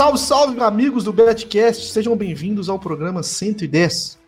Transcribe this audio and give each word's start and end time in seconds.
Salve, 0.00 0.18
salve, 0.18 0.60
amigos 0.62 1.04
do 1.04 1.12
Betcast, 1.12 1.92
sejam 1.92 2.16
bem-vindos 2.16 2.70
ao 2.70 2.78
programa 2.78 3.22
110. 3.22 4.18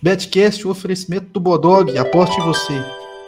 Betcast, 0.00 0.64
o 0.64 0.70
oferecimento 0.70 1.26
do 1.32 1.40
Bodog, 1.40 1.98
aposte 1.98 2.40
em 2.40 2.44
você. 2.44 2.74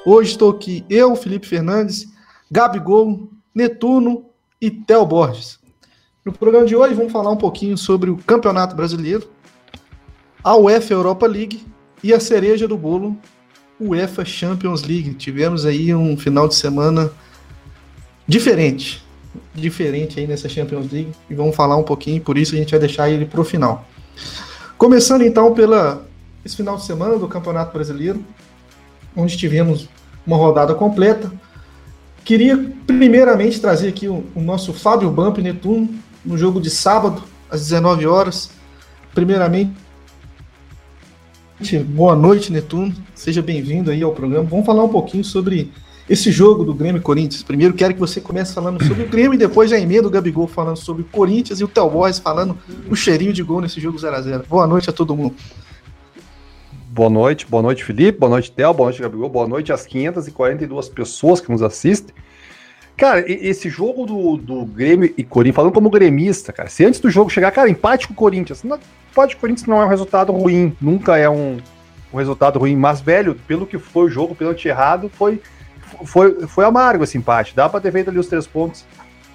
Hoje 0.07 0.31
estou 0.31 0.53
aqui, 0.53 0.85
eu, 0.89 1.17
Felipe 1.17 1.49
Fernandes, 1.49 2.07
Gabigol, 2.49 3.29
Netuno 3.53 4.25
e 4.61 4.71
Theo 4.71 5.05
Borges. 5.05 5.59
No 6.25 6.33
programa 6.33 6.65
de 6.65 6.77
hoje 6.77 6.95
vamos 6.95 7.11
falar 7.11 7.33
um 7.33 7.37
pouquinho 7.37 7.77
sobre 7.77 8.09
o 8.09 8.19
Campeonato 8.19 8.77
Brasileiro, 8.77 9.29
a 10.45 10.55
UEFA 10.55 10.95
Europa 10.95 11.27
League 11.27 11.67
e 12.05 12.15
a 12.15 12.21
cereja 12.21 12.69
do 12.69 12.79
bolo, 12.79 13.19
UEFA 13.81 14.25
Champions 14.25 14.85
League. 14.85 15.15
Tivemos 15.15 15.67
aí 15.67 15.93
um 15.93 16.17
final 16.17 16.47
de 16.47 16.55
semana 16.55 17.11
diferente, 18.29 19.05
diferente 19.55 20.19
aí 20.19 20.27
nessa 20.27 20.49
Champions 20.49 20.91
League 20.91 21.13
e 21.29 21.35
vamos 21.35 21.55
falar 21.55 21.77
um 21.77 21.83
pouquinho, 21.83 22.21
por 22.21 22.37
isso 22.37 22.55
a 22.55 22.59
gente 22.59 22.71
vai 22.71 22.81
deixar 22.81 23.11
ele 23.11 23.25
para 23.25 23.41
o 23.41 23.45
final. 23.45 23.87
Começando 24.77 25.23
então 25.23 25.53
pela 25.55 26.05
esse 26.45 26.57
final 26.57 26.77
de 26.77 26.85
semana 26.85 27.19
do 27.19 27.29
Campeonato 27.29 27.73
Brasileiro, 27.73 28.25
onde 29.15 29.37
tivemos 29.37 29.89
uma 30.27 30.37
rodada 30.37 30.75
completa. 30.75 31.31
Queria 32.25 32.57
primeiramente 32.87 33.61
trazer 33.61 33.89
aqui 33.89 34.09
o, 34.09 34.25
o 34.35 34.41
nosso 34.41 34.73
Fábio 34.73 35.11
Bump 35.11 35.39
Netuno 35.39 35.89
no 36.25 36.39
jogo 36.39 36.61
de 36.61 36.71
sábado 36.71 37.23
às 37.51 37.61
19 37.61 38.07
horas. 38.07 38.51
Primeiramente, 39.15 39.75
boa 41.89 42.15
noite 42.15 42.53
Netuno, 42.53 42.95
seja 43.15 43.43
bem-vindo 43.43 43.91
aí 43.91 44.03
ao 44.03 44.13
programa. 44.13 44.49
Vamos 44.49 44.65
falar 44.65 44.85
um 44.85 44.89
pouquinho 44.89 45.25
sobre 45.25 45.73
esse 46.11 46.33
jogo 46.33 46.65
do 46.65 46.75
Grêmio 46.75 46.99
e 46.99 47.03
Corinthians. 47.03 47.45
Primeiro 47.45 47.73
quero 47.73 47.95
que 47.95 48.01
você 48.01 48.21
comece 48.21 48.53
falando 48.53 48.85
sobre 48.85 49.05
o 49.05 49.09
Grêmio 49.09 49.35
e 49.35 49.39
depois 49.39 49.71
já 49.71 49.79
emenda 49.79 50.09
o 50.09 50.11
Gabigol 50.11 50.49
falando 50.49 50.77
sobre 50.77 51.03
o 51.03 51.05
Corinthians 51.05 51.61
e 51.61 51.65
o 51.65 51.69
Tel 51.69 51.89
Boys 51.89 52.19
falando 52.19 52.59
o 52.91 52.97
cheirinho 52.97 53.33
de 53.33 53.45
gol 53.45 53.61
nesse 53.61 53.81
jogo 53.81 53.97
0 53.97 54.17
a 54.17 54.21
0 54.21 54.45
Boa 54.49 54.67
noite 54.67 54.91
a 54.91 54.93
todo 54.93 55.15
mundo. 55.15 55.37
Boa 56.89 57.09
noite, 57.09 57.47
boa 57.49 57.63
noite 57.63 57.85
Felipe, 57.85 58.19
boa 58.19 58.29
noite 58.29 58.51
Tel, 58.51 58.75
boa 58.75 58.89
noite 58.89 59.01
Gabigol, 59.01 59.29
boa 59.29 59.47
noite 59.47 59.73
às 59.73 59.87
542 59.87 60.89
pessoas 60.89 61.41
que 61.41 61.49
nos 61.49 61.63
assistem. 61.63 62.13
Cara, 62.97 63.25
esse 63.29 63.71
jogo 63.71 64.05
do, 64.05 64.37
do 64.37 64.65
Grêmio 64.65 65.15
e 65.17 65.23
Corinthians, 65.23 65.55
falando 65.55 65.73
como 65.73 65.89
gremista, 65.91 66.53
cara, 66.53 66.69
se 66.69 66.85
antes 66.85 66.99
do 66.99 67.09
jogo 67.09 67.31
chegar, 67.31 67.53
cara, 67.53 67.71
empate 67.71 68.09
com 68.09 68.15
o 68.15 68.17
Corinthians, 68.17 68.65
não, 68.65 68.81
empate 69.13 69.37
com 69.37 69.39
o 69.39 69.41
Corinthians 69.43 69.69
não 69.69 69.81
é 69.81 69.87
um 69.87 69.89
resultado 69.89 70.33
ruim, 70.33 70.77
nunca 70.81 71.17
é 71.17 71.31
um, 71.31 71.59
um 72.13 72.19
resultado 72.19 72.59
ruim, 72.59 72.75
mas, 72.75 73.01
velho, 73.01 73.37
pelo 73.47 73.65
que 73.65 73.79
foi 73.79 74.07
o 74.07 74.11
jogo, 74.11 74.35
pelo 74.35 74.55
errado, 74.67 75.09
foi 75.09 75.41
foi, 76.05 76.47
foi 76.47 76.65
amargo 76.65 77.05
esse 77.05 77.19
empate. 77.19 77.55
Dá 77.55 77.69
pra 77.69 77.81
ter 77.81 77.93
feito 77.93 78.11
ali 78.11 78.19
os 78.19 78.27
três 78.27 78.47
pontos. 78.47 78.85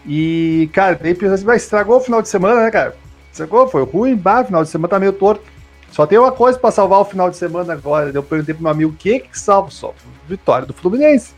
E, 0.05 0.69
cara, 0.73 0.99
daí 1.01 1.15
pensa 1.15 1.33
assim, 1.33 1.45
mas 1.45 1.63
estragou 1.63 1.97
o 1.97 2.01
final 2.01 2.21
de 2.21 2.29
semana, 2.29 2.63
né, 2.63 2.71
cara? 2.71 2.95
Estragou, 3.31 3.67
foi 3.67 3.83
ruim, 3.83 4.15
bah, 4.15 4.43
final 4.43 4.63
de 4.63 4.69
semana 4.69 4.89
tá 4.89 4.99
meio 4.99 5.13
torto. 5.13 5.43
Só 5.91 6.05
tem 6.05 6.19
uma 6.19 6.31
coisa 6.31 6.59
para 6.59 6.71
salvar 6.71 6.99
o 6.99 7.05
final 7.05 7.29
de 7.29 7.37
semana 7.37 7.73
agora. 7.73 8.11
Eu 8.13 8.21
perguntei 8.21 8.53
pro 8.53 8.63
meu 8.63 8.71
amigo 8.71 8.91
o 8.91 8.95
que 8.95 9.19
que 9.19 9.39
salva 9.39 9.71
só? 9.71 9.93
Vitória 10.27 10.65
do 10.65 10.73
Fluminense. 10.73 11.33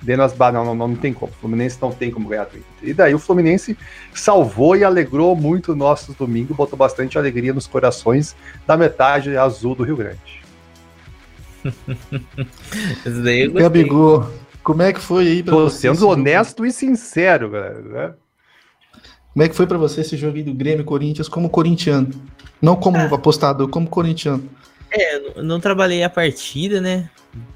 Denas 0.00 0.32
bah, 0.32 0.52
não, 0.52 0.64
não, 0.64 0.88
não, 0.88 0.94
tem 0.94 1.12
como. 1.12 1.32
O 1.32 1.34
Fluminense 1.34 1.76
não 1.80 1.90
tem 1.90 2.10
como 2.10 2.28
ganhar 2.28 2.44
do 2.44 2.58
E 2.82 2.94
daí 2.94 3.14
o 3.14 3.18
Fluminense 3.18 3.76
salvou 4.14 4.76
e 4.76 4.84
alegrou 4.84 5.34
muito 5.34 5.72
o 5.72 5.76
nosso 5.76 6.12
domingo, 6.12 6.54
botou 6.54 6.78
bastante 6.78 7.18
alegria 7.18 7.52
nos 7.52 7.66
corações 7.66 8.36
da 8.66 8.76
metade 8.76 9.36
azul 9.36 9.74
do 9.74 9.82
Rio 9.82 9.96
Grande. 9.96 10.42
Isso 13.04 13.22
daí 13.22 13.42
eu 13.42 13.52
Gabigol, 13.52 14.30
como 14.68 14.82
é 14.82 14.92
que 14.92 15.00
foi 15.00 15.26
aí 15.26 15.42
pra 15.42 15.54
Tô 15.54 15.62
você? 15.62 15.88
sendo 15.88 16.06
honesto 16.06 16.66
e 16.66 16.70
sincero, 16.70 17.48
galera. 17.48 17.80
Né? 17.80 18.14
Como 19.32 19.42
é 19.42 19.48
que 19.48 19.56
foi 19.56 19.66
para 19.66 19.78
você 19.78 20.02
esse 20.02 20.14
jogo 20.14 20.36
aí 20.36 20.42
do 20.42 20.52
Grêmio 20.52 20.84
Corinthians 20.84 21.26
como 21.26 21.48
corintiano? 21.48 22.10
Não 22.60 22.76
como 22.76 22.98
ah. 22.98 23.04
apostador, 23.04 23.66
como 23.70 23.88
corintiano. 23.88 24.46
É, 24.90 25.40
não 25.40 25.58
trabalhei 25.58 26.02
a 26.02 26.10
partida, 26.10 26.82
né? 26.82 27.08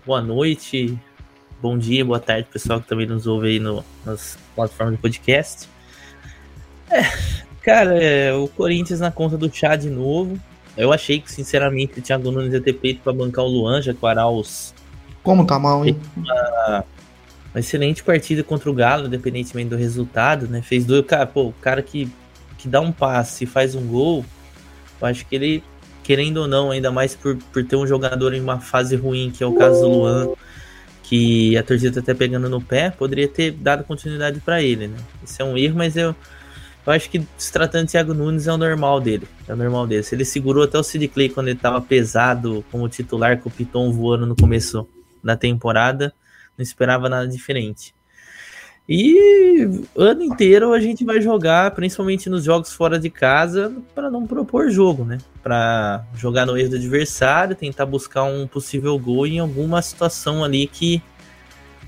Boa 0.06 0.22
noite, 0.22 0.98
bom 1.60 1.76
dia, 1.76 2.02
boa 2.02 2.18
tarde, 2.18 2.48
pessoal 2.50 2.80
que 2.80 2.88
também 2.88 3.06
nos 3.06 3.26
ouve 3.26 3.48
aí 3.48 3.58
no, 3.58 3.84
nas 4.06 4.38
plataformas 4.56 4.94
de 4.94 5.02
podcast. 5.02 5.68
É, 6.90 7.02
cara, 7.60 8.02
é, 8.02 8.32
o 8.32 8.48
Corinthians 8.48 9.00
na 9.00 9.10
conta 9.10 9.36
do 9.36 9.54
chá 9.54 9.76
de 9.76 9.90
novo. 9.90 10.40
Eu 10.78 10.90
achei 10.90 11.20
que, 11.20 11.30
sinceramente, 11.30 11.98
o 11.98 12.02
Thiago 12.02 12.30
Nunes 12.30 12.54
ia 12.54 12.60
ter 12.62 12.72
peito 12.72 13.02
pra 13.02 13.12
bancar 13.12 13.44
o 13.44 13.48
Luan, 13.48 13.82
já 13.82 13.92
que 13.92 14.02
o 14.02 14.06
Arauz. 14.06 14.72
Como 15.22 15.46
tá 15.46 15.58
mal, 15.58 15.84
hein? 15.84 15.94
Uma, 16.16 16.84
uma 17.54 17.60
excelente 17.60 18.02
partida 18.02 18.42
contra 18.42 18.70
o 18.70 18.74
Galo, 18.74 19.06
independentemente 19.06 19.68
do 19.68 19.76
resultado, 19.76 20.48
né? 20.48 20.62
Fez 20.62 20.84
dois. 20.86 21.04
Cara, 21.04 21.26
pô, 21.26 21.48
o 21.48 21.52
cara 21.52 21.82
que, 21.82 22.10
que 22.56 22.66
dá 22.66 22.80
um 22.80 22.90
passe 22.90 23.44
e 23.44 23.46
faz 23.46 23.74
um 23.74 23.86
gol, 23.86 24.24
eu 25.00 25.06
acho 25.06 25.26
que 25.26 25.34
ele, 25.34 25.62
querendo 26.02 26.38
ou 26.38 26.48
não, 26.48 26.70
ainda 26.70 26.90
mais 26.90 27.14
por, 27.14 27.36
por 27.52 27.62
ter 27.62 27.76
um 27.76 27.86
jogador 27.86 28.32
em 28.32 28.40
uma 28.40 28.58
fase 28.58 28.96
ruim, 28.96 29.30
que 29.30 29.44
é 29.44 29.46
o 29.46 29.54
caso 29.54 29.82
do 29.82 29.88
Luan, 29.88 30.28
que 31.02 31.54
a 31.58 31.62
torcida 31.62 31.92
tá 31.92 32.00
até 32.00 32.14
pegando 32.14 32.48
no 32.48 32.60
pé, 32.60 32.90
poderia 32.90 33.28
ter 33.28 33.50
dado 33.50 33.84
continuidade 33.84 34.40
para 34.40 34.62
ele, 34.62 34.88
né? 34.88 34.96
Isso 35.22 35.42
é 35.42 35.44
um 35.44 35.58
erro, 35.58 35.76
mas 35.76 35.94
eu, 35.94 36.16
eu 36.86 36.92
acho 36.92 37.10
que 37.10 37.22
se 37.36 37.52
tratando 37.52 37.84
de 37.84 37.92
Thiago 37.92 38.14
Nunes 38.14 38.46
é 38.46 38.52
o 38.52 38.56
normal 38.56 38.98
dele. 38.98 39.28
É 39.46 39.52
o 39.52 39.56
normal 39.56 39.86
dele. 39.86 40.02
Se 40.02 40.14
ele 40.14 40.24
segurou 40.24 40.64
até 40.64 40.78
o 40.78 40.82
Sid 40.82 41.06
Clay 41.08 41.28
quando 41.28 41.48
ele 41.48 41.58
tava 41.58 41.82
pesado 41.82 42.64
como 42.72 42.88
titular 42.88 43.38
com 43.38 43.50
o 43.50 43.52
Piton 43.52 43.92
voando 43.92 44.24
no 44.24 44.34
começo 44.34 44.88
da 45.22 45.36
temporada 45.36 46.14
não 46.56 46.62
esperava 46.62 47.08
nada 47.08 47.26
diferente. 47.26 47.94
E 48.88 49.84
ano 49.96 50.22
inteiro 50.22 50.72
a 50.72 50.80
gente 50.80 51.04
vai 51.04 51.20
jogar, 51.20 51.70
principalmente 51.70 52.28
nos 52.28 52.44
jogos 52.44 52.72
fora 52.72 52.98
de 52.98 53.08
casa, 53.08 53.72
para 53.94 54.10
não 54.10 54.26
propor 54.26 54.70
jogo, 54.70 55.04
né? 55.04 55.18
Para 55.42 56.04
jogar 56.16 56.44
no 56.44 56.58
erro 56.58 56.70
do 56.70 56.76
adversário, 56.76 57.54
tentar 57.54 57.86
buscar 57.86 58.24
um 58.24 58.46
possível 58.46 58.98
gol 58.98 59.26
em 59.26 59.38
alguma 59.38 59.80
situação 59.80 60.42
ali 60.42 60.66
que 60.66 61.00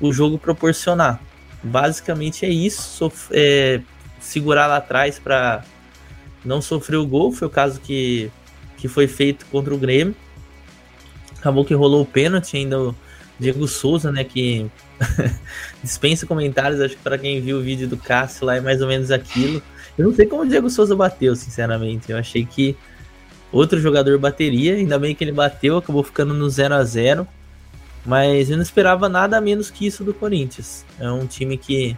o 0.00 0.12
jogo 0.12 0.38
proporcionar. 0.38 1.20
Basicamente 1.62 2.46
é 2.46 2.48
isso, 2.48 3.10
é, 3.32 3.80
segurar 4.20 4.68
lá 4.68 4.76
atrás 4.76 5.18
para 5.18 5.64
não 6.44 6.62
sofrer 6.62 6.96
o 6.96 7.06
gol. 7.06 7.32
Foi 7.32 7.48
o 7.48 7.50
caso 7.50 7.80
que, 7.80 8.30
que 8.76 8.86
foi 8.86 9.08
feito 9.08 9.46
contra 9.46 9.74
o 9.74 9.78
Grêmio. 9.78 10.14
Acabou 11.38 11.64
que 11.64 11.74
rolou 11.74 12.02
o 12.02 12.06
pênalti, 12.06 12.56
ainda 12.56 12.94
Diego 13.38 13.66
Souza, 13.66 14.12
né, 14.12 14.24
que 14.24 14.66
dispensa 15.82 16.26
comentários, 16.26 16.80
acho 16.80 16.96
que 16.96 17.02
para 17.02 17.18
quem 17.18 17.40
viu 17.40 17.58
o 17.58 17.62
vídeo 17.62 17.88
do 17.88 17.96
Cássio 17.96 18.46
lá 18.46 18.56
é 18.56 18.60
mais 18.60 18.80
ou 18.80 18.88
menos 18.88 19.10
aquilo. 19.10 19.62
Eu 19.96 20.06
não 20.06 20.14
sei 20.14 20.26
como 20.26 20.42
o 20.42 20.46
Diego 20.46 20.68
Souza 20.70 20.94
bateu, 20.94 21.34
sinceramente. 21.34 22.10
Eu 22.10 22.18
achei 22.18 22.44
que 22.44 22.76
outro 23.52 23.80
jogador 23.80 24.18
bateria, 24.18 24.74
ainda 24.74 24.98
bem 24.98 25.14
que 25.14 25.22
ele 25.22 25.32
bateu, 25.32 25.76
acabou 25.76 26.02
ficando 26.02 26.34
no 26.34 26.48
0 26.48 26.74
a 26.74 26.84
0 26.84 27.26
Mas 28.04 28.50
eu 28.50 28.56
não 28.56 28.62
esperava 28.62 29.08
nada 29.08 29.40
menos 29.40 29.70
que 29.70 29.86
isso 29.86 30.04
do 30.04 30.14
Corinthians. 30.14 30.84
É 30.98 31.10
um 31.10 31.26
time 31.26 31.56
que. 31.56 31.96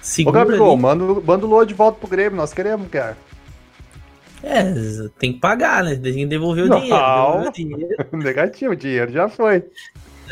Segura 0.00 0.38
Ô, 0.38 0.40
Gabriel, 0.40 0.70
ali... 0.70 0.80
manda, 0.80 1.04
manda 1.20 1.46
o 1.46 1.48
Lua 1.48 1.66
de 1.66 1.74
volta 1.74 1.98
pro 1.98 2.08
Grêmio, 2.08 2.36
nós 2.36 2.52
queremos, 2.52 2.88
cara. 2.88 3.16
É, 4.42 4.62
tem 5.18 5.34
que 5.34 5.38
pagar, 5.38 5.84
né? 5.84 5.96
Tem 5.96 6.14
que 6.14 6.26
devolver 6.26 6.64
o 6.64 6.68
não, 6.68 6.80
dinheiro. 6.80 6.98
Devolver 6.98 7.48
o 7.48 7.52
dinheiro. 7.52 8.06
Negativo, 8.12 8.72
o 8.72 8.76
dinheiro 8.76 9.12
já 9.12 9.28
foi. 9.28 9.64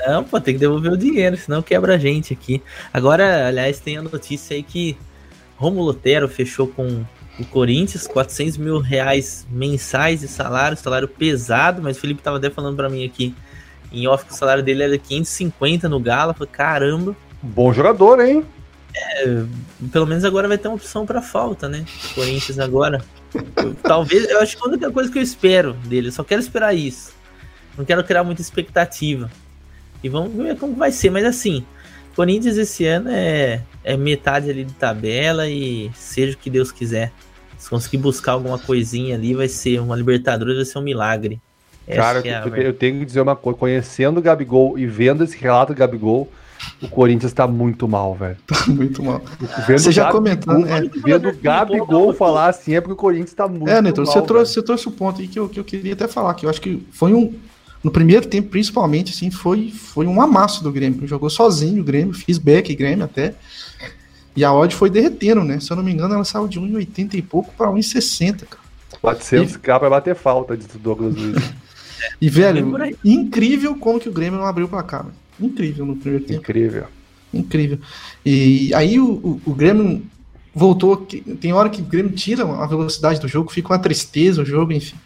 Não, 0.06 0.22
pô, 0.22 0.40
tem 0.40 0.54
que 0.54 0.60
devolver 0.60 0.92
o 0.92 0.96
dinheiro, 0.96 1.36
senão 1.36 1.62
quebra 1.62 1.94
a 1.94 1.98
gente 1.98 2.32
aqui. 2.32 2.62
Agora, 2.92 3.48
aliás, 3.48 3.80
tem 3.80 3.96
a 3.96 4.02
notícia 4.02 4.54
aí 4.54 4.62
que 4.62 4.96
Romulo 5.56 5.86
Lotero 5.86 6.28
fechou 6.28 6.68
com 6.68 7.04
o 7.38 7.44
Corinthians, 7.44 8.06
400 8.06 8.56
mil 8.56 8.78
reais 8.78 9.46
mensais 9.50 10.20
de 10.20 10.28
salário, 10.28 10.76
salário 10.76 11.08
pesado, 11.08 11.82
mas 11.82 11.96
o 11.96 12.00
Felipe 12.00 12.22
tava 12.22 12.36
até 12.36 12.50
falando 12.50 12.76
para 12.76 12.88
mim 12.88 13.04
aqui 13.04 13.34
em 13.92 14.06
off 14.06 14.24
que 14.24 14.32
o 14.32 14.36
salário 14.36 14.62
dele 14.62 14.82
era 14.82 14.98
550 14.98 15.88
no 15.88 15.98
Galo. 15.98 16.34
Falei, 16.34 16.52
caramba. 16.52 17.16
Bom 17.42 17.72
jogador, 17.72 18.20
hein? 18.20 18.44
É, 18.94 19.44
pelo 19.92 20.06
menos 20.06 20.24
agora 20.24 20.48
vai 20.48 20.58
ter 20.58 20.68
uma 20.68 20.76
opção 20.76 21.06
para 21.06 21.22
falta, 21.22 21.68
né? 21.68 21.84
Corinthians 22.14 22.58
agora. 22.58 23.04
Eu, 23.56 23.74
talvez, 23.74 24.28
eu 24.28 24.40
acho 24.40 24.56
que 24.56 24.64
a 24.64 24.68
única 24.68 24.90
coisa 24.90 25.10
que 25.10 25.18
eu 25.18 25.22
espero 25.22 25.74
dele, 25.84 26.08
eu 26.08 26.12
só 26.12 26.24
quero 26.24 26.40
esperar 26.40 26.74
isso. 26.74 27.12
Não 27.76 27.84
quero 27.84 28.02
criar 28.02 28.24
muita 28.24 28.40
expectativa. 28.40 29.30
E 30.02 30.08
vamos 30.08 30.32
ver 30.34 30.56
como 30.56 30.74
vai 30.74 30.92
ser. 30.92 31.10
Mas 31.10 31.24
assim, 31.24 31.64
Corinthians 32.14 32.56
esse 32.56 32.84
ano 32.84 33.10
é, 33.10 33.62
é 33.84 33.96
metade 33.96 34.50
ali 34.50 34.64
de 34.64 34.72
tabela 34.74 35.48
e 35.48 35.90
seja 35.94 36.36
o 36.36 36.38
que 36.38 36.50
Deus 36.50 36.72
quiser. 36.72 37.12
Se 37.56 37.68
conseguir 37.68 37.98
buscar 37.98 38.32
alguma 38.32 38.58
coisinha 38.58 39.16
ali, 39.16 39.34
vai 39.34 39.48
ser 39.48 39.80
uma 39.80 39.96
Libertadores, 39.96 40.56
vai 40.56 40.64
ser 40.64 40.78
um 40.78 40.82
milagre. 40.82 41.40
Essa 41.86 42.02
Cara, 42.02 42.28
é 42.28 42.42
eu, 42.44 42.56
eu, 42.56 42.72
tenho 42.74 42.98
que 42.98 43.06
dizer 43.06 43.20
uma 43.20 43.34
coisa, 43.34 43.58
conhecendo 43.58 44.18
o 44.18 44.22
Gabigol 44.22 44.78
e 44.78 44.86
vendo 44.86 45.24
esse 45.24 45.36
relato 45.38 45.72
do 45.72 45.78
Gabigol, 45.78 46.30
o 46.82 46.88
Corinthians 46.88 47.32
tá 47.32 47.46
muito 47.46 47.88
mal, 47.88 48.14
velho. 48.14 48.36
Tá 48.46 48.66
muito 48.66 49.02
mal. 49.02 49.22
Vendo 49.66 49.78
você 49.78 49.92
já 49.92 50.10
comentou, 50.12 50.58
né? 50.58 50.82
Vendo 51.04 51.28
o 51.30 51.36
Gabigol 51.36 52.12
falar 52.12 52.48
assim, 52.48 52.74
é 52.74 52.80
porque 52.80 52.92
o 52.92 52.96
Corinthians 52.96 53.32
tá 53.32 53.48
muito 53.48 53.68
é, 53.68 53.80
Neto, 53.80 54.02
mal. 54.02 54.06
Você 54.06 54.22
trouxe, 54.22 54.54
você 54.54 54.62
trouxe 54.62 54.88
o 54.88 54.90
ponto 54.90 55.20
aí 55.20 55.28
que 55.28 55.38
eu, 55.38 55.48
que 55.48 55.58
eu 55.58 55.64
queria 55.64 55.94
até 55.94 56.06
falar, 56.06 56.34
que 56.34 56.44
eu 56.44 56.50
acho 56.50 56.60
que 56.60 56.86
foi 56.92 57.14
um, 57.14 57.34
no 57.82 57.90
primeiro 57.90 58.26
tempo, 58.26 58.48
principalmente, 58.48 59.12
assim, 59.12 59.30
foi, 59.30 59.70
foi 59.70 60.06
um 60.06 60.20
amasso 60.20 60.62
do 60.62 60.72
Grêmio. 60.72 61.06
Jogou 61.06 61.30
sozinho 61.30 61.80
o 61.80 61.84
Grêmio, 61.84 62.12
fiz 62.12 62.38
back 62.38 62.74
Grêmio 62.74 63.04
até. 63.04 63.34
E 64.34 64.44
a 64.44 64.52
odd 64.52 64.74
foi 64.74 64.90
derretendo, 64.90 65.44
né? 65.44 65.60
Se 65.60 65.70
eu 65.70 65.76
não 65.76 65.82
me 65.82 65.92
engano, 65.92 66.14
ela 66.14 66.24
saiu 66.24 66.48
de 66.48 66.60
1,80 66.60 67.14
e 67.14 67.22
pouco 67.22 67.52
para 67.56 67.68
1,60, 67.68 68.46
cara. 68.46 68.68
400 69.00 69.54
e... 69.54 69.58
k 69.58 69.78
pra 69.78 69.90
bater 69.90 70.14
falta 70.14 70.56
de 70.56 70.66
Douglas 70.78 71.14
Luiz. 71.14 71.52
e, 72.20 72.28
velho, 72.28 72.96
incrível 73.04 73.76
como 73.76 74.00
que 74.00 74.08
o 74.08 74.12
Grêmio 74.12 74.38
não 74.38 74.46
abriu 74.46 74.68
pra 74.68 74.82
cá, 74.82 75.06
Incrível 75.40 75.86
no 75.86 75.96
primeiro 75.96 76.24
tempo. 76.24 76.40
Incrível. 76.40 76.84
Incrível. 77.32 77.78
E 78.24 78.74
aí 78.74 78.98
o, 78.98 79.12
o, 79.12 79.40
o 79.46 79.54
Grêmio 79.54 80.02
voltou. 80.52 80.96
Tem 81.40 81.52
hora 81.52 81.68
que 81.68 81.80
o 81.80 81.84
Grêmio 81.84 82.10
tira 82.12 82.42
a 82.42 82.66
velocidade 82.66 83.20
do 83.20 83.28
jogo, 83.28 83.52
fica 83.52 83.72
uma 83.72 83.78
tristeza 83.78 84.42
o 84.42 84.44
jogo, 84.44 84.72
enfim. 84.72 84.96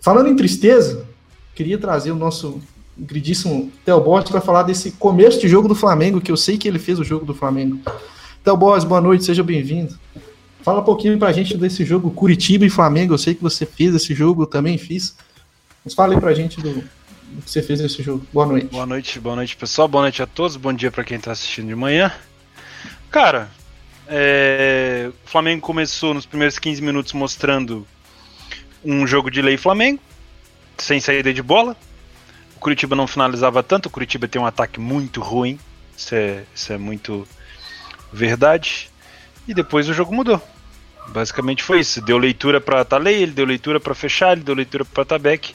Falando 0.00 0.28
em 0.28 0.34
tristeza, 0.34 1.06
queria 1.54 1.78
trazer 1.78 2.10
o 2.10 2.16
nosso 2.16 2.60
queridíssimo 3.06 3.70
Theo 3.84 4.02
para 4.28 4.40
falar 4.40 4.62
desse 4.62 4.92
começo 4.92 5.40
de 5.40 5.48
jogo 5.48 5.68
do 5.68 5.74
Flamengo, 5.74 6.20
que 6.20 6.30
eu 6.30 6.36
sei 6.36 6.58
que 6.58 6.68
ele 6.68 6.78
fez 6.78 6.98
o 6.98 7.04
jogo 7.04 7.24
do 7.24 7.34
Flamengo. 7.34 7.80
Theo 8.44 8.56
boa 8.56 9.00
noite, 9.00 9.24
seja 9.24 9.42
bem-vindo. 9.42 9.98
Fala 10.62 10.80
um 10.80 10.84
pouquinho 10.84 11.18
pra 11.18 11.32
gente 11.32 11.56
desse 11.56 11.84
jogo 11.84 12.10
Curitiba 12.10 12.64
e 12.64 12.70
Flamengo. 12.70 13.14
Eu 13.14 13.18
sei 13.18 13.34
que 13.34 13.42
você 13.42 13.64
fez 13.64 13.94
esse 13.94 14.14
jogo, 14.14 14.42
eu 14.42 14.46
também 14.46 14.76
fiz. 14.76 15.16
Mas 15.84 15.94
fala 15.94 16.14
aí 16.14 16.20
pra 16.20 16.34
gente 16.34 16.60
do, 16.60 16.74
do 16.74 17.42
que 17.42 17.50
você 17.50 17.62
fez 17.62 17.80
nesse 17.80 18.02
jogo. 18.02 18.26
Boa 18.32 18.46
noite. 18.46 18.66
Boa 18.66 18.86
noite, 18.86 19.20
boa 19.20 19.36
noite, 19.36 19.56
pessoal. 19.56 19.88
Boa 19.88 20.02
noite 20.02 20.22
a 20.22 20.26
todos. 20.26 20.56
Bom 20.56 20.72
dia 20.72 20.90
para 20.90 21.04
quem 21.04 21.18
tá 21.18 21.32
assistindo 21.32 21.68
de 21.68 21.74
manhã. 21.74 22.12
Cara, 23.10 23.50
é... 24.06 25.10
o 25.24 25.28
Flamengo 25.28 25.62
começou 25.62 26.12
nos 26.12 26.26
primeiros 26.26 26.58
15 26.58 26.82
minutos 26.82 27.12
mostrando 27.14 27.86
um 28.84 29.06
jogo 29.06 29.30
de 29.30 29.40
lei 29.40 29.56
Flamengo, 29.56 30.00
sem 30.82 31.00
saída 31.00 31.32
de 31.32 31.42
bola. 31.42 31.76
O 32.56 32.60
Curitiba 32.60 32.94
não 32.94 33.06
finalizava 33.06 33.62
tanto, 33.62 33.86
o 33.86 33.90
Curitiba 33.90 34.28
tem 34.28 34.40
um 34.40 34.46
ataque 34.46 34.78
muito 34.78 35.20
ruim. 35.20 35.58
Isso 35.96 36.14
é, 36.14 36.44
isso 36.54 36.72
é 36.72 36.78
muito 36.78 37.26
verdade. 38.12 38.90
E 39.46 39.54
depois 39.54 39.88
o 39.88 39.94
jogo 39.94 40.14
mudou. 40.14 40.42
Basicamente 41.08 41.62
foi 41.62 41.80
isso. 41.80 42.00
Deu 42.00 42.18
leitura 42.18 42.60
para 42.60 42.84
Talei, 42.84 43.22
ele 43.22 43.32
deu 43.32 43.44
leitura 43.44 43.80
para 43.80 43.94
fechar, 43.94 44.32
ele 44.32 44.42
deu 44.42 44.54
leitura 44.54 44.84
para 44.84 45.04
Tabeck 45.04 45.54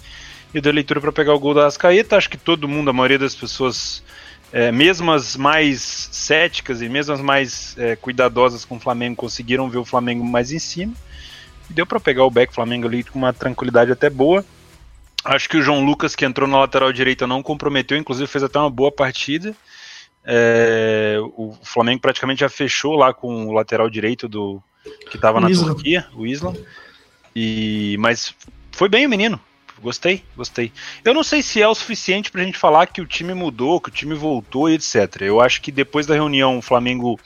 e 0.54 0.62
deu 0.62 0.72
leitura 0.72 1.02
para 1.02 1.12
pegar 1.12 1.34
o 1.34 1.40
gol 1.40 1.54
da 1.54 1.66
Ascaeta. 1.66 2.18
Acho 2.18 2.30
que 2.30 2.38
todo 2.38 2.68
mundo, 2.68 2.90
a 2.90 2.94
maioria 2.94 3.20
das 3.20 3.36
pessoas, 3.36 4.04
é, 4.52 4.72
mesmo 4.72 5.12
as 5.12 5.36
mais 5.36 6.10
céticas 6.12 6.82
e 6.82 6.90
mesmo 6.90 7.14
as 7.14 7.22
mais 7.22 7.76
é, 7.78 7.96
cuidadosas 7.96 8.66
com 8.66 8.78
o 8.78 8.80
Flamengo, 8.80 9.16
conseguiram 9.16 9.70
ver 9.70 9.78
o 9.78 9.86
Flamengo 9.86 10.24
mais 10.24 10.52
em 10.52 10.60
cima. 10.60 10.94
E 11.70 11.74
deu 11.74 11.86
para 11.86 12.00
pegar 12.00 12.26
o 12.26 12.32
back 12.32 12.54
Flamengo 12.54 12.88
ali 12.88 13.04
com 13.04 13.20
uma 13.20 13.34
tranquilidade 13.34 13.92
até 13.92 14.10
boa. 14.10 14.46
Acho 15.26 15.50
que 15.50 15.58
o 15.58 15.62
João 15.62 15.84
Lucas, 15.84 16.16
que 16.16 16.24
entrou 16.24 16.48
na 16.48 16.60
lateral 16.60 16.94
direita, 16.94 17.26
não 17.26 17.42
comprometeu, 17.42 17.98
inclusive 17.98 18.28
fez 18.28 18.44
até 18.44 18.60
uma 18.60 18.70
boa 18.70 18.92
partida. 18.92 19.56
É, 20.24 21.18
o 21.36 21.58
Flamengo 21.64 22.02
praticamente 22.02 22.42
já 22.42 22.50
fechou 22.50 22.96
lá 22.96 23.12
com 23.14 23.48
o 23.48 23.52
lateral 23.52 23.90
direito 23.90 24.28
do 24.28 24.62
que 25.10 25.16
estava 25.16 25.42
na 25.42 25.50
Isla. 25.50 25.74
Turquia, 25.74 26.08
o 26.14 26.28
Islam. 26.28 26.54
E 27.36 27.98
mas 28.00 28.36
foi 28.72 28.88
bem 28.88 29.06
o 29.06 29.10
menino. 29.10 29.40
Gostei, 29.82 30.24
gostei. 30.38 30.72
Eu 31.04 31.14
não 31.14 31.24
sei 31.24 31.42
se 31.42 31.62
é 31.62 31.68
o 31.68 31.76
suficiente 31.76 32.32
pra 32.32 32.44
gente 32.44 32.58
falar 32.58 32.88
que 32.88 33.02
o 33.02 33.06
time 33.06 33.34
mudou, 33.34 33.82
que 33.82 33.90
o 33.90 33.92
time 33.92 34.14
voltou 34.14 34.70
e 34.70 34.76
etc. 34.76 35.22
Eu 35.22 35.42
acho 35.42 35.62
que 35.62 35.72
depois 35.72 36.06
da 36.06 36.14
reunião, 36.14 36.58
o 36.58 36.62
Flamengo, 36.62 37.20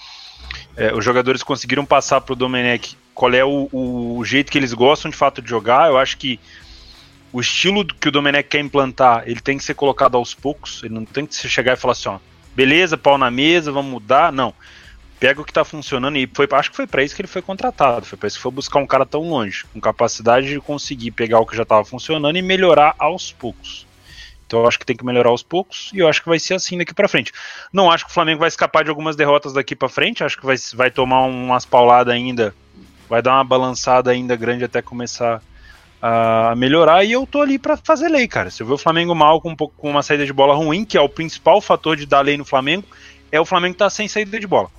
é, 0.76 0.94
os 0.94 1.06
jogadores 1.06 1.44
conseguiram 1.44 1.86
passar 1.86 2.22
pro 2.22 2.36
Domenech 2.36 2.98
qual 3.14 3.34
é 3.34 3.44
o, 3.44 3.70
o, 3.72 4.24
jeito 4.26 4.52
que 4.52 4.58
eles 4.58 4.74
gostam 4.74 5.12
de 5.12 5.18
fato 5.18 5.42
de 5.42 5.50
jogar. 5.50 5.90
Eu 5.90 5.98
acho 5.98 6.18
que 6.18 6.40
o 7.32 7.40
estilo 7.40 7.86
que 7.86 8.08
o 8.08 8.12
Domenech 8.12 8.50
quer 8.50 8.60
implantar, 8.60 9.24
ele 9.26 9.40
tem 9.40 9.58
que 9.58 9.64
ser 9.64 9.76
colocado 9.76 10.16
aos 10.16 10.34
poucos. 10.34 10.82
Ele 10.84 10.94
não 10.94 11.06
tem 11.06 11.26
que 11.26 11.36
chegar 11.48 11.74
e 11.74 11.78
falar 11.78 11.92
assim, 11.92 12.10
ó, 12.10 12.20
beleza, 12.56 12.98
pau 12.98 13.18
na 13.18 13.30
mesa, 13.30 13.72
vamos 13.72 13.92
mudar. 13.92 14.32
Não. 14.32 14.54
Pega 15.20 15.42
o 15.42 15.46
que 15.46 15.52
tá 15.52 15.66
funcionando 15.66 16.18
e 16.18 16.30
foi, 16.34 16.48
acho 16.52 16.70
que 16.72 16.78
foi 16.78 16.88
para 16.88 17.04
isso 17.04 17.14
que 17.14 17.22
ele 17.22 17.28
foi 17.28 17.42
contratado. 17.42 18.06
Foi 18.06 18.18
para 18.18 18.28
isso 18.28 18.38
que 18.38 18.44
foi 18.44 18.52
buscar 18.52 18.80
um 18.80 18.88
cara 18.88 19.06
tão 19.06 19.22
longe, 19.22 19.66
com 19.74 19.82
capacidade 19.82 20.48
de 20.48 20.60
conseguir 20.60 21.12
pegar 21.12 21.40
o 21.40 21.46
que 21.46 21.56
já 21.56 21.64
estava 21.64 21.84
funcionando 21.84 22.38
e 22.38 22.42
melhorar 22.42 22.96
aos 22.98 23.32
poucos. 23.32 23.86
Então 24.48 24.62
eu 24.62 24.68
acho 24.68 24.80
que 24.80 24.86
tem 24.86 24.96
que 24.96 25.06
melhorar 25.06 25.30
aos 25.30 25.44
poucos 25.44 25.92
e 25.94 26.00
eu 26.00 26.08
acho 26.08 26.24
que 26.24 26.30
vai 26.30 26.40
ser 26.40 26.56
assim 26.56 26.78
daqui 26.78 26.94
para 26.94 27.08
frente. 27.08 27.32
Não 27.72 27.92
acho 27.92 28.06
que 28.06 28.12
o 28.12 28.14
Flamengo 28.14 28.40
vai 28.40 28.48
escapar 28.48 28.84
de 28.84 28.90
algumas 28.90 29.16
derrotas 29.16 29.54
daqui 29.54 29.76
para 29.76 29.88
frente, 29.88 30.24
acho 30.24 30.40
que 30.40 30.46
vai, 30.46 30.56
vai 30.74 30.90
tomar 30.90 31.22
umas 31.26 31.66
pauladas 31.66 32.12
ainda, 32.12 32.56
vai 33.08 33.22
dar 33.22 33.36
uma 33.36 33.44
balançada 33.44 34.10
ainda 34.10 34.36
grande 34.36 34.64
até 34.64 34.82
começar 34.82 35.40
a 36.02 36.54
melhorar 36.56 37.04
e 37.04 37.12
eu 37.12 37.28
tô 37.28 37.42
ali 37.42 37.60
para 37.60 37.78
fazer 37.78 38.10
lei, 38.10 38.28
cara. 38.28 38.50
Se 38.50 38.64
eu 38.64 38.68
ver 38.68 38.74
o 38.74 38.78
Flamengo 38.78 39.14
mal 39.14 39.42
com, 39.42 39.52
um 39.52 39.56
pouco, 39.56 39.74
com 39.78 39.90
uma 39.90 40.04
saída 40.04 40.26
de 40.26 40.34
bola 40.34 40.56
ruim, 40.56 40.86
que 40.86 40.98
é 40.98 41.02
o 41.02 41.10
principal 41.10 41.62
fator 41.62 41.96
de 41.96 42.06
dar 42.06 42.22
lei 42.22 42.38
no 42.38 42.46
Flamengo, 42.46 42.86
é 43.32 43.40
o 43.40 43.46
Flamengo 43.46 43.76
tá 43.76 43.90
sem 43.90 44.08
saída 44.08 44.40
de 44.40 44.48
bola. 44.48 44.70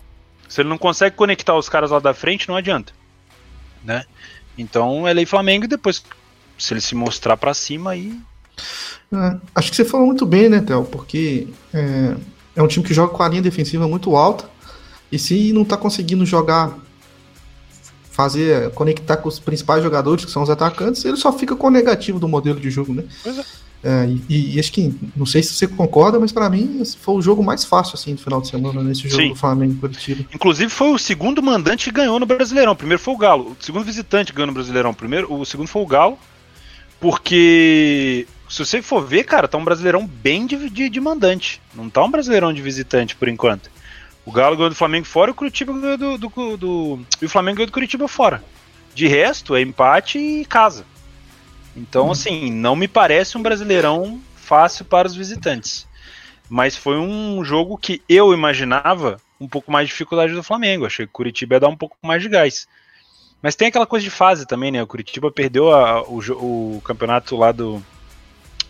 Se 0.48 0.60
ele 0.60 0.68
não 0.68 0.78
consegue 0.78 1.16
conectar 1.16 1.56
os 1.56 1.68
caras 1.68 1.90
lá 1.90 1.98
da 1.98 2.14
frente, 2.14 2.48
não 2.48 2.56
adianta, 2.56 2.92
né? 3.84 4.04
Então 4.58 5.06
é 5.06 5.12
lei 5.12 5.26
Flamengo 5.26 5.64
e 5.64 5.68
depois 5.68 6.02
se 6.58 6.74
ele 6.74 6.80
se 6.80 6.94
mostrar 6.94 7.36
para 7.36 7.54
cima 7.54 7.92
aí 7.92 8.20
é, 9.12 9.36
acho 9.54 9.70
que 9.70 9.76
você 9.76 9.84
falou 9.84 10.06
muito 10.06 10.24
bem, 10.24 10.48
né, 10.48 10.60
Théo? 10.60 10.84
Porque 10.84 11.48
é, 11.74 12.16
é 12.54 12.62
um 12.62 12.68
time 12.68 12.84
que 12.84 12.94
joga 12.94 13.12
com 13.12 13.22
a 13.22 13.28
linha 13.28 13.42
defensiva 13.42 13.88
muito 13.88 14.14
alta 14.16 14.48
e 15.10 15.18
se 15.18 15.52
não 15.52 15.64
tá 15.64 15.76
conseguindo 15.76 16.24
jogar 16.24 16.76
fazer, 18.20 18.70
conectar 18.72 19.16
com 19.16 19.28
os 19.28 19.38
principais 19.38 19.82
jogadores, 19.82 20.24
que 20.24 20.30
são 20.30 20.42
os 20.42 20.50
atacantes, 20.50 21.04
ele 21.04 21.16
só 21.16 21.32
fica 21.32 21.56
com 21.56 21.68
o 21.68 21.70
negativo 21.70 22.18
do 22.18 22.28
modelo 22.28 22.60
de 22.60 22.70
jogo, 22.70 22.92
né? 22.92 23.04
Pois 23.22 23.38
é. 23.38 23.44
É, 23.82 24.06
e, 24.28 24.56
e, 24.56 24.60
acho 24.60 24.70
que, 24.72 24.94
não 25.16 25.24
sei 25.24 25.42
se 25.42 25.54
você 25.54 25.66
concorda, 25.66 26.20
mas 26.20 26.30
para 26.30 26.50
mim 26.50 26.82
foi 27.00 27.14
o 27.14 27.22
jogo 27.22 27.42
mais 27.42 27.64
fácil 27.64 27.94
assim 27.94 28.14
do 28.14 28.20
final 28.20 28.38
de 28.38 28.48
semana 28.48 28.82
nesse 28.82 29.08
jogo 29.08 29.22
Sim. 29.22 29.28
do 29.30 29.36
Flamengo 29.36 29.74
Curitiba. 29.80 30.26
Inclusive 30.34 30.68
foi 30.68 30.90
o 30.90 30.98
segundo 30.98 31.42
mandante 31.42 31.86
que 31.86 31.90
ganhou 31.90 32.20
no 32.20 32.26
Brasileirão. 32.26 32.72
O 32.72 32.76
primeiro 32.76 33.02
foi 33.02 33.14
o 33.14 33.16
Galo. 33.16 33.56
O 33.58 33.64
segundo 33.64 33.84
visitante 33.84 34.34
ganhou 34.34 34.48
no 34.48 34.52
Brasileirão. 34.52 34.90
O, 34.90 34.94
primeiro, 34.94 35.32
o 35.32 35.46
segundo 35.46 35.66
foi 35.66 35.80
o 35.80 35.86
Galo. 35.86 36.18
Porque 37.00 38.26
se 38.50 38.58
você 38.58 38.82
for 38.82 39.02
ver, 39.02 39.24
cara, 39.24 39.48
tá 39.48 39.56
um 39.56 39.64
Brasileirão 39.64 40.06
bem 40.06 40.44
de, 40.44 40.68
de, 40.68 40.90
de 40.90 41.00
mandante. 41.00 41.62
Não 41.74 41.88
tá 41.88 42.04
um 42.04 42.10
Brasileirão 42.10 42.52
de 42.52 42.60
visitante 42.60 43.16
por 43.16 43.28
enquanto. 43.28 43.70
O 44.30 44.32
Galo 44.32 44.54
ganhou 44.54 44.70
do 44.70 44.76
Flamengo 44.76 45.08
fora 45.08 45.30
e 45.30 45.32
o 45.32 45.34
Curitiba 45.34 45.72
ganhou 45.72 45.98
do, 45.98 46.16
do, 46.16 46.56
do, 46.56 47.00
E 47.20 47.24
o 47.24 47.28
Flamengo 47.28 47.56
ganhou 47.56 47.66
do 47.66 47.72
Curitiba 47.72 48.06
fora. 48.06 48.44
De 48.94 49.08
resto, 49.08 49.56
é 49.56 49.60
empate 49.60 50.20
e 50.20 50.44
casa. 50.44 50.86
Então, 51.76 52.06
hum. 52.06 52.10
assim, 52.12 52.48
não 52.48 52.76
me 52.76 52.86
parece 52.86 53.36
um 53.36 53.42
brasileirão 53.42 54.20
fácil 54.36 54.84
para 54.84 55.08
os 55.08 55.16
visitantes. 55.16 55.84
Mas 56.48 56.76
foi 56.76 56.96
um 56.96 57.42
jogo 57.42 57.76
que 57.76 58.02
eu 58.08 58.32
imaginava 58.32 59.20
um 59.40 59.48
pouco 59.48 59.72
mais 59.72 59.88
de 59.88 59.94
dificuldade 59.94 60.32
do 60.32 60.44
Flamengo. 60.44 60.86
Achei 60.86 61.06
que 61.06 61.10
o 61.10 61.12
Curitiba 61.12 61.56
ia 61.56 61.60
dar 61.60 61.68
um 61.68 61.76
pouco 61.76 61.96
mais 62.00 62.22
de 62.22 62.28
gás. 62.28 62.68
Mas 63.42 63.56
tem 63.56 63.66
aquela 63.66 63.86
coisa 63.86 64.04
de 64.04 64.10
fase 64.10 64.46
também, 64.46 64.70
né? 64.70 64.80
O 64.80 64.86
Curitiba 64.86 65.32
perdeu 65.32 65.74
a, 65.74 66.02
o, 66.02 66.20
o 66.76 66.82
campeonato 66.82 67.34
lá 67.34 67.50
do, 67.50 67.84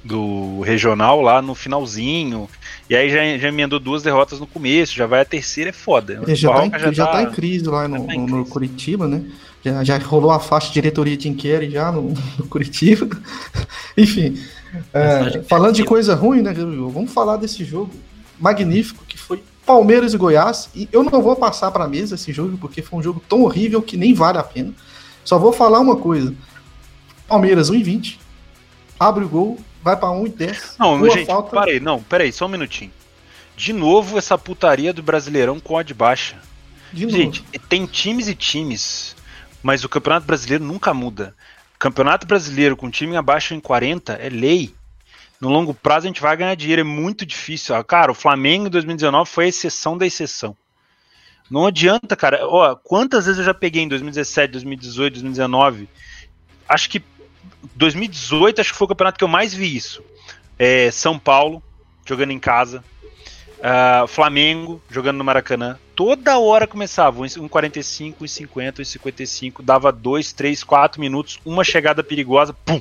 do 0.03 0.61
regional 0.61 1.21
lá 1.21 1.41
no 1.43 1.55
finalzinho. 1.55 2.49
E 2.89 2.97
aí 2.97 3.11
já, 3.11 3.39
já 3.39 3.49
emendou 3.49 3.79
duas 3.79 4.03
derrotas 4.03 4.41
no 4.41 4.47
começo, 4.47 4.95
já 4.95 5.07
vai 5.07 5.21
a 5.21 5.25
terceira, 5.25 5.71
é 5.71 5.73
foda. 5.73 6.21
Ele 6.23 6.35
já, 6.35 6.53
tá 6.53 6.67
em, 6.67 6.71
já, 6.71 6.93
já 6.93 7.07
tá, 7.07 7.13
tá, 7.13 7.23
em 7.23 7.31
crise 7.31 7.67
lá 7.67 7.87
no, 7.87 8.07
tá 8.07 8.15
no 8.15 8.45
Curitiba, 8.47 9.07
né? 9.07 9.25
Já, 9.63 9.85
já 9.85 9.99
rolou 9.99 10.31
a 10.31 10.41
faixa 10.41 10.69
de 10.69 10.75
diretoria 10.75 11.17
de 11.17 11.29
inquérito 11.29 11.73
já 11.73 11.93
no, 11.93 12.15
no 12.39 12.47
Curitiba. 12.47 13.09
Enfim, 13.97 14.41
é, 14.93 15.43
falando 15.43 15.75
de 15.75 15.85
coisa 15.85 16.15
ruim, 16.15 16.43
né, 16.43 16.53
vamos 16.53 17.13
falar 17.13 17.37
desse 17.37 17.65
jogo 17.65 17.93
magnífico 18.39 19.05
que 19.07 19.19
foi 19.19 19.43
Palmeiras 19.67 20.15
e 20.15 20.17
Goiás. 20.19 20.71
E 20.75 20.89
eu 20.91 21.03
não 21.05 21.23
vou 21.23 21.37
passar 21.37 21.71
para 21.71 21.85
a 21.85 21.89
mesa 21.89 22.15
esse 22.15 22.33
jogo 22.33 22.57
porque 22.59 22.83
foi 22.83 22.99
um 22.99 23.03
jogo 23.03 23.23
tão 23.29 23.43
horrível 23.43 23.83
que 23.83 23.97
nem 23.97 24.15
vale 24.15 24.39
a 24.39 24.43
pena. 24.43 24.73
Só 25.25 25.39
vou 25.39 25.53
falar 25.53 25.79
uma 25.79 25.97
coisa: 25.97 26.35
Palmeiras 27.29 27.71
1,20, 27.71 28.19
abre 28.99 29.25
o 29.25 29.29
gol, 29.29 29.59
vai 29.83 29.97
pra 29.97 30.11
1 30.11 30.27
e 30.27 30.31
10. 30.31 30.77
Não, 30.79 31.11
gente, 31.11 31.27
falta... 31.27 31.55
parei, 31.55 31.81
não, 31.81 32.03
peraí, 32.03 32.33
só 32.33 32.47
um 32.47 32.49
minutinho. 32.49 32.93
De 33.57 33.73
novo 33.73 34.19
essa 34.19 34.39
putaria 34.39 34.93
do 34.93 35.03
Brasileirão 35.03 35.61
com 35.61 35.75
odd 35.75 35.93
baixa. 35.93 36.37
De 36.93 37.09
gente, 37.09 37.43
novo. 37.43 37.67
tem 37.69 37.87
times 37.87 38.29
e 38.29 38.35
times, 38.35 39.15
mas 39.63 39.85
o 39.85 39.89
Campeonato 39.89 40.27
Brasileiro 40.27 40.65
nunca 40.65 40.93
muda. 40.93 41.35
Campeonato 41.79 42.27
Brasileiro 42.27 42.77
com 42.77 42.91
time 42.91 43.17
abaixo 43.17 43.55
em 43.55 43.61
40 43.61 44.15
é 44.15 44.29
lei. 44.29 44.75
No 45.41 45.49
longo 45.49 45.73
prazo 45.73 46.07
a 46.07 46.09
gente 46.09 46.21
vai 46.21 46.37
ganhar 46.37 46.55
dinheiro, 46.55 46.81
é 46.81 46.85
muito 46.85 47.25
difícil. 47.25 47.75
Ah, 47.75 47.83
cara, 47.83 48.13
o 48.13 48.15
Flamengo 48.15 48.67
em 48.67 48.71
2019 48.71 49.31
foi 49.31 49.47
a 49.47 49.49
exceção 49.49 49.97
da 49.97 50.07
exceção. 50.07 50.55
Não 51.51 51.67
adianta, 51.67 52.15
cara. 52.15 52.47
Ó, 52.47 52.77
quantas 52.77 53.25
vezes 53.25 53.39
eu 53.39 53.45
já 53.45 53.55
peguei 53.55 53.83
em 53.83 53.89
2017, 53.89 54.53
2018, 54.53 55.15
2019? 55.15 55.89
Acho 56.69 56.91
que 56.91 57.03
2018 57.75 58.61
acho 58.61 58.73
que 58.73 58.79
foi 58.79 58.87
o 58.87 58.89
campeonato 58.89 59.19
que 59.19 59.25
eu 59.25 59.29
mais 59.29 59.53
vi 59.55 59.75
isso. 59.75 60.03
É, 60.59 60.91
São 60.91 61.19
Paulo, 61.19 61.63
jogando 62.05 62.33
em 62.33 62.39
casa. 62.39 62.85
Uh, 63.61 64.07
Flamengo, 64.07 64.81
jogando 64.91 65.19
no 65.19 65.25
Maracanã. 65.25 65.79
Toda 65.95 66.39
hora 66.39 66.67
começava, 66.67 67.21
1,45, 67.21 68.17
1,50, 68.23 68.77
1,55, 68.77 69.63
dava 69.63 69.93
2, 69.93 70.33
3, 70.33 70.65
4 70.65 70.99
minutos, 70.99 71.39
uma 71.45 71.63
chegada 71.63 72.03
perigosa, 72.03 72.55
pum! 72.55 72.81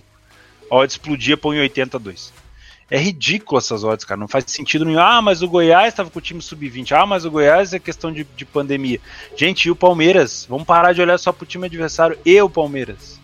A 0.72 0.76
hora 0.78 0.88
explodia 0.88 1.36
para 1.36 1.50
1,82. 1.52 2.32
É 2.90 2.98
ridículo 2.98 3.60
essas 3.60 3.84
odds, 3.84 4.06
cara. 4.06 4.20
Não 4.20 4.28
faz 4.28 4.46
sentido 4.48 4.86
nenhum. 4.86 5.00
Ah, 5.00 5.22
mas 5.22 5.42
o 5.42 5.48
Goiás 5.48 5.90
estava 5.90 6.10
com 6.10 6.18
o 6.18 6.22
time 6.22 6.42
sub-20. 6.42 6.92
Ah, 6.94 7.06
mas 7.06 7.24
o 7.24 7.30
Goiás 7.30 7.74
é 7.74 7.80
questão 7.80 8.12
de, 8.12 8.24
de 8.24 8.46
pandemia. 8.46 9.00
Gente, 9.36 9.66
e 9.66 9.72
o 9.72 9.76
Palmeiras? 9.76 10.46
Vamos 10.50 10.66
parar 10.66 10.94
de 10.94 11.02
olhar 11.02 11.18
só 11.20 11.32
pro 11.32 11.46
time 11.46 11.68
adversário 11.68 12.18
e 12.26 12.42
o 12.42 12.50
Palmeiras. 12.50 13.19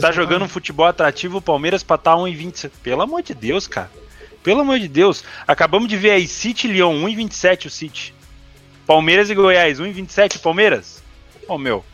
Tá 0.00 0.12
jogando 0.12 0.44
um 0.44 0.48
futebol 0.48 0.86
atrativo 0.86 1.38
o 1.38 1.42
Palmeiras 1.42 1.82
pra 1.82 1.96
estar 1.96 2.12
tá 2.12 2.18
1,20. 2.18 2.70
Pelo 2.82 3.02
amor 3.02 3.22
de 3.22 3.34
Deus, 3.34 3.66
cara. 3.66 3.90
Pelo 4.42 4.60
amor 4.60 4.78
de 4.78 4.88
Deus. 4.88 5.24
Acabamos 5.46 5.88
de 5.88 5.96
ver 5.96 6.10
aí 6.10 6.26
City 6.26 6.68
e 6.68 6.72
Lyon, 6.72 7.02
1,27 7.02 7.66
o 7.66 7.70
City. 7.70 8.14
Palmeiras 8.86 9.30
e 9.30 9.34
Goiás, 9.34 9.80
1,27 9.80 10.40
Palmeiras. 10.40 11.02
Ô, 11.48 11.54
oh, 11.54 11.58
meu. 11.58 11.84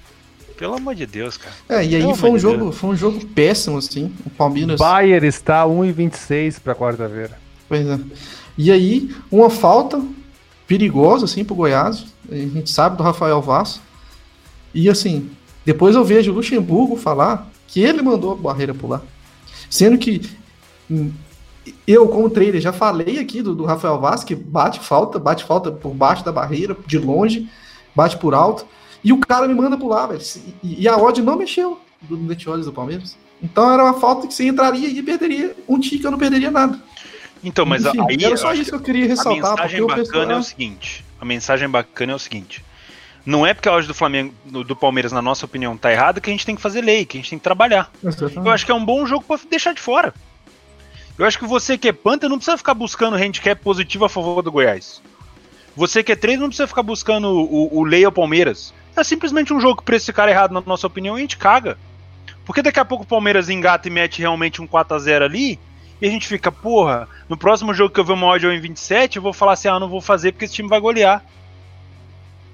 Pelo 0.56 0.74
amor 0.74 0.94
de 0.94 1.06
Deus, 1.06 1.36
cara. 1.36 1.54
É, 1.68 1.84
e 1.84 1.94
aí 1.94 2.16
foi 2.16 2.30
um, 2.30 2.38
jogo, 2.38 2.72
foi 2.72 2.90
um 2.90 2.96
jogo 2.96 3.24
péssimo, 3.26 3.78
assim. 3.78 4.12
O 4.26 4.30
Palmeiras. 4.30 4.78
Bayer 4.78 5.22
está 5.24 5.64
1,26 5.64 6.60
para 6.60 6.74
quarta-feira. 6.74 7.38
Pois 7.68 7.86
é. 7.86 7.98
E 8.56 8.72
aí, 8.72 9.14
uma 9.30 9.50
falta 9.50 10.02
perigosa, 10.66 11.26
assim, 11.26 11.44
pro 11.44 11.54
Goiás. 11.54 12.06
A 12.30 12.34
gente 12.34 12.70
sabe 12.70 12.96
do 12.96 13.02
Rafael 13.02 13.40
Vaz. 13.40 13.80
E 14.74 14.88
assim, 14.88 15.30
depois 15.64 15.94
eu 15.94 16.04
vejo 16.04 16.30
o 16.30 16.34
Luxemburgo 16.34 16.96
falar 16.96 17.50
que 17.68 17.80
ele 17.80 18.02
mandou 18.02 18.32
a 18.32 18.34
barreira 18.34 18.74
pular. 18.74 19.02
Sendo 19.70 19.96
que 19.96 20.28
hum, 20.90 21.12
eu, 21.86 22.08
como 22.08 22.28
trader, 22.30 22.60
já 22.60 22.72
falei 22.72 23.18
aqui 23.18 23.42
do, 23.42 23.54
do 23.54 23.64
Rafael 23.64 24.00
Vaz 24.00 24.24
que 24.24 24.34
bate 24.34 24.80
falta, 24.80 25.18
bate 25.18 25.44
falta 25.44 25.70
por 25.70 25.94
baixo 25.94 26.24
da 26.24 26.32
barreira, 26.32 26.76
de 26.86 26.98
longe, 26.98 27.48
bate 27.94 28.16
por 28.16 28.34
alto. 28.34 28.66
E 29.04 29.12
o 29.12 29.20
cara 29.20 29.46
me 29.46 29.54
manda 29.54 29.76
pular, 29.76 30.06
velho. 30.06 30.22
E, 30.62 30.82
e 30.82 30.88
a 30.88 30.96
odd 30.96 31.22
não 31.22 31.36
mexeu 31.36 31.78
do 32.02 32.16
net 32.16 32.44
do 32.44 32.72
Palmeiras. 32.72 33.16
Então 33.42 33.72
era 33.72 33.84
uma 33.84 33.94
falta 33.94 34.26
que 34.26 34.34
você 34.34 34.46
entraria 34.46 34.88
e 34.88 35.02
perderia 35.02 35.54
um 35.68 35.78
tique, 35.78 36.04
eu 36.04 36.10
não 36.10 36.18
perderia 36.18 36.50
nada. 36.50 36.80
Então, 37.44 37.64
mas 37.64 37.84
Enfim, 37.84 38.00
aí. 38.08 38.24
Era 38.24 38.36
só 38.36 38.52
isso 38.52 38.70
que 38.70 38.76
eu 38.76 38.80
queria 38.80 39.06
ressaltar. 39.06 39.52
A 39.52 39.62
mensagem 39.62 39.86
bacana 39.86 40.04
pessoal... 40.04 40.30
é 40.30 40.36
o 40.36 40.42
seguinte: 40.42 41.04
a 41.20 41.24
mensagem 41.24 41.68
bacana 41.68 42.12
é 42.12 42.14
o 42.16 42.18
seguinte. 42.18 42.64
Não 43.28 43.46
é 43.46 43.52
porque 43.52 43.68
a 43.68 43.74
odd 43.74 43.86
do 43.86 43.92
Flamengo, 43.92 44.32
do 44.64 44.74
Palmeiras, 44.74 45.12
na 45.12 45.20
nossa 45.20 45.44
opinião, 45.44 45.76
tá 45.76 45.92
errada 45.92 46.18
que 46.18 46.30
a 46.30 46.32
gente 46.32 46.46
tem 46.46 46.56
que 46.56 46.62
fazer 46.62 46.80
lei, 46.80 47.04
que 47.04 47.18
a 47.18 47.20
gente 47.20 47.28
tem 47.28 47.38
que 47.38 47.42
trabalhar. 47.42 47.90
Exatamente. 48.02 48.38
Eu 48.38 48.50
acho 48.50 48.64
que 48.64 48.72
é 48.72 48.74
um 48.74 48.82
bom 48.82 49.04
jogo 49.04 49.22
para 49.22 49.38
deixar 49.50 49.74
de 49.74 49.82
fora. 49.82 50.14
Eu 51.18 51.26
acho 51.26 51.38
que 51.38 51.46
você 51.46 51.76
que 51.76 51.88
é 51.88 51.92
Panther 51.92 52.30
não 52.30 52.38
precisa 52.38 52.56
ficar 52.56 52.72
buscando 52.72 53.18
handicap 53.18 53.62
positivo 53.62 54.06
a 54.06 54.08
favor 54.08 54.40
do 54.40 54.50
Goiás. 54.50 55.02
Você 55.76 56.02
que 56.02 56.12
é 56.12 56.16
trade 56.16 56.38
não 56.38 56.48
precisa 56.48 56.66
ficar 56.66 56.82
buscando 56.82 57.28
o, 57.28 57.78
o 57.80 57.84
lei 57.84 58.02
ao 58.02 58.10
Palmeiras. 58.10 58.72
É 58.96 59.04
simplesmente 59.04 59.52
um 59.52 59.60
jogo 59.60 59.76
que 59.76 59.84
pra 59.84 59.96
esse 59.96 60.10
cara 60.10 60.30
errado, 60.30 60.52
na 60.54 60.62
nossa 60.62 60.86
opinião, 60.86 61.14
e 61.14 61.18
a 61.18 61.20
gente 61.20 61.36
caga. 61.36 61.76
Porque 62.46 62.62
daqui 62.62 62.80
a 62.80 62.84
pouco 62.86 63.04
o 63.04 63.06
Palmeiras 63.06 63.50
engata 63.50 63.88
e 63.88 63.90
mete 63.90 64.20
realmente 64.20 64.62
um 64.62 64.66
4x0 64.66 65.22
ali, 65.22 65.60
e 66.00 66.06
a 66.06 66.10
gente 66.10 66.26
fica, 66.26 66.50
porra, 66.50 67.06
no 67.28 67.36
próximo 67.36 67.74
jogo 67.74 67.92
que 67.92 68.00
eu 68.00 68.04
ver 68.06 68.14
uma 68.14 68.26
odd 68.26 68.46
em 68.46 68.58
27, 68.58 69.16
eu 69.16 69.22
vou 69.22 69.34
falar 69.34 69.52
assim, 69.52 69.68
ah, 69.68 69.78
não 69.78 69.88
vou 69.90 70.00
fazer 70.00 70.32
porque 70.32 70.46
esse 70.46 70.54
time 70.54 70.68
vai 70.68 70.80
golear. 70.80 71.22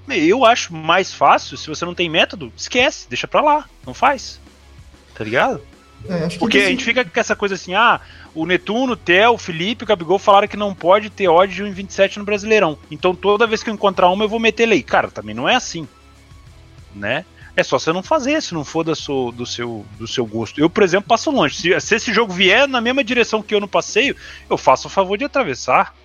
Eu 0.07 0.45
acho 0.45 0.73
mais 0.73 1.13
fácil, 1.13 1.57
se 1.57 1.67
você 1.67 1.83
não 1.83 1.95
tem 1.95 2.09
método, 2.09 2.51
esquece, 2.55 3.07
deixa 3.09 3.27
pra 3.27 3.41
lá, 3.41 3.65
não 3.85 3.93
faz. 3.93 4.39
Tá 5.15 5.23
ligado? 5.23 5.61
É, 6.07 6.37
porque 6.37 6.59
a 6.59 6.69
gente 6.69 6.83
fica 6.83 7.03
com 7.03 7.19
essa 7.19 7.35
coisa 7.35 7.55
assim, 7.55 7.73
ah, 7.73 7.99
o 8.33 8.45
Netuno, 8.45 8.93
o 8.93 8.97
Theo, 8.97 9.33
o 9.33 9.37
Felipe, 9.37 9.83
o 9.83 9.87
Gabigol 9.87 10.19
falaram 10.19 10.47
que 10.47 10.57
não 10.57 10.75
pode 10.75 11.09
ter 11.09 11.27
odd 11.27 11.53
de 11.53 11.63
1,27 11.63 12.17
no 12.17 12.23
Brasileirão. 12.23 12.77
Então 12.91 13.15
toda 13.15 13.47
vez 13.47 13.63
que 13.63 13.69
eu 13.69 13.73
encontrar 13.73 14.09
uma 14.09 14.23
eu 14.23 14.29
vou 14.29 14.39
meter 14.39 14.67
lei. 14.67 14.83
Cara, 14.83 15.09
também 15.09 15.33
não 15.33 15.49
é 15.49 15.55
assim 15.55 15.87
né? 16.95 17.25
É 17.55 17.63
só 17.63 17.77
você 17.77 17.93
não 17.93 18.03
fazer, 18.03 18.41
se 18.41 18.53
não 18.53 18.65
for 18.65 18.83
do 18.83 18.95
seu, 18.95 19.31
do 19.31 19.45
seu, 19.45 19.85
do 19.97 20.07
seu 20.07 20.25
gosto. 20.25 20.59
Eu, 20.59 20.69
por 20.69 20.83
exemplo, 20.83 21.07
passo 21.07 21.31
longe. 21.31 21.55
Se, 21.55 21.79
se 21.79 21.95
esse 21.95 22.13
jogo 22.13 22.33
vier 22.33 22.67
na 22.67 22.81
mesma 22.81 23.03
direção 23.03 23.41
que 23.41 23.55
eu 23.55 23.61
no 23.61 23.67
passeio, 23.67 24.15
eu 24.49 24.57
faço 24.57 24.87
o 24.87 24.91
favor 24.91 25.17
de 25.17 25.25
atravessar. 25.25 25.95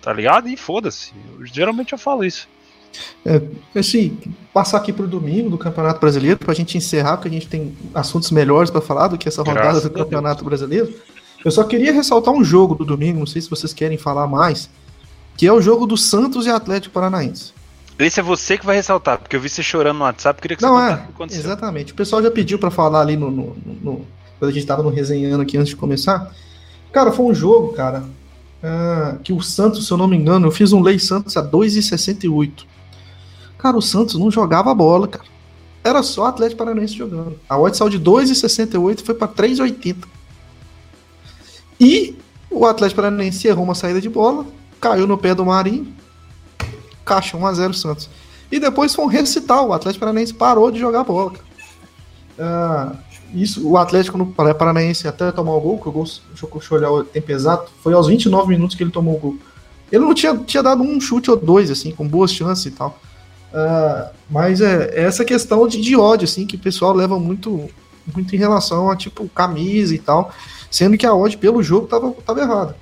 Tá 0.00 0.12
ligado? 0.12 0.48
E 0.48 0.56
foda-se. 0.56 1.12
Geralmente 1.52 1.92
eu 1.92 1.98
falo 1.98 2.24
isso. 2.24 2.48
É, 3.24 3.40
assim, 3.78 4.18
passar 4.52 4.78
aqui 4.78 4.92
pro 4.92 5.06
domingo 5.06 5.50
do 5.50 5.58
Campeonato 5.58 6.00
Brasileiro, 6.00 6.38
pra 6.38 6.54
gente 6.54 6.78
encerrar, 6.78 7.16
porque 7.16 7.28
a 7.28 7.32
gente 7.32 7.48
tem 7.48 7.76
assuntos 7.94 8.30
melhores 8.30 8.70
para 8.70 8.80
falar 8.80 9.08
do 9.08 9.18
que 9.18 9.28
essa 9.28 9.42
rodada 9.42 9.60
Graças 9.60 9.82
do 9.82 9.90
Campeonato 9.90 10.44
Brasileiro. 10.44 10.92
Eu 11.44 11.50
só 11.50 11.64
queria 11.64 11.92
ressaltar 11.92 12.32
um 12.34 12.42
jogo 12.42 12.74
do 12.74 12.84
domingo, 12.84 13.18
não 13.18 13.26
sei 13.26 13.40
se 13.42 13.50
vocês 13.50 13.72
querem 13.72 13.96
falar 13.96 14.26
mais, 14.26 14.68
que 15.36 15.46
é 15.46 15.52
o 15.52 15.60
jogo 15.60 15.86
do 15.86 15.96
Santos 15.96 16.46
e 16.46 16.50
Atlético 16.50 16.94
Paranaense. 16.94 17.52
Esse 17.98 18.20
é 18.20 18.22
você 18.22 18.58
que 18.58 18.66
vai 18.66 18.76
ressaltar, 18.76 19.18
porque 19.18 19.36
eu 19.36 19.40
vi 19.40 19.48
você 19.48 19.62
chorando 19.62 19.98
no 19.98 20.04
WhatsApp, 20.04 20.40
queria 20.40 20.56
que 20.56 20.62
você 20.62 20.66
Não, 20.66 20.78
é, 20.78 21.06
exatamente. 21.30 21.92
O 21.92 21.96
pessoal 21.96 22.22
já 22.22 22.30
pediu 22.30 22.58
para 22.58 22.70
falar 22.70 23.00
ali 23.00 23.16
no, 23.16 23.30
no, 23.30 23.56
no, 23.64 24.06
Quando 24.38 24.50
a 24.50 24.52
gente 24.52 24.66
tava 24.66 24.82
no 24.82 24.90
resenhando 24.90 25.42
aqui 25.42 25.56
antes 25.56 25.70
de 25.70 25.76
começar. 25.76 26.30
Cara, 26.92 27.10
foi 27.10 27.24
um 27.26 27.34
jogo, 27.34 27.72
cara, 27.72 28.04
uh, 28.62 29.18
que 29.20 29.32
o 29.32 29.40
Santos, 29.40 29.86
se 29.86 29.92
eu 29.92 29.96
não 29.96 30.06
me 30.06 30.16
engano, 30.16 30.46
eu 30.46 30.50
fiz 30.50 30.72
um 30.72 30.82
Lei 30.82 30.98
Santos 30.98 31.36
a 31.36 31.42
2,68. 31.42 32.64
Cara, 33.58 33.76
o 33.76 33.82
Santos 33.82 34.16
não 34.16 34.30
jogava 34.30 34.74
bola, 34.74 35.08
cara. 35.08 35.24
Era 35.82 36.02
só 36.02 36.26
Atlético 36.26 36.58
Paranaense 36.58 36.94
jogando. 36.94 37.38
A 37.48 37.58
odd 37.58 37.76
saiu 37.76 37.88
de 37.88 38.00
2,68 38.00 39.04
foi 39.04 39.14
para 39.14 39.28
3,80. 39.28 40.04
E 41.78 42.16
o 42.50 42.66
Atlético 42.66 43.00
Paranaense 43.00 43.46
errou 43.46 43.64
uma 43.64 43.74
saída 43.74 44.00
de 44.00 44.08
bola, 44.08 44.46
caiu 44.80 45.06
no 45.06 45.16
pé 45.16 45.34
do 45.34 45.44
Marinho, 45.44 45.86
caixa, 47.04 47.36
1x0 47.36 47.72
Santos. 47.74 48.10
E 48.50 48.58
depois 48.58 48.94
foi 48.94 49.04
um 49.04 49.08
recital, 49.08 49.68
o 49.68 49.72
Atlético 49.72 50.00
Paranaense 50.00 50.34
parou 50.34 50.70
de 50.70 50.78
jogar 50.78 51.04
bola. 51.04 51.32
Uh, 52.38 52.96
isso, 53.34 53.66
o 53.68 53.76
Atlético 53.76 54.18
no 54.18 54.26
Paranaense 54.26 55.08
até 55.08 55.30
tomar 55.32 55.54
o 55.54 55.60
gol, 55.60 55.78
que 55.78 55.88
o 55.88 55.92
gol, 55.92 56.04
deixa 56.04 56.46
eu 56.46 56.78
olhar 56.78 56.90
o 56.90 57.04
tempo 57.04 57.30
exato, 57.30 57.70
foi 57.82 57.92
aos 57.92 58.06
29 58.06 58.48
minutos 58.48 58.76
que 58.76 58.82
ele 58.82 58.90
tomou 58.90 59.16
o 59.16 59.18
gol. 59.18 59.36
Ele 59.90 60.04
não 60.04 60.14
tinha, 60.14 60.36
tinha 60.36 60.62
dado 60.62 60.82
um 60.82 61.00
chute 61.00 61.30
ou 61.30 61.36
dois, 61.36 61.70
assim, 61.70 61.92
com 61.92 62.06
boas 62.06 62.32
chances 62.32 62.66
e 62.66 62.70
tal. 62.70 62.98
Uh, 63.56 64.10
mas 64.28 64.60
é, 64.60 64.90
é, 64.92 65.04
essa 65.04 65.24
questão 65.24 65.66
de, 65.66 65.80
de, 65.80 65.96
ódio, 65.96 66.24
assim, 66.24 66.46
que 66.46 66.56
o 66.56 66.58
pessoal 66.58 66.92
leva 66.92 67.18
muito, 67.18 67.70
muito 68.14 68.36
em 68.36 68.38
relação 68.38 68.90
a, 68.90 68.96
tipo, 68.96 69.26
camisa 69.30 69.94
e 69.94 69.98
tal, 69.98 70.30
sendo 70.70 70.98
que 70.98 71.06
a 71.06 71.14
ódio 71.14 71.38
pelo 71.38 71.62
jogo 71.62 71.86
tava, 71.86 72.12
tava 72.12 72.40
errada. 72.40 72.76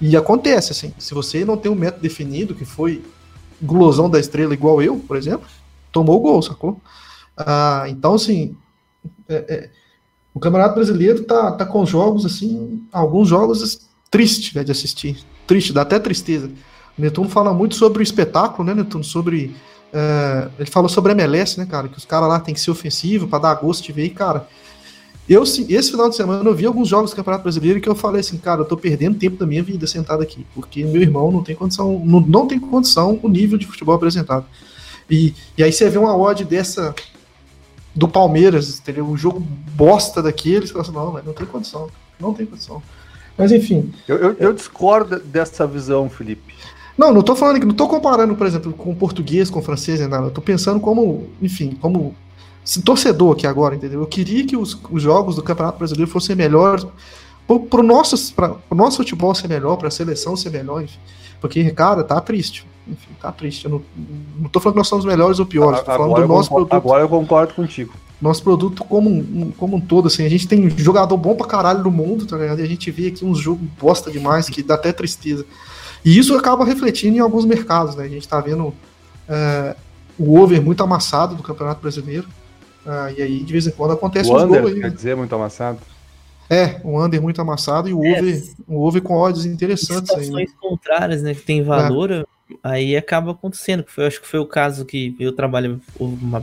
E 0.00 0.16
acontece, 0.16 0.70
assim, 0.70 0.94
se 0.98 1.12
você 1.14 1.44
não 1.44 1.56
tem 1.56 1.70
um 1.70 1.74
método 1.74 2.02
definido, 2.02 2.54
que 2.54 2.64
foi 2.64 3.02
glosão 3.60 4.08
da 4.08 4.20
estrela 4.20 4.54
igual 4.54 4.80
eu, 4.80 4.98
por 5.00 5.16
exemplo, 5.16 5.48
tomou 5.90 6.18
o 6.18 6.20
gol, 6.20 6.40
sacou? 6.42 6.80
Ah, 7.36 7.86
então, 7.88 8.14
assim, 8.14 8.56
é, 9.28 9.34
é, 9.34 9.70
o 10.32 10.38
Campeonato 10.38 10.76
Brasileiro 10.76 11.24
tá, 11.24 11.52
tá 11.52 11.66
com 11.66 11.84
jogos, 11.84 12.24
assim, 12.24 12.82
alguns 12.92 13.28
jogos 13.28 13.80
tristes 14.08 14.54
né, 14.54 14.62
de 14.62 14.70
assistir. 14.70 15.18
Triste, 15.44 15.72
dá 15.72 15.82
até 15.82 15.98
tristeza. 15.98 16.50
O 16.96 17.02
Netuno 17.02 17.28
fala 17.28 17.52
muito 17.52 17.74
sobre 17.74 18.00
o 18.00 18.02
espetáculo, 18.02 18.64
né, 18.64 18.74
Netuno? 18.74 19.02
Sobre. 19.02 19.54
É, 19.92 20.48
ele 20.58 20.70
falou 20.70 20.88
sobre 20.88 21.12
a 21.12 21.14
MLS, 21.14 21.58
né, 21.58 21.66
cara? 21.66 21.88
Que 21.88 21.98
os 21.98 22.04
caras 22.04 22.28
lá 22.28 22.40
tem 22.40 22.54
que 22.54 22.60
ser 22.60 22.70
ofensivo 22.70 23.28
para 23.28 23.40
dar 23.40 23.54
gosto 23.54 23.84
de 23.84 23.92
ver. 23.92 24.04
E, 24.04 24.10
cara, 24.10 24.46
eu, 25.28 25.42
esse 25.42 25.90
final 25.90 26.08
de 26.08 26.16
semana, 26.16 26.48
eu 26.48 26.54
vi 26.54 26.66
alguns 26.66 26.88
jogos 26.88 27.10
do 27.10 27.16
Campeonato 27.16 27.44
Brasileiro 27.44 27.80
que 27.80 27.88
eu 27.88 27.94
falei 27.94 28.20
assim, 28.20 28.36
cara, 28.36 28.62
eu 28.62 28.64
tô 28.64 28.76
perdendo 28.76 29.18
tempo 29.18 29.36
da 29.36 29.46
minha 29.46 29.62
vida 29.62 29.86
sentado 29.86 30.22
aqui, 30.22 30.44
porque 30.54 30.84
meu 30.84 31.00
irmão 31.00 31.30
não 31.30 31.42
tem 31.42 31.54
condição, 31.54 32.02
não, 32.04 32.20
não 32.20 32.48
tem 32.48 32.58
condição 32.58 33.18
o 33.22 33.28
nível 33.28 33.56
de 33.56 33.66
futebol 33.66 33.94
apresentado. 33.94 34.44
E, 35.08 35.34
e 35.56 35.62
aí 35.62 35.72
você 35.72 35.88
vê 35.88 35.98
uma 35.98 36.16
odd 36.16 36.44
dessa 36.44 36.94
do 37.94 38.08
Palmeiras, 38.08 38.78
entendeu? 38.78 39.04
Um 39.04 39.16
jogo 39.16 39.40
bosta 39.40 40.22
daqueles, 40.22 40.70
você 40.70 40.72
fala 40.72 40.82
assim, 40.82 40.92
não, 40.92 41.24
não 41.24 41.32
tem 41.32 41.46
condição, 41.46 41.88
não 42.18 42.34
tem 42.34 42.46
condição. 42.46 42.82
Mas 43.36 43.52
enfim. 43.52 43.92
Eu, 44.06 44.16
eu, 44.16 44.36
eu 44.38 44.52
discordo 44.52 45.18
dessa 45.20 45.66
visão, 45.66 46.10
Felipe. 46.10 46.49
Não, 47.00 47.14
não 47.14 47.22
tô 47.22 47.34
falando 47.34 47.58
que 47.58 47.64
não 47.64 47.74
tô 47.74 47.88
comparando, 47.88 48.34
por 48.34 48.46
exemplo, 48.46 48.74
com 48.74 48.94
português, 48.94 49.48
com 49.48 49.62
francês, 49.62 50.06
nada. 50.06 50.26
Eu 50.26 50.30
tô 50.30 50.42
pensando 50.42 50.78
como, 50.78 51.30
enfim, 51.40 51.74
como 51.80 52.14
torcedor 52.84 53.32
aqui 53.32 53.46
agora, 53.46 53.74
entendeu? 53.74 54.02
Eu 54.02 54.06
queria 54.06 54.46
que 54.46 54.54
os, 54.54 54.78
os 54.90 55.02
jogos 55.02 55.34
do 55.34 55.42
Campeonato 55.42 55.78
Brasileiro 55.78 56.10
fossem 56.10 56.36
melhores 56.36 56.86
para 57.70 57.80
o 57.80 57.82
nosso, 57.82 58.34
nosso 58.70 58.98
futebol 58.98 59.34
ser 59.34 59.48
melhor, 59.48 59.76
para 59.76 59.88
a 59.88 59.90
seleção 59.90 60.36
ser 60.36 60.50
melhor, 60.50 60.82
enfim. 60.82 60.98
Porque, 61.40 61.70
cara, 61.70 62.04
tá 62.04 62.20
triste. 62.20 62.66
Enfim, 62.86 63.08
tá 63.18 63.32
triste. 63.32 63.64
Eu 63.64 63.70
não, 63.70 63.82
não 64.38 64.50
tô 64.50 64.60
falando 64.60 64.74
que 64.74 64.80
nós 64.80 64.88
somos 64.88 65.06
melhores 65.06 65.38
ou 65.38 65.46
piores, 65.46 65.80
tô 65.80 65.86
falando 65.86 66.04
agora 66.04 66.26
do 66.26 66.28
nosso 66.28 66.50
concordo, 66.50 66.68
produto. 66.68 66.86
Agora 66.86 67.02
eu 67.02 67.08
concordo 67.08 67.54
contigo. 67.54 67.94
Nosso 68.20 68.42
produto 68.42 68.84
como 68.84 69.08
um, 69.08 69.50
como 69.56 69.78
um 69.78 69.80
todo, 69.80 70.08
assim, 70.08 70.26
a 70.26 70.28
gente 70.28 70.46
tem 70.46 70.68
jogador 70.68 71.16
bom 71.16 71.34
pra 71.34 71.46
caralho 71.46 71.82
no 71.82 71.90
mundo, 71.90 72.26
tá 72.26 72.36
ligado? 72.36 72.60
E 72.60 72.62
a 72.62 72.66
gente 72.68 72.90
vê 72.90 73.06
aqui 73.06 73.24
uns 73.24 73.38
jogos 73.38 73.66
bosta 73.80 74.10
demais, 74.10 74.50
que 74.50 74.62
dá 74.62 74.74
até 74.74 74.92
tristeza. 74.92 75.46
E 76.04 76.18
isso 76.18 76.36
acaba 76.36 76.64
refletindo 76.64 77.16
em 77.16 77.20
alguns 77.20 77.44
mercados, 77.44 77.94
né? 77.94 78.04
A 78.04 78.08
gente 78.08 78.26
tá 78.26 78.40
vendo 78.40 78.74
é, 79.28 79.76
o 80.18 80.38
over 80.38 80.60
muito 80.62 80.82
amassado 80.82 81.34
do 81.34 81.42
Campeonato 81.42 81.80
Brasileiro. 81.80 82.26
Ah, 82.86 83.12
e 83.16 83.22
aí, 83.22 83.42
de 83.42 83.52
vez 83.52 83.66
em 83.66 83.70
quando, 83.70 83.92
acontece 83.92 84.30
o 84.30 84.36
uns 84.36 84.44
gols 84.44 84.72
aí. 84.72 84.80
Quer 84.80 84.90
dizer, 84.90 85.16
muito 85.16 85.34
amassado? 85.34 85.78
É, 86.48 86.80
um 86.84 87.00
under 87.00 87.22
muito 87.22 87.40
amassado 87.40 87.88
e 87.88 87.94
o 87.94 88.04
é, 88.04 88.18
over, 88.18 88.42
o 88.66 88.86
over 88.86 89.02
com 89.02 89.14
odds 89.14 89.44
interessantes. 89.44 90.10
Situações 90.10 90.34
aí, 90.34 90.46
né? 90.46 90.52
contrárias, 90.60 91.22
né? 91.22 91.32
Que 91.32 91.42
tem 91.42 91.62
valor, 91.62 92.10
é. 92.10 92.24
aí 92.62 92.96
acaba 92.96 93.30
acontecendo. 93.30 93.84
Foi, 93.86 94.06
acho 94.06 94.20
que 94.20 94.26
foi 94.26 94.40
o 94.40 94.46
caso 94.46 94.84
que 94.84 95.14
eu 95.20 95.32
trabalho 95.32 95.80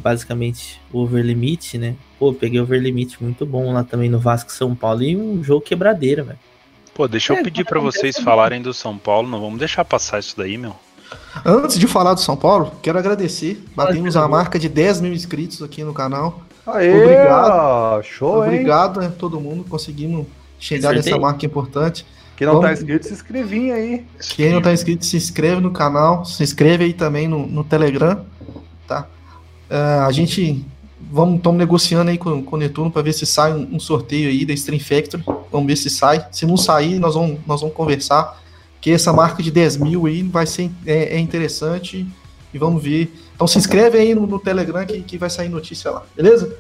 basicamente 0.02 0.80
over 0.94 1.22
limite, 1.24 1.78
né? 1.78 1.96
Pô, 2.18 2.34
peguei 2.34 2.62
over 2.62 2.80
limite 2.80 3.22
muito 3.22 3.46
bom 3.46 3.74
lá 3.74 3.84
também 3.84 4.10
no 4.10 4.20
Vasco 4.20 4.52
São 4.52 4.74
Paulo 4.74 5.04
e 5.04 5.18
um 5.18 5.44
jogo 5.44 5.62
quebradeira, 5.62 6.24
velho. 6.24 6.40
Pô, 6.98 7.08
deixa 7.08 7.32
eu 7.34 7.38
É, 7.38 7.44
pedir 7.44 7.64
pra 7.64 7.78
acontece 7.80 8.00
vocês 8.00 8.20
falarem 8.20 8.60
do 8.60 8.74
São 8.74 8.98
Paulo, 8.98 9.30
não 9.30 9.40
vamos 9.40 9.60
deixar 9.60 9.86
passar 9.86 10.18
isso 10.18 10.36
daí, 10.36 10.58
meu. 10.58 10.76
Antes 11.46 11.78
de 11.78 11.86
falar 11.86 12.16
do 12.16 12.20
São 12.20 12.36
Paulo, 12.36 12.72
quero 12.82 12.98
agradecer. 12.98 13.64
Batemos 13.76 14.18
a 14.18 14.28
marca 14.28 14.58
de 14.58 14.68
10 14.68 15.02
mil 15.02 15.14
inscritos 15.14 15.62
aqui 15.62 15.84
no 15.84 15.94
canal. 15.94 16.42
Aê, 16.66 16.92
Obrigado. 17.04 18.02
Show, 18.04 18.44
hein? 18.44 18.50
Obrigado 18.54 19.00
a 19.00 19.10
todo 19.10 19.40
mundo. 19.40 19.64
Conseguimos 19.70 20.26
chegar 20.60 20.94
Sorteio? 20.94 21.06
nessa 21.06 21.22
marca 21.22 21.46
importante. 21.46 22.04
Quem 22.36 22.48
não 22.48 22.56
tá 22.56 22.62
Vamos- 22.68 22.80
inscrito, 22.80 23.06
se 23.08 23.14
inscrevinha 23.14 23.76
aí. 23.76 24.06
Quem 24.36 24.52
não 24.52 24.62
tá 24.62 24.74
inscrito, 24.74 25.06
se 25.06 25.16
inscreve 25.16 25.62
no 25.62 25.70
canal. 25.72 26.26
Se 26.26 26.42
inscreve 26.44 26.84
aí 26.86 26.94
também 26.94 27.28
no, 27.28 27.46
no 27.46 27.64
Telegram. 27.64 28.26
Tá? 28.88 29.08
Ah, 29.70 30.08
a 30.08 30.12
gente. 30.12 30.66
Vamos, 31.00 31.38
estamos 31.38 31.58
negociando 31.60 32.10
aí 32.10 32.18
com, 32.18 32.42
com 32.44 32.56
o 32.56 32.60
Netuno 32.60 32.90
para 32.92 33.02
ver 33.04 33.14
se 33.14 33.26
sai 33.26 33.54
um, 33.54 33.76
um 33.76 33.80
sorteio 33.80 34.30
aí 34.30 34.44
da 34.46 34.54
Stream 34.54 34.80
Factory. 34.80 35.24
Vamos 35.52 35.68
ver 35.68 35.76
se 35.76 35.90
sai. 35.90 36.26
Se 36.32 36.46
não 36.46 36.58
sair, 36.58 36.98
nós 37.00 37.14
vamos, 37.16 37.40
nós 37.46 37.62
vamos 37.62 37.76
conversar. 37.76 38.42
Que 38.82 38.92
essa 38.92 39.12
marca 39.14 39.42
de 39.44 39.52
10 39.52 39.78
mil 39.78 40.06
aí 40.08 40.24
vai 40.24 40.46
ser 40.48 40.72
é, 40.86 41.16
é 41.16 41.20
interessante. 41.20 42.06
E 42.54 42.58
vamos 42.58 42.82
ver. 42.82 43.14
Então 43.36 43.46
se 43.48 43.58
inscreve 43.58 43.98
aí 44.00 44.16
no, 44.16 44.26
no 44.26 44.40
Telegram 44.40 44.86
que, 44.86 45.02
que 45.02 45.18
vai 45.18 45.30
sair 45.30 45.50
notícia 45.50 45.92
lá, 45.92 46.04
beleza? 46.16 46.56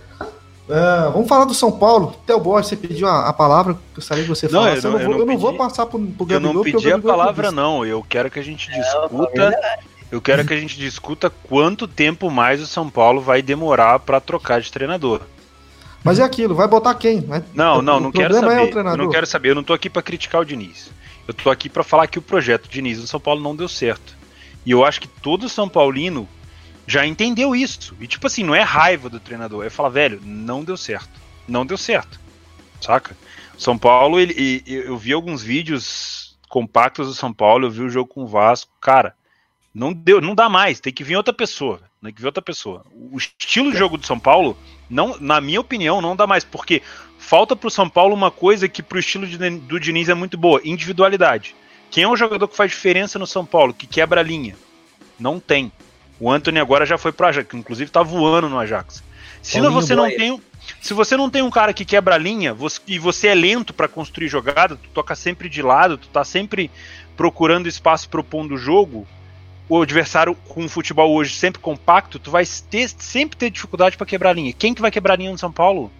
Ah, 0.69 1.09
vamos 1.13 1.27
falar 1.29 1.45
do 1.45 1.53
São 1.53 1.71
Paulo. 1.71 2.13
Theo 2.25 2.39
Borges, 2.39 2.67
você 2.69 2.75
pediu 2.75 3.07
a, 3.07 3.29
a 3.29 3.33
palavra. 3.33 3.77
Gostaria 3.95 4.23
que 4.23 4.29
você 4.29 4.47
Não, 4.47 4.63
falasse. 4.63 4.85
eu 4.85 4.91
Eu 4.91 4.91
não- 4.91 4.99
não, 4.99 4.99
eu 4.99 5.07
vou, 5.07 5.13
não 5.13 5.19
eu 5.21 5.25
não 5.33 5.37
vou 5.39 5.51
pedi. 5.51 5.63
passar 5.63 5.85
pro, 5.85 5.97
pro 5.99 6.23
Eu 6.23 6.25
Gabigol, 6.27 6.53
não 6.53 6.61
porque 6.61 6.75
o 6.75 6.79
pedi 6.79 6.91
a 6.93 6.97
é 6.97 6.99
palavra, 6.99 7.51
não. 7.51 7.85
Eu 7.85 8.05
quero 8.07 8.29
que 8.29 8.37
a 8.37 8.43
gente 8.43 8.69
É 8.69 8.79
discuta. 8.81 9.59
Eu 10.11 10.21
quero 10.21 10.45
que 10.45 10.53
a 10.53 10.57
gente 10.59 10.77
discuta 10.77 11.29
quanto 11.29 11.87
tempo 11.87 12.29
mais 12.31 12.61
o 12.61 12.67
São 12.67 12.89
Paulo 12.89 13.19
vai 13.21 13.41
demorar 13.41 13.99
pra 13.99 14.19
trocar 14.21 14.61
de 14.61 14.71
treinador. 14.71 15.21
Mas 16.03 16.19
é 16.19 16.23
aquilo, 16.23 16.55
vai 16.55 16.67
botar 16.67 16.95
quem? 16.95 17.19
Vai- 17.21 17.43
Não, 17.53 17.79
o- 17.79 17.81
não, 17.81 17.97
o 17.97 17.99
não 17.99 18.11
quero 18.11 18.29
problema 18.29 18.49
saber. 18.53 18.61
É 18.61 18.65
o 18.67 18.71
treinador. 18.71 18.97
não 18.97 19.09
quero 19.11 19.25
saber. 19.27 19.49
Eu 19.49 19.55
não 19.55 19.63
tô 19.63 19.73
aqui 19.73 19.89
pra 19.89 20.01
criticar 20.01 20.41
o 20.41 20.45
Diniz. 20.45 20.89
Eu 21.27 21.33
tô 21.33 21.49
aqui 21.49 21.67
pra 21.67 21.83
falar 21.83 22.07
que 22.07 22.17
o 22.17 22.21
projeto 22.21 22.69
Diniz 22.69 22.99
no 22.99 23.07
São 23.07 23.19
Paulo 23.19 23.41
não 23.41 23.55
deu 23.55 23.67
certo. 23.67 24.15
E 24.65 24.71
eu 24.71 24.85
acho 24.85 25.01
que 25.01 25.07
todo 25.07 25.49
São 25.49 25.67
Paulino 25.67 26.27
já 26.85 27.05
entendeu 27.05 27.53
isso. 27.53 27.93
E 27.99 28.07
tipo 28.07 28.27
assim, 28.27 28.43
não 28.43 28.55
é 28.55 28.61
raiva 28.61 29.09
do 29.09 29.19
treinador, 29.19 29.65
é 29.65 29.69
falar, 29.69 29.89
velho, 29.89 30.21
não 30.23 30.63
deu 30.63 30.77
certo. 30.77 31.09
Não 31.45 31.65
deu 31.65 31.77
certo. 31.77 32.17
Saca? 32.79 33.17
São 33.57 33.77
Paulo, 33.77 34.19
ele, 34.19 34.63
eu 34.65 34.97
vi 34.97 35.11
alguns 35.11 35.41
vídeos 35.43 36.37
compactos 36.47 37.07
do 37.07 37.13
São 37.13 37.33
Paulo, 37.33 37.65
eu 37.65 37.71
vi 37.71 37.81
o 37.81 37.89
jogo 37.89 38.13
com 38.13 38.23
o 38.23 38.27
Vasco, 38.27 38.71
cara, 38.79 39.13
não 39.77 39.93
deu, 39.93 40.19
não 40.19 40.33
dá 40.33 40.49
mais, 40.49 40.79
tem 40.79 40.91
que 40.91 41.03
vir 41.03 41.15
outra 41.15 41.31
pessoa, 41.31 41.79
tem 42.01 42.11
que 42.11 42.19
vir 42.19 42.25
outra 42.25 42.41
pessoa. 42.41 42.83
O 42.95 43.15
estilo 43.15 43.71
de 43.71 43.77
jogo 43.77 43.95
do 43.95 44.07
São 44.07 44.19
Paulo, 44.19 44.57
não, 44.89 45.15
na 45.19 45.39
minha 45.39 45.61
opinião, 45.61 46.01
não 46.01 46.15
dá 46.15 46.25
mais, 46.25 46.43
porque 46.43 46.81
falta 47.19 47.55
pro 47.55 47.69
São 47.69 47.87
Paulo 47.87 48.15
uma 48.15 48.31
coisa 48.31 48.67
que 48.67 48.81
pro 48.81 48.97
estilo 48.97 49.27
de- 49.27 49.37
do 49.37 49.79
Diniz 49.79 50.09
é 50.09 50.15
muito 50.15 50.35
boa, 50.35 50.59
individualidade. 50.65 51.55
Quem 51.91 52.03
é 52.05 52.07
o 52.07 52.17
jogador 52.17 52.47
que 52.47 52.55
faz 52.55 52.71
diferença 52.71 53.19
no 53.19 53.27
São 53.27 53.45
Paulo, 53.45 53.71
que 53.71 53.85
quebra 53.85 54.21
a 54.21 54.23
linha? 54.23 54.55
Não 55.19 55.39
tem. 55.39 55.71
O 56.19 56.31
Anthony 56.31 56.59
agora 56.59 56.83
já 56.83 56.97
foi 56.97 57.11
pro 57.11 57.27
Ajax, 57.27 57.53
inclusive 57.53 57.91
tá 57.91 58.01
voando 58.01 58.49
no 58.49 58.57
Ajax. 58.57 59.03
Se 59.43 59.53
Paulinho 59.59 59.71
você 59.73 59.95
não 59.95 60.05
Boia. 60.05 60.17
tem, 60.17 60.31
um- 60.31 60.41
se 60.81 60.93
você 60.95 61.15
não 61.15 61.29
tem 61.29 61.43
um 61.43 61.51
cara 61.51 61.71
que 61.71 61.85
quebra 61.85 62.15
a 62.15 62.17
linha 62.17 62.51
você- 62.51 62.81
e 62.87 62.97
você 62.97 63.27
é 63.27 63.35
lento 63.35 63.75
pra 63.75 63.87
construir 63.87 64.27
jogada, 64.27 64.75
tu 64.75 64.89
toca 64.91 65.13
sempre 65.13 65.47
de 65.47 65.61
lado, 65.61 65.99
tu 65.99 66.07
tá 66.07 66.23
sempre 66.23 66.71
procurando 67.15 67.67
espaço 67.67 68.09
propondo 68.09 68.55
o 68.55 68.57
jogo, 68.57 69.07
o 69.69 69.81
adversário 69.81 70.35
com 70.47 70.65
o 70.65 70.69
futebol 70.69 71.13
hoje 71.13 71.35
sempre 71.35 71.61
compacto, 71.61 72.19
tu 72.19 72.31
vai 72.31 72.43
ter, 72.69 72.89
sempre 72.89 73.37
ter 73.37 73.49
dificuldade 73.49 73.97
pra 73.97 74.05
quebrar 74.05 74.29
a 74.29 74.33
linha. 74.33 74.53
Quem 74.53 74.73
que 74.73 74.81
vai 74.81 74.91
quebrar 74.91 75.13
a 75.13 75.17
linha 75.17 75.31
no 75.31 75.37
São 75.37 75.51
Paulo? 75.51 75.91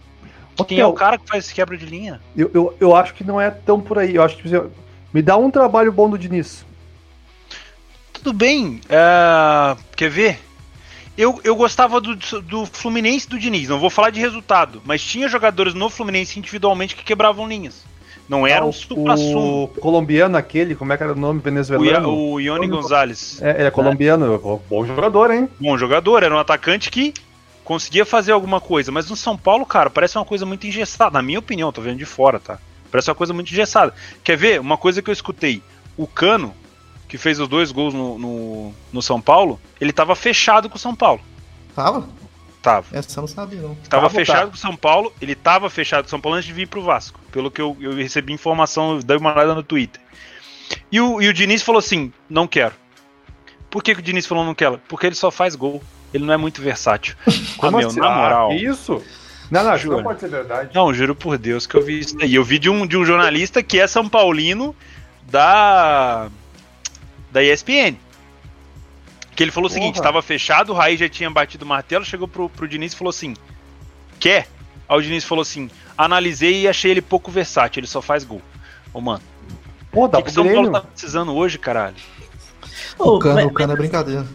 Quem 0.68 0.80
é 0.80 0.86
o 0.86 0.94
cara 0.94 1.18
que 1.18 1.28
faz 1.28 1.46
esse 1.46 1.54
quebra 1.54 1.78
de 1.78 1.86
linha? 1.86 2.20
Eu, 2.36 2.50
eu, 2.54 2.78
eu 2.80 2.96
acho 2.96 3.14
que 3.14 3.24
não 3.24 3.40
é 3.40 3.52
tão 3.52 3.80
por 3.80 4.00
aí. 4.00 4.16
Eu 4.16 4.24
acho 4.24 4.38
que 4.38 4.50
me 5.14 5.22
dá 5.22 5.38
um 5.38 5.52
trabalho 5.52 5.92
bom 5.92 6.10
do 6.10 6.18
Diniz. 6.18 6.66
Tudo 8.12 8.34
bem, 8.34 8.82
é, 8.90 9.78
quer 9.96 10.10
ver? 10.10 10.40
Eu, 11.18 11.40
eu 11.44 11.56
gostava 11.56 12.02
do, 12.02 12.16
do 12.16 12.66
Fluminense 12.66 13.28
do 13.28 13.40
Diniz, 13.40 13.70
não 13.70 13.80
vou 13.80 13.90
falar 13.90 14.12
de 14.12 14.20
resultado, 14.20 14.82
mas 14.86 15.04
tinha 15.04 15.28
jogadores 15.28 15.74
no 15.74 15.90
Fluminense 15.90 16.38
individualmente 16.38 16.96
que 16.96 17.04
quebravam 17.04 17.48
linhas. 17.48 17.84
Não 18.28 18.46
era 18.46 18.66
um 18.66 18.70
o, 18.70 18.74
supra-sumo. 18.74 19.64
o 19.64 19.68
colombiano 19.80 20.38
aquele, 20.38 20.76
como 20.76 20.92
é 20.92 20.98
que 20.98 21.04
era 21.04 21.14
o 21.14 21.16
nome 21.16 21.40
venezuelano? 21.40 22.10
o 22.10 22.40
Ione 22.40 22.68
Gonzalez. 22.68 23.42
É, 23.42 23.52
ele 23.52 23.68
é 23.68 23.72
colombiano, 23.72 24.62
bom 24.70 24.86
jogador, 24.86 25.32
hein? 25.32 25.50
Bom 25.60 25.78
jogador, 25.78 26.24
era 26.24 26.36
um 26.36 26.40
atacante 26.40 26.92
que 26.92 27.14
conseguia 27.64 28.06
fazer 28.06 28.32
alguma 28.32 28.60
coisa, 28.60 28.92
mas 28.92 29.10
no 29.10 29.16
São 29.16 29.38
Paulo, 29.38 29.66
cara, 29.66 29.90
parece 29.90 30.18
uma 30.18 30.26
coisa 30.26 30.46
muito 30.46 30.68
engessada, 30.68 31.12
na 31.12 31.22
minha 31.22 31.40
opinião, 31.40 31.72
tô 31.72 31.82
vendo 31.82 31.98
de 31.98 32.06
fora, 32.06 32.40
tá? 32.40 32.60
Parece 32.92 33.10
uma 33.10 33.16
coisa 33.16 33.34
muito 33.34 33.52
engessada. 33.52 33.94
Quer 34.24 34.38
ver? 34.38 34.60
Uma 34.60 34.78
coisa 34.78 35.02
que 35.02 35.10
eu 35.10 35.14
escutei, 35.14 35.62
o 35.98 36.08
Cano, 36.08 36.54
que 37.08 37.18
fez 37.18 37.40
os 37.40 37.48
dois 37.48 37.72
gols 37.72 37.94
no, 37.94 38.18
no, 38.18 38.74
no 38.92 39.02
São 39.02 39.22
Paulo, 39.22 39.60
ele 39.80 39.94
tava 39.94 40.16
fechado 40.16 40.70
com 40.70 40.76
o 40.76 40.80
São 40.80 40.96
Paulo. 40.96 41.22
Tava? 41.76 42.08
Tava. 42.68 42.86
Essa 42.92 43.20
eu 43.20 43.22
não 43.22 43.28
sabia, 43.30 43.62
não. 43.62 43.76
Tava 43.76 43.90
Tava, 43.90 44.10
fechado 44.10 44.42
tá. 44.42 44.48
com 44.48 44.56
o 44.56 44.58
São 44.58 44.76
Paulo, 44.76 45.14
ele 45.22 45.36
tava 45.36 45.70
fechado 45.70 46.04
com 46.04 46.08
o 46.08 46.10
São 46.10 46.20
Paulo 46.20 46.38
antes 46.38 46.48
de 46.48 46.54
vir 46.54 46.68
pro 46.68 46.82
Vasco. 46.82 47.18
Pelo 47.32 47.50
que 47.50 47.62
eu, 47.62 47.78
eu 47.80 47.94
recebi 47.94 48.34
informação, 48.34 48.98
eu 48.98 49.04
dei 49.04 49.16
uma 49.16 49.34
olhada 49.34 49.56
no 49.56 49.64
Twitter. 49.64 50.02
E 50.92 51.00
o, 51.00 51.22
e 51.22 51.30
o 51.30 51.34
Diniz 51.34 51.64
falou 51.64 51.80
assim: 51.80 52.12
não 52.30 52.46
quero. 52.46 52.74
Por 53.70 53.82
que, 53.82 53.94
que 53.94 54.02
o 54.02 54.04
Diniz 54.04 54.26
falou 54.26 54.44
não 54.44 54.54
quero? 54.54 54.82
Porque 54.90 55.06
ele 55.08 55.16
só 55.16 55.32
faz 55.32 55.56
gol. 55.56 55.82
Ele 56.14 56.26
não 56.26 56.34
é 56.34 56.38
muito 56.38 56.62
versátil. 56.62 57.16
ah, 57.62 57.72
meu, 57.72 57.88
assim? 57.88 58.02
na 58.02 58.10
moral. 58.10 58.52
Ah, 58.52 58.56
isso? 58.56 59.02
Não, 59.50 59.64
não, 59.64 59.72
acho 59.72 59.84
que 59.84 59.88
Jura? 59.88 59.98
não 59.98 60.04
pode 60.04 60.20
ser 60.20 60.30
verdade. 60.30 60.70
Não, 60.74 60.94
juro 60.94 61.16
por 61.16 61.38
Deus 61.38 61.66
que 61.66 61.76
eu 61.76 61.82
vi 61.82 62.00
isso 62.00 62.18
daí. 62.18 62.36
Eu 62.36 62.44
vi 62.44 62.60
de 62.60 62.70
um, 62.70 62.86
de 62.86 62.98
um 62.98 63.06
jornalista 63.06 63.64
que 63.64 63.80
é 63.80 63.88
São 63.88 64.10
Paulino 64.10 64.76
da. 65.24 66.28
da 67.32 67.42
ESPN. 67.42 67.96
Que 69.38 69.44
ele 69.44 69.52
falou 69.52 69.70
o 69.70 69.72
seguinte: 69.74 69.94
Porra. 69.94 70.02
estava 70.08 70.22
fechado, 70.22 70.72
o 70.74 70.76
Raí 70.76 70.98
já 70.98 71.08
tinha 71.08 71.30
batido 71.30 71.64
o 71.64 71.68
martelo, 71.68 72.04
chegou 72.04 72.28
pro, 72.28 72.50
pro 72.50 72.68
Diniz 72.68 72.92
e 72.92 72.96
falou 72.98 73.12
assim: 73.12 73.36
quer? 74.20 74.50
Aí 74.90 74.98
o 74.98 75.02
Diniz 75.02 75.24
falou 75.24 75.44
assim: 75.44 75.70
analisei 75.98 76.64
e 76.64 76.68
achei 76.68 76.90
ele 76.92 77.02
pouco 77.02 77.30
versátil, 77.32 77.80
ele 77.82 77.88
só 77.88 78.02
faz 78.02 78.24
gol. 78.26 78.42
Ô, 78.92 79.00
mano, 79.00 79.22
Pô, 79.92 80.06
o 80.06 80.08
dá 80.08 80.18
que, 80.18 80.24
que 80.26 80.30
o 80.32 80.34
São 80.34 80.52
Paulo 80.52 80.72
tá 80.72 80.82
precisando 80.82 81.34
hoje, 81.36 81.58
caralho? 81.60 81.96
O 82.98 83.12
Ô, 83.12 83.20
cano, 83.20 83.36
mas- 83.36 83.46
o 83.46 83.52
cano 83.52 83.74
é 83.74 83.76
brincadeira. 83.76 84.26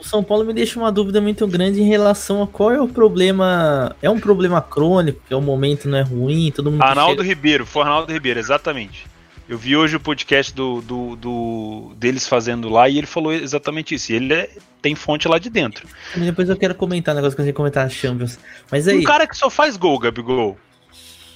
O 0.00 0.04
São 0.04 0.22
Paulo 0.24 0.44
me 0.44 0.52
deixa 0.54 0.78
uma 0.78 0.90
dúvida 0.92 1.20
muito 1.20 1.46
grande 1.46 1.80
em 1.82 1.86
relação 1.88 2.42
a 2.42 2.46
qual 2.46 2.70
é 2.70 2.80
o 2.80 2.86
problema. 2.88 3.94
É 4.00 4.08
um 4.08 4.18
problema 4.20 4.62
crônico, 4.62 5.20
que 5.28 5.34
é 5.34 5.36
o 5.36 5.40
momento 5.42 5.88
não 5.88 5.98
é 5.98 6.02
ruim, 6.02 6.50
todo 6.50 6.70
mundo. 6.70 6.82
Arnaldo 6.82 7.22
chega- 7.22 7.24
Ribeiro, 7.24 7.66
foi 7.66 7.82
Arnaldo 7.82 8.10
Ribeiro, 8.12 8.38
exatamente. 8.40 9.06
Eu 9.48 9.56
vi 9.56 9.76
hoje 9.76 9.94
o 9.96 10.00
podcast 10.00 10.52
do, 10.52 10.80
do, 10.80 11.14
do- 11.16 11.92
deles 11.96 12.26
fazendo 12.26 12.68
lá 12.68 12.88
e 12.88 12.98
ele 12.98 13.06
falou 13.06 13.32
exatamente 13.32 13.94
isso. 13.94 14.12
Ele 14.12 14.34
é- 14.34 14.50
tem 14.82 14.94
fonte 14.96 15.28
lá 15.28 15.38
de 15.38 15.48
dentro. 15.48 15.86
Depois 16.16 16.48
eu 16.48 16.56
quero 16.56 16.74
comentar 16.74 17.14
um 17.14 17.16
negócio 17.16 17.36
que 17.36 17.42
eu 17.42 17.46
que 17.46 17.52
comentar 17.52 17.84
na 17.84 17.90
Champions. 17.90 18.38
Mas 18.70 18.88
aí. 18.88 18.98
Um 18.98 19.04
cara 19.04 19.26
que 19.26 19.36
só 19.36 19.48
faz 19.48 19.76
gol, 19.76 19.98
Gabigol. 20.00 20.58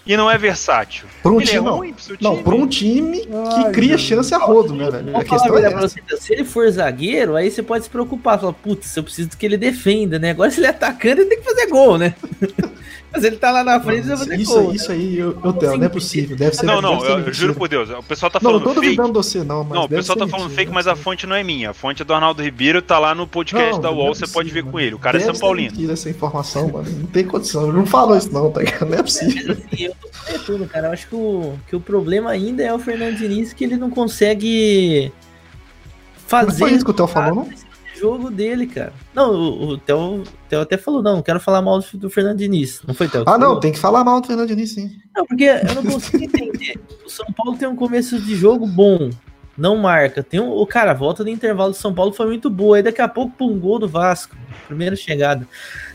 E 0.04 0.16
não 0.16 0.30
é 0.30 0.36
versátil. 0.36 1.06
Por 1.22 1.30
um 1.32 1.36
ele 1.36 1.46
time, 1.46 1.58
é 1.58 1.62
não. 1.62 1.76
ruim. 1.76 1.94
Não, 2.20 2.34
um 2.34 2.66
time 2.66 3.20
que 3.20 3.28
Ai, 3.66 3.70
cria 3.70 3.98
Jesus. 3.98 4.08
chance 4.28 4.34
a 4.34 4.38
rodo, 4.38 4.74
né, 4.74 4.90
velho? 4.90 5.16
A 5.16 5.22
questão 5.22 5.56
é 5.58 5.70
você, 5.70 6.00
Se 6.18 6.32
ele 6.32 6.44
for 6.44 6.68
zagueiro, 6.70 7.36
aí 7.36 7.50
você 7.50 7.62
pode 7.62 7.84
se 7.84 7.90
preocupar. 7.90 8.40
Falar, 8.40 8.54
putz, 8.54 8.96
eu 8.96 9.04
preciso 9.04 9.28
que 9.36 9.44
ele 9.46 9.56
defenda, 9.58 10.18
né? 10.18 10.30
Agora, 10.30 10.50
se 10.50 10.58
ele 10.58 10.66
é 10.66 10.70
atacante, 10.70 11.20
ele 11.20 11.28
tem 11.28 11.38
que 11.38 11.44
fazer 11.44 11.66
gol, 11.68 11.98
né? 11.98 12.14
Mas 13.12 13.24
ele 13.24 13.36
tá 13.36 13.50
lá 13.50 13.64
na 13.64 13.80
frente, 13.80 14.06
vai 14.06 14.16
fazer 14.16 14.36
Isso, 14.38 14.54
gol. 14.54 14.72
isso 14.72 14.92
aí, 14.92 15.18
eu, 15.18 15.36
eu 15.42 15.52
tenho, 15.52 15.76
não 15.76 15.84
é 15.84 15.88
possível. 15.88 16.36
Deve 16.36 16.54
ser 16.54 16.64
Não, 16.64 16.80
não, 16.80 17.04
eu, 17.04 17.18
eu 17.18 17.32
juro 17.32 17.54
por 17.56 17.68
Deus. 17.68 17.90
O 17.90 18.02
pessoal 18.04 18.30
tá 18.30 18.38
Não, 18.40 18.52
não 18.52 18.60
falando 18.60 18.74
tô 18.74 18.80
duvidando 18.80 19.12
você, 19.12 19.42
não. 19.42 19.64
Mas 19.64 19.72
Não, 19.72 19.84
o 19.84 19.88
pessoal 19.88 20.16
tá 20.16 20.28
falando 20.28 20.46
mentira, 20.46 20.62
fake, 20.62 20.72
mas 20.72 20.86
a 20.86 20.94
fonte 20.94 21.26
não 21.26 21.34
é 21.34 21.42
minha. 21.42 21.70
A 21.70 21.74
fonte 21.74 22.02
é 22.02 22.04
do 22.04 22.14
Arnaldo 22.14 22.40
Ribeiro, 22.42 22.80
tá 22.80 22.98
lá 23.00 23.12
no 23.14 23.26
podcast 23.26 23.72
Não, 23.72 23.80
da 23.80 23.90
UOL, 23.90 24.12
é 24.12 24.14
você 24.14 24.26
pode 24.28 24.48
ver 24.50 24.60
possível, 24.60 24.72
com 24.72 24.80
ele. 24.80 24.94
O 24.94 24.98
cara 24.98 25.16
é 25.16 25.18
Deve 25.18 25.24
São 25.26 25.34
ser 25.34 25.40
Paulino. 25.40 25.70
mentira 25.72 25.92
essa 25.92 26.08
informação, 26.08 26.68
mano. 26.68 26.88
Não 26.88 27.06
tem 27.06 27.24
condição. 27.24 27.64
Ele 27.64 27.72
não 27.72 27.86
falou 27.86 28.16
isso, 28.16 28.32
não, 28.32 28.50
tá 28.50 28.60
ligado? 28.60 28.86
Não 28.88 28.98
é 28.98 29.02
possível. 29.02 29.56
Eu 29.76 29.94
tô 30.38 30.38
tudo, 30.46 30.66
cara. 30.66 30.86
Eu 30.88 30.92
acho 30.92 31.08
que 31.08 31.14
o, 31.16 31.54
que 31.68 31.74
o 31.74 31.80
problema 31.80 32.30
ainda 32.30 32.62
é 32.62 32.72
o 32.72 32.78
Fernando 32.78 33.16
Diniz, 33.16 33.52
que 33.52 33.64
ele 33.64 33.76
não 33.76 33.90
consegue 33.90 35.10
Não 35.12 36.28
fazer 36.28 36.58
foi 36.58 36.72
isso 36.72 36.84
que 36.84 36.90
o 36.90 36.94
Theo 36.94 37.06
falou, 37.08 37.34
não? 37.34 37.42
o 37.42 37.69
jogo 38.00 38.30
dele, 38.30 38.66
cara. 38.66 38.92
Não, 39.14 39.32
o, 39.32 39.68
o 39.68 39.78
Theo, 39.78 40.24
Theo 40.48 40.60
até 40.60 40.78
falou, 40.78 41.02
não, 41.02 41.16
não 41.16 41.22
quero 41.22 41.38
falar 41.38 41.60
mal 41.60 41.80
do, 41.80 41.98
do 41.98 42.10
Fernando 42.10 42.38
Diniz. 42.38 42.80
Não 42.86 42.94
foi, 42.94 43.08
Theo? 43.08 43.24
Ah, 43.26 43.36
não, 43.36 43.60
tem 43.60 43.72
que 43.72 43.78
falar 43.78 44.02
mal 44.02 44.20
do 44.20 44.26
Fernando 44.26 44.48
Diniz, 44.48 44.72
sim. 44.72 44.90
Não, 45.14 45.26
porque 45.26 45.44
eu 45.44 45.74
não 45.74 45.84
consigo 45.84 46.24
entender. 46.24 46.80
O 47.04 47.10
São 47.10 47.26
Paulo 47.36 47.58
tem 47.58 47.68
um 47.68 47.76
começo 47.76 48.18
de 48.18 48.34
jogo 48.34 48.66
bom, 48.66 49.10
não 49.56 49.76
marca. 49.76 50.22
Tem 50.22 50.40
um, 50.40 50.50
o 50.50 50.66
cara, 50.66 50.92
a 50.92 50.94
volta 50.94 51.22
do 51.22 51.30
intervalo 51.30 51.72
do 51.72 51.76
São 51.76 51.92
Paulo 51.92 52.12
foi 52.12 52.26
muito 52.26 52.48
boa. 52.48 52.76
Aí 52.76 52.82
daqui 52.82 53.02
a 53.02 53.08
pouco, 53.08 53.36
pum, 53.36 53.58
gol 53.58 53.78
do 53.78 53.88
Vasco. 53.88 54.34
Primeira 54.66 54.96
chegada. 54.96 55.46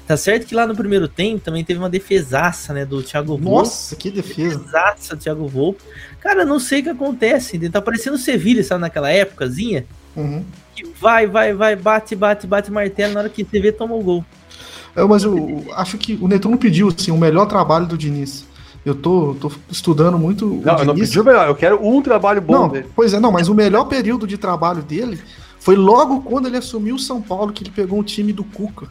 Tá 0.05 0.15
certo 0.15 0.45
que 0.45 0.53
lá 0.53 0.67
no 0.67 0.75
primeiro 0.75 1.07
tempo 1.07 1.43
também 1.43 1.63
teve 1.63 1.79
uma 1.79 1.89
defesaça, 1.89 2.71
né, 2.73 2.85
do 2.85 3.01
Thiago 3.01 3.37
Volpe. 3.37 3.45
Nossa, 3.45 3.95
que 3.95 4.11
defesa. 4.11 4.59
Defesaça 4.59 5.15
do 5.15 5.21
Thiago 5.21 5.47
Volpe. 5.47 5.81
Cara, 6.19 6.45
não 6.45 6.59
sei 6.59 6.81
o 6.81 6.83
que 6.83 6.89
acontece. 6.89 7.57
Tá 7.69 7.81
parecendo 7.81 8.15
o 8.15 8.19
Sevilha, 8.19 8.63
sabe, 8.63 8.81
naquela 8.81 9.09
épocazinha. 9.09 9.85
Uhum. 10.15 10.45
Que 10.75 10.83
vai, 10.99 11.25
vai, 11.25 11.53
vai, 11.53 11.75
bate, 11.75 12.15
bate, 12.15 12.45
bate 12.45 12.71
martelo. 12.71 13.13
Na 13.13 13.21
hora 13.21 13.29
que 13.29 13.43
você 13.43 13.59
vê, 13.59 13.71
toma 13.71 13.95
o 13.95 14.03
gol. 14.03 14.25
É, 14.95 15.03
mas 15.03 15.23
eu 15.23 15.65
acho 15.73 15.97
que 15.97 16.17
o 16.21 16.27
Netuno 16.27 16.57
pediu 16.57 16.87
assim, 16.87 17.11
o 17.11 17.17
melhor 17.17 17.45
trabalho 17.45 17.85
do 17.85 17.97
Diniz. 17.97 18.45
Eu 18.85 18.93
tô, 18.93 19.35
tô 19.39 19.51
estudando 19.69 20.17
muito. 20.17 20.45
o 20.45 20.61
Não, 20.63 20.77
eu 20.77 20.85
não 20.85 20.95
pedi 20.95 21.19
o 21.19 21.23
melhor, 21.23 21.47
eu 21.47 21.55
quero 21.55 21.83
um 21.85 22.01
trabalho 22.01 22.39
bom 22.39 22.53
Não, 22.53 22.69
dele. 22.69 22.87
pois 22.95 23.13
é, 23.13 23.19
não, 23.19 23.31
mas 23.31 23.47
o 23.49 23.55
melhor 23.55 23.85
período 23.85 24.27
de 24.27 24.37
trabalho 24.37 24.83
dele 24.83 25.19
foi 25.59 25.75
logo 25.75 26.21
quando 26.21 26.47
ele 26.47 26.57
assumiu 26.57 26.95
o 26.95 26.99
São 26.99 27.19
Paulo, 27.19 27.51
que 27.51 27.63
ele 27.63 27.71
pegou 27.71 27.97
um 27.99 28.03
time 28.03 28.31
do 28.31 28.43
Cuca. 28.43 28.87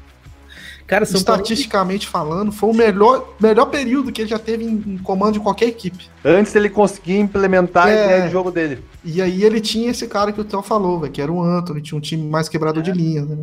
Cara, 0.87 1.07
São 1.07 1.23
Paulo 1.23 1.40
Estatisticamente 1.40 2.07
falando, 2.07 2.53
foi 2.53 2.70
o 2.70 2.75
melhor, 2.75 3.35
melhor 3.40 3.66
período 3.66 4.12
que 4.12 4.20
ele 4.20 4.29
já 4.29 4.38
teve 4.38 4.64
em, 4.64 4.83
em 4.87 4.99
comando 4.99 5.33
de 5.35 5.40
qualquer 5.40 5.66
equipe. 5.68 6.11
Antes 6.23 6.53
dele 6.53 6.68
conseguir 6.68 7.18
implementar 7.18 7.87
a 7.87 7.90
É. 7.90 8.05
ideia 8.05 8.27
de 8.27 8.33
jogo 8.33 8.51
dele. 8.51 8.85
E 9.03 9.23
aí 9.23 9.42
ele 9.44 9.61
tinha 9.61 9.90
esse 9.90 10.07
cara 10.07 10.31
que 10.31 10.40
o 10.40 10.44
Theo 10.44 10.61
falou, 10.62 11.01
velho, 11.01 11.12
que 11.12 11.23
era 11.23 11.33
o 11.33 11.42
Anthony, 11.42 11.81
tinha 11.81 11.97
um 11.97 12.03
time 12.03 12.29
mais 12.29 12.49
quebrador 12.51 12.83
de 12.83 12.92
linha, 12.92 13.25
né? 13.25 13.38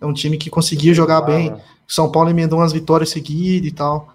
É 0.00 0.06
um 0.06 0.12
time 0.12 0.36
que 0.36 0.50
conseguia 0.50 0.92
jogar 0.92 1.20
bem. 1.20 1.54
São 1.86 2.10
Paulo 2.10 2.30
emendou 2.30 2.58
umas 2.58 2.72
vitórias 2.72 3.10
seguidas 3.10 3.68
e 3.68 3.72
tal. 3.72 4.08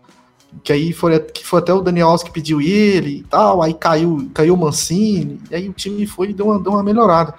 Que 0.63 0.73
aí 0.73 0.91
foi, 0.91 1.17
que 1.19 1.45
foi 1.45 1.59
até 1.59 1.73
o 1.73 1.79
Daniel 1.81 2.07
Alves 2.09 2.23
que 2.23 2.31
pediu 2.31 2.59
ele 2.59 3.19
e 3.19 3.23
tal. 3.23 3.61
Aí 3.61 3.73
caiu, 3.73 4.29
caiu 4.33 4.53
o 4.55 4.57
Mancini. 4.57 5.39
E 5.49 5.55
aí 5.55 5.69
o 5.69 5.73
time 5.73 6.05
foi 6.05 6.29
e 6.31 6.33
deu 6.33 6.47
uma, 6.47 6.59
deu 6.59 6.73
uma 6.73 6.83
melhorada. 6.83 7.33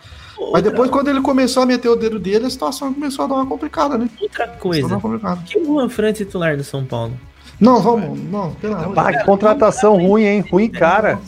Mas 0.53 0.63
depois, 0.63 0.91
quando 0.91 1.09
ele 1.09 1.21
começou 1.21 1.63
a 1.63 1.67
meter 1.67 1.89
o 1.89 1.97
dedo 1.97 2.19
dele, 2.19 2.47
a 2.47 2.51
situação 2.51 2.93
começou 2.93 3.25
a 3.25 3.29
dar 3.29 3.35
uma 3.35 3.47
complicada, 3.47 3.99
né? 3.99 4.09
outra 4.21 4.49
coisa. 4.49 5.01
Que 5.47 5.59
o 5.59 5.65
Juan 5.65 5.89
Fran 5.89 6.09
é 6.09 6.13
titular 6.13 6.57
do 6.57 6.65
São 6.65 6.85
Paulo. 6.85 7.19
Não, 7.61 7.83
vamos, 7.83 8.21
não, 8.21 8.55
pelo 8.55 8.77
amor 8.77 8.95
Bah, 8.95 9.13
que 9.13 9.25
contratação 9.25 9.97
ruim, 9.97 10.23
hein? 10.23 10.45
Ruim, 10.49 10.69
cara. 10.69 11.21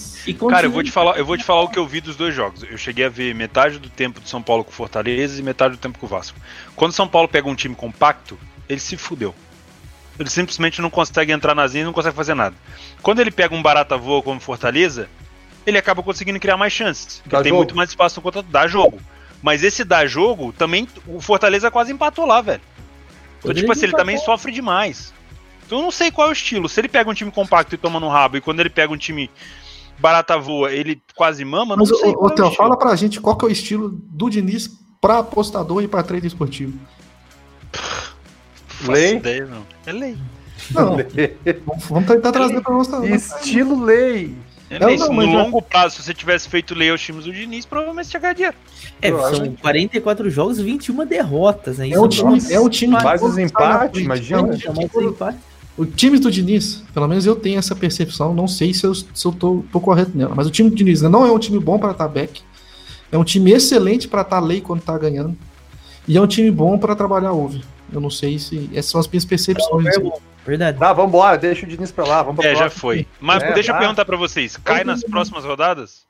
Cara, 0.49 0.67
eu 0.67 0.71
vou 0.71 0.83
te 0.83 0.93
falar, 0.93 1.19
eu 1.19 1.25
vou 1.25 1.37
te 1.37 1.43
falar 1.43 1.63
o 1.63 1.69
que 1.69 1.79
eu 1.79 1.87
vi 1.87 2.01
dos 2.01 2.15
dois 2.15 2.33
jogos. 2.33 2.63
Eu 2.63 2.79
cheguei 2.79 3.05
a 3.05 3.09
ver 3.09 3.35
metade 3.35 3.81
do 3.81 3.91
tempo 3.91 4.21
do 4.21 4.29
São 4.29 4.41
Paulo 4.41 4.63
com 4.63 4.71
o 4.71 4.75
Fortaleza 4.75 5.41
e 5.41 5.43
metade 5.43 5.75
do 5.75 5.81
tempo 5.81 5.99
com 5.99 6.07
o 6.07 6.09
Vasco. 6.09 6.39
Quando 6.77 6.93
o 6.93 6.95
São 6.95 7.09
Paulo 7.09 7.27
pega 7.27 7.49
um 7.49 7.55
time 7.57 7.75
compacto, 7.75 8.39
ele 8.69 8.79
se 8.79 8.97
fudeu. 8.97 9.35
Ele 10.19 10.31
simplesmente 10.31 10.81
não 10.81 10.91
consegue 10.91 11.33
entrar 11.33 11.55
nas 11.55 11.73
linhas, 11.73 11.87
não 11.87 11.93
consegue 11.93 12.15
fazer 12.15 12.35
nada. 12.35 12.55
Quando 13.03 13.21
ele 13.21 13.33
pega 13.33 13.55
um 13.55 13.63
barata 13.63 13.97
voa 13.97 14.23
como 14.23 14.39
Fortaleza, 14.39 15.09
ele 15.67 15.79
acaba 15.79 16.03
conseguindo 16.03 16.39
criar 16.41 16.57
mais 16.57 16.73
chances. 16.73 17.19
Porque 17.23 17.37
Dá 17.37 17.43
tem 17.43 17.51
jogo. 17.51 17.59
muito 17.63 17.77
mais 17.77 17.91
espaço 17.91 18.17
no 18.19 18.23
contra 18.23 18.43
dá 18.43 18.67
jogo. 18.67 18.99
Mas 19.43 19.63
esse 19.65 19.85
dá 19.85 20.07
jogo, 20.07 20.53
também 20.53 20.87
o 21.07 21.21
Fortaleza 21.21 21.71
quase 21.71 21.93
empatou 21.93 22.27
lá, 22.27 22.41
velho. 22.41 22.61
Então, 23.39 23.55
tipo 23.55 23.73
assim, 23.73 23.85
ele 23.87 23.93
também 23.97 24.19
sofre 24.19 24.53
demais. 24.53 25.15
Então 25.67 25.79
eu 25.79 25.85
não 25.85 25.91
sei 25.91 26.11
qual 26.11 26.27
é 26.29 26.31
o 26.31 26.33
estilo. 26.33 26.69
Se 26.69 26.81
ele 26.81 26.89
pega 26.89 27.09
um 27.09 27.15
time 27.15 27.31
compacto 27.31 27.75
e 27.75 27.79
toma 27.79 27.99
no 28.01 28.09
rabo, 28.09 28.37
e 28.37 28.41
quando 28.41 28.61
ele 28.61 28.69
pega 28.69 28.93
um 28.93 28.97
time 28.99 29.31
barata 29.99 30.37
voa, 30.37 30.73
ele 30.73 31.01
quase 31.15 31.45
mama, 31.45 31.77
não 31.77 31.85
Mas, 31.87 31.99
sei 31.99 32.11
ô, 32.11 32.29
é 32.29 32.55
fala 32.55 32.77
pra 32.77 32.95
gente 32.97 33.21
qual 33.21 33.37
que 33.37 33.45
é 33.45 33.49
o 33.49 33.51
estilo 33.51 33.91
do 33.91 34.29
Diniz 34.29 34.71
pra 35.01 35.19
apostador 35.21 35.83
e 35.83 35.89
pra 35.89 36.03
trader 36.03 36.27
esportivo. 36.27 36.79
Lei? 38.87 39.17
ideia, 39.17 39.47
não. 39.47 39.67
É 39.87 39.93
lei. 39.93 40.17
Não, 40.71 40.97
vamos- 41.89 42.07
tentar 42.09 42.33
trazer 42.33 42.61
pra 42.61 42.73
nossa. 42.73 43.07
Estilo 43.07 43.83
lei. 43.85 44.35
É 44.71 44.79
Não, 44.79 44.87
não, 44.97 45.13
mas 45.13 45.27
no 45.27 45.33
já- 45.33 45.43
longo 45.43 45.61
prazo, 45.61 45.97
se 45.97 46.03
você 46.05 46.15
tivesse 46.15 46.49
feito 46.49 46.75
lei 46.77 46.91
aos 46.91 47.01
times 47.01 47.25
do 47.25 47.33
Diniz, 47.33 47.67
provavelmente 47.67 48.07
você 48.09 48.17
ia 48.17 48.21
ganhar 48.21 48.33
dinheiro. 48.35 48.57
É, 49.03 49.11
são 49.11 49.55
44 49.61 50.31
jogos, 50.31 50.61
21 50.61 51.05
derrotas, 51.05 51.79
né? 51.79 51.91
É 51.91 51.99
um 52.01 52.07
time, 52.07 52.31
Nossa, 52.35 52.55
é 52.55 52.61
um 52.61 52.69
time 52.69 52.93
mais 52.93 53.21
os 53.21 53.37
imagina. 53.37 53.81
É 53.81 53.85
É 53.85 54.57
time 54.57 54.75
mais 54.77 54.91
que- 54.93 54.99
um 54.99 55.09
empate. 55.09 55.39
O 55.77 55.85
time 55.87 56.19
do 56.19 56.31
Diniz, 56.31 56.85
pelo 56.95 57.09
menos 57.09 57.27
eu 57.27 57.35
tenho 57.35 57.59
essa 57.59 57.75
percepção, 57.75 58.33
não 58.35 58.47
sei 58.47 58.73
se 58.73 58.85
eu, 58.85 58.95
se 58.95 59.07
eu 59.25 59.33
tô, 59.33 59.65
tô 59.73 59.81
correto 59.81 60.13
nela, 60.15 60.35
mas 60.35 60.47
o 60.47 60.51
time 60.51 60.69
do 60.71 60.77
Diniz 60.77 61.01
não 61.03 61.27
é 61.27 61.33
um 61.33 61.39
time 61.39 61.59
bom 61.59 61.79
para 61.79 61.91
estar 61.93 62.07
back, 62.07 62.43
é 63.11 63.17
um 63.19 63.25
time 63.25 63.51
excelente 63.53 64.07
para 64.07 64.21
estar 64.23 64.39
lei 64.41 64.61
quando 64.61 64.83
tá 64.83 64.97
ganhando, 64.99 65.37
e 66.07 66.17
é 66.17 66.21
um 66.21 66.27
time 66.27 66.51
bom 66.51 66.79
para 66.79 66.95
trabalhar 66.95 67.33
over. 67.33 67.63
Eu 67.93 68.01
não 68.01 68.11
sei 68.11 68.39
se 68.39 68.69
essas 68.73 68.91
são 68.91 69.01
as 69.01 69.09
minhas 69.09 69.25
percepções. 69.25 69.87
É 69.87 70.01
Verdade. 70.47 70.79
Tá, 70.79 70.93
vambora, 70.93 71.37
deixa 71.37 71.67
o 71.67 71.69
Diniz 71.69 71.93
pra 71.93 72.05
lá, 72.07 72.23
vamos 72.23 72.41
pra 72.41 72.49
É, 72.51 72.55
já 72.55 72.61
próxima. 72.61 72.81
foi. 72.81 73.07
Mas 73.21 73.43
É, 73.43 73.53
deixa 73.53 73.73
eu 73.73 73.79
perguntar 73.79 74.05
pra 74.05 74.17
vocês: 74.17 74.57
cai 74.57 74.85
nas 74.85 75.03
próximas 75.05 75.45
rodadas? 75.45 76.05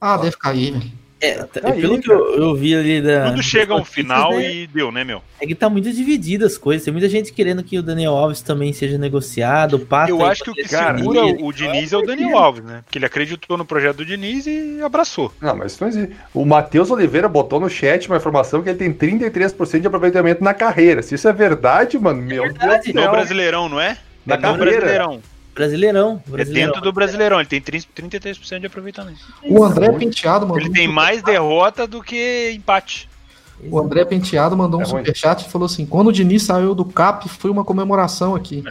Ah, 0.00 0.16
deve 0.16 0.36
cair, 0.36 0.72
velho. 0.72 0.92
É, 1.26 1.44
Tá 1.44 1.72
aí, 1.72 1.80
pelo 1.80 2.00
que 2.00 2.08
cara. 2.08 2.20
eu, 2.20 2.34
eu 2.36 2.54
vi 2.54 2.74
ali 2.74 3.02
da. 3.02 3.30
Tudo 3.30 3.42
chega 3.42 3.72
a 3.72 3.76
um 3.76 3.78
das 3.80 3.88
notícias, 3.88 4.06
final 4.06 4.30
né, 4.32 4.54
e 4.54 4.66
deu, 4.66 4.92
né, 4.92 5.04
meu? 5.04 5.22
É 5.40 5.46
que 5.46 5.54
tá 5.54 5.68
muito 5.68 5.92
dividido 5.92 6.44
as 6.44 6.56
coisas. 6.56 6.84
Tem 6.84 6.92
muita 6.92 7.08
gente 7.08 7.32
querendo 7.32 7.62
que 7.62 7.78
o 7.78 7.82
Daniel 7.82 8.12
Alves 8.12 8.40
também 8.42 8.72
seja 8.72 8.96
negociado. 8.98 9.74
O 9.74 9.80
Pato 9.80 10.10
Eu 10.10 10.24
acho 10.24 10.44
que 10.44 10.50
o 10.50 10.54
que 10.54 10.68
ser 10.68 10.96
segura 10.96 11.24
o 11.24 11.52
Diniz 11.52 11.92
é 11.92 11.96
o 11.96 12.02
Daniel 12.02 12.36
Alves, 12.38 12.64
né? 12.64 12.82
Porque 12.84 12.98
ele 12.98 13.06
acreditou 13.06 13.56
no 13.56 13.64
projeto 13.64 13.96
do 13.98 14.04
Diniz 14.04 14.46
e 14.46 14.80
abraçou. 14.82 15.32
Não, 15.40 15.56
mas 15.56 15.72
isso 15.72 15.82
não 15.82 15.88
existe. 15.88 16.16
O 16.32 16.44
Matheus 16.44 16.90
Oliveira 16.90 17.28
botou 17.28 17.60
no 17.60 17.68
chat 17.68 18.08
uma 18.08 18.16
informação 18.16 18.62
que 18.62 18.68
ele 18.68 18.78
tem 18.78 18.92
33% 18.92 19.80
de 19.80 19.86
aproveitamento 19.86 20.42
na 20.42 20.54
carreira. 20.54 21.02
Se 21.02 21.14
isso 21.14 21.28
é 21.28 21.32
verdade, 21.32 21.98
mano, 21.98 22.22
meu 22.22 22.42
verdade. 22.42 22.92
Deus 22.92 23.06
No. 23.06 23.10
Brasileirão, 23.10 23.68
não 23.68 23.80
é? 23.80 23.96
Na 24.24 24.34
é 24.34 24.36
no 24.38 24.42
carreira. 24.42 24.70
Brasileirão. 24.70 25.22
Brasileirão. 25.56 26.22
É 26.26 26.30
Brasileirão. 26.30 26.66
dentro 26.68 26.82
do 26.82 26.92
Brasileirão. 26.92 27.40
Ele 27.40 27.48
tem 27.48 27.60
30 27.60 27.86
33% 27.96 28.60
de 28.60 28.66
aproveitamento. 28.66 29.18
O 29.42 29.64
André 29.64 29.90
Penteado 29.92 30.46
mandou 30.46 30.60
Ele 30.60 30.68
um 30.68 30.72
tem 30.72 30.86
mais 30.86 31.22
derrota 31.22 31.86
do 31.86 32.02
que 32.02 32.52
empate. 32.54 33.08
O 33.70 33.78
André 33.80 34.04
Penteado 34.04 34.54
mandou 34.56 34.78
um 34.78 34.82
É 34.82 34.86
ruim. 34.86 34.98
superchat 35.00 35.46
e 35.46 35.50
falou 35.50 35.64
assim: 35.66 35.86
quando 35.86 36.08
o 36.08 36.12
Diniz 36.12 36.42
saiu 36.42 36.74
do 36.74 36.84
CAP, 36.84 37.26
foi 37.28 37.50
uma 37.50 37.64
comemoração 37.64 38.34
aqui. 38.34 38.62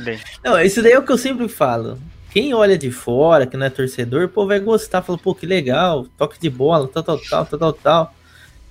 Não, 0.43 0.61
isso 0.61 0.81
daí 0.81 0.91
é 0.91 0.99
o 0.99 1.03
que 1.03 1.11
eu 1.11 1.17
sempre 1.17 1.47
falo. 1.49 1.97
Quem 2.31 2.53
olha 2.53 2.77
de 2.77 2.91
fora, 2.91 3.47
que 3.47 3.57
não 3.57 3.65
é 3.65 3.69
torcedor, 3.69 4.27
pô, 4.29 4.45
vai 4.45 4.59
gostar. 4.59 5.01
Fala, 5.01 5.17
pô, 5.17 5.33
que 5.33 5.45
legal, 5.45 6.05
toque 6.17 6.37
de 6.39 6.49
bola, 6.49 6.87
tal, 6.87 7.01
tal, 7.01 7.17
tal, 7.17 7.45
tal, 7.45 7.59
tal, 7.59 7.73
tal. 7.73 8.15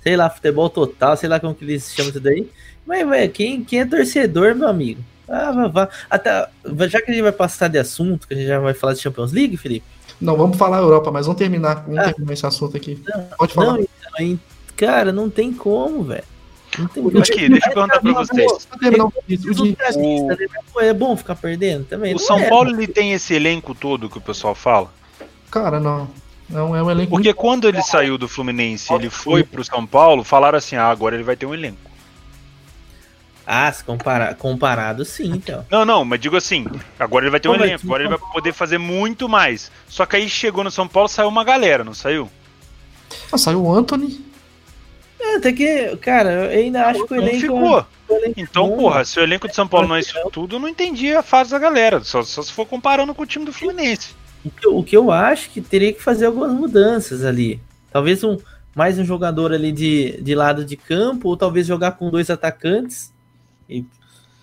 Sei 0.02 0.16
lá, 0.16 0.28
futebol 0.30 0.68
total, 0.70 1.16
sei 1.16 1.28
lá 1.28 1.40
como 1.40 1.54
que 1.54 1.64
eles 1.64 1.92
chamam 1.94 2.10
isso 2.10 2.20
daí. 2.20 2.46
Mas, 2.86 3.08
velho, 3.08 3.32
quem, 3.32 3.64
quem 3.64 3.80
é 3.80 3.86
torcedor, 3.86 4.54
meu 4.54 4.68
amigo? 4.68 5.02
Ah, 5.28 5.52
vá, 5.52 5.68
vá. 5.68 5.88
Até, 6.10 6.48
já 6.88 7.00
que 7.00 7.10
a 7.10 7.14
gente 7.14 7.22
vai 7.22 7.32
passar 7.32 7.68
de 7.68 7.78
assunto, 7.78 8.28
que 8.28 8.34
a 8.34 8.36
gente 8.36 8.46
já 8.46 8.58
vai 8.58 8.74
falar 8.74 8.92
de 8.94 9.00
Champions 9.00 9.32
League, 9.32 9.56
Felipe. 9.56 9.86
Não, 10.20 10.36
vamos 10.36 10.56
falar 10.56 10.78
Europa, 10.78 11.10
mas 11.10 11.26
vamos 11.26 11.38
terminar, 11.38 11.82
vamos 11.86 11.98
Ah. 11.98 12.12
terminar 12.12 12.32
esse 12.32 12.46
assunto 12.46 12.76
aqui. 12.76 13.02
Não, 13.06 13.24
Pode 13.38 13.52
falar. 13.52 13.72
Não, 13.74 13.80
então, 13.80 14.40
cara, 14.76 15.12
não 15.12 15.28
tem 15.28 15.52
como, 15.52 16.04
velho. 16.04 16.24
Não 16.78 16.86
tem 16.86 17.02
como. 17.02 17.18
Aqui, 17.18 17.48
deixa 17.48 17.68
eu 17.70 17.74
perguntar 17.74 18.00
pra 18.00 18.12
vocês. 18.12 18.52
O? 19.96 20.28
Pô, 20.72 20.80
É 20.80 20.92
bom 20.92 21.16
ficar 21.16 21.34
perdendo 21.34 21.84
também. 21.84 22.12
O 22.12 22.16
não 22.16 22.24
São 22.24 22.38
é, 22.38 22.48
Paulo 22.48 22.70
ele 22.70 22.86
tem 22.86 23.12
esse 23.12 23.34
elenco 23.34 23.74
todo 23.74 24.08
que 24.08 24.18
o 24.18 24.20
pessoal 24.20 24.54
fala. 24.54 24.92
Cara, 25.50 25.80
não. 25.80 26.08
Não 26.48 26.76
é 26.76 26.82
um 26.82 26.90
elenco 26.90 27.10
Porque 27.10 27.32
quando 27.32 27.66
ele 27.68 27.82
saiu 27.82 28.18
do 28.18 28.28
Fluminense 28.28 28.92
e 28.92 28.96
ele 28.96 29.08
foi 29.08 29.42
pro 29.42 29.64
São 29.64 29.86
Paulo, 29.86 30.22
falaram 30.22 30.58
assim: 30.58 30.76
ah, 30.76 30.88
agora 30.88 31.14
ele 31.14 31.24
vai 31.24 31.36
ter 31.36 31.46
um 31.46 31.54
elenco. 31.54 31.90
Ah, 33.46 33.70
se 33.70 33.84
comparar, 33.84 34.34
comparado, 34.36 35.04
sim, 35.04 35.30
então. 35.32 35.66
Não, 35.70 35.84
não, 35.84 36.04
mas 36.04 36.18
digo 36.18 36.36
assim, 36.36 36.64
agora 36.98 37.24
ele 37.24 37.30
vai 37.30 37.38
ter 37.40 37.48
um 37.48 37.52
mas 37.52 37.60
elenco, 37.62 37.84
agora 37.84 38.02
ele 38.04 38.16
vai 38.16 38.30
poder 38.32 38.52
fazer 38.54 38.78
muito 38.78 39.28
mais. 39.28 39.70
Só 39.88 40.06
que 40.06 40.16
aí 40.16 40.28
chegou 40.28 40.64
no 40.64 40.70
São 40.70 40.88
Paulo, 40.88 41.08
saiu 41.08 41.28
uma 41.28 41.44
galera, 41.44 41.84
não 41.84 41.92
saiu? 41.94 42.30
Ah, 43.30 43.36
saiu 43.36 43.62
o 43.62 43.74
Anthony. 43.74 44.24
É, 45.20 45.36
até 45.36 45.52
que, 45.52 45.96
cara, 45.98 46.30
eu 46.52 46.58
ainda 46.58 46.86
acho 46.86 47.06
que 47.06 47.12
o 47.14 47.16
Não 47.16 47.22
elenco. 47.22 47.40
ficou. 47.40 47.78
é 47.80 48.32
Então, 48.36 48.76
porra, 48.76 49.04
se 49.04 49.18
o 49.18 49.22
elenco 49.22 49.46
de 49.48 49.54
São 49.54 49.68
Paulo 49.68 49.88
não 49.88 49.96
é 49.96 50.00
isso 50.00 50.14
tudo, 50.32 50.56
eu 50.56 50.60
não 50.60 50.68
entendi 50.68 51.12
a 51.14 51.22
fase 51.22 51.50
da 51.50 51.58
galera. 51.58 52.02
Só, 52.02 52.22
só 52.22 52.42
se 52.42 52.52
for 52.52 52.66
comparando 52.66 53.14
com 53.14 53.22
o 53.22 53.26
time 53.26 53.44
do 53.44 53.52
Fluminense. 53.52 54.14
O 54.44 54.50
que, 54.50 54.66
eu- 54.66 54.76
o 54.78 54.84
que 54.84 54.96
eu 54.96 55.10
acho 55.10 55.50
que 55.50 55.60
teria 55.60 55.92
que 55.92 56.02
fazer 56.02 56.26
algumas 56.26 56.52
mudanças 56.52 57.24
ali. 57.24 57.60
Talvez 57.90 58.22
um 58.24 58.38
mais 58.74 58.98
um 58.98 59.04
jogador 59.04 59.52
ali 59.52 59.70
de, 59.70 60.20
de 60.20 60.34
lado 60.34 60.64
de 60.64 60.76
campo, 60.76 61.28
ou 61.28 61.36
talvez 61.36 61.66
jogar 61.66 61.92
com 61.92 62.10
dois 62.10 62.28
atacantes, 62.28 63.12
e- 63.68 63.84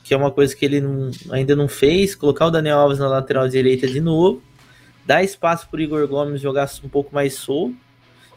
que 0.04 0.14
é 0.14 0.18
uma 0.18 0.32
coisa 0.32 0.56
que 0.56 0.66
ele 0.66 0.82
não- 0.82 1.12
ainda 1.32 1.56
não 1.56 1.68
fez. 1.68 2.16
Colocar 2.16 2.48
o 2.48 2.52
Daniel 2.52 2.80
Alves 2.80 3.00
na 3.00 3.08
lateral 3.08 3.48
direita 3.48 3.88
de 3.88 4.02
novo, 4.02 4.42
dar 5.06 5.24
espaço 5.24 5.68
pro 5.70 5.80
Igor 5.82 6.06
Gomes 6.08 6.42
jogar 6.42 6.70
um 6.84 6.90
pouco 6.90 7.14
mais 7.14 7.34
solto. 7.36 7.76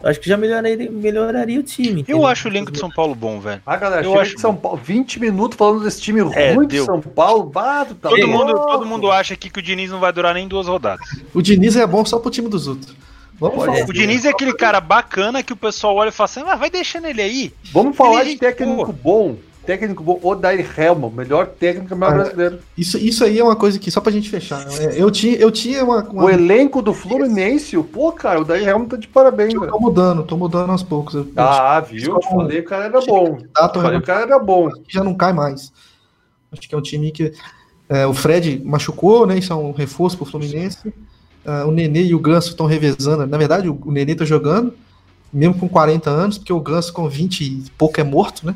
Eu 0.02 0.10
acho 0.10 0.20
que 0.20 0.28
já 0.28 0.36
melhoraria, 0.36 0.90
melhoraria 0.90 1.58
o 1.58 1.62
time. 1.62 1.88
Eu 1.88 1.98
entendeu? 2.00 2.26
acho 2.26 2.46
o 2.46 2.50
elenco 2.50 2.70
de 2.70 2.78
São 2.78 2.90
Paulo 2.90 3.14
bom, 3.14 3.40
velho. 3.40 3.62
Ah, 3.64 3.76
galera, 3.76 4.04
Eu 4.04 4.20
acho- 4.20 4.34
de 4.34 4.40
São 4.40 4.54
Paulo. 4.54 4.78
20 4.84 5.18
minutos 5.18 5.56
falando 5.56 5.82
desse 5.82 6.00
time 6.02 6.20
É, 6.34 6.52
ruim 6.52 6.66
de 6.66 6.76
deu. 6.76 6.84
São 6.84 7.00
Paulo. 7.00 7.50
Tu 7.88 7.94
tá 7.94 8.10
Todo 8.10 8.26
louco. 8.26 8.32
mundo, 8.46 8.52
todo 8.66 8.86
mundo 8.86 9.10
acha 9.10 9.32
aqui 9.32 9.48
que 9.48 9.60
o 9.60 9.62
Diniz 9.62 9.90
não 9.90 10.00
vai 10.00 10.12
durar 10.12 10.34
nem 10.34 10.46
duas 10.46 10.66
rodadas. 10.66 11.06
O 11.32 11.40
Diniz 11.40 11.74
é 11.76 11.86
bom 11.86 12.04
só 12.04 12.18
pro 12.18 12.30
time 12.30 12.48
dos 12.48 12.66
outros. 12.68 12.94
Vamos 13.40 13.64
falar. 13.64 13.84
O 13.88 13.92
Diniz 13.92 14.24
é 14.26 14.28
aquele 14.28 14.52
cara 14.54 14.80
bacana 14.80 15.42
que 15.42 15.52
o 15.52 15.56
pessoal 15.56 15.96
olha 15.96 16.10
e 16.10 16.12
fala 16.12 16.26
assim: 16.26 16.40
ah, 16.46 16.54
vai 16.56 16.68
deixando 16.70 17.06
ele 17.06 17.22
aí. 17.22 17.52
Vamos 17.72 17.96
falar 17.96 18.20
Ele- 18.22 18.34
de 18.34 18.38
técnico 18.40 18.86
pô. 18.86 18.92
bom. 18.92 19.36
Técnico 19.66 20.02
bom. 20.02 20.18
O 20.22 20.34
Dair 20.34 20.66
Helman, 20.78 21.10
melhor 21.10 21.46
técnico 21.46 21.96
maior 21.96 22.12
Ah, 22.12 22.18
brasileiro. 22.24 22.58
Isso, 22.76 22.98
isso 22.98 23.24
aí 23.24 23.38
é 23.38 23.44
uma 23.44 23.56
coisa 23.56 23.78
que, 23.78 23.90
só 23.90 24.00
pra 24.00 24.12
gente 24.12 24.28
fechar. 24.28 24.66
é, 24.80 25.00
Eu 25.00 25.10
tinha, 25.10 25.36
eu 25.36 25.50
tinha 25.50 25.82
uma. 25.84 26.02
uma 26.02 26.24
O 26.24 26.30
elenco 26.30 26.82
do 26.82 26.92
Fluminense, 26.92 27.76
pô, 27.84 28.12
cara, 28.12 28.40
o 28.40 28.44
Dair 28.44 28.68
Helman 28.68 28.88
tá 28.88 28.96
de 28.96 29.08
parabéns, 29.08 29.54
eu 29.54 29.60
velho. 29.60 29.72
tô 29.72 29.80
mudando, 29.80 30.22
tô 30.22 30.36
mudando 30.36 30.70
aos 30.70 30.82
poucos. 30.82 31.14
Eu, 31.14 31.26
Ah, 31.36 31.80
viu? 31.80 32.18
Te 32.18 32.28
falei, 32.28 32.60
o 32.60 32.64
cara 32.64 32.84
era 32.84 33.00
bom. 33.00 33.38
tá, 33.54 33.68
tô 33.68 33.80
Falei, 33.80 33.98
o 33.98 34.02
cara 34.02 34.22
era 34.22 34.38
bom. 34.38 34.68
já 34.88 35.02
não 35.02 35.14
cai 35.14 35.32
mais. 35.32 35.72
Acho 36.52 36.68
que 36.68 36.74
é 36.74 36.78
um 36.78 36.82
time 36.82 37.10
que. 37.10 37.32
é, 37.88 38.06
o 38.06 38.14
Fred 38.14 38.62
machucou, 38.64 39.26
né? 39.26 39.38
Isso 39.38 39.52
é 39.52 39.56
um 39.56 39.72
reforço 39.72 40.16
pro 40.16 40.26
Fluminense. 40.26 40.92
Ah, 41.46 41.64
o 41.66 41.70
Nenê 41.70 42.02
e 42.04 42.14
o 42.14 42.18
Ganso 42.18 42.50
estão 42.50 42.66
revezando. 42.66 43.26
Na 43.26 43.36
verdade, 43.36 43.68
o, 43.68 43.78
o 43.84 43.90
Nenê 43.92 44.14
tá 44.14 44.24
jogando, 44.24 44.72
mesmo 45.32 45.54
com 45.58 45.68
40 45.68 46.08
anos, 46.10 46.38
porque 46.38 46.52
o 46.52 46.60
Ganso 46.60 46.92
com 46.92 47.08
20 47.08 47.40
e 47.42 47.64
pouco 47.76 48.00
é 48.00 48.04
morto, 48.04 48.46
né? 48.46 48.54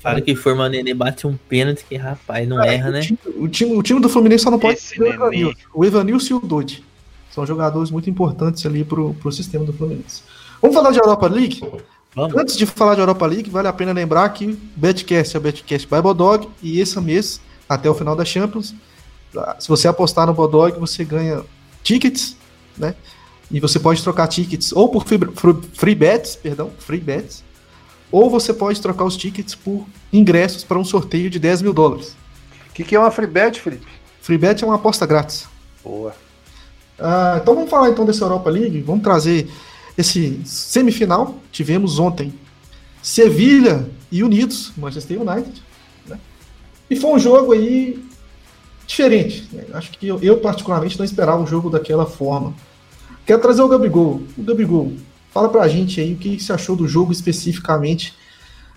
Fala 0.00 0.20
que 0.20 0.34
forma 0.34 0.68
Nenê 0.68 0.94
bate 0.94 1.26
um 1.26 1.36
pênalti 1.36 1.84
que, 1.84 1.94
rapaz, 1.94 2.48
não 2.48 2.62
erra, 2.62 2.88
o, 2.88 2.92
né? 2.92 3.00
time, 3.00 3.18
o, 3.36 3.48
time, 3.48 3.76
o 3.76 3.82
time 3.82 4.00
do 4.00 4.08
Fluminense 4.08 4.44
só 4.44 4.50
não 4.50 4.58
pode 4.58 4.78
Esse 4.78 4.94
ter 4.96 5.00
o 5.00 5.04
Nenê. 5.04 5.14
Evanilson. 5.14 5.58
O 5.74 5.84
Evanilson 5.84 6.34
e 6.34 6.36
o 6.36 6.40
Dodi. 6.40 6.84
São 7.30 7.46
jogadores 7.46 7.90
muito 7.90 8.08
importantes 8.08 8.64
ali 8.64 8.82
para 8.82 9.00
o 9.00 9.32
sistema 9.32 9.64
do 9.64 9.72
Fluminense. 9.72 10.22
Vamos 10.60 10.74
falar 10.74 10.90
de 10.90 10.98
Europa 10.98 11.28
League? 11.28 11.60
Vamos. 12.14 12.36
Antes 12.36 12.56
de 12.56 12.66
falar 12.66 12.94
de 12.94 13.00
Europa 13.00 13.26
League, 13.26 13.50
vale 13.50 13.68
a 13.68 13.72
pena 13.72 13.92
lembrar 13.92 14.28
que 14.30 14.58
Betcast 14.74 15.36
é 15.36 15.38
o 15.38 15.42
Betcast 15.42 15.86
by 15.86 16.02
Bodog 16.02 16.48
e 16.62 16.80
esse 16.80 16.98
mês, 17.00 17.40
até 17.68 17.88
o 17.88 17.94
final 17.94 18.16
da 18.16 18.24
Champions, 18.24 18.74
se 19.58 19.68
você 19.68 19.86
apostar 19.86 20.26
no 20.26 20.34
Bodog, 20.34 20.78
você 20.78 21.04
ganha 21.04 21.42
tickets, 21.82 22.36
né? 22.76 22.94
E 23.50 23.60
você 23.60 23.78
pode 23.78 24.02
trocar 24.02 24.26
tickets 24.28 24.72
ou 24.72 24.88
por 24.88 25.04
free, 25.04 25.18
free 25.74 25.94
bets, 25.94 26.36
perdão, 26.36 26.70
free 26.78 27.00
bets, 27.00 27.44
ou 28.10 28.28
você 28.28 28.52
pode 28.52 28.80
trocar 28.80 29.04
os 29.04 29.16
tickets 29.16 29.54
por 29.54 29.86
ingressos 30.12 30.64
para 30.64 30.78
um 30.78 30.84
sorteio 30.84 31.30
de 31.30 31.38
10 31.38 31.62
mil 31.62 31.72
dólares. 31.72 32.16
O 32.70 32.72
que, 32.72 32.84
que, 32.84 32.96
é 32.96 32.98
uma 32.98 33.10
free 33.10 33.26
bet, 33.26 33.60
Felipe? 33.60 33.86
Free 34.20 34.38
bet 34.38 34.62
é 34.62 34.66
uma 34.66 34.76
aposta 34.76 35.06
grátis. 35.06 35.46
Boa. 35.84 36.14
Ah, 36.98 37.38
então 37.40 37.54
vamos 37.54 37.70
falar 37.70 37.88
então 37.88 38.04
dessa 38.04 38.24
Europa 38.24 38.50
League. 38.50 38.80
Vamos 38.82 39.02
trazer 39.02 39.48
esse 39.96 40.40
semifinal. 40.44 41.36
Tivemos 41.50 41.98
ontem 41.98 42.32
Sevilha 43.02 43.88
e 44.10 44.22
Unidos, 44.22 44.72
Manchester 44.76 45.20
United. 45.20 45.62
Né? 46.06 46.18
E 46.90 46.96
foi 46.96 47.10
um 47.10 47.18
jogo 47.18 47.52
aí 47.52 48.02
diferente. 48.86 49.48
Né? 49.52 49.64
Acho 49.72 49.90
que 49.92 50.06
eu, 50.06 50.18
eu, 50.20 50.38
particularmente 50.38 50.98
não 50.98 51.04
esperava 51.04 51.42
um 51.42 51.46
jogo 51.46 51.70
daquela 51.70 52.06
forma. 52.06 52.54
Quero 53.24 53.40
trazer 53.40 53.62
o 53.62 53.68
Gabigol. 53.68 54.22
O 54.36 54.42
Gabigol, 54.42 54.92
fala 55.32 55.48
pra 55.48 55.68
gente 55.68 56.00
aí 56.00 56.12
o 56.12 56.16
que 56.16 56.38
você 56.38 56.52
achou 56.52 56.76
do 56.76 56.86
jogo 56.86 57.12
especificamente 57.12 58.14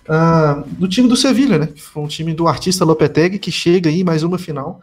uh, 0.08 0.64
do 0.78 0.88
time 0.88 1.08
do 1.08 1.16
Sevilha, 1.16 1.58
né? 1.58 1.68
Foi 1.76 2.02
um 2.02 2.08
time 2.08 2.32
do 2.32 2.48
artista 2.48 2.84
Lopetegui 2.84 3.38
que 3.38 3.50
chega 3.50 3.90
aí 3.90 4.04
mais 4.04 4.22
uma 4.22 4.38
final. 4.38 4.80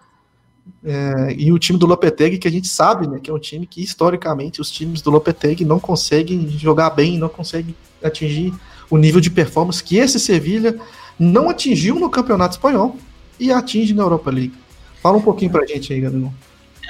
É, 0.84 1.36
e 1.38 1.52
o 1.52 1.60
time 1.60 1.78
do 1.78 1.86
Lopetegui, 1.86 2.38
que 2.38 2.48
a 2.48 2.52
gente 2.52 2.68
sabe, 2.68 3.08
né, 3.08 3.20
que 3.22 3.30
é 3.30 3.34
um 3.34 3.40
time 3.40 3.66
que 3.66 3.84
historicamente 3.84 4.62
os 4.62 4.70
times 4.70 5.02
do 5.02 5.10
Lopetegui 5.10 5.66
não 5.66 5.80
conseguem 5.80 6.48
jogar 6.50 6.92
bem, 6.92 7.18
não 7.18 7.30
conseguem 7.30 7.76
atingir 8.04 8.54
o 8.90 8.98
nível 8.98 9.22
de 9.22 9.30
performance 9.30 9.84
que 9.84 9.98
esse 9.98 10.20
Sevilha 10.20 10.78
não 11.18 11.50
atingiu 11.50 11.96
no 11.96 12.10
Campeonato 12.10 12.56
Espanhol 12.56 12.98
e 13.40 13.52
atinge 13.52 13.94
na 13.94 14.04
Europa 14.04 14.30
League. 14.30 14.54
Fala 15.02 15.18
um 15.18 15.22
pouquinho 15.22 15.52
pra 15.52 15.66
gente 15.66 15.94
aí, 15.94 16.02
Gabriel. 16.02 16.34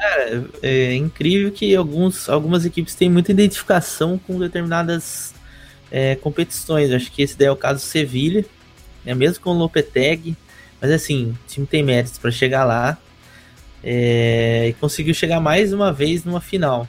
Cara, 0.01 0.45
é 0.63 0.95
incrível 0.95 1.51
que 1.51 1.75
alguns, 1.75 2.27
algumas 2.27 2.65
equipes 2.65 2.95
têm 2.95 3.07
muita 3.07 3.31
identificação 3.31 4.17
com 4.17 4.39
determinadas 4.39 5.31
é, 5.91 6.15
competições. 6.15 6.91
Acho 6.91 7.11
que 7.11 7.21
esse 7.21 7.37
daí 7.37 7.47
é 7.47 7.51
o 7.51 7.55
caso 7.55 7.81
do 7.81 7.85
Sevilha, 7.85 8.43
né, 9.05 9.13
mesmo 9.13 9.43
com 9.43 9.51
o 9.51 9.53
Lopetegui. 9.53 10.35
Mas 10.81 10.89
assim, 10.89 11.29
o 11.29 11.47
time 11.47 11.67
tem 11.67 11.83
méritos 11.83 12.17
para 12.17 12.31
chegar 12.31 12.63
lá. 12.63 12.97
É, 13.83 14.69
e 14.69 14.73
conseguiu 14.73 15.13
chegar 15.13 15.39
mais 15.39 15.71
uma 15.71 15.93
vez 15.93 16.25
numa 16.25 16.41
final. 16.41 16.87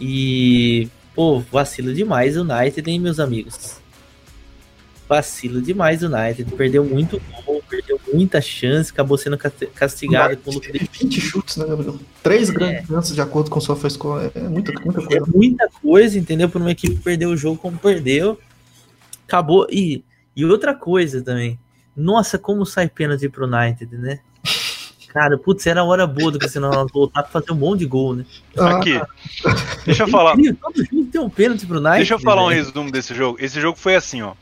E, 0.00 0.88
pô, 1.14 1.40
vacilo 1.40 1.92
demais 1.92 2.34
o 2.34 2.40
United, 2.40 2.90
hein, 2.90 2.98
meus 2.98 3.20
amigos? 3.20 3.78
Vacilo 5.06 5.60
demais 5.60 6.02
o 6.02 6.06
United. 6.06 6.50
Perdeu 6.52 6.82
muito 6.82 7.20
gol, 7.44 7.62
muita 8.12 8.40
chance, 8.40 8.90
acabou 8.90 9.16
sendo 9.18 9.38
castigado 9.38 10.36
com 10.38 10.50
o 10.50 10.54
Luke 10.54 10.72
20 10.72 11.20
chutes, 11.20 11.56
né, 11.56 11.66
Gabriel? 11.66 11.98
Três 12.22 12.48
é. 12.48 12.52
grandes 12.52 12.86
chances 12.86 13.14
de 13.14 13.20
acordo 13.20 13.50
com 13.50 13.58
o 13.58 13.62
SofaScore. 13.62 14.30
É 14.34 14.40
muita, 14.40 14.72
muita 14.72 15.02
coisa. 15.02 15.16
É 15.16 15.20
muita 15.34 15.68
coisa, 15.82 16.18
entendeu? 16.18 16.48
Por 16.48 16.60
uma 16.60 16.70
equipe 16.70 16.96
perder 16.96 17.26
o 17.26 17.36
jogo 17.36 17.58
como 17.58 17.78
perdeu. 17.78 18.38
Acabou. 19.26 19.66
E, 19.70 20.04
e 20.34 20.44
outra 20.44 20.74
coisa 20.74 21.22
também. 21.22 21.58
Nossa, 21.96 22.38
como 22.38 22.64
sai 22.64 22.88
pênalti 22.88 23.28
pro 23.28 23.46
United, 23.46 23.96
né? 23.96 24.20
Cara, 25.08 25.36
putz, 25.38 25.66
era 25.66 25.80
a 25.80 25.84
hora 25.84 26.06
boa 26.06 26.30
do 26.30 26.38
Cristiano 26.38 26.68
Ronaldo 26.68 26.92
voltar 26.92 27.22
pra 27.22 27.32
fazer 27.32 27.52
um 27.52 27.56
monte 27.56 27.80
de 27.80 27.86
gol, 27.86 28.14
né? 28.14 28.26
Aqui, 28.56 29.00
deixa 29.84 30.04
eu 30.04 30.08
falar. 30.08 30.36
Todo 30.36 30.84
jogo 30.84 31.06
tem 31.10 31.20
um 31.20 31.30
pênalti 31.30 31.66
pro 31.66 31.78
United. 31.78 31.96
Deixa 31.96 32.14
eu 32.14 32.20
falar 32.20 32.44
um 32.44 32.48
resumo 32.48 32.92
desse 32.92 33.14
jogo. 33.14 33.38
Esse 33.40 33.60
jogo 33.60 33.78
foi 33.78 33.96
assim, 33.96 34.22
ó. 34.22 34.34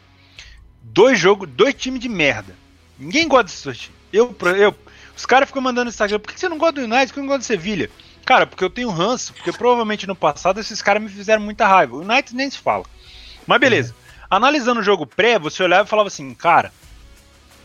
Dois 0.83 1.19
jogos, 1.19 1.49
dois 1.49 1.75
times 1.75 2.01
de 2.01 2.09
merda. 2.09 2.55
Ninguém 2.99 3.29
gosta 3.29 3.45
desse 3.45 3.59
sorteio. 3.59 3.93
Eu, 4.13 4.37
eu, 4.57 4.75
os 5.17 5.27
caras 5.27 5.49
ficam 5.49 5.63
mandando 5.63 5.85
no 5.87 5.91
Instagram, 5.91 6.19
por 6.19 6.33
que 6.33 6.41
você 6.41 6.49
não 6.49 6.59
gosta 6.59 6.81
do 6.81 6.85
United? 6.85 7.09
Por 7.09 7.15
que 7.15 7.21
não 7.21 7.27
gosta 7.27 7.41
do 7.41 7.45
Sevilha? 7.45 7.91
Cara, 8.25 8.47
porque 8.47 8.65
eu 8.65 8.71
tenho 8.71 8.91
ranço, 8.91 9.33
porque 9.35 9.53
provavelmente 9.53 10.07
no 10.07 10.17
passado 10.17 10.59
esses 10.59 10.83
caras 10.83 11.03
me 11.03 11.09
fizeram 11.09 11.43
muita 11.43 11.67
raiva. 11.67 11.97
O 11.97 12.01
United 12.01 12.35
nem 12.35 12.51
se 12.51 12.59
fala. 12.59 12.85
Mas 13.47 13.61
beleza. 13.61 13.95
Analisando 14.29 14.81
o 14.81 14.83
jogo 14.83 15.07
pré, 15.07 15.39
você 15.39 15.63
olhava 15.63 15.87
e 15.87 15.91
falava 15.91 16.09
assim, 16.09 16.35
cara, 16.35 16.73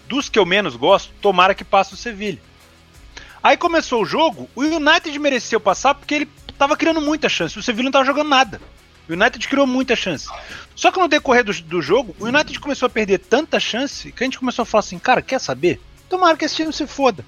dos 0.07 0.29
que 0.29 0.37
eu 0.37 0.45
menos 0.45 0.75
gosto, 0.75 1.11
tomara 1.21 1.55
que 1.55 1.63
passe 1.63 1.93
o 1.93 1.97
Sevilha. 1.97 2.39
Aí 3.41 3.57
começou 3.57 4.03
o 4.03 4.05
jogo, 4.05 4.47
o 4.55 4.61
United 4.61 5.17
mereceu 5.17 5.59
passar 5.59 5.95
porque 5.95 6.13
ele 6.13 6.29
tava 6.57 6.77
criando 6.77 7.01
muita 7.01 7.27
chance. 7.27 7.57
O 7.57 7.63
Sevilla 7.63 7.85
não 7.85 7.91
tava 7.91 8.05
jogando 8.05 8.29
nada. 8.29 8.61
O 9.09 9.13
United 9.13 9.47
criou 9.47 9.67
muita 9.67 9.95
chance. 9.95 10.27
Só 10.75 10.91
que 10.91 10.99
no 10.99 11.07
decorrer 11.07 11.43
do, 11.43 11.53
do 11.63 11.81
jogo, 11.81 12.15
o 12.19 12.25
United 12.25 12.59
começou 12.59 12.87
a 12.87 12.89
perder 12.89 13.19
tanta 13.19 13.59
chance 13.59 14.11
que 14.11 14.23
a 14.23 14.25
gente 14.25 14.39
começou 14.39 14.63
a 14.63 14.65
falar 14.65 14.79
assim: 14.79 14.99
cara, 14.99 15.21
quer 15.21 15.39
saber? 15.39 15.79
Tomara 16.09 16.37
que 16.37 16.45
esse 16.45 16.55
time 16.55 16.73
se 16.73 16.85
foda. 16.87 17.25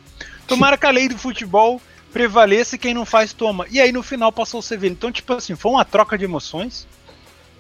Tomara 0.48 0.78
que 0.78 0.86
a 0.86 0.92
lei 0.92 1.08
do 1.08 1.18
futebol 1.18 1.82
prevaleça 2.12 2.76
e 2.76 2.80
quem 2.80 2.94
não 2.94 3.06
faz 3.06 3.34
toma. 3.34 3.66
E 3.72 3.80
aí 3.82 3.92
no 3.92 4.04
final 4.04 4.32
passou 4.32 4.60
o 4.60 4.64
Sevilla. 4.64 4.94
Então, 4.94 5.12
tipo 5.12 5.34
assim, 5.34 5.56
foi 5.56 5.72
uma 5.72 5.86
troca 5.86 6.18
de 6.18 6.26
emoções. 6.26 6.88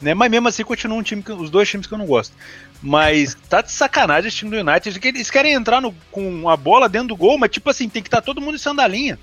Né? 0.01 0.13
Mas 0.13 0.29
mesmo 0.29 0.47
assim 0.49 0.63
continua 0.63 0.97
um 0.97 1.03
time 1.03 1.23
que, 1.23 1.31
os 1.31 1.49
dois 1.49 1.67
times 1.69 1.87
que 1.87 1.93
eu 1.93 1.97
não 1.97 2.05
gosto. 2.05 2.35
Mas 2.81 3.35
tá 3.49 3.61
de 3.61 3.71
sacanagem 3.71 4.27
esse 4.27 4.37
time 4.37 4.51
do 4.51 4.69
United. 4.69 4.99
Eles 5.01 5.31
querem 5.31 5.53
entrar 5.53 5.81
no, 5.81 5.95
com 6.11 6.49
a 6.49 6.57
bola 6.57 6.89
dentro 6.89 7.09
do 7.09 7.15
gol, 7.15 7.37
mas 7.37 7.49
tipo 7.49 7.69
assim, 7.69 7.87
tem 7.87 8.03
que 8.03 8.07
estar 8.07 8.21
tá 8.21 8.25
todo 8.25 8.41
mundo 8.41 8.55
em 8.55 8.59
sandalinha. 8.59 9.17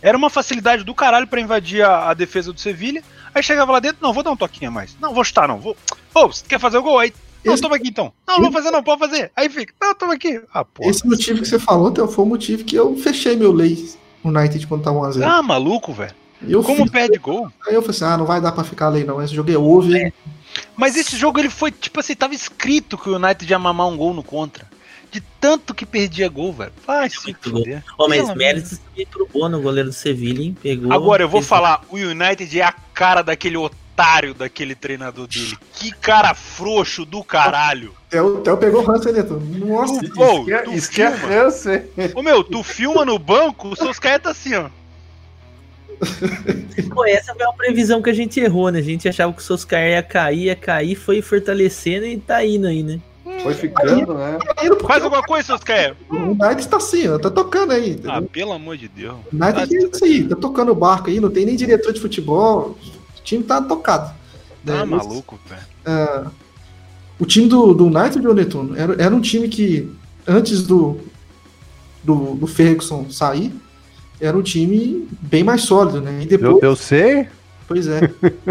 Era 0.00 0.16
uma 0.16 0.30
facilidade 0.30 0.84
do 0.84 0.94
caralho 0.94 1.26
para 1.26 1.40
invadir 1.40 1.82
a, 1.82 2.10
a, 2.10 2.14
defesa 2.14 2.52
do 2.52 2.60
Sevilha. 2.60 3.02
Aí 3.38 3.42
chegava 3.42 3.70
lá 3.70 3.78
dentro, 3.78 3.98
não, 4.02 4.12
vou 4.12 4.24
dar 4.24 4.32
um 4.32 4.36
toquinho 4.36 4.68
a 4.68 4.74
mais. 4.74 4.96
Não, 5.00 5.14
vou 5.14 5.22
chutar, 5.22 5.46
não. 5.46 5.58
Vou. 5.58 5.76
Ô, 6.12 6.26
você 6.26 6.44
quer 6.46 6.58
fazer 6.58 6.78
o 6.78 6.82
gol? 6.82 6.98
Aí. 6.98 7.12
Não, 7.44 7.54
esse... 7.54 7.62
toma 7.62 7.76
aqui 7.76 7.88
então. 7.88 8.12
Não, 8.26 8.36
não 8.36 8.42
vou 8.42 8.52
fazer, 8.52 8.72
não, 8.72 8.82
pode 8.82 8.98
fazer. 8.98 9.30
Aí 9.36 9.48
fica, 9.48 9.72
não, 9.80 9.94
toma 9.94 10.14
aqui. 10.14 10.40
Ah, 10.52 10.64
porra, 10.64 10.90
Esse 10.90 11.06
motivo 11.06 11.40
que 11.40 11.46
você 11.46 11.58
falou 11.58 11.94
foi 12.08 12.24
o 12.24 12.28
motivo 12.28 12.64
que 12.64 12.74
eu 12.74 12.96
fechei 12.96 13.36
meu 13.36 13.52
lei 13.52 13.88
United 14.24 14.66
quando 14.66 14.82
tá 14.82 14.90
1x0. 14.90 15.22
Ah, 15.22 15.40
maluco, 15.40 15.92
velho. 15.92 16.14
Como 16.64 16.82
fiz, 16.82 16.90
perde 16.90 17.18
gol? 17.18 17.48
Aí 17.66 17.74
eu 17.74 17.80
falei 17.80 17.96
assim: 17.96 18.04
ah, 18.04 18.16
não 18.16 18.26
vai 18.26 18.40
dar 18.40 18.50
pra 18.50 18.64
ficar 18.64 18.88
lei 18.88 19.04
não. 19.04 19.22
Esse 19.22 19.34
jogo 19.34 19.52
é 19.52 19.56
over. 19.56 20.06
É. 20.06 20.12
Mas 20.76 20.96
esse 20.96 21.16
jogo 21.16 21.38
ele 21.38 21.50
foi, 21.50 21.70
tipo 21.70 22.00
assim, 22.00 22.16
tava 22.16 22.34
escrito 22.34 22.98
que 22.98 23.08
o 23.08 23.16
United 23.16 23.48
ia 23.48 23.58
mamar 23.58 23.86
um 23.86 23.96
gol 23.96 24.12
no 24.12 24.24
contra. 24.24 24.66
De 25.10 25.20
tanto 25.40 25.74
que 25.74 25.86
perdia 25.86 26.28
gol, 26.28 26.52
velho. 26.52 26.72
Vai 26.86 27.08
se 27.08 27.34
fuder. 27.34 27.82
Oh, 27.96 28.08
mas 28.08 28.34
méritos 28.34 28.78
também 28.78 29.06
pro 29.06 29.26
Bono, 29.26 29.60
goleiro 29.60 29.88
do 29.88 29.94
Sevilha, 29.94 30.42
hein? 30.42 30.56
Pegou. 30.60 30.92
Agora 30.92 31.22
eu 31.22 31.28
vou 31.28 31.42
falar, 31.42 31.82
o 31.88 31.96
United 31.96 32.60
é 32.60 32.64
a 32.64 32.72
cara 32.92 33.22
daquele 33.22 33.56
otário 33.56 34.34
daquele 34.34 34.74
treinador 34.74 35.26
dele. 35.26 35.58
Que 35.74 35.90
cara 35.90 36.34
frouxo 36.34 37.04
do 37.04 37.24
caralho. 37.24 37.94
O 38.12 38.40
Theo 38.40 38.56
pegou 38.56 38.84
o 38.84 38.90
Hansen, 38.90 39.12
Neto. 39.12 39.40
Nossa, 39.40 40.00
tu, 40.00 40.12
pô, 40.12 40.44
tu 40.64 40.80
filma. 40.80 41.16
Ô 42.14 42.22
meu, 42.22 42.44
tu 42.44 42.62
filma 42.62 43.04
no 43.04 43.18
banco, 43.18 43.68
os 43.68 43.78
seus 43.78 43.98
caras 43.98 44.22
tá 44.22 44.30
assim, 44.30 44.54
ó. 44.54 44.68
Pô, 46.94 47.04
essa 47.04 47.34
foi 47.34 47.44
uma 47.44 47.54
previsão 47.54 48.00
que 48.00 48.10
a 48.10 48.12
gente 48.12 48.38
errou, 48.38 48.70
né? 48.70 48.78
A 48.78 48.82
gente 48.82 49.08
achava 49.08 49.32
que 49.32 49.40
o 49.40 49.44
Soscar 49.44 49.82
ia 49.82 50.02
cair, 50.02 50.44
ia 50.44 50.56
cair, 50.56 50.94
foi 50.94 51.20
fortalecendo 51.20 52.06
e 52.06 52.16
tá 52.16 52.44
indo 52.44 52.68
aí, 52.68 52.82
né? 52.82 53.00
Foi 53.42 53.54
ficando, 53.54 54.14
né? 54.14 54.38
Faz 54.86 55.02
alguma 55.02 55.22
coisa, 55.22 55.46
Soscar. 55.48 55.94
O 56.10 56.34
Knight 56.34 56.68
tá 56.68 56.76
assim, 56.76 57.08
ó, 57.08 57.18
tá 57.18 57.30
tocando 57.30 57.72
aí. 57.72 57.92
Entendeu? 57.92 58.12
Ah, 58.12 58.22
pelo 58.22 58.52
amor 58.52 58.76
de 58.76 58.88
Deus. 58.88 59.16
O 59.32 59.36
Knight 59.36 59.54
tá, 59.54 59.66
tá 59.66 59.96
assim, 59.96 60.28
tá 60.28 60.36
tocando 60.36 60.72
o 60.72 60.74
barco 60.74 61.08
aí, 61.08 61.20
não 61.20 61.30
tem 61.30 61.46
nem 61.46 61.56
diretor 61.56 61.92
de 61.92 62.00
futebol. 62.00 62.76
O 63.18 63.22
time 63.22 63.42
tá 63.44 63.60
tocado. 63.62 64.14
Tá 64.64 64.78
né? 64.78 64.84
maluco, 64.84 65.38
velho. 65.48 65.62
É, 65.84 66.24
o 67.18 67.26
time 67.26 67.48
do, 67.48 67.74
do 67.74 67.86
United, 67.86 68.20
de 68.20 68.34
Netuno, 68.34 68.76
era, 68.76 69.02
era 69.02 69.14
um 69.14 69.20
time 69.20 69.48
que, 69.48 69.90
antes 70.26 70.62
do, 70.62 70.98
do, 72.02 72.34
do 72.34 72.46
Ferguson 72.46 73.10
sair, 73.10 73.52
era 74.20 74.36
um 74.36 74.42
time 74.42 75.08
bem 75.20 75.42
mais 75.42 75.62
sólido, 75.62 76.00
né? 76.00 76.20
E 76.22 76.26
depois, 76.26 76.62
eu, 76.62 76.70
eu 76.70 76.76
sei. 76.76 77.28
Pois 77.68 77.86
é. 77.86 78.00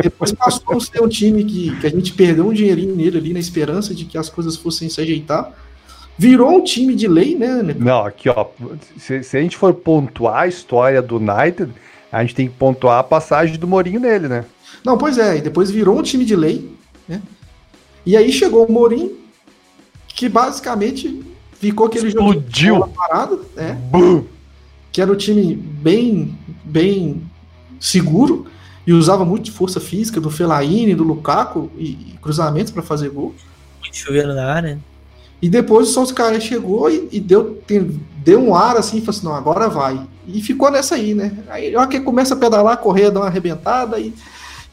Depois 0.02 0.32
passou 0.32 0.78
a 0.78 0.80
ser 0.80 1.02
um 1.02 1.08
time 1.10 1.44
que, 1.44 1.76
que 1.80 1.88
a 1.88 1.90
gente 1.90 2.14
perdeu 2.14 2.48
um 2.48 2.54
dinheirinho 2.54 2.96
nele 2.96 3.18
ali 3.18 3.34
na 3.34 3.40
esperança 3.40 3.94
de 3.94 4.06
que 4.06 4.18
as 4.18 4.30
coisas 4.30 4.56
fossem 4.56 4.88
se 4.88 5.02
ajeitar. 5.02 5.52
Virou 6.18 6.52
um 6.52 6.64
time 6.64 6.96
de 6.96 7.08
lei, 7.08 7.36
né? 7.36 7.62
Não, 7.78 8.06
aqui, 8.06 8.30
ó. 8.30 8.46
Se, 8.98 9.24
se 9.24 9.38
a 9.38 9.42
gente 9.42 9.58
for 9.58 9.74
pontuar 9.74 10.44
a 10.44 10.48
história 10.48 11.02
do 11.02 11.18
United, 11.18 11.72
a 12.12 12.22
gente 12.22 12.36
tem 12.36 12.48
que 12.48 12.56
pontuar 12.56 13.00
a 13.00 13.04
passagem 13.04 13.58
do 13.58 13.68
Mourinho 13.68 14.00
nele, 14.00 14.28
né? 14.28 14.46
Não, 14.86 14.98
pois 14.98 15.18
é. 15.18 15.38
E 15.38 15.42
depois 15.42 15.70
virou 15.72 15.98
um 15.98 16.04
time 16.04 16.24
de 16.24 16.36
lei, 16.36 16.72
né? 17.08 17.22
E 18.06 18.16
aí 18.16 18.32
chegou 18.32 18.66
o 18.66 18.72
Mourinho, 18.72 19.18
que 20.08 20.30
basicamente 20.30 21.24
ficou 21.54 21.88
aquele 21.88 22.08
Explodiu. 22.08 22.76
jogo 22.76 22.94
parado, 22.96 23.46
né? 23.56 23.78
Bum 23.92 24.24
que 24.98 25.02
era 25.02 25.12
um 25.12 25.16
time 25.16 25.56
bem, 25.56 26.36
bem 26.64 27.22
seguro 27.80 28.48
e 28.88 28.94
usava 28.94 29.26
muito 29.26 29.44
de 29.44 29.52
força 29.52 29.82
física 29.82 30.22
do 30.22 30.32
Fellaini, 30.32 30.96
do 30.96 31.04
Lukaku 31.04 31.70
e, 31.78 31.90
e 31.90 32.18
cruzamentos 32.22 32.72
para 32.72 32.82
fazer 32.82 33.10
gol. 33.10 33.36
Muito 33.82 33.98
chovendo 33.98 34.34
na 34.34 34.50
área. 34.50 34.80
E 35.42 35.50
depois 35.50 35.90
o 35.90 35.92
Solskjaer 35.92 36.40
chegou 36.40 36.90
e, 36.90 37.10
e 37.12 37.20
deu, 37.20 37.62
tem, 37.68 38.02
deu 38.24 38.42
um 38.42 38.56
ar 38.56 38.78
assim, 38.78 39.02
falou 39.02 39.10
assim, 39.10 39.26
não, 39.26 39.36
agora 39.36 39.68
vai. 39.68 40.08
E 40.26 40.42
ficou 40.42 40.72
nessa 40.72 40.96
aí, 40.96 41.14
né? 41.14 41.38
Aí 41.50 41.76
hora 41.76 41.88
que 41.88 42.00
começa 42.00 42.34
a 42.34 42.38
pedalar, 42.38 42.78
correr, 42.78 43.12
dar 43.12 43.20
uma 43.20 43.28
arrebentada 43.28 44.00
e, 44.00 44.14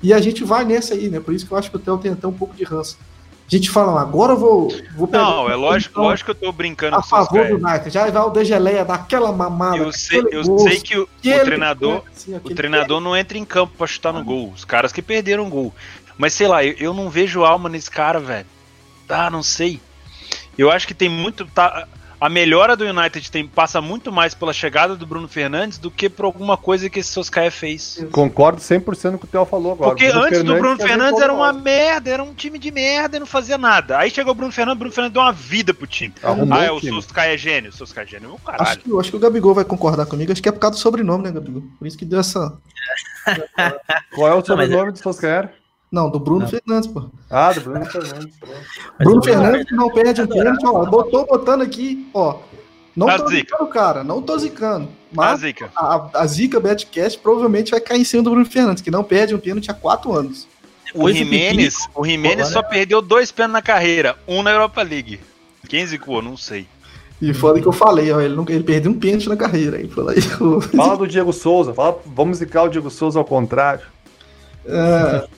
e 0.00 0.12
a 0.12 0.20
gente 0.20 0.44
vai 0.44 0.64
nessa 0.64 0.94
aí, 0.94 1.08
né? 1.08 1.18
Por 1.18 1.34
isso 1.34 1.44
que 1.44 1.52
eu 1.52 1.58
acho 1.58 1.68
que 1.68 1.76
o 1.76 1.80
Theo 1.80 1.98
tem 1.98 2.12
até 2.12 2.26
um 2.28 2.32
pouco 2.32 2.54
de 2.54 2.62
ranço. 2.62 2.96
A 3.46 3.56
gente 3.56 3.68
fala, 3.70 4.00
agora 4.00 4.32
eu 4.32 4.38
vou, 4.38 4.68
vou 4.96 5.06
pegar. 5.06 5.22
Não, 5.22 5.50
é 5.50 5.54
lógico, 5.54 5.92
então, 5.92 6.04
lógico 6.04 6.32
que 6.32 6.44
eu 6.44 6.48
tô 6.48 6.52
brincando 6.52 6.96
a 6.96 7.02
com 7.02 7.08
favor 7.08 7.46
do 7.46 7.54
United. 7.56 7.90
Já 7.90 8.10
vai 8.10 8.22
o 8.22 8.30
Degeleia 8.30 8.84
daquela 8.84 9.30
mamada. 9.32 9.76
Eu 9.76 9.92
sei, 9.92 10.20
eu 10.30 10.42
gosto, 10.42 10.68
sei 10.68 10.80
que 10.80 10.98
o, 10.98 11.06
que 11.20 11.34
o 11.34 11.44
treinador, 11.44 12.02
assim, 12.10 12.34
o 12.36 12.54
treinador 12.54 13.00
não 13.00 13.14
entra 13.14 13.36
em 13.36 13.44
campo 13.44 13.74
para 13.76 13.86
chutar 13.86 14.12
no 14.12 14.20
ah. 14.20 14.22
gol. 14.22 14.52
Os 14.54 14.64
caras 14.64 14.92
que 14.92 15.02
perderam 15.02 15.46
o 15.46 15.50
gol. 15.50 15.74
Mas 16.16 16.32
sei 16.32 16.48
lá, 16.48 16.64
eu, 16.64 16.74
eu 16.78 16.94
não 16.94 17.10
vejo 17.10 17.44
alma 17.44 17.68
nesse 17.68 17.90
cara, 17.90 18.18
velho. 18.18 18.46
Ah, 19.08 19.28
não 19.28 19.42
sei. 19.42 19.78
Eu 20.56 20.70
acho 20.70 20.86
que 20.86 20.94
tem 20.94 21.08
muito. 21.08 21.44
Tá, 21.46 21.86
a 22.24 22.28
melhora 22.30 22.74
do 22.74 22.86
United 22.86 23.30
tem, 23.30 23.46
passa 23.46 23.82
muito 23.82 24.10
mais 24.10 24.32
pela 24.32 24.50
chegada 24.50 24.96
do 24.96 25.06
Bruno 25.06 25.28
Fernandes 25.28 25.76
do 25.76 25.90
que 25.90 26.08
por 26.08 26.24
alguma 26.24 26.56
coisa 26.56 26.88
que 26.88 27.00
esse 27.00 27.10
Soscaia 27.10 27.50
fez. 27.50 28.02
Concordo 28.10 28.62
100% 28.62 29.10
com 29.10 29.16
o 29.16 29.18
que 29.18 29.24
o 29.26 29.28
Theo 29.28 29.44
falou 29.44 29.72
agora. 29.72 29.90
Porque 29.90 30.08
Bruno 30.08 30.20
antes 30.24 30.38
Fernandes 30.38 30.56
do 30.56 30.62
Bruno 30.62 30.80
Fernandes 30.80 31.20
era 31.20 31.34
uma 31.34 31.52
merda, 31.52 32.10
era 32.10 32.22
um 32.22 32.32
time 32.32 32.58
de 32.58 32.70
merda 32.70 33.18
e 33.18 33.20
não 33.20 33.26
fazia 33.26 33.58
nada. 33.58 33.98
Aí 33.98 34.10
chegou 34.10 34.32
o 34.32 34.34
Bruno 34.34 34.50
Fernandes, 34.50 34.76
o 34.76 34.78
Bruno 34.78 34.94
Fernandes 34.94 35.12
deu 35.12 35.20
uma 35.22 35.32
vida 35.34 35.74
pro 35.74 35.86
time. 35.86 36.14
Arrumou 36.22 36.58
ah, 36.58 36.64
é, 36.64 36.72
o 36.72 36.80
Soscaia 36.80 37.34
é 37.34 37.36
gênio, 37.36 37.68
o 37.68 37.74
Soscaia 37.74 38.06
é 38.06 38.08
gênio, 38.08 38.28
meu 38.30 38.38
caralho. 38.38 38.70
Acho 38.70 38.78
que, 38.78 38.98
acho 38.98 39.10
que 39.10 39.16
o 39.16 39.20
Gabigol 39.20 39.54
vai 39.54 39.64
concordar 39.66 40.06
comigo, 40.06 40.32
acho 40.32 40.42
que 40.42 40.48
é 40.48 40.52
por 40.52 40.60
causa 40.60 40.76
do 40.76 40.80
sobrenome, 40.80 41.24
né, 41.24 41.30
Gabigol? 41.30 41.62
Por 41.78 41.86
isso 41.86 41.98
que 41.98 42.06
deu 42.06 42.20
essa... 42.20 42.56
Qual 44.14 44.28
é 44.28 44.34
o 44.34 44.42
sobrenome 44.42 44.92
do 44.92 44.98
Soscaia? 44.98 45.52
Não, 45.94 46.10
do 46.10 46.18
Bruno 46.18 46.40
não. 46.40 46.48
Fernandes, 46.48 46.88
pô. 46.88 47.04
Ah, 47.30 47.52
do 47.52 47.60
Bruno 47.60 47.86
Fernandes. 47.86 48.36
Bruno 48.98 49.22
Fernandes 49.22 49.66
não 49.70 49.88
perde 49.90 50.22
um 50.22 50.26
pênalti, 50.26 50.66
ó. 50.66 50.84
Botou 50.84 51.24
botando 51.24 51.62
aqui, 51.62 52.10
ó. 52.12 52.38
Não 52.96 53.08
a 53.08 53.16
tô 53.16 53.28
zica. 53.28 53.38
zicando, 53.38 53.70
cara, 53.70 54.02
não 54.02 54.20
tô 54.20 54.36
zicando. 54.36 54.88
Mas 55.12 55.34
a 55.34 55.36
zica. 55.36 55.70
A, 55.76 56.10
a 56.14 56.26
zica 56.26 56.58
Betcast 56.58 57.20
provavelmente 57.20 57.70
vai 57.70 57.80
cair 57.80 58.00
em 58.00 58.04
cima 58.04 58.24
do 58.24 58.30
Bruno 58.30 58.44
Fernandes, 58.44 58.82
que 58.82 58.90
não 58.90 59.04
perde 59.04 59.36
um 59.36 59.38
pênalti 59.38 59.70
há 59.70 59.74
quatro 59.74 60.12
anos. 60.12 60.48
O 60.92 61.08
Jimenez, 61.12 61.88
o 61.94 62.04
Jimenez 62.04 62.48
só 62.48 62.60
perdeu 62.60 63.00
dois 63.00 63.30
pênaltis 63.30 63.52
na 63.52 63.62
carreira, 63.62 64.16
um 64.26 64.42
na 64.42 64.50
Europa 64.50 64.82
League. 64.82 65.20
Quem 65.68 65.86
zicou? 65.86 66.20
Não 66.20 66.36
sei. 66.36 66.66
E 67.22 67.32
foda 67.32 67.60
que 67.60 67.68
eu 67.68 67.72
falei, 67.72 68.10
ó, 68.10 68.20
ele, 68.20 68.34
nunca, 68.34 68.52
ele 68.52 68.64
perdeu 68.64 68.90
um 68.90 68.98
pênalti 68.98 69.28
na 69.28 69.36
carreira. 69.36 69.76
Aí, 69.76 69.88
fala, 69.88 70.10
aí, 70.10 70.20
fala 70.20 70.96
do 70.96 71.06
Diego 71.06 71.32
Souza, 71.32 71.72
fala, 71.72 72.00
vamos 72.04 72.38
zicar 72.38 72.64
o 72.64 72.68
Diego 72.68 72.90
Souza 72.90 73.20
ao 73.20 73.24
contrário. 73.24 73.94
É, 74.66 75.28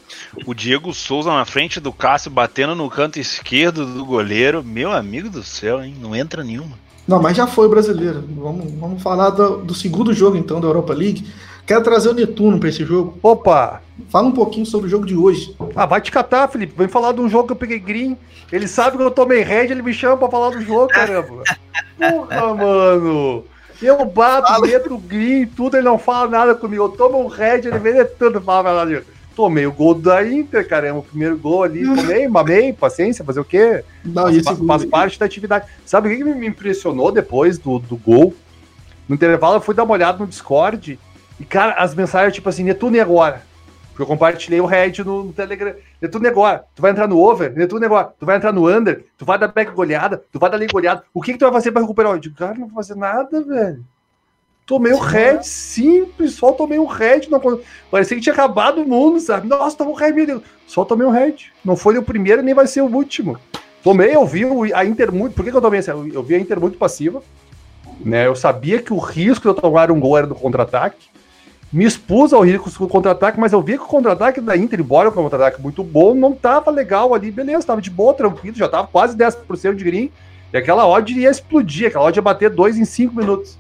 o 0.45 0.55
Diego 0.55 0.93
Souza 0.93 1.31
na 1.31 1.45
frente 1.45 1.81
do 1.81 1.93
Cássio 1.93 2.31
batendo 2.31 2.75
no 2.75 2.91
canto 2.91 3.19
esquerdo 3.19 3.87
do 3.87 4.05
goleiro. 4.05 4.63
Meu 4.63 4.93
amigo 4.93 5.31
do 5.31 5.43
céu, 5.43 5.83
hein? 5.83 5.95
Não 6.01 6.15
entra 6.15 6.45
nenhuma. 6.45 6.77
Não, 7.07 7.23
mas 7.23 7.37
já 7.37 7.47
foi 7.47 7.69
brasileiro. 7.69 8.25
Vamos, 8.37 8.73
vamos 8.73 9.03
falar 9.03 9.31
do, 9.31 9.59
do 9.59 9.75
segundo 9.75 10.13
jogo 10.13 10.37
então 10.37 10.61
da 10.61 10.67
Europa 10.67 10.93
League. 10.93 11.27
Quero 11.65 11.83
trazer 11.83 12.11
o 12.11 12.15
Netuno 12.15 12.59
para 12.59 12.69
esse 12.69 12.85
jogo. 12.85 13.19
Opa! 13.23 13.83
Fala 14.09 14.29
um 14.29 14.33
pouquinho 14.33 14.67
sobre 14.67 14.87
o 14.87 14.91
jogo 14.91 15.07
de 15.07 15.17
hoje. 15.17 15.55
Ah, 15.75 15.87
vai 15.87 16.01
te 16.01 16.13
catar, 16.13 16.49
Felipe. 16.49 16.75
Vem 16.77 16.89
falar 16.89 17.13
de 17.13 17.21
um 17.21 17.29
jogo 17.29 17.47
que 17.47 17.53
eu 17.53 17.57
peguei 17.57 17.79
green. 17.79 18.17
Ele 18.53 18.69
sabe 18.69 18.97
que 18.97 19.03
eu 19.03 19.11
tomei 19.11 19.43
red, 19.43 19.65
ele 19.65 19.83
me 19.83 19.93
chama 19.93 20.17
pra 20.17 20.31
falar 20.31 20.51
do 20.51 20.63
jogo, 20.63 20.89
caramba. 20.89 21.43
Porra, 21.99 22.55
mano. 22.55 23.45
Eu 23.83 24.05
bato, 24.07 24.47
fala. 24.47 24.67
green, 25.07 25.47
tudo, 25.47 25.77
ele 25.77 25.85
não 25.85 25.99
fala 25.99 26.29
nada 26.29 26.55
comigo. 26.55 26.85
Eu 26.85 26.89
tomo 26.91 27.23
um 27.23 27.27
red, 27.27 27.63
ele 27.65 27.79
vem 27.79 28.05
tudo, 28.19 28.41
fala 28.41 28.85
nada 28.85 29.05
tomei 29.37 29.67
o 29.67 29.73
gol 29.73 29.95
da 29.95 30.27
Inter, 30.27 30.67
cara. 30.67 30.89
É 30.89 30.93
o 30.93 31.03
primeiro 31.03 31.37
gol 31.37 31.63
ali. 31.63 31.85
Tomei, 31.85 32.27
mamei, 32.27 32.73
paciência, 32.73 33.25
fazer 33.25 33.39
o 33.39 33.45
quê? 33.45 33.85
Não, 34.03 34.25
faz, 34.25 34.43
faz, 34.43 34.59
faz 34.59 34.85
parte 34.87 35.19
da 35.19 35.27
atividade. 35.27 35.67
Sabe 35.85 36.09
o 36.09 36.17
que 36.17 36.25
me 36.25 36.47
impressionou 36.47 37.13
depois 37.13 37.59
do, 37.59 37.79
do 37.79 37.97
gol? 37.97 38.35
No 39.07 39.15
intervalo, 39.15 39.57
eu 39.57 39.61
fui 39.61 39.75
dar 39.75 39.85
uma 39.85 39.93
olhada 39.93 40.19
no 40.19 40.27
Discord. 40.27 40.99
E, 41.39 41.45
cara, 41.45 41.75
as 41.75 41.95
mensagens, 41.95 42.35
tipo 42.35 42.49
assim, 42.49 42.65
Netuno 42.65 42.97
e 42.97 43.01
agora? 43.01 43.43
Porque 43.91 44.03
eu 44.03 44.07
compartilhei 44.07 44.61
o 44.61 44.67
Red 44.67 44.93
no, 45.05 45.25
no 45.25 45.33
Telegram. 45.33 45.75
Netuno 46.01 46.25
e 46.25 46.29
agora? 46.29 46.65
Tu 46.75 46.83
vai 46.83 46.91
entrar 46.91 47.07
no 47.07 47.19
over? 47.19 47.55
Netuno 47.55 47.83
e 47.83 47.87
agora? 47.87 48.13
Tu 48.19 48.27
vai 48.27 48.37
entrar 48.37 48.53
no 48.53 48.69
under? 48.69 49.05
Tu 49.17 49.25
vai 49.25 49.39
dar 49.39 49.49
back 49.49 49.71
goleada? 49.73 50.23
Tu 50.33 50.39
vai 50.39 50.51
dar 50.51 50.57
lei 50.57 50.69
goleada? 50.69 51.05
O 51.15 51.23
que, 51.23 51.33
que 51.33 51.39
tu 51.39 51.45
vai 51.45 51.53
fazer 51.53 51.73
pra 51.73 51.83
recuperar? 51.83 52.13
Eu 52.13 52.19
digo, 52.19 52.37
cara, 52.37 52.55
não 52.55 52.67
vou 52.67 52.77
fazer 52.77 52.95
nada, 52.95 53.43
velho. 53.43 53.85
Tomei 54.67 54.93
o 54.93 54.99
red, 54.99 55.45
simples, 55.45 56.35
só 56.35 56.51
tomei 56.51 56.77
o 56.77 56.87
red. 56.87 57.29
Não, 57.31 57.41
parecia 57.89 58.17
que 58.17 58.23
tinha 58.23 58.33
acabado 58.33 58.83
o 58.83 58.89
mundo, 58.89 59.21
sabe? 59.21 59.47
Nossa, 59.47 59.77
tomou 59.77 59.95
o 59.95 59.97
red, 59.97 60.11
meu 60.11 60.27
Deus. 60.27 60.43
Só 60.67 60.85
tomei 60.85 61.07
o 61.07 61.11
red. 61.11 61.37
Não 61.65 61.77
foi 61.77 61.97
o 61.97 62.03
primeiro 62.03 62.43
nem 62.43 62.53
vai 62.53 62.67
ser 62.67 62.81
o 62.81 62.93
último. 62.93 63.39
Tomei, 63.81 64.17
eu 64.17 64.27
vi 64.27 64.45
a 64.75 64.85
Inter 64.85 65.13
muito. 65.13 65.35
Por 65.35 65.45
que, 65.45 65.53
que 65.53 65.57
eu 65.57 65.63
tomei 65.63 65.79
essa? 65.79 65.93
Eu 65.93 66.21
vi 66.21 66.35
a 66.35 66.41
Inter 66.41 66.59
muito 66.59 66.77
passiva. 66.77 67.23
Né? 68.05 68.27
Eu 68.27 68.35
sabia 68.35 68.83
que 68.83 68.93
o 68.93 68.99
risco 68.99 69.43
de 69.43 69.49
eu 69.49 69.55
tomar 69.55 69.93
um 69.93 70.01
gol 70.01 70.19
era 70.19 70.27
do 70.27 70.35
contra-ataque. 70.35 71.07
Me 71.73 71.85
expus 71.85 72.33
ao 72.33 72.43
risco 72.43 72.69
do 72.69 72.89
contra-ataque, 72.89 73.39
mas 73.39 73.53
eu 73.53 73.63
vi 73.63 73.79
que 73.79 73.85
o 73.85 73.87
contra-ataque 73.87 74.41
da 74.41 74.57
Inter, 74.57 74.81
embora 74.81 75.11
o 75.11 75.13
contra-ataque 75.13 75.63
muito 75.63 75.85
bom, 75.85 76.13
não 76.13 76.33
tava 76.33 76.73
legal 76.73 77.15
ali, 77.15 77.31
beleza, 77.31 77.67
tava 77.67 77.81
de 77.81 77.91
boa, 77.91 78.15
tranquilo, 78.15 78.57
já 78.57 78.69
tava 78.69 78.89
quase 78.89 79.17
10% 79.17 79.75
de 79.75 79.85
green. 79.85 80.11
E 80.53 80.57
aquela 80.57 80.89
odd 80.89 81.13
ia 81.13 81.31
explodir, 81.31 81.87
aquela 81.87 82.07
odd 82.07 82.19
ia 82.19 82.23
bater 82.23 82.51
2 82.51 82.79
em 82.79 82.85
5 82.85 83.15
minutos. 83.15 83.57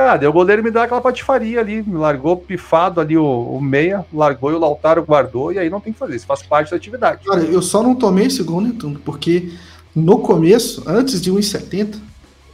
Ah, 0.00 0.16
deu 0.16 0.30
o 0.30 0.32
goleiro 0.32 0.62
me 0.62 0.70
dá 0.70 0.84
aquela 0.84 1.00
patifaria 1.00 1.58
ali, 1.58 1.82
me 1.82 1.96
largou 1.96 2.36
pifado 2.36 3.00
ali 3.00 3.18
o, 3.18 3.24
o, 3.24 3.60
meia, 3.60 4.06
largou 4.14 4.52
e 4.52 4.54
o 4.54 4.58
Lautaro 4.58 5.02
guardou, 5.02 5.52
e 5.52 5.58
aí 5.58 5.68
não 5.68 5.80
tem 5.80 5.92
que 5.92 5.98
fazer, 5.98 6.14
isso 6.14 6.24
faz 6.24 6.40
parte 6.40 6.70
da 6.70 6.76
atividade. 6.76 7.24
Cara, 7.24 7.40
eu 7.40 7.60
só 7.60 7.82
não 7.82 7.96
tomei 7.96 8.26
esse 8.26 8.40
gol, 8.44 8.60
Netuno, 8.60 9.00
porque 9.04 9.52
no 9.96 10.20
começo, 10.20 10.84
antes 10.86 11.20
de 11.20 11.32
1,70, 11.32 11.96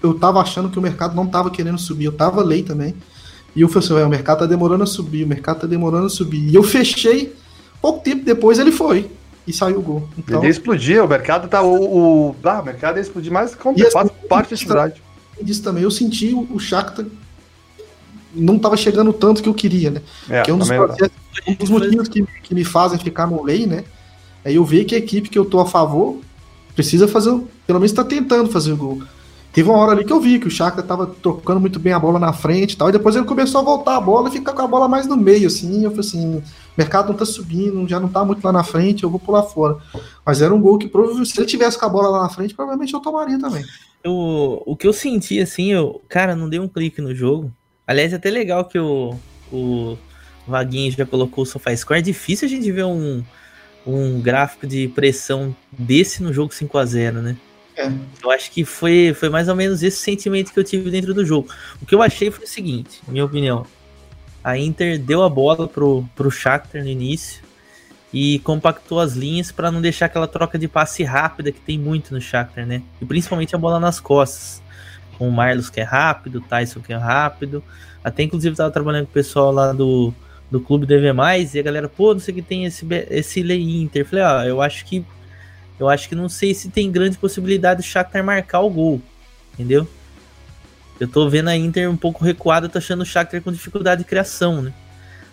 eu 0.02 0.14
tava 0.14 0.40
achando 0.40 0.70
que 0.70 0.78
o 0.78 0.82
mercado 0.82 1.14
não 1.14 1.26
tava 1.26 1.50
querendo 1.50 1.76
subir, 1.76 2.06
eu 2.06 2.12
tava 2.12 2.42
lei 2.42 2.62
também. 2.62 2.94
E 3.54 3.60
eu 3.60 3.68
falei 3.68 3.88
assim, 3.88 4.06
o 4.06 4.08
mercado 4.08 4.38
tá 4.38 4.46
demorando 4.46 4.82
a 4.82 4.86
subir, 4.86 5.22
o 5.22 5.28
mercado 5.28 5.60
tá 5.60 5.66
demorando 5.66 6.06
a 6.06 6.10
subir. 6.10 6.48
E 6.48 6.54
eu 6.54 6.62
fechei, 6.62 7.36
pouco 7.78 8.02
tempo 8.02 8.24
depois 8.24 8.58
ele 8.58 8.72
foi. 8.72 9.10
E 9.46 9.52
saiu 9.52 9.80
o 9.80 9.82
gol. 9.82 10.08
Então, 10.16 10.38
ele 10.38 10.46
ia 10.46 10.50
explodir, 10.50 11.04
o 11.04 11.06
mercado 11.06 11.46
tá. 11.46 11.60
O, 11.60 12.30
o, 12.30 12.36
ah, 12.42 12.60
o 12.62 12.64
mercado 12.64 12.96
ia 12.96 13.02
explodir 13.02 13.30
mais 13.30 13.54
contra, 13.54 13.90
faz 13.90 14.10
parte 14.26 14.48
da 14.48 14.54
atividade. 14.54 15.02
Disso 15.42 15.62
também, 15.62 15.82
eu 15.82 15.90
senti 15.90 16.32
o, 16.32 16.48
o 16.50 16.58
Shakhtar 16.58 17.04
não 18.34 18.56
estava 18.56 18.76
chegando 18.76 19.12
tanto 19.12 19.42
que 19.42 19.48
eu 19.48 19.54
queria, 19.54 19.90
né? 19.90 20.02
É, 20.28 20.42
que 20.42 20.50
é 20.50 20.54
um 20.54 20.58
dos, 20.58 20.68
processos, 20.68 21.16
um 21.46 21.54
dos 21.54 21.70
motivos 21.70 22.08
que, 22.08 22.24
que 22.42 22.54
me 22.54 22.64
fazem 22.64 22.98
ficar 22.98 23.26
no 23.26 23.42
lei, 23.42 23.66
né? 23.66 23.84
É 24.44 24.52
eu 24.52 24.64
ver 24.64 24.84
que 24.84 24.94
a 24.94 24.98
equipe 24.98 25.28
que 25.28 25.38
eu 25.38 25.44
tô 25.44 25.60
a 25.60 25.66
favor 25.66 26.20
precisa 26.74 27.08
fazer, 27.08 27.30
pelo 27.66 27.78
menos 27.78 27.92
está 27.92 28.04
tentando 28.04 28.50
fazer 28.50 28.72
o 28.72 28.76
gol. 28.76 29.02
Teve 29.54 29.70
uma 29.70 29.78
hora 29.78 29.92
ali 29.92 30.04
que 30.04 30.12
eu 30.12 30.20
vi 30.20 30.40
que 30.40 30.48
o 30.48 30.50
Chaka 30.50 30.82
tava 30.82 31.06
trocando 31.06 31.60
muito 31.60 31.78
bem 31.78 31.92
a 31.92 31.98
bola 31.98 32.18
na 32.18 32.32
frente 32.32 32.72
e 32.72 32.76
tal, 32.76 32.88
e 32.88 32.92
depois 32.92 33.14
ele 33.14 33.24
começou 33.24 33.60
a 33.60 33.64
voltar 33.64 33.96
a 33.96 34.00
bola 34.00 34.28
e 34.28 34.32
ficar 34.32 34.52
com 34.52 34.62
a 34.62 34.66
bola 34.66 34.88
mais 34.88 35.06
no 35.06 35.16
meio, 35.16 35.46
assim. 35.46 35.84
Eu 35.84 35.90
falei 35.90 36.00
assim: 36.00 36.36
o 36.38 36.42
mercado 36.76 37.08
não 37.08 37.14
tá 37.14 37.24
subindo, 37.24 37.86
já 37.86 38.00
não 38.00 38.08
tá 38.08 38.24
muito 38.24 38.44
lá 38.44 38.50
na 38.50 38.64
frente, 38.64 39.04
eu 39.04 39.10
vou 39.10 39.20
pular 39.20 39.44
fora. 39.44 39.76
Mas 40.26 40.42
era 40.42 40.52
um 40.52 40.60
gol 40.60 40.76
que 40.76 40.88
provavelmente, 40.88 41.30
se 41.30 41.38
ele 41.38 41.46
tivesse 41.46 41.78
com 41.78 41.86
a 41.86 41.88
bola 41.88 42.08
lá 42.08 42.22
na 42.22 42.28
frente, 42.28 42.52
provavelmente 42.52 42.92
eu 42.92 42.98
tomaria 42.98 43.38
também. 43.38 43.64
Eu, 44.02 44.60
o 44.66 44.76
que 44.76 44.88
eu 44.88 44.92
senti, 44.92 45.40
assim, 45.40 45.72
eu, 45.72 46.02
cara, 46.08 46.34
não 46.34 46.48
dei 46.48 46.58
um 46.58 46.66
clique 46.66 47.00
no 47.00 47.14
jogo. 47.14 47.52
Aliás, 47.86 48.12
é 48.12 48.16
até 48.16 48.30
legal 48.30 48.64
que 48.64 48.78
o, 48.78 49.18
o 49.52 49.98
Vaguinho 50.46 50.90
já 50.92 51.04
colocou 51.04 51.42
o 51.42 51.46
SofaScore. 51.46 51.98
É 51.98 52.02
difícil 52.02 52.46
a 52.46 52.50
gente 52.50 52.70
ver 52.72 52.84
um, 52.84 53.22
um 53.86 54.20
gráfico 54.20 54.66
de 54.66 54.88
pressão 54.88 55.54
desse 55.70 56.22
no 56.22 56.32
jogo 56.32 56.54
5 56.54 56.78
a 56.78 56.84
0 56.84 57.22
né? 57.22 57.36
É. 57.76 57.90
Eu 58.22 58.30
acho 58.30 58.50
que 58.50 58.64
foi, 58.64 59.12
foi 59.14 59.28
mais 59.28 59.48
ou 59.48 59.54
menos 59.54 59.82
esse 59.82 59.98
sentimento 59.98 60.52
que 60.52 60.58
eu 60.58 60.64
tive 60.64 60.90
dentro 60.90 61.12
do 61.12 61.24
jogo. 61.24 61.48
O 61.82 61.86
que 61.86 61.94
eu 61.94 62.02
achei 62.02 62.30
foi 62.30 62.44
o 62.44 62.48
seguinte, 62.48 63.00
minha 63.08 63.24
opinião. 63.24 63.66
A 64.42 64.56
Inter 64.56 64.98
deu 64.98 65.22
a 65.22 65.28
bola 65.28 65.66
pro, 65.66 66.04
pro 66.14 66.30
Shakhtar 66.30 66.82
no 66.82 66.88
início 66.88 67.42
e 68.12 68.38
compactou 68.40 69.00
as 69.00 69.14
linhas 69.14 69.50
para 69.50 69.72
não 69.72 69.82
deixar 69.82 70.06
aquela 70.06 70.28
troca 70.28 70.56
de 70.56 70.68
passe 70.68 71.02
rápida 71.02 71.50
que 71.50 71.60
tem 71.60 71.78
muito 71.78 72.14
no 72.14 72.20
Shakhtar, 72.20 72.64
né? 72.64 72.82
E 73.00 73.04
principalmente 73.04 73.54
a 73.56 73.58
bola 73.58 73.80
nas 73.80 73.98
costas 73.98 74.62
com 75.16 75.28
o 75.28 75.32
Marlos 75.32 75.70
que 75.70 75.80
é 75.80 75.84
rápido, 75.84 76.36
o 76.36 76.40
Tyson 76.40 76.80
que 76.80 76.92
é 76.92 76.96
rápido. 76.96 77.62
Até 78.02 78.22
inclusive 78.22 78.56
tava 78.56 78.70
trabalhando 78.70 79.06
com 79.06 79.10
o 79.10 79.14
pessoal 79.14 79.50
lá 79.50 79.72
do, 79.72 80.12
do 80.50 80.60
Clube 80.60 80.86
DV+, 80.86 81.08
e 81.54 81.58
a 81.58 81.62
galera, 81.62 81.88
pô, 81.88 82.12
não 82.12 82.20
sei 82.20 82.34
que 82.34 82.42
tem 82.42 82.64
esse, 82.64 82.86
esse 83.10 83.42
Lei 83.42 83.82
Inter. 83.82 84.04
falei, 84.04 84.24
ó, 84.24 84.38
ah, 84.38 84.46
eu 84.46 84.60
acho 84.60 84.84
que 84.84 85.04
eu 85.78 85.88
acho 85.88 86.08
que 86.08 86.14
não 86.14 86.28
sei 86.28 86.54
se 86.54 86.68
tem 86.68 86.90
grande 86.92 87.18
possibilidade 87.18 87.80
do 87.80 87.84
Shakhtar 87.84 88.22
marcar 88.22 88.60
o 88.60 88.70
gol, 88.70 89.02
entendeu? 89.54 89.88
Eu 91.00 91.08
tô 91.08 91.28
vendo 91.28 91.48
a 91.48 91.56
Inter 91.56 91.90
um 91.90 91.96
pouco 91.96 92.24
recuada, 92.24 92.68
tô 92.68 92.78
achando 92.78 93.02
o 93.02 93.06
Shakhtar 93.06 93.42
com 93.42 93.50
dificuldade 93.50 94.02
de 94.02 94.08
criação, 94.08 94.62
né? 94.62 94.72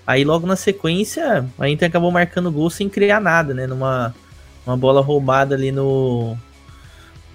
Aí 0.05 0.23
logo 0.23 0.47
na 0.47 0.55
sequência, 0.55 1.45
a 1.59 1.69
Inter 1.69 1.87
acabou 1.87 2.11
marcando 2.11 2.51
gol 2.51 2.69
sem 2.71 2.89
criar 2.89 3.19
nada, 3.19 3.53
né? 3.53 3.67
Numa 3.67 4.15
uma 4.65 4.77
bola 4.77 5.01
roubada 5.01 5.55
ali 5.55 5.71
no 5.71 6.37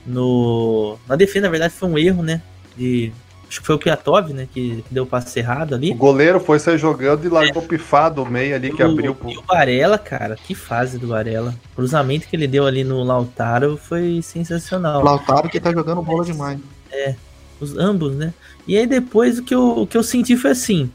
no 0.06 0.98
na 1.08 1.16
defesa, 1.16 1.46
na 1.46 1.50
verdade, 1.50 1.74
foi 1.74 1.88
um 1.88 1.98
erro, 1.98 2.22
né? 2.22 2.40
De, 2.76 3.12
Acho 3.48 3.60
que 3.60 3.66
foi 3.66 3.76
o 3.76 3.78
Piatov, 3.78 4.32
né? 4.32 4.48
Que 4.52 4.84
deu 4.90 5.04
o 5.04 5.06
passe 5.06 5.38
errado 5.38 5.74
ali. 5.74 5.92
O 5.92 5.94
goleiro 5.94 6.40
foi 6.40 6.58
sair 6.58 6.78
jogando 6.78 7.24
e 7.24 7.28
largou 7.28 7.62
é. 7.62 7.66
pifado 7.66 8.22
o 8.22 8.28
meio 8.28 8.56
ali 8.56 8.72
que 8.72 8.82
o, 8.82 8.90
abriu. 8.90 9.16
E 9.24 9.38
o 9.38 9.42
Varela, 9.42 9.98
cara, 9.98 10.36
que 10.36 10.54
fase 10.54 10.98
do 10.98 11.08
Varela. 11.08 11.54
O 11.72 11.76
cruzamento 11.76 12.26
que 12.26 12.34
ele 12.34 12.48
deu 12.48 12.66
ali 12.66 12.82
no 12.82 13.04
Lautaro 13.04 13.76
foi 13.76 14.20
sensacional. 14.20 15.02
Lautaro 15.02 15.48
que 15.48 15.60
tá 15.60 15.72
jogando 15.72 16.02
bola 16.02 16.24
demais. 16.24 16.58
É, 16.90 17.14
os 17.60 17.78
ambos, 17.78 18.16
né? 18.16 18.34
E 18.66 18.76
aí 18.76 18.86
depois 18.86 19.38
o 19.38 19.44
que 19.44 19.54
eu, 19.54 19.82
o 19.82 19.86
que 19.86 19.96
eu 19.96 20.02
senti 20.02 20.36
foi 20.36 20.50
assim. 20.50 20.90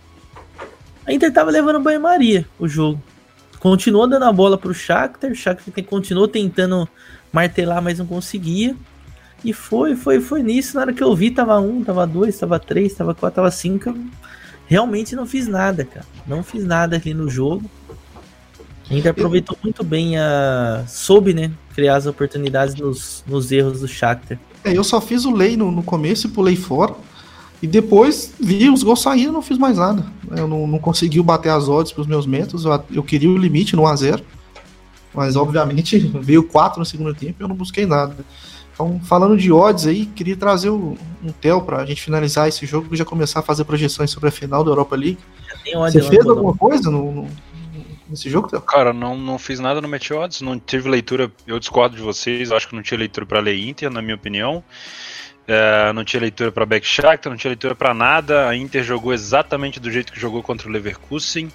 A 1.06 1.14
Inter 1.14 1.32
tava 1.32 1.52
levando 1.52 1.80
banho-maria 1.80 2.46
o 2.60 2.68
jogo. 2.68 3.02
Continuou 3.60 4.08
dando 4.08 4.26
a 4.26 4.32
bola 4.32 4.58
pro 4.58 4.74
Shakhtar, 4.74 5.32
o 5.32 5.36
Shakhtar 5.36 5.84
continuou 5.86 6.28
tentando 6.28 6.88
martelar, 7.32 7.82
mas 7.82 7.98
não 7.98 8.06
conseguia. 8.06 8.76
E 9.44 9.54
foi, 9.54 9.96
foi, 9.96 10.20
foi 10.22 10.44
nisso. 10.44 10.76
Na 10.76 10.82
hora 10.82 10.94
que 10.94 11.04
eu 11.04 11.16
vi, 11.16 11.32
tava 11.32 11.60
um, 11.60 11.84
tava 11.84 12.06
dois, 12.06 12.38
tava 12.38 12.60
três, 12.60 12.94
tava 12.94 13.16
quatro, 13.16 13.38
tava 13.38 13.52
cinco. 13.52 13.90
Eu 13.90 13.96
realmente 14.68 15.16
não 15.16 15.26
fiz 15.26 15.48
nada, 15.48 15.84
cara. 15.84 16.06
Não 16.26 16.44
fiz 16.44 16.64
nada 16.64 16.96
ali 16.96 17.14
no 17.14 17.30
jogo. 17.30 17.70
Ainda 18.90 19.10
aproveitou 19.12 19.58
muito 19.64 19.84
bem 19.84 20.18
a. 20.18 20.84
soube, 20.88 21.34
né? 21.34 21.52
Criar 21.74 21.96
as 21.96 22.06
oportunidades 22.06 22.76
nos, 22.76 23.24
nos 23.28 23.52
erros 23.52 23.80
do 23.80 23.88
Shakhtar. 23.88 24.38
É, 24.64 24.78
eu 24.78 24.84
só 24.84 25.02
fiz 25.02 25.26
o 25.26 25.34
lei 25.34 25.58
no, 25.58 25.72
no 25.72 25.82
começo 25.82 26.28
e 26.28 26.30
pulei 26.30 26.56
fora. 26.56 26.94
E 27.62 27.68
depois 27.68 28.34
vi 28.40 28.70
os 28.70 28.82
gols 28.82 29.02
saindo 29.02 29.30
e 29.30 29.34
não 29.34 29.42
fiz 29.42 29.58
mais 29.58 29.78
nada. 29.78 30.06
Eu 30.36 30.48
não, 30.48 30.66
não 30.66 30.80
consegui 30.80 31.22
bater 31.22 31.50
as 31.50 31.70
odds 31.70 31.92
para 31.92 32.02
os 32.02 32.08
meus 32.08 32.26
métodos. 32.26 32.66
Eu, 32.66 32.84
eu, 32.92 33.04
queria 33.04 33.30
o 33.30 33.38
limite 33.38 33.76
no 33.76 33.84
A0. 33.84 34.22
Mas 35.14 35.36
obviamente 35.36 35.98
veio 36.22 36.44
4 36.44 36.80
no 36.80 36.86
segundo 36.86 37.14
tempo 37.14 37.36
e 37.40 37.44
eu 37.44 37.48
não 37.48 37.56
busquei 37.56 37.86
nada. 37.86 38.16
Então, 38.74 39.00
falando 39.04 39.38
de 39.38 39.52
odds 39.52 39.86
aí, 39.86 40.06
queria 40.06 40.36
trazer 40.36 40.70
o, 40.70 40.98
um 41.24 41.32
Theo 41.32 41.62
para 41.62 41.78
a 41.78 41.86
gente 41.86 42.02
finalizar 42.02 42.48
esse 42.48 42.66
jogo 42.66 42.94
e 42.94 42.98
já 42.98 43.06
começar 43.06 43.40
a 43.40 43.44
fazer 43.44 43.64
projeções 43.64 44.10
sobre 44.10 44.30
a 44.30 44.32
final 44.32 44.64
da 44.64 44.72
Europa 44.72 44.96
League. 44.96 45.20
Você 45.74 46.02
fez 46.02 46.26
alguma 46.26 46.56
coisa 46.56 46.90
no, 46.90 47.12
no, 47.12 47.28
nesse 48.10 48.30
jogo, 48.30 48.48
Theo? 48.48 48.62
Cara, 48.62 48.94
não, 48.94 49.18
não 49.18 49.38
fiz 49.38 49.60
nada 49.60 49.82
no 49.82 49.88
Match 49.88 50.12
Odds, 50.12 50.42
não 50.42 50.60
tive 50.60 50.90
leitura, 50.90 51.32
eu 51.46 51.60
discordo 51.60 51.96
de 51.96 52.02
vocês, 52.02 52.52
acho 52.52 52.68
que 52.68 52.76
não 52.76 52.82
tinha 52.82 52.98
leitura 52.98 53.26
para 53.26 53.40
ler 53.40 53.58
Inter, 53.58 53.92
na 53.92 54.02
minha 54.02 54.16
opinião. 54.16 54.64
É, 55.48 55.92
não 55.92 56.04
tinha 56.06 56.22
leitura 56.22 56.52
para 56.52 56.66
Back 56.66 56.88
não 57.26 57.36
tinha 57.36 57.50
leitura 57.50 57.76
para 57.76 57.94
nada. 57.94 58.48
A 58.48 58.56
Inter 58.56 58.84
jogou 58.84 59.14
exatamente 59.14 59.80
do 59.80 59.92
jeito 59.92 60.14
que 60.14 60.20
jogou 60.20 60.42
contra 60.42 60.68
o 60.68 60.72
Leverkusen. 60.72 61.52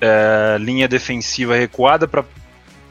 É, 0.00 0.56
linha 0.58 0.88
defensiva 0.88 1.54
recuada 1.54 2.08
para 2.08 2.24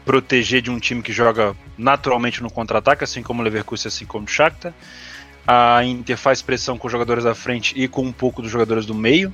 proteger 0.05 0.61
de 0.61 0.71
um 0.71 0.79
time 0.79 1.01
que 1.01 1.11
joga 1.11 1.55
naturalmente 1.77 2.41
no 2.41 2.49
contra-ataque, 2.49 3.03
assim 3.03 3.21
como 3.21 3.41
o 3.41 3.43
Leverkusen, 3.43 3.87
assim 3.87 4.05
como 4.05 4.25
o 4.25 4.27
Shakhtar. 4.27 4.73
A 5.47 5.83
Inter 5.83 6.17
faz 6.17 6.41
pressão 6.41 6.77
com 6.77 6.87
os 6.87 6.91
jogadores 6.91 7.23
da 7.23 7.35
frente 7.35 7.73
e 7.75 7.87
com 7.87 8.03
um 8.03 8.11
pouco 8.11 8.41
dos 8.41 8.51
jogadores 8.51 8.85
do 8.85 8.93
meio. 8.93 9.33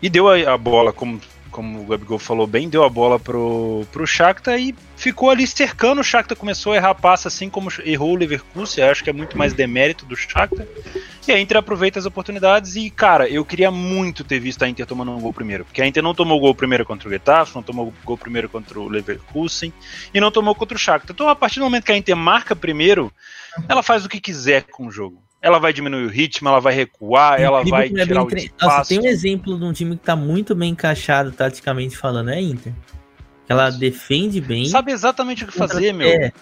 E 0.00 0.08
deu 0.08 0.28
a, 0.28 0.54
a 0.54 0.58
bola, 0.58 0.92
como 0.92 1.20
como 1.56 1.80
o 1.80 1.86
Gabigol 1.86 2.18
falou 2.18 2.46
bem, 2.46 2.68
deu 2.68 2.84
a 2.84 2.88
bola 2.90 3.18
pro, 3.18 3.86
pro 3.90 4.06
Shakhtar 4.06 4.60
e 4.60 4.74
ficou 4.94 5.30
ali 5.30 5.46
cercando. 5.46 6.02
O 6.02 6.04
Shakhtar 6.04 6.36
começou 6.36 6.74
a 6.74 6.76
errar 6.76 6.94
passa 6.94 7.28
assim 7.28 7.48
como 7.48 7.72
errou 7.82 8.12
o 8.12 8.14
Leverkusen. 8.14 8.84
Acho 8.84 9.02
que 9.02 9.08
é 9.08 9.12
muito 9.12 9.38
mais 9.38 9.54
demérito 9.54 10.04
do 10.04 10.14
Shakhtar. 10.14 10.66
E 11.26 11.32
a 11.32 11.40
Inter 11.40 11.56
aproveita 11.56 11.98
as 11.98 12.04
oportunidades 12.04 12.76
e, 12.76 12.90
cara, 12.90 13.26
eu 13.26 13.42
queria 13.42 13.70
muito 13.70 14.22
ter 14.22 14.38
visto 14.38 14.62
a 14.62 14.68
Inter 14.68 14.84
tomando 14.84 15.12
um 15.12 15.20
gol 15.20 15.32
primeiro. 15.32 15.64
Porque 15.64 15.80
a 15.80 15.86
Inter 15.86 16.02
não 16.02 16.14
tomou 16.14 16.38
gol 16.38 16.54
primeiro 16.54 16.84
contra 16.84 17.08
o 17.08 17.10
Getafe, 17.10 17.54
não 17.54 17.62
tomou 17.62 17.90
gol 18.04 18.18
primeiro 18.18 18.50
contra 18.50 18.78
o 18.78 18.86
Leverkusen 18.86 19.72
e 20.12 20.20
não 20.20 20.30
tomou 20.30 20.54
contra 20.54 20.76
o 20.76 20.78
Shakhtar. 20.78 21.14
Então, 21.14 21.26
a 21.26 21.34
partir 21.34 21.58
do 21.58 21.64
momento 21.64 21.84
que 21.84 21.92
a 21.92 21.96
Inter 21.96 22.14
marca 22.14 22.54
primeiro, 22.54 23.10
ela 23.66 23.82
faz 23.82 24.04
o 24.04 24.10
que 24.10 24.20
quiser 24.20 24.64
com 24.64 24.88
o 24.88 24.90
jogo 24.90 25.25
ela 25.46 25.60
vai 25.60 25.72
diminuir 25.72 26.04
o 26.04 26.08
ritmo, 26.08 26.48
ela 26.48 26.60
vai 26.60 26.74
recuar, 26.74 27.40
ela 27.40 27.62
vai 27.62 27.86
é 27.86 27.88
tirar 27.88 28.24
o 28.24 28.36
espaço. 28.36 28.52
Nossa, 28.60 28.88
tem 28.88 29.00
um 29.00 29.06
exemplo 29.06 29.56
de 29.56 29.64
um 29.64 29.72
time 29.72 29.96
que 29.96 30.02
tá 30.02 30.16
muito 30.16 30.56
bem 30.56 30.70
encaixado 30.70 31.30
taticamente 31.30 31.96
falando, 31.96 32.30
é 32.30 32.34
a 32.34 32.40
Inter. 32.40 32.72
Ela 33.48 33.70
defende 33.70 34.40
bem. 34.40 34.66
Sabe 34.66 34.90
exatamente 34.90 35.44
o 35.44 35.46
que 35.46 35.56
fazer, 35.56 35.92
meu. 35.94 36.08
É. 36.08 36.32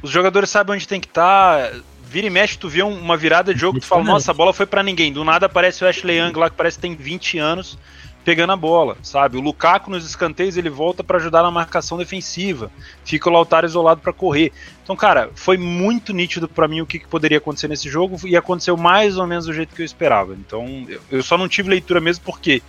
Os 0.00 0.10
jogadores 0.10 0.48
sabem 0.48 0.76
onde 0.76 0.86
tem 0.86 1.00
que 1.00 1.08
estar. 1.08 1.72
Tá. 1.72 1.76
Vira 2.04 2.28
e 2.28 2.30
mexe, 2.30 2.56
tu 2.56 2.68
vê 2.68 2.82
uma 2.82 3.16
virada 3.16 3.52
de 3.52 3.58
jogo, 3.58 3.80
tu 3.80 3.86
fala, 3.86 4.04
nossa, 4.04 4.30
a 4.30 4.34
bola 4.34 4.52
foi 4.52 4.66
para 4.66 4.82
ninguém. 4.82 5.12
Do 5.12 5.24
nada 5.24 5.46
aparece 5.46 5.82
o 5.82 5.88
Ashley 5.88 6.18
Young 6.18 6.38
lá, 6.38 6.48
que 6.48 6.56
parece 6.56 6.76
que 6.76 6.82
tem 6.82 6.94
20 6.94 7.38
anos 7.38 7.76
pegando 8.24 8.52
a 8.52 8.56
bola, 8.56 8.96
sabe? 9.02 9.36
O 9.36 9.40
Lukaku 9.40 9.90
nos 9.90 10.06
escanteios 10.06 10.56
ele 10.56 10.70
volta 10.70 11.02
para 11.02 11.18
ajudar 11.18 11.42
na 11.42 11.50
marcação 11.50 11.98
defensiva, 11.98 12.70
fica 13.04 13.28
o 13.28 13.32
Lautaro 13.32 13.66
isolado 13.66 14.00
para 14.00 14.12
correr. 14.12 14.52
Então, 14.82 14.96
cara, 14.96 15.30
foi 15.34 15.56
muito 15.56 16.12
nítido 16.12 16.48
para 16.48 16.68
mim 16.68 16.80
o 16.80 16.86
que, 16.86 16.98
que, 16.98 17.08
poderia 17.08 17.38
acontecer 17.38 17.68
nesse 17.68 17.88
jogo 17.88 18.16
e 18.26 18.36
aconteceu 18.36 18.76
mais 18.76 19.16
ou 19.16 19.26
menos 19.26 19.46
do 19.46 19.52
jeito 19.52 19.74
que 19.74 19.82
eu 19.82 19.86
esperava. 19.86 20.34
Então, 20.34 20.86
eu 21.10 21.22
só 21.22 21.36
não 21.36 21.48
tive 21.48 21.68
leitura 21.68 22.00
mesmo 22.00 22.24
porque 22.24 22.62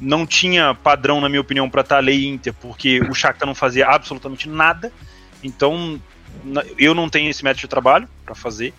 não 0.00 0.26
tinha 0.26 0.74
padrão, 0.74 1.20
na 1.20 1.28
minha 1.28 1.40
opinião, 1.40 1.68
para 1.68 1.80
estar 1.80 1.96
tá 1.96 2.00
lei 2.00 2.26
Inter, 2.26 2.54
porque 2.54 3.00
o 3.00 3.14
Shakhtar 3.14 3.46
não 3.46 3.54
fazia 3.54 3.86
absolutamente 3.88 4.48
nada. 4.48 4.92
Então, 5.42 6.00
eu 6.76 6.94
não 6.94 7.08
tenho 7.08 7.30
esse 7.30 7.42
método 7.42 7.62
de 7.62 7.68
trabalho 7.68 8.08
para 8.24 8.34
fazer. 8.34 8.72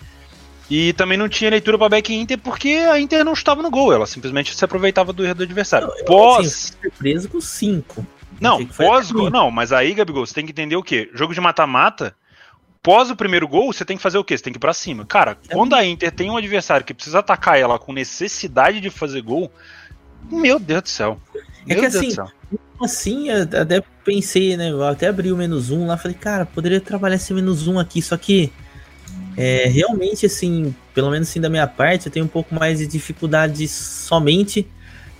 E 0.70 0.94
também 0.94 1.18
não 1.18 1.28
tinha 1.28 1.50
leitura 1.50 1.78
para 1.78 1.90
back 1.90 2.14
Inter 2.14 2.38
porque 2.38 2.70
a 2.70 3.00
Inter 3.00 3.26
não 3.26 3.34
estava 3.34 3.62
no 3.64 3.72
gol, 3.72 3.92
ela 3.92 4.06
simplesmente 4.06 4.56
se 4.56 4.64
aproveitava 4.64 5.12
do 5.12 5.26
erro 5.26 5.36
do 5.36 5.44
adversário. 5.44 5.88
Não, 5.88 6.06
pós 6.06 6.48
assim, 6.48 6.74
surpreso 6.84 7.30
com 7.30 7.42
5. 7.42 8.06
Não, 8.40 8.66
pós 8.66 9.12
gol, 9.12 9.30
não, 9.30 9.50
mas 9.50 9.74
aí 9.74 9.94
Gabigol, 9.94 10.26
você 10.26 10.34
tem 10.34 10.46
que 10.46 10.52
entender 10.52 10.76
o 10.76 10.84
quê? 10.84 11.10
Jogo 11.14 11.34
de 11.34 11.42
mata-mata, 11.42 12.16
pós 12.84 13.10
o 13.10 13.16
primeiro 13.16 13.48
gol, 13.48 13.74
você 13.74 13.84
tem 13.84 13.98
que 13.98 14.04
fazer 14.04 14.18
o 14.20 14.24
quê? 14.24 14.38
Você 14.38 14.44
tem 14.44 14.54
que 14.54 14.58
ir 14.58 14.62
para 14.62 14.74
cima. 14.74 15.06
Cara, 15.06 15.38
é 15.50 15.56
quando 15.56 15.74
a 15.74 15.84
Inter 15.84 16.12
tem 16.12 16.30
um 16.30 16.38
adversário 16.38 16.86
que 16.86 16.94
precisa 16.94 17.20
atacar 17.20 17.60
ela 17.60 17.80
com 17.80 17.92
necessidade 17.92 18.80
de 18.80 18.92
fazer 18.92 19.22
gol, 19.22 19.52
meu 20.30 20.60
Deus 20.60 20.84
do 20.84 20.90
céu. 20.90 21.20
Meu 21.66 21.78
é 21.78 21.82
que 21.82 21.90
Deus 21.90 21.96
assim, 21.96 22.08
do 22.10 22.14
céu. 22.14 22.32
assim, 22.82 23.30
eu 23.30 23.42
até 23.42 23.84
pensei, 24.06 24.56
né? 24.56 24.70
Eu 24.70 24.84
até 24.84 25.08
abri 25.08 25.32
o 25.32 25.38
menos 25.38 25.72
um 25.72 25.88
lá, 25.88 25.98
falei, 25.98 26.16
cara, 26.16 26.46
poderia 26.46 26.80
trabalhar 26.80 27.16
esse 27.16 27.34
menos 27.34 27.68
um 27.68 27.80
aqui, 27.80 28.02
só 28.02 28.16
que 28.16 28.52
é, 29.42 29.70
realmente, 29.70 30.26
assim, 30.26 30.76
pelo 30.94 31.10
menos 31.10 31.30
assim 31.30 31.40
da 31.40 31.50
minha 31.50 31.66
parte, 31.66 32.08
eu 32.08 32.12
tenho 32.12 32.26
um 32.26 32.30
pouco 32.30 32.54
mais 32.54 32.80
de 32.80 32.86
dificuldade 32.86 33.66
somente 33.70 34.68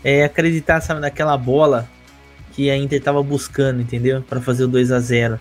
é, 0.04 0.26
acreditar, 0.26 0.82
sabe, 0.82 1.00
naquela 1.00 1.38
bola 1.38 1.90
que 2.52 2.70
a 2.70 2.76
Inter 2.76 3.02
tava 3.02 3.24
buscando, 3.24 3.82
entendeu? 3.82 4.22
para 4.22 4.42
fazer 4.42 4.66
o 4.66 4.68
2 4.68 4.92
a 4.92 5.00
0 5.00 5.40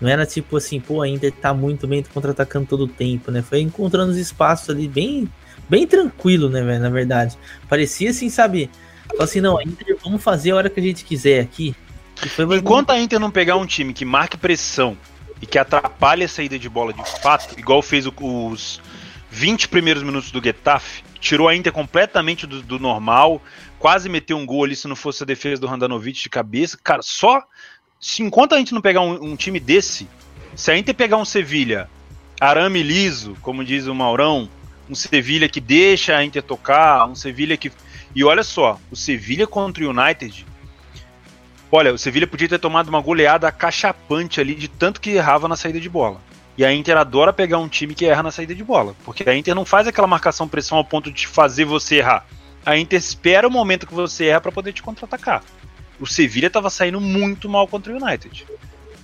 Não 0.00 0.08
era 0.08 0.24
tipo 0.24 0.56
assim, 0.56 0.78
pô, 0.78 1.02
a 1.02 1.08
Inter 1.08 1.32
tá 1.32 1.52
muito 1.52 1.84
bem 1.88 2.00
contra-atacando 2.14 2.66
todo 2.66 2.84
o 2.84 2.88
tempo, 2.88 3.32
né? 3.32 3.42
Foi 3.42 3.60
encontrando 3.60 4.12
os 4.12 4.18
espaços 4.18 4.70
ali 4.70 4.86
bem, 4.86 5.28
bem 5.68 5.84
tranquilo, 5.84 6.48
né, 6.48 6.62
velho? 6.62 6.80
Na 6.80 6.90
verdade. 6.90 7.36
Parecia 7.68 8.10
assim, 8.10 8.30
sabe? 8.30 8.70
assim, 9.18 9.40
não, 9.40 9.58
a 9.58 9.64
Inter, 9.64 9.96
vamos 10.00 10.22
fazer 10.22 10.52
a 10.52 10.56
hora 10.56 10.70
que 10.70 10.78
a 10.78 10.82
gente 10.82 11.04
quiser 11.04 11.40
aqui. 11.40 11.74
Enquanto 12.56 12.90
a 12.90 13.00
Inter 13.00 13.18
não 13.18 13.32
pegar 13.32 13.56
um 13.56 13.66
time 13.66 13.92
que 13.92 14.04
marque 14.04 14.36
pressão 14.36 14.96
e 15.42 15.46
que 15.46 15.58
atrapalha 15.58 16.24
a 16.24 16.28
saída 16.28 16.56
de 16.56 16.68
bola 16.68 16.92
de 16.92 17.02
fato, 17.20 17.58
igual 17.58 17.82
fez 17.82 18.06
os 18.06 18.80
20 19.28 19.68
primeiros 19.68 20.04
minutos 20.04 20.30
do 20.30 20.42
Getafe, 20.42 21.02
tirou 21.18 21.48
a 21.48 21.56
Inter 21.56 21.72
completamente 21.72 22.46
do, 22.46 22.62
do, 22.62 22.78
normal, 22.78 23.42
quase 23.78 24.08
meteu 24.08 24.38
um 24.38 24.46
gol 24.46 24.64
ali 24.64 24.76
se 24.76 24.86
não 24.86 24.94
fosse 24.94 25.24
a 25.24 25.26
defesa 25.26 25.60
do 25.60 25.66
Randanovic 25.66 26.22
de 26.22 26.28
cabeça. 26.28 26.78
Cara, 26.82 27.02
só 27.02 27.42
se 28.00 28.22
enquanto 28.22 28.54
a 28.54 28.58
gente 28.58 28.72
não 28.72 28.80
pegar 28.80 29.00
um, 29.00 29.32
um 29.32 29.36
time 29.36 29.58
desse, 29.58 30.08
se 30.54 30.70
a 30.70 30.78
Inter 30.78 30.94
pegar 30.94 31.16
um 31.16 31.24
Sevilha 31.24 31.90
arame 32.40 32.82
liso, 32.82 33.36
como 33.42 33.64
diz 33.64 33.86
o 33.86 33.94
Maurão, 33.94 34.48
um 34.88 34.94
Sevilha 34.94 35.48
que 35.48 35.60
deixa 35.60 36.16
a 36.16 36.24
Inter 36.24 36.42
tocar, 36.42 37.06
um 37.08 37.14
Sevilha 37.14 37.56
que. 37.56 37.72
E 38.14 38.22
olha 38.22 38.42
só, 38.44 38.78
o 38.90 38.96
Sevilha 38.96 39.46
contra 39.46 39.84
o 39.84 39.90
United 39.90 40.44
Olha, 41.74 41.94
o 41.94 41.96
Sevilha 41.96 42.26
podia 42.26 42.50
ter 42.50 42.58
tomado 42.58 42.90
uma 42.90 43.00
goleada 43.00 43.50
cachapante 43.50 44.38
ali 44.38 44.54
de 44.54 44.68
tanto 44.68 45.00
que 45.00 45.12
errava 45.12 45.48
na 45.48 45.56
saída 45.56 45.80
de 45.80 45.88
bola. 45.88 46.20
E 46.58 46.66
a 46.66 46.70
Inter 46.70 46.98
adora 46.98 47.32
pegar 47.32 47.56
um 47.56 47.66
time 47.66 47.94
que 47.94 48.04
erra 48.04 48.22
na 48.22 48.30
saída 48.30 48.54
de 48.54 48.62
bola. 48.62 48.94
Porque 49.06 49.28
a 49.28 49.34
Inter 49.34 49.54
não 49.54 49.64
faz 49.64 49.88
aquela 49.88 50.06
marcação 50.06 50.46
pressão 50.46 50.76
ao 50.76 50.84
ponto 50.84 51.10
de 51.10 51.26
fazer 51.26 51.64
você 51.64 51.96
errar. 51.96 52.26
A 52.66 52.76
Inter 52.76 52.98
espera 52.98 53.48
o 53.48 53.50
momento 53.50 53.86
que 53.86 53.94
você 53.94 54.26
erra 54.26 54.42
para 54.42 54.52
poder 54.52 54.74
te 54.74 54.82
contra-atacar. 54.82 55.42
O 55.98 56.06
Sevilha 56.06 56.48
estava 56.48 56.68
saindo 56.68 57.00
muito 57.00 57.48
mal 57.48 57.66
contra 57.66 57.90
o 57.90 57.96
United. 57.96 58.46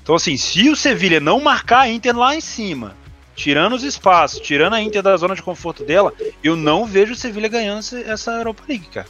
Então, 0.02 0.14
assim, 0.14 0.36
se 0.36 0.68
o 0.68 0.76
Sevilha 0.76 1.20
não 1.20 1.40
marcar 1.40 1.80
a 1.80 1.88
Inter 1.88 2.14
lá 2.14 2.36
em 2.36 2.40
cima, 2.42 2.94
tirando 3.34 3.72
os 3.72 3.82
espaços, 3.82 4.40
tirando 4.40 4.74
a 4.74 4.82
Inter 4.82 5.02
da 5.02 5.16
zona 5.16 5.34
de 5.34 5.42
conforto 5.42 5.84
dela, 5.84 6.12
eu 6.44 6.54
não 6.54 6.84
vejo 6.84 7.14
o 7.14 7.16
Sevilha 7.16 7.48
ganhando 7.48 7.80
essa 8.04 8.30
Europa 8.32 8.62
League, 8.68 8.88
cara. 8.88 9.06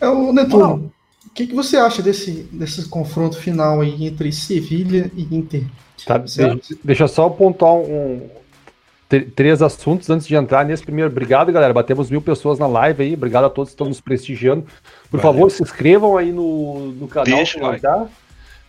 É 0.00 0.08
o 0.08 0.32
Netuno. 0.32 0.90
O 1.26 1.30
que, 1.34 1.46
que 1.46 1.54
você 1.54 1.76
acha 1.76 2.02
desse, 2.02 2.48
desse 2.52 2.88
confronto 2.88 3.36
final 3.38 3.80
aí 3.80 4.06
entre 4.06 4.32
Sevilha 4.32 5.10
e 5.14 5.22
Inter? 5.34 5.64
Tá, 6.04 6.18
deixa, 6.18 6.58
deixa 6.82 7.08
só 7.08 7.28
pontuar 7.28 7.74
um, 7.74 8.28
três 9.20 9.60
assuntos 9.62 10.08
antes 10.10 10.26
de 10.26 10.34
entrar 10.34 10.64
nesse 10.64 10.82
primeiro. 10.82 11.10
Obrigado, 11.10 11.52
galera. 11.52 11.72
Batemos 11.72 12.10
mil 12.10 12.22
pessoas 12.22 12.58
na 12.58 12.66
live 12.66 13.02
aí. 13.02 13.14
Obrigado 13.14 13.44
a 13.44 13.50
todos 13.50 13.70
que 13.70 13.74
estão 13.74 13.88
nos 13.88 14.00
prestigiando. 14.00 14.62
Por 15.10 15.20
Valeu. 15.20 15.34
favor, 15.34 15.50
se 15.50 15.62
inscrevam 15.62 16.16
aí 16.16 16.32
no, 16.32 16.92
no 16.92 17.08
canal. 17.08 17.36
Deixa 17.36 17.60
like. 17.60 17.86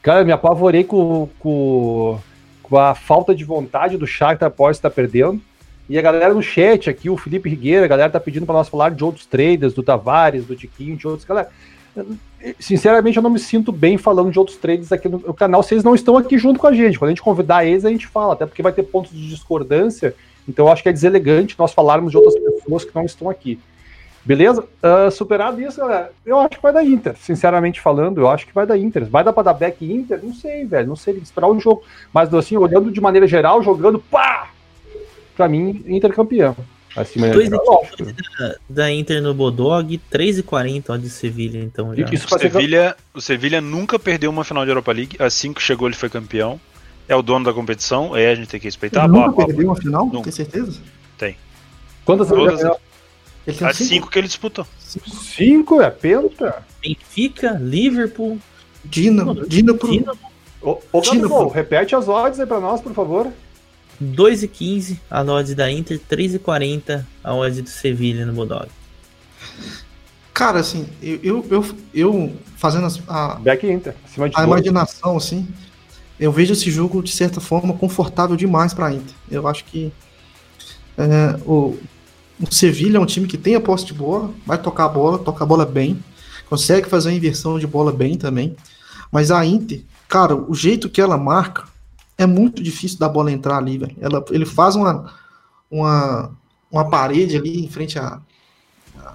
Cara, 0.01 0.25
me 0.25 0.33
apavorei 0.33 0.83
com, 0.83 1.29
com, 1.39 2.19
com, 2.61 2.77
a 2.77 2.93
falta 2.93 3.33
de 3.33 3.45
vontade 3.45 3.97
do 3.97 4.05
Shakhtar 4.05 4.47
após 4.47 4.77
estar 4.77 4.89
perdendo. 4.89 5.41
E 5.89 5.97
a 5.97 6.01
galera 6.01 6.33
no 6.33 6.41
chat 6.41 6.89
aqui, 6.89 7.09
o 7.09 7.17
Felipe 7.17 7.49
Rigueira, 7.49 7.85
a 7.85 7.87
galera 7.87 8.09
tá 8.09 8.19
pedindo 8.19 8.45
para 8.45 8.55
nós 8.55 8.69
falar 8.69 8.91
de 8.91 9.03
outros 9.03 9.25
traders, 9.25 9.73
do 9.73 9.83
Tavares, 9.83 10.45
do 10.45 10.55
Tiquinho, 10.55 10.95
de 10.95 11.07
outros. 11.07 11.25
Galera, 11.25 11.49
sinceramente, 12.59 13.17
eu 13.17 13.23
não 13.23 13.29
me 13.29 13.39
sinto 13.39 13.71
bem 13.71 13.97
falando 13.97 14.31
de 14.31 14.39
outros 14.39 14.57
traders 14.57 14.91
aqui 14.91 15.07
no, 15.07 15.33
canal. 15.33 15.63
Vocês 15.63 15.83
não 15.83 15.95
estão 15.95 16.17
aqui 16.17 16.37
junto 16.37 16.59
com 16.59 16.67
a 16.67 16.73
gente. 16.73 16.97
Quando 16.97 17.09
a 17.09 17.11
gente 17.11 17.21
convidar 17.21 17.65
eles, 17.65 17.85
a 17.85 17.89
gente 17.89 18.07
fala, 18.07 18.33
até 18.33 18.45
porque 18.45 18.61
vai 18.61 18.73
ter 18.73 18.83
pontos 18.83 19.11
de 19.11 19.29
discordância. 19.29 20.15
Então, 20.47 20.65
eu 20.65 20.71
acho 20.71 20.83
que 20.83 20.89
é 20.89 20.93
deselegante 20.93 21.55
nós 21.57 21.73
falarmos 21.73 22.11
de 22.11 22.17
outras 22.17 22.35
pessoas 22.35 22.83
que 22.83 22.95
não 22.95 23.05
estão 23.05 23.29
aqui. 23.29 23.59
Beleza? 24.25 24.61
Uh, 24.61 25.11
superado 25.11 25.61
isso, 25.61 25.81
galera, 25.81 26.11
eu 26.25 26.39
acho 26.39 26.51
que 26.51 26.61
vai 26.61 26.71
dar 26.71 26.83
Inter. 26.83 27.15
Sinceramente 27.17 27.81
falando, 27.81 28.21
eu 28.21 28.29
acho 28.29 28.47
que 28.47 28.53
vai 28.53 28.65
dar 28.65 28.77
Inter. 28.77 29.05
Vai 29.05 29.23
dar 29.23 29.33
pra 29.33 29.43
dar 29.43 29.53
back 29.53 29.83
Inter? 29.85 30.19
Não 30.23 30.33
sei, 30.33 30.65
velho. 30.65 30.87
Não 30.87 30.95
sei 30.95 31.15
esperar 31.17 31.47
o 31.47 31.59
jogo. 31.59 31.83
Mas 32.13 32.33
assim, 32.33 32.55
olhando 32.55 32.89
de 32.89 33.01
maneira 33.01 33.27
geral, 33.27 33.61
jogando, 33.61 33.99
pá! 33.99 34.49
Pra 35.35 35.49
mim, 35.49 35.83
Inter 35.87 36.13
campeão. 36.13 36.55
Dois 36.95 37.49
geral, 37.49 37.87
da, 38.37 38.55
da, 38.69 38.91
Inter 38.91 39.21
no 39.21 39.33
Bodog, 39.33 39.99
3,40 40.11 40.83
ó, 40.89 40.97
de 40.97 41.09
Sevilha, 41.09 41.59
então 41.59 41.95
já. 41.95 42.05
Isso 42.11 42.27
o, 42.27 42.39
Sevilha, 42.39 42.95
o 43.15 43.21
Sevilha 43.21 43.59
nunca 43.59 43.97
perdeu 43.97 44.29
uma 44.29 44.43
final 44.43 44.63
de 44.63 44.69
Europa 44.69 44.91
League. 44.91 45.15
Assim 45.17 45.53
que 45.53 45.61
chegou, 45.61 45.87
ele 45.87 45.95
foi 45.95 46.09
campeão. 46.09 46.59
É 47.07 47.15
o 47.15 47.23
dono 47.23 47.45
da 47.45 47.53
competição, 47.53 48.15
é 48.15 48.29
a 48.29 48.35
gente 48.35 48.47
tem 48.47 48.59
que 48.59 48.67
respeitar. 48.67 49.05
Ele 49.05 49.13
nunca 49.13 49.45
perdeu 49.45 49.67
uma 49.67 49.75
final? 49.75 50.05
Nunca. 50.05 50.23
Tem 50.23 50.31
certeza? 50.31 50.79
Tem. 51.17 51.35
Quantas 52.05 52.27
Todas, 52.27 52.63
as 52.63 52.77
cinco? 53.47 53.73
cinco 53.73 54.09
que 54.09 54.19
ele 54.19 54.27
disputou. 54.27 54.65
Cinco 54.77 55.81
é 55.81 55.89
penta? 55.89 56.63
Benfica, 56.81 57.57
Liverpool. 57.59 58.37
Dinamo. 58.85 59.47
Dinamo. 59.47 59.79
Dinamo. 59.79 60.19
Ô, 60.61 60.79
ô 60.91 61.01
Dinamo. 61.01 61.47
repete 61.47 61.95
as 61.95 62.07
odds 62.07 62.39
aí 62.39 62.45
pra 62.45 62.59
nós, 62.59 62.81
por 62.81 62.93
favor. 62.93 63.31
2,15 64.03 64.99
a 65.09 65.21
odds 65.21 65.55
da 65.55 65.71
Inter, 65.71 65.99
3,40 66.09 67.05
a 67.23 67.33
odds 67.33 67.61
do 67.61 67.69
Sevilha 67.69 68.25
no 68.25 68.33
Bodog. 68.33 68.67
Cara, 70.33 70.59
assim, 70.59 70.87
eu, 71.01 71.19
eu, 71.23 71.45
eu, 71.49 71.65
eu 71.93 72.33
fazendo 72.57 72.87
a, 73.07 73.35
Back 73.35 73.65
Inter, 73.69 73.95
a 74.35 74.43
imaginação, 74.43 75.15
assim, 75.15 75.47
eu 76.19 76.31
vejo 76.31 76.53
esse 76.53 76.71
jogo 76.71 77.03
de 77.03 77.11
certa 77.11 77.39
forma 77.39 77.73
confortável 77.73 78.35
demais 78.35 78.73
para 78.73 78.87
a 78.87 78.93
Inter. 78.93 79.13
Eu 79.29 79.47
acho 79.47 79.63
que 79.65 79.91
é, 80.97 81.39
o, 81.45 81.77
o 82.39 82.51
Sevilha 82.51 82.97
é 82.97 82.99
um 82.99 83.05
time 83.05 83.27
que 83.27 83.37
tem 83.37 83.55
a 83.55 83.61
posse 83.61 83.85
de 83.85 83.93
bola, 83.93 84.31
vai 84.45 84.57
tocar 84.57 84.85
a 84.85 84.89
bola, 84.89 85.19
toca 85.19 85.43
a 85.43 85.47
bola 85.47 85.65
bem, 85.65 86.03
consegue 86.49 86.89
fazer 86.89 87.09
a 87.09 87.13
inversão 87.13 87.59
de 87.59 87.67
bola 87.67 87.91
bem 87.91 88.17
também. 88.17 88.55
Mas 89.11 89.29
a 89.29 89.45
Inter, 89.45 89.81
cara, 90.07 90.35
o 90.35 90.55
jeito 90.55 90.89
que 90.89 90.99
ela 90.99 91.17
marca 91.17 91.65
é 92.17 92.25
muito 92.25 92.61
difícil 92.61 92.99
da 92.99 93.09
bola 93.09 93.31
entrar 93.31 93.57
ali, 93.57 93.77
velho. 93.77 93.95
Ela, 93.99 94.23
ele 94.31 94.45
faz 94.45 94.75
uma, 94.75 95.13
uma, 95.69 96.31
uma 96.71 96.89
parede 96.89 97.37
ali 97.37 97.63
em 97.63 97.69
frente 97.69 97.97
à, 97.97 98.19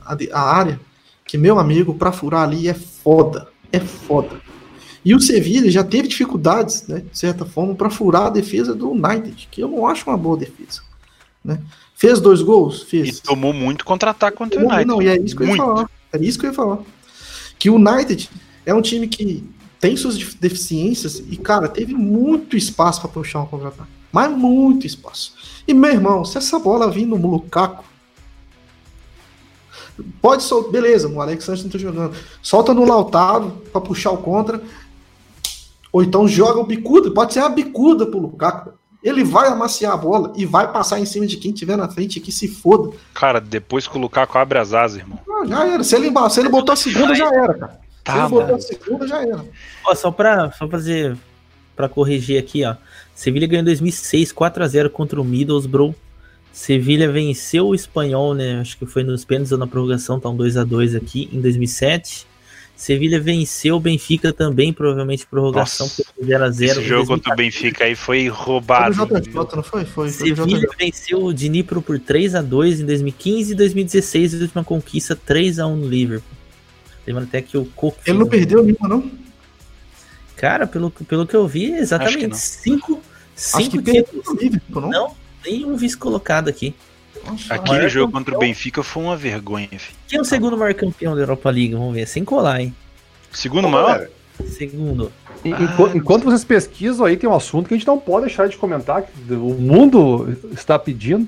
à, 0.05 0.17
à 0.33 0.41
área, 0.41 0.81
que, 1.25 1.39
meu 1.39 1.59
amigo, 1.59 1.95
para 1.95 2.13
furar 2.13 2.43
ali 2.43 2.69
é 2.69 2.75
foda. 2.75 3.49
É 3.73 3.81
foda. 3.81 4.41
E 5.05 5.15
o 5.15 5.21
Sevilha 5.21 5.71
já 5.71 5.85
teve 5.85 6.09
dificuldades, 6.09 6.87
né, 6.87 7.03
de 7.11 7.19
certa 7.19 7.45
forma, 7.45 7.75
para 7.75 7.91
furar 7.91 8.27
a 8.27 8.31
defesa 8.31 8.75
do 8.75 8.91
United, 8.91 9.49
que 9.51 9.63
eu 9.63 9.69
não 9.69 9.87
acho 9.87 10.09
uma 10.09 10.17
boa 10.17 10.37
defesa. 10.37 10.83
Né? 11.45 11.61
Fez 11.95 12.21
dois 12.21 12.43
gols? 12.43 12.83
Fez. 12.83 13.19
E 13.19 13.23
tomou 13.23 13.53
muito 13.53 13.85
contra-ataque 13.85 14.37
contra 14.37 14.61
o 14.61 14.67
United. 14.67 14.87
Não, 14.87 15.01
e 15.01 15.09
é 15.09 15.19
isso 15.19 15.37
que 15.37 15.45
muito. 15.45 15.61
eu 15.61 15.67
ia 15.67 15.75
falar. 15.75 15.91
É 16.13 16.19
isso 16.19 16.39
que 16.39 16.47
eu 16.47 16.51
ia 16.51 16.55
falar. 16.55 16.79
Que 17.59 17.71
o 17.71 17.75
United 17.77 18.31
é 18.67 18.75
um 18.75 18.83
time 18.83 19.09
que 19.09 19.45
tem 19.81 19.97
suas 19.97 20.17
deficiências 20.35 21.19
e, 21.19 21.37
cara, 21.37 21.69
teve 21.69 21.95
muito 21.95 22.57
espaço 22.57 23.01
para 23.01 23.11
puxar 23.11 23.41
um 23.41 23.47
contra-ataque. 23.47 23.91
Mas 24.13 24.31
muito 24.31 24.87
espaço. 24.87 25.35
E, 25.67 25.75
meu 25.75 25.91
irmão, 25.91 26.25
se 26.25 26.39
essa 26.39 26.59
bola 26.59 26.91
vir 26.91 27.07
no 27.07 27.17
Lukaku, 27.17 27.85
pode 30.21 30.43
soltar, 30.43 30.73
beleza, 30.73 31.09
o 31.09 31.21
Alex 31.21 31.45
Santos 31.45 31.65
não 31.65 31.71
tá 31.71 31.79
jogando. 31.79 32.17
Solta 32.43 32.75
no 32.75 32.85
Lautaro 32.85 33.51
para 33.73 33.81
puxar 33.81 34.11
o 34.11 34.19
contra. 34.19 34.61
Ou 35.93 36.03
então 36.03 36.27
joga 36.27 36.61
o 36.61 36.67
bicuda, 36.67 37.11
pode 37.11 37.33
ser 37.33 37.41
a 37.41 37.49
bicuda 37.49 38.07
pro 38.07 38.19
Lukaku. 38.19 38.73
Ele 39.03 39.23
vai 39.23 39.49
amaciar 39.49 39.93
a 39.93 39.97
bola 39.97 40.33
e 40.37 40.45
vai 40.45 40.73
passar 40.73 40.99
em 40.99 41.07
cima 41.07 41.27
de 41.27 41.37
quem 41.37 41.53
tiver 41.53 41.77
na 41.77 41.89
frente 41.89 42.19
que 42.19 42.33
se 42.33 42.49
foda. 42.49 42.97
Cara, 43.15 43.41
depois 43.41 43.87
que 43.87 43.97
o 43.97 44.01
Lukaku 44.01 44.37
abre 44.37 44.59
as 44.59 44.73
asas, 44.73 44.99
irmão. 44.99 45.21
Ah, 45.31 45.47
já 45.47 45.67
era. 45.67 45.85
Se 45.85 45.95
ele, 45.95 46.11
se 46.31 46.41
ele 46.41 46.49
botou 46.49 46.73
a 46.73 46.77
segunda, 46.77 47.15
já 47.15 47.29
era, 47.29 47.55
cara. 47.55 47.88
Tá, 48.09 48.15
se 48.15 48.19
ele 48.21 48.29
botou 48.29 48.55
a 48.57 48.61
segunda, 48.61 49.07
já 49.07 49.23
era. 49.23 49.45
Ó, 49.85 49.95
só 49.95 50.11
pra 50.11 50.51
só 50.53 50.67
fazer. 50.67 51.15
Pra 51.77 51.89
corrigir 51.89 52.39
aqui, 52.39 52.65
ó. 52.65 52.75
Sevilha 53.15 53.47
ganhou 53.47 53.61
em 53.61 53.67
2006, 53.67 54.33
4x0 54.33 54.89
contra 54.89 55.21
o 55.21 55.25
Middlesbrough. 55.25 55.95
Sevilha 56.51 57.13
venceu 57.13 57.69
o 57.69 57.75
espanhol, 57.75 58.35
né? 58.35 58.61
Acho 58.61 58.79
que 58.79 58.87
foi 58.87 59.05
nos 59.05 59.25
pênaltis 59.25 59.53
ou 59.53 59.59
na 59.59 59.67
prorrogação, 59.67 60.19
tá 60.19 60.29
um 60.29 60.37
2x2 60.37 60.97
aqui 60.97 61.29
em 61.33 61.41
2007. 61.41 62.27
Sevilha 62.75 63.21
venceu 63.21 63.77
o 63.77 63.81
Benfica 63.81 64.33
também, 64.33 64.73
provavelmente 64.73 65.27
prorrogação 65.27 65.89
por 65.89 66.25
0x0. 66.25 66.63
Esse 66.63 66.83
jogo 66.83 67.07
contra 67.09 67.35
o 67.35 67.37
Benfica 67.37 67.85
aí 67.85 67.95
foi 67.95 68.29
roubado. 68.29 68.95
Foi 68.95 69.07
não 69.57 69.63
foi? 69.63 69.85
foi, 69.85 70.09
Sevilha 70.09 70.67
venceu 70.79 71.23
o 71.23 71.35
Dnipro 71.35 71.83
por 71.83 71.99
3x2 71.99 72.81
em 72.81 72.87
2015 72.87 73.53
e 73.53 73.55
2016, 73.55 74.35
a 74.35 74.39
última 74.39 74.65
conquista 74.65 75.15
3x1 75.15 75.75
no 75.75 75.87
Liverpool. 75.87 76.38
Lembra 77.09 77.25
até 77.25 77.41
que 77.41 77.57
o 77.57 77.65
Coco. 77.65 77.99
Ele 78.07 78.19
não 78.19 78.27
perdeu 78.27 78.63
nenhuma, 78.63 78.87
não? 78.87 79.11
Cara, 80.37 80.67
pelo, 80.67 80.91
pelo 80.91 81.27
que 81.27 81.35
eu 81.35 81.49
vi, 81.49 81.73
exatamente 81.73 82.37
5 82.37 83.03
títulos. 83.83 84.41
Liverpool, 84.41 84.83
não? 84.83 84.91
não, 84.91 85.17
nenhum 85.43 85.75
vice 85.75 85.97
colocado 85.97 86.49
aqui. 86.49 86.75
Nossa, 87.25 87.55
Aquele 87.55 87.89
jogo 87.89 88.13
contra 88.13 88.37
o 88.37 88.39
Benfica 88.39 88.83
foi 88.83 89.03
uma 89.03 89.17
vergonha, 89.17 89.69
filho. 89.69 89.97
Quem 90.07 90.19
é 90.19 90.21
o 90.21 90.25
segundo 90.25 90.57
maior 90.57 90.75
campeão 90.75 91.15
da 91.15 91.23
Europa 91.23 91.49
League? 91.49 91.73
Vamos 91.75 91.95
ver, 91.95 92.07
sem 92.07 92.25
colar, 92.27 92.61
hein? 92.61 92.75
Segundo 93.33 93.71
maior? 93.71 94.07
Segundo. 94.47 95.11
ah, 95.47 95.97
enquanto 95.97 96.25
vocês 96.25 96.45
pesquisam 96.45 97.07
aí, 97.07 97.17
tem 97.17 97.29
um 97.29 97.35
assunto 97.35 97.69
que 97.69 97.75
a 97.75 97.77
gente 97.79 97.87
não 97.87 97.99
pode 97.99 98.27
deixar 98.27 98.49
de 98.49 98.57
comentar, 98.59 99.03
que 99.03 99.33
o 99.33 99.55
mundo 99.55 100.37
está 100.53 100.79
pedindo. 100.79 101.27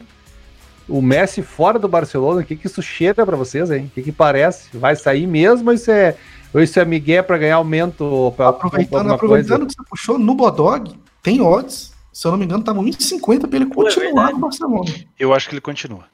O 0.90 1.00
Messi 1.00 1.40
fora 1.40 1.78
do 1.78 1.88
Barcelona, 1.88 2.40
o 2.40 2.44
que, 2.44 2.56
que 2.56 2.66
isso 2.66 2.82
cheira 2.82 3.24
para 3.24 3.36
vocês, 3.36 3.70
hein? 3.70 3.86
O 3.86 3.90
que, 3.94 4.02
que 4.02 4.12
parece? 4.12 4.76
Vai 4.76 4.96
sair 4.96 5.26
mesmo 5.26 5.70
ou 5.70 5.74
isso 5.74 5.90
é, 5.90 6.16
ou 6.52 6.60
isso 6.60 6.78
é 6.78 6.84
Miguel 6.84 7.24
para 7.24 7.38
ganhar 7.38 7.56
aumento? 7.56 8.32
Pra, 8.36 8.48
aproveitando 8.48 9.12
aproveitando 9.12 9.66
que 9.66 9.74
você 9.74 9.82
puxou 9.88 10.18
no 10.18 10.34
Bodog, 10.34 10.94
tem 11.22 11.40
odds 11.40 11.90
se 12.12 12.26
eu 12.26 12.32
não 12.32 12.38
me 12.38 12.44
engano, 12.44 12.62
tava 12.62 12.80
1,50 12.82 13.46
para 13.46 13.56
ele 13.56 13.70
é 13.70 13.74
continuar 13.74 14.30
é 14.30 14.32
no 14.32 14.38
Barcelona. 14.38 14.90
Eu 15.18 15.32
acho 15.32 15.48
que 15.48 15.54
ele 15.54 15.60
continua. 15.60 16.04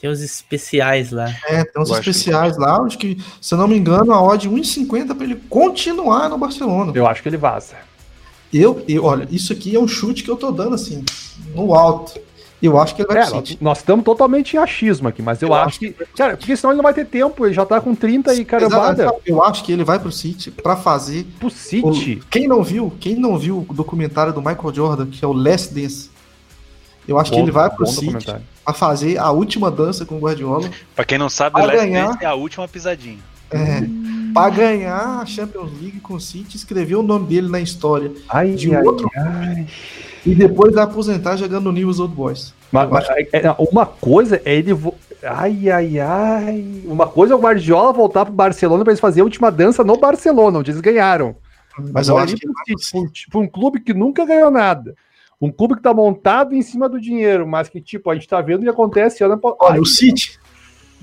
Tem 0.00 0.10
os 0.10 0.20
especiais 0.20 1.12
lá. 1.12 1.30
É, 1.46 1.64
tem 1.64 1.80
uns 1.80 1.88
eu 1.88 1.98
especiais 1.98 2.58
lá, 2.58 2.78
acho 2.82 2.98
que, 2.98 3.16
se 3.40 3.54
eu 3.54 3.58
não 3.58 3.68
me 3.68 3.76
engano, 3.76 4.12
a 4.12 4.22
odd 4.22 4.48
1,50 4.48 5.14
para 5.14 5.24
ele 5.24 5.36
continuar 5.48 6.28
no 6.28 6.36
Barcelona. 6.36 6.92
Eu 6.94 7.06
acho 7.06 7.22
que 7.22 7.28
ele 7.28 7.36
vaza. 7.36 7.76
Eu, 8.52 8.84
eu, 8.86 9.04
olha, 9.04 9.26
isso 9.30 9.52
aqui 9.52 9.74
é 9.74 9.80
um 9.80 9.88
chute 9.88 10.22
que 10.22 10.30
eu 10.30 10.36
tô 10.36 10.50
dando 10.50 10.74
assim, 10.74 11.04
no 11.54 11.74
alto. 11.74 12.20
Eu 12.64 12.80
acho 12.80 12.94
que 12.94 13.02
ele 13.02 13.08
vai 13.08 13.18
é, 13.18 13.28
nós, 13.28 13.56
nós 13.60 13.78
estamos 13.78 14.02
totalmente 14.02 14.56
em 14.56 14.58
achismo 14.58 15.06
aqui, 15.06 15.20
mas 15.20 15.42
eu, 15.42 15.48
eu 15.48 15.54
acho, 15.54 15.66
acho 15.66 15.78
que, 15.80 15.92
que. 15.92 16.06
Cara, 16.16 16.34
porque 16.34 16.56
senão 16.56 16.70
ele 16.72 16.78
não 16.78 16.82
vai 16.82 16.94
ter 16.94 17.04
tempo, 17.04 17.44
ele 17.44 17.52
já 17.52 17.66
tá 17.66 17.78
com 17.78 17.94
30 17.94 18.34
e 18.34 18.42
carambada. 18.42 19.14
Eu 19.26 19.44
acho 19.44 19.62
que 19.62 19.70
ele 19.70 19.84
vai 19.84 19.98
pro 19.98 20.10
City 20.10 20.50
para 20.50 20.74
fazer. 20.74 21.26
Pro 21.38 21.50
City? 21.50 22.22
O, 22.22 22.26
quem 22.30 22.48
não 22.48 22.62
viu, 22.62 22.90
quem 22.98 23.16
não 23.16 23.36
viu 23.36 23.66
o 23.68 23.74
documentário 23.74 24.32
do 24.32 24.40
Michael 24.40 24.74
Jordan, 24.74 25.06
que 25.10 25.22
é 25.22 25.28
o 25.28 25.32
Last 25.34 25.74
Dance, 25.74 26.10
eu 27.06 27.18
acho 27.18 27.32
bom, 27.32 27.36
que 27.36 27.42
ele 27.42 27.50
vai 27.50 27.68
pro 27.68 27.86
City 27.86 28.34
a 28.64 28.72
fazer 28.72 29.18
a 29.18 29.30
última 29.30 29.70
dança 29.70 30.06
com 30.06 30.16
o 30.16 30.20
Guardiola. 30.20 30.70
Pra 30.96 31.04
quem 31.04 31.18
não 31.18 31.28
sabe, 31.28 31.60
o 31.60 31.66
Last 31.66 31.76
ganhar, 31.76 32.08
Dance 32.08 32.24
é 32.24 32.26
a 32.26 32.34
última 32.34 32.66
pisadinha. 32.66 33.18
É. 33.50 33.82
Pra 34.32 34.48
ganhar 34.48 35.20
a 35.20 35.26
Champions 35.26 35.70
League 35.82 36.00
com 36.00 36.14
o 36.14 36.20
City, 36.20 36.56
escrever 36.56 36.94
o 36.94 37.02
nome 37.02 37.26
dele 37.26 37.50
na 37.50 37.60
história 37.60 38.10
ai, 38.26 38.52
de 38.52 38.74
ai, 38.74 38.82
outro. 38.82 39.10
Ai 39.14 39.66
e 40.26 40.34
depois 40.34 40.76
aposentar 40.76 41.36
jogando 41.36 41.64
no 41.64 41.72
Newell's 41.72 42.00
Old 42.00 42.14
Boys. 42.14 42.54
Mas, 42.72 42.88
mas, 42.90 43.08
é, 43.10 43.28
é, 43.32 43.56
uma 43.58 43.86
coisa 43.86 44.40
é 44.44 44.54
ele. 44.54 44.72
Vo... 44.72 44.94
Ai, 45.22 45.70
ai, 45.70 46.00
ai. 46.00 46.82
Uma 46.84 47.06
coisa 47.06 47.34
é 47.34 47.36
o 47.36 47.40
Guardiola 47.40 47.92
voltar 47.92 48.24
pro 48.24 48.34
Barcelona 48.34 48.82
para 48.82 48.92
eles 48.92 49.00
fazerem 49.00 49.22
a 49.22 49.24
última 49.24 49.50
dança 49.50 49.84
no 49.84 49.96
Barcelona, 49.96 50.58
onde 50.58 50.70
eles 50.70 50.80
ganharam. 50.80 51.36
Mas 51.92 52.08
eu 52.08 52.16
acho 52.16 52.36
que. 52.36 52.46
Tipo, 53.12 53.40
um 53.40 53.48
clube 53.48 53.80
que 53.80 53.92
nunca 53.92 54.24
ganhou 54.24 54.50
nada. 54.50 54.94
Um 55.40 55.50
clube 55.50 55.76
que 55.76 55.82
tá 55.82 55.92
montado 55.92 56.54
em 56.54 56.62
cima 56.62 56.88
do 56.88 57.00
dinheiro, 57.00 57.46
mas 57.46 57.68
que, 57.68 57.80
tipo, 57.80 58.10
a 58.10 58.14
gente 58.14 58.28
tá 58.28 58.40
vendo 58.40 58.62
que 58.62 58.68
acontece 58.68 59.22
ano 59.22 59.38
Olha, 59.60 59.80
o 59.80 59.84
City. 59.84 60.38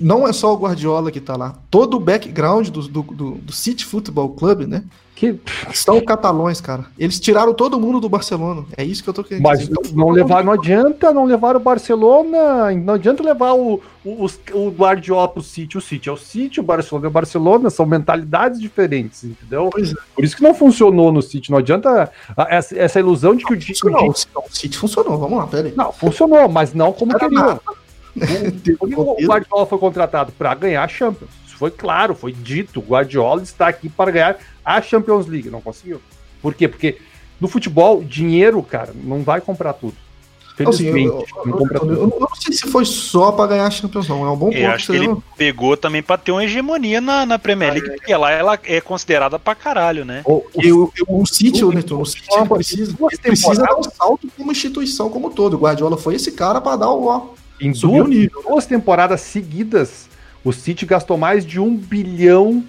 não 0.00 0.26
é 0.26 0.32
só 0.32 0.52
o 0.52 0.56
Guardiola 0.56 1.12
que 1.12 1.20
tá 1.20 1.36
lá. 1.36 1.54
Todo 1.70 1.96
o 1.96 2.00
background 2.00 2.68
do, 2.68 2.82
do, 2.88 3.02
do, 3.02 3.30
do 3.32 3.52
City 3.52 3.84
Football 3.84 4.30
Club, 4.30 4.62
né? 4.62 4.82
Que... 5.14 5.38
São 5.74 6.00
catalões, 6.00 6.60
cara. 6.60 6.86
Eles 6.98 7.20
tiraram 7.20 7.54
todo 7.54 7.78
mundo 7.78 8.00
do 8.00 8.08
Barcelona. 8.08 8.64
É 8.76 8.82
isso 8.82 9.02
que 9.04 9.08
eu 9.08 9.14
tô 9.14 9.22
querendo 9.22 9.44
Mas 9.44 9.60
dizer. 9.60 9.94
não, 9.94 10.10
levar, 10.10 10.42
não 10.42 10.52
adianta 10.52 11.12
não 11.12 11.24
levar 11.24 11.54
o 11.54 11.60
Barcelona, 11.60 12.72
não 12.72 12.94
adianta 12.94 13.22
levar 13.22 13.52
o, 13.52 13.80
o, 14.04 14.26
o 14.54 14.70
Guardiola 14.70 15.28
pro 15.28 15.42
City. 15.42 15.78
O 15.78 15.80
City 15.80 16.08
é 16.08 16.12
o 16.12 16.16
City, 16.16 16.60
o 16.60 16.62
Barcelona 16.62 17.06
é 17.06 17.08
o 17.08 17.12
Barcelona, 17.12 17.70
são 17.70 17.86
mentalidades 17.86 18.60
diferentes, 18.60 19.24
entendeu? 19.24 19.70
É. 19.76 19.92
Por 20.14 20.24
isso 20.24 20.36
que 20.36 20.42
não 20.42 20.54
funcionou 20.54 21.12
no 21.12 21.22
City. 21.22 21.50
Não 21.50 21.58
adianta 21.58 22.10
essa, 22.48 22.76
essa 22.76 22.98
ilusão 22.98 23.36
de 23.36 23.44
que 23.44 23.52
não, 23.52 23.58
o, 23.58 24.06
funcionou, 24.06 24.44
o, 24.44 24.50
o 24.50 24.56
City 24.56 24.76
funcionou, 24.76 25.18
vamos 25.18 25.38
lá, 25.38 25.46
peraí. 25.46 25.72
Não, 25.76 25.92
funcionou, 25.92 26.48
mas 26.48 26.74
não 26.74 26.92
como 26.92 27.16
queria. 27.16 27.60
o 28.80 29.22
Guardiola 29.24 29.66
foi 29.66 29.78
contratado 29.78 30.32
para 30.32 30.54
ganhar 30.54 30.82
a 30.82 30.88
Champions. 30.88 31.41
Foi 31.62 31.70
claro, 31.70 32.12
foi 32.12 32.32
dito. 32.32 32.80
O 32.80 32.82
Guardiola 32.82 33.40
está 33.40 33.68
aqui 33.68 33.88
para 33.88 34.10
ganhar 34.10 34.36
a 34.64 34.82
Champions 34.82 35.28
League. 35.28 35.48
Não 35.48 35.60
conseguiu. 35.60 36.02
Por 36.42 36.54
quê? 36.54 36.66
Porque 36.66 36.98
no 37.40 37.46
futebol, 37.46 38.02
dinheiro, 38.02 38.60
cara, 38.64 38.92
não 38.92 39.22
vai 39.22 39.40
comprar 39.40 39.72
tudo. 39.72 39.94
Assim, 40.66 40.88
eu, 40.88 40.96
eu, 40.96 41.24
eu, 41.46 41.92
eu, 41.92 42.18
não 42.18 42.34
sei 42.34 42.52
se 42.52 42.66
foi 42.66 42.84
só 42.84 43.30
para 43.30 43.50
ganhar 43.50 43.66
a 43.68 43.70
Champions, 43.70 44.08
não. 44.08 44.26
É 44.26 44.30
um 44.30 44.36
bom 44.36 44.46
ponto. 44.46 44.58
Eu 44.58 44.72
acho 44.72 44.90
que, 44.90 44.98
ele 44.98 45.16
pegou 45.36 45.76
também 45.76 46.02
para 46.02 46.18
ter 46.18 46.32
uma 46.32 46.44
hegemonia 46.44 47.00
na, 47.00 47.24
na 47.24 47.38
Premier 47.38 47.74
League, 47.74 47.88
ah, 47.88 47.92
é. 47.92 47.96
porque 47.96 48.16
lá 48.16 48.32
ela 48.32 48.58
é 48.64 48.80
considerada 48.80 49.38
pra 49.38 49.54
caralho, 49.54 50.04
né? 50.04 50.22
O, 50.24 50.44
o, 50.54 50.92
o, 51.06 51.22
o 51.22 51.26
City, 51.26 51.64
o, 51.64 51.70
Neto, 51.70 52.00
o 52.00 52.04
City 52.04 52.26
precisa, 52.52 52.96
precisa 53.22 53.62
dar 53.62 53.76
um 53.76 53.84
salto 53.84 54.28
como 54.36 54.50
instituição 54.50 55.08
como 55.08 55.30
todo. 55.30 55.54
O 55.54 55.60
Guardiola 55.60 55.96
foi 55.96 56.16
esse 56.16 56.32
cara 56.32 56.60
para 56.60 56.76
dar 56.76 56.90
o. 56.90 57.06
Ó, 57.06 57.34
em 57.60 57.70
duas, 57.70 58.08
duas 58.44 58.66
temporadas 58.66 59.20
seguidas, 59.20 60.10
o 60.44 60.52
City 60.52 60.86
gastou 60.86 61.16
mais 61.16 61.44
de 61.44 61.60
um 61.60 61.76
bilhão 61.76 62.64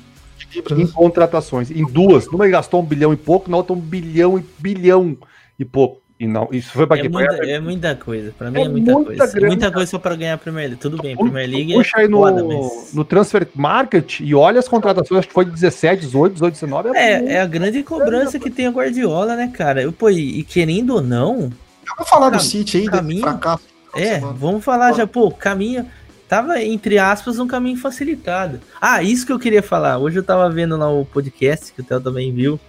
em 0.77 0.87
contratações. 0.87 1.71
Em 1.71 1.85
duas. 1.85 2.27
Numa 2.31 2.45
ele 2.45 2.51
gastou 2.51 2.81
um 2.81 2.85
bilhão 2.85 3.13
e 3.13 3.17
pouco, 3.17 3.49
na 3.49 3.57
outra 3.57 3.73
um 3.73 3.79
bilhão 3.79 4.37
e 4.37 4.45
bilhão 4.59 5.17
e 5.57 5.65
pouco. 5.65 6.01
E 6.19 6.27
não, 6.27 6.47
isso 6.51 6.71
foi 6.71 6.85
para 6.85 6.99
é, 6.99 7.09
muita, 7.09 7.35
é 7.35 7.59
muita 7.59 7.95
coisa. 7.95 8.33
Para 8.37 8.49
mim 8.51 8.59
é, 8.59 8.63
é 8.63 8.69
muita, 8.69 8.93
muita 8.93 9.27
coisa. 9.27 9.47
Muita 9.47 9.71
coisa 9.71 9.91
só 9.91 9.99
para 9.99 10.15
ganhar 10.15 10.35
a 10.35 10.37
Premier 10.37 10.67
League. 10.67 10.79
Tudo 10.79 11.01
bem, 11.01 11.17
Premier 11.17 11.49
League 11.49 11.73
Puxa 11.73 11.97
é 11.97 12.01
aí 12.01 12.07
no, 12.07 12.19
foda, 12.19 12.43
mas... 12.43 12.93
no 12.93 13.03
Transfer 13.03 13.47
Market 13.55 14.19
e 14.19 14.33
olha 14.33 14.59
as 14.59 14.67
contratações, 14.67 15.19
acho 15.19 15.27
que 15.27 15.33
foi 15.33 15.43
17, 15.43 16.01
18, 16.01 16.33
18, 16.33 16.53
19. 16.53 16.89
É, 16.89 17.01
é, 17.01 17.33
é 17.33 17.41
a 17.41 17.47
grande 17.47 17.81
cobrança 17.83 18.39
que 18.39 18.49
tem 18.49 18.67
a 18.67 18.69
Guardiola, 18.69 19.35
né, 19.35 19.51
cara? 19.53 19.81
Eu, 19.81 19.91
pô, 19.91 20.09
e, 20.09 20.43
querendo 20.43 20.93
ou 20.93 21.01
não. 21.01 21.51
Vamos 21.95 22.09
falar 22.09 22.29
do 22.29 22.39
City 22.39 22.77
aí, 22.77 22.85
caminho, 22.85 23.21
fracasso 23.21 23.73
é, 23.95 24.19
vamos 24.19 24.63
falar 24.63 24.93
já, 24.93 25.05
pô, 25.05 25.29
caminho. 25.29 25.85
Tava, 26.27 26.61
entre 26.61 26.97
aspas, 26.97 27.37
um 27.39 27.47
caminho 27.47 27.77
facilitado. 27.77 28.59
Ah, 28.81 29.03
isso 29.03 29.25
que 29.25 29.31
eu 29.31 29.39
queria 29.39 29.61
falar. 29.61 29.97
Hoje 29.97 30.17
eu 30.17 30.23
tava 30.23 30.49
vendo 30.49 30.75
lá 30.77 30.89
o 30.89 31.05
podcast, 31.05 31.71
que 31.71 31.81
o 31.81 31.83
Theo 31.83 32.01
também 32.01 32.33
viu. 32.33 32.59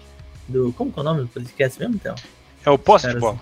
Do, 0.49 0.73
como 0.73 0.93
que 0.93 0.99
é 0.99 1.03
o 1.03 1.05
nome 1.05 1.23
do 1.23 1.29
podcast 1.29 1.79
mesmo, 1.79 1.99
Theo? 1.99 2.15
É 2.65 2.71
o 2.71 2.79
Posse 2.79 3.09
de 3.09 3.19
Bola. 3.19 3.41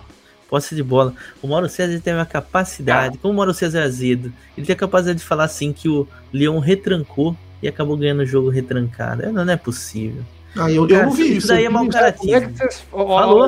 Posse 0.49 0.75
de 0.75 0.83
bola. 0.83 1.15
O 1.41 1.47
Mauro 1.47 1.67
César 1.67 1.99
tem 1.99 2.13
uma 2.13 2.27
capacidade, 2.27 3.17
como 3.17 3.33
o 3.33 3.37
Mauro 3.37 3.55
César 3.55 3.79
é 3.79 3.83
azedo, 3.85 4.31
ele 4.55 4.67
tem 4.67 4.75
a 4.75 4.77
capacidade 4.77 5.17
de 5.17 5.25
falar 5.25 5.45
assim 5.45 5.73
que 5.73 5.89
o 5.89 6.07
Leão 6.31 6.59
retrancou 6.59 7.35
e 7.59 7.67
acabou 7.67 7.97
ganhando 7.97 8.21
o 8.21 8.25
jogo 8.25 8.49
retrancado. 8.49 9.23
Não, 9.31 9.43
não 9.43 9.53
é 9.53 9.57
possível. 9.57 10.23
Ah, 10.55 10.71
eu, 10.71 10.87
eu 10.87 11.03
não 11.03 11.11
vi 11.11 11.37
isso. 11.37 11.47
Daí 11.47 11.65
é 11.65 11.69
mau 11.69 11.87
caratismo. 11.87 12.35
É 12.35 12.71
Falou? 12.89 13.47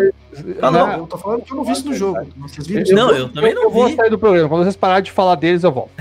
Não, 0.61 0.91
eu 0.91 1.07
tô 1.07 1.17
falando 1.17 1.43
que 1.43 1.51
eu 1.51 1.57
não 1.57 1.63
vi 1.63 1.71
isso 1.71 1.85
no 1.85 1.93
jogo. 1.93 2.27
Vocês 2.37 2.67
viram 2.67 2.95
Não, 2.95 3.11
eu 3.11 3.29
também 3.29 3.53
não 3.53 3.63
vi. 3.63 3.67
Eu 3.67 3.71
vou 3.71 3.95
sair 3.95 4.09
do 4.09 4.17
programa. 4.17 4.49
Quando 4.49 4.63
vocês 4.63 4.75
pararem 4.75 5.03
de 5.03 5.11
falar 5.11 5.35
deles, 5.35 5.63
eu 5.63 5.71
volto. 5.71 5.91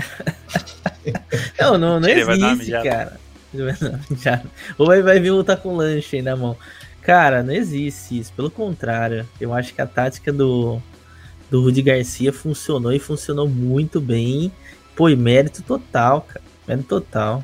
não, 1.59 1.77
não, 1.77 1.99
não 1.99 2.09
existe, 2.09 2.71
cara. 2.71 3.19
Ou 4.77 4.87
vai, 4.87 5.01
vai 5.01 5.19
vir 5.19 5.31
lutar 5.31 5.57
com 5.57 5.75
lanche 5.75 6.17
aí 6.17 6.21
na 6.21 6.35
mão. 6.35 6.57
Cara, 7.01 7.43
não 7.43 7.53
existe 7.53 8.19
isso. 8.19 8.33
Pelo 8.33 8.49
contrário, 8.49 9.27
eu 9.39 9.53
acho 9.53 9.73
que 9.73 9.81
a 9.81 9.85
tática 9.85 10.33
do, 10.33 10.81
do 11.51 11.61
Rudy 11.61 11.83
Garcia 11.83 12.33
funcionou 12.33 12.91
e 12.91 12.99
funcionou 12.99 13.47
muito 13.47 14.01
bem. 14.01 14.51
Pô, 14.95 15.07
e 15.07 15.15
mérito 15.15 15.61
total, 15.61 16.21
cara. 16.21 16.41
Mérito 16.67 16.87
total. 16.87 17.43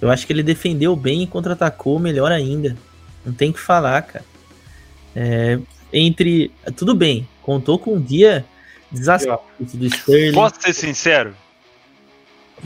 Eu 0.00 0.10
acho 0.10 0.26
que 0.26 0.32
ele 0.32 0.42
defendeu 0.42 0.94
bem 0.94 1.22
e 1.22 1.26
contra-atacou 1.26 1.98
melhor 1.98 2.30
ainda. 2.30 2.76
Não 3.24 3.32
tem 3.32 3.52
que 3.52 3.58
falar, 3.58 4.02
cara. 4.02 4.24
É, 5.14 5.58
entre. 5.92 6.50
Tudo 6.76 6.94
bem, 6.94 7.28
contou 7.42 7.78
com 7.78 7.94
um 7.94 8.00
dia 8.00 8.44
desastroso 8.90 9.42
do 9.58 9.86
Sterling. 9.86 10.34
Posso 10.34 10.60
ser 10.60 10.72
sincero? 10.72 11.34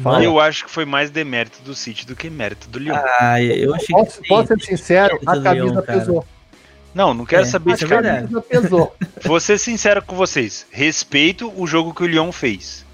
Fala. 0.03 0.24
Eu 0.24 0.41
acho 0.41 0.64
que 0.64 0.70
foi 0.70 0.85
mais 0.85 1.11
demérito 1.11 1.61
do 1.62 1.74
City 1.74 2.07
do 2.07 2.16
que 2.16 2.30
mérito 2.30 2.68
do 2.68 2.78
Lyon. 2.78 2.95
Ah, 2.97 3.43
eu 3.43 3.74
achei 3.74 3.95
posso, 3.95 4.20
que 4.20 4.28
posso 4.28 4.49
ser 4.49 4.61
sincero, 4.61 5.18
a 5.26 5.39
camisa 5.41 5.66
Lyon, 5.66 5.83
pesou. 5.83 6.26
Não, 6.95 7.12
não 7.12 7.26
quero 7.26 7.43
é, 7.43 7.47
saber 7.47 7.76
se 7.76 7.85
a 7.85 7.89
camisa 7.89 8.41
pesou. 8.41 8.97
Vou 9.24 9.41
ser 9.41 9.59
sincero 9.59 10.03
com 10.03 10.16
vocês. 10.16 10.66
Respeito 10.70 11.53
o 11.57 11.66
jogo 11.66 11.95
que 11.95 12.03
o 12.03 12.07
Lyon 12.07 12.33
fez. 12.33 12.87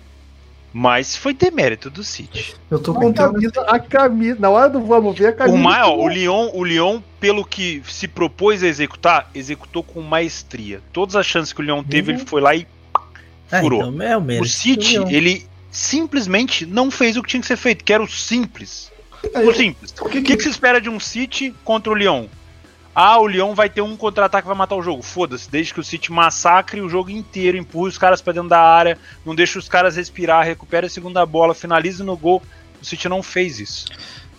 Mas 0.73 1.16
foi 1.16 1.33
demérito 1.33 1.89
do 1.89 2.05
City. 2.05 2.55
Eu 2.71 2.79
tô 2.79 2.93
contando. 2.93 3.31
A 3.31 3.33
camisa, 3.33 3.61
a 3.62 3.79
camisa, 3.79 4.41
na 4.41 4.51
hora 4.51 4.69
do 4.69 4.81
vamos 4.83 5.19
ver 5.19 5.29
a 5.29 5.33
camisa. 5.33 5.57
O, 5.57 5.61
maior, 5.61 5.99
o 5.99 6.09
Lyon, 6.09 6.51
o 6.53 6.62
Lyon, 6.62 7.01
pelo 7.19 7.45
que 7.45 7.83
se 7.89 8.07
propôs 8.07 8.62
a 8.62 8.66
executar, 8.66 9.31
executou 9.35 9.83
com 9.83 10.03
maestria. 10.03 10.81
Todas 10.93 11.16
as 11.16 11.27
chances 11.27 11.53
que 11.53 11.61
o 11.61 11.64
Lyon 11.64 11.83
teve, 11.83 12.12
uhum. 12.12 12.19
ele 12.19 12.27
foi 12.27 12.41
lá 12.41 12.55
e 12.55 12.66
ah, 13.51 13.61
furou. 13.61 13.81
Então 13.81 14.03
é 14.03 14.16
o, 14.16 14.43
o 14.43 14.45
City, 14.45 14.99
o 14.99 15.09
ele 15.09 15.47
simplesmente 15.71 16.66
não 16.66 16.91
fez 16.91 17.16
o 17.16 17.23
que 17.23 17.31
tinha 17.31 17.41
que 17.41 17.47
ser 17.47 17.57
feito, 17.57 17.85
que 17.85 17.93
era 17.93 18.03
o 18.03 18.09
simples. 18.09 18.93
É, 19.33 19.41
o 19.41 19.53
simples. 19.53 19.95
O 20.01 20.09
que, 20.09 20.23
que, 20.23 20.37
que, 20.37 20.43
se 20.43 20.49
espera 20.49 20.81
de 20.81 20.89
um 20.89 21.01
City 21.01 21.55
contra 21.64 21.93
o 21.93 21.95
Lyon? 21.95 22.27
Ah, 23.01 23.20
o 23.20 23.28
Lyon 23.28 23.55
vai 23.55 23.70
ter 23.70 23.80
um 23.80 23.96
contra-ataque 23.96 24.42
que 24.42 24.49
vai 24.49 24.57
matar 24.57 24.74
o 24.74 24.82
jogo. 24.82 25.05
Foda-se, 25.05 25.49
desde 25.49 25.72
que 25.72 25.78
o 25.78 25.84
City 25.84 26.11
massacre 26.11 26.80
o 26.80 26.88
jogo 26.88 27.11
inteiro, 27.11 27.57
empurre 27.57 27.90
os 27.90 27.96
caras 27.96 28.20
pra 28.20 28.32
dentro 28.32 28.49
da 28.49 28.59
área, 28.59 28.99
não 29.24 29.36
deixa 29.36 29.57
os 29.57 29.68
caras 29.68 29.94
respirar, 29.94 30.44
recupera 30.44 30.88
a 30.88 30.90
segunda 30.90 31.24
bola, 31.24 31.55
finaliza 31.55 32.03
no 32.03 32.16
gol. 32.16 32.42
O 32.82 32.84
City 32.84 33.09
não 33.09 33.22
fez 33.22 33.61
isso. 33.61 33.86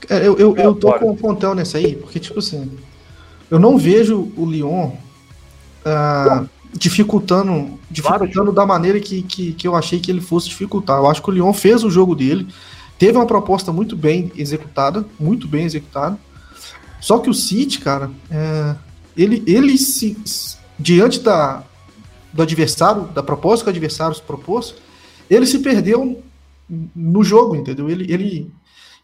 É, 0.10 0.28
eu, 0.28 0.38
eu, 0.38 0.58
eu 0.58 0.76
tô 0.76 0.92
com 0.92 1.12
um 1.12 1.16
pontão 1.16 1.56
nessa 1.56 1.78
aí, 1.78 1.96
porque, 1.96 2.20
tipo 2.20 2.40
assim, 2.40 2.70
eu 3.50 3.58
não 3.58 3.78
vejo 3.78 4.30
o 4.36 4.46
Lyon 4.46 4.92
uh, 5.86 6.50
dificultando, 6.74 7.80
dificultando 7.90 8.52
da 8.52 8.66
maneira 8.66 9.00
que, 9.00 9.22
que, 9.22 9.54
que 9.54 9.66
eu 9.66 9.74
achei 9.74 10.02
que 10.02 10.12
ele 10.12 10.20
fosse 10.20 10.50
dificultar. 10.50 10.98
Eu 10.98 11.08
acho 11.08 11.24
que 11.24 11.30
o 11.30 11.34
Lyon 11.34 11.54
fez 11.54 11.82
o 11.86 11.90
jogo 11.90 12.14
dele, 12.14 12.46
teve 12.98 13.18
uma 13.18 13.26
proposta 13.26 13.72
muito 13.72 13.96
bem 13.96 14.34
executada, 14.36 15.06
muito 15.18 15.48
bem 15.48 15.64
executada. 15.64 16.20
Só 17.00 17.20
que 17.20 17.30
o 17.30 17.34
City, 17.34 17.80
cara, 17.80 18.10
é, 18.30 18.76
ele, 19.16 19.44
ele 19.48 19.78
se, 19.78 20.18
diante 20.78 21.20
da, 21.20 21.64
do 22.32 22.42
adversário, 22.42 23.04
da 23.08 23.24
proposta 23.24 23.64
que 23.64 23.70
o 23.70 23.72
adversário 23.72 24.16
se 24.16 24.22
propôs, 24.22 24.76
ele 25.30 25.46
se 25.46 25.60
perdeu 25.60 26.22
no 26.96 27.24
jogo, 27.24 27.56
entendeu? 27.56 27.90
Ele, 27.90 28.12
ele, 28.12 28.52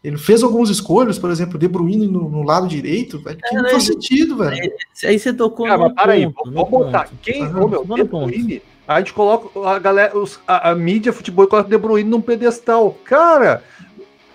ele 0.02 0.16
fez 0.16 0.42
algumas 0.42 0.70
escolhas, 0.70 1.18
por 1.18 1.30
exemplo, 1.30 1.58
De 1.58 1.66
Bruyne 1.66 2.06
no, 2.06 2.28
no 2.28 2.42
lado 2.42 2.68
direito, 2.68 3.18
velho, 3.18 3.38
que 3.38 3.56
é, 3.56 3.62
não 3.62 3.70
faz 3.70 3.84
sentido, 3.84 4.36
velho. 4.36 4.72
Aí 5.04 5.18
você 5.18 5.32
tocou 5.32 5.66
ah, 5.66 5.76
no 5.76 5.94
para 5.94 6.12
aí, 6.12 6.30
vamos 6.44 6.70
botar. 6.70 7.08
Quem, 7.22 7.42
ah, 7.42 7.50
meu, 7.50 7.84
De 7.84 8.04
Bruyne, 8.04 8.62
a 8.86 8.98
gente 9.00 9.12
coloca 9.12 9.48
a 9.68 9.78
galera, 9.78 10.16
os, 10.16 10.38
a, 10.46 10.70
a 10.70 10.74
mídia 10.74 11.12
futebol 11.12 11.46
coloca 11.46 11.68
De 11.68 11.76
Bruyne 11.76 12.08
num 12.08 12.20
pedestal. 12.20 12.96
Cara, 13.04 13.64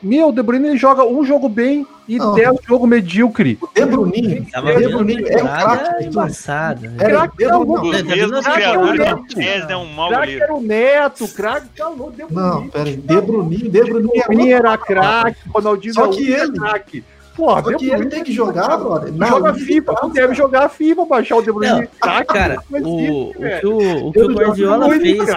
meu, 0.02 0.30
o 0.30 0.32
De 0.32 0.41
Bruyne 0.41 0.78
joga 0.78 1.06
um 1.06 1.24
jogo 1.24 1.47
bem 1.47 1.86
e 2.08 2.18
não. 2.18 2.34
10 2.34 2.58
jogo 2.68 2.88
medíocre. 2.88 3.58
O 3.62 3.68
De 3.68 3.86
Bruyne, 3.86 4.47
o 4.56 4.80
De 4.80 4.88
Bruyne 4.88 5.26
é 5.28 5.43
um 5.43 5.47
craque. 5.47 6.06
Embaçado. 6.06 6.86
É 6.97 7.06
craque 7.06 7.43
é 7.43 7.56
o 7.56 7.82
mesmo 7.82 8.43
criador 8.43 8.97
de 8.97 9.36
Pés 9.36 9.70
é 9.70 9.78
um 9.78 9.86
mau 9.86 10.10
goleiro. 10.10 10.43
era 10.43 10.54
o 10.54 10.62
Neto, 10.62 11.28
craque 11.28 11.68
calou, 11.76 12.12
De 12.12 12.26
Bruyne. 12.26 12.49
Não, 12.49 12.68
pera 12.70 12.89
aí, 12.89 12.97
De 12.97 13.22
Bruyne, 13.22 13.70
De 13.70 13.84
Bruyne 13.84 14.52
era 14.52 14.78
craque, 14.78 15.39
Ronaldinho 15.54 15.93
Só 15.93 16.08
que 16.08 16.32
ele... 16.32 16.54
craque. 16.54 17.04
Porra, 17.36 17.64
Só 17.64 17.78
que 17.78 17.90
ele 17.90 18.08
tem 18.08 18.24
que 18.24 18.32
jogar, 18.32 18.78
brother. 18.78 19.14
Não, 19.14 19.28
joga 19.28 19.54
FIFA, 19.54 19.96
não 20.02 20.10
deve 20.10 20.34
jogar 20.34 20.70
FIFA, 20.70 21.06
baixar 21.06 21.38
o 21.38 21.42
De 21.42 21.52
Bruyne. 21.52 21.88
Não, 22.04 22.26
cara, 22.26 22.62
o, 22.70 23.30
o, 23.30 23.34
que 23.34 23.66
o, 23.66 24.08
o 24.08 24.12
que 24.12 24.22
o 24.22 24.34
Guardiola 24.34 24.90
fez... 24.90 25.24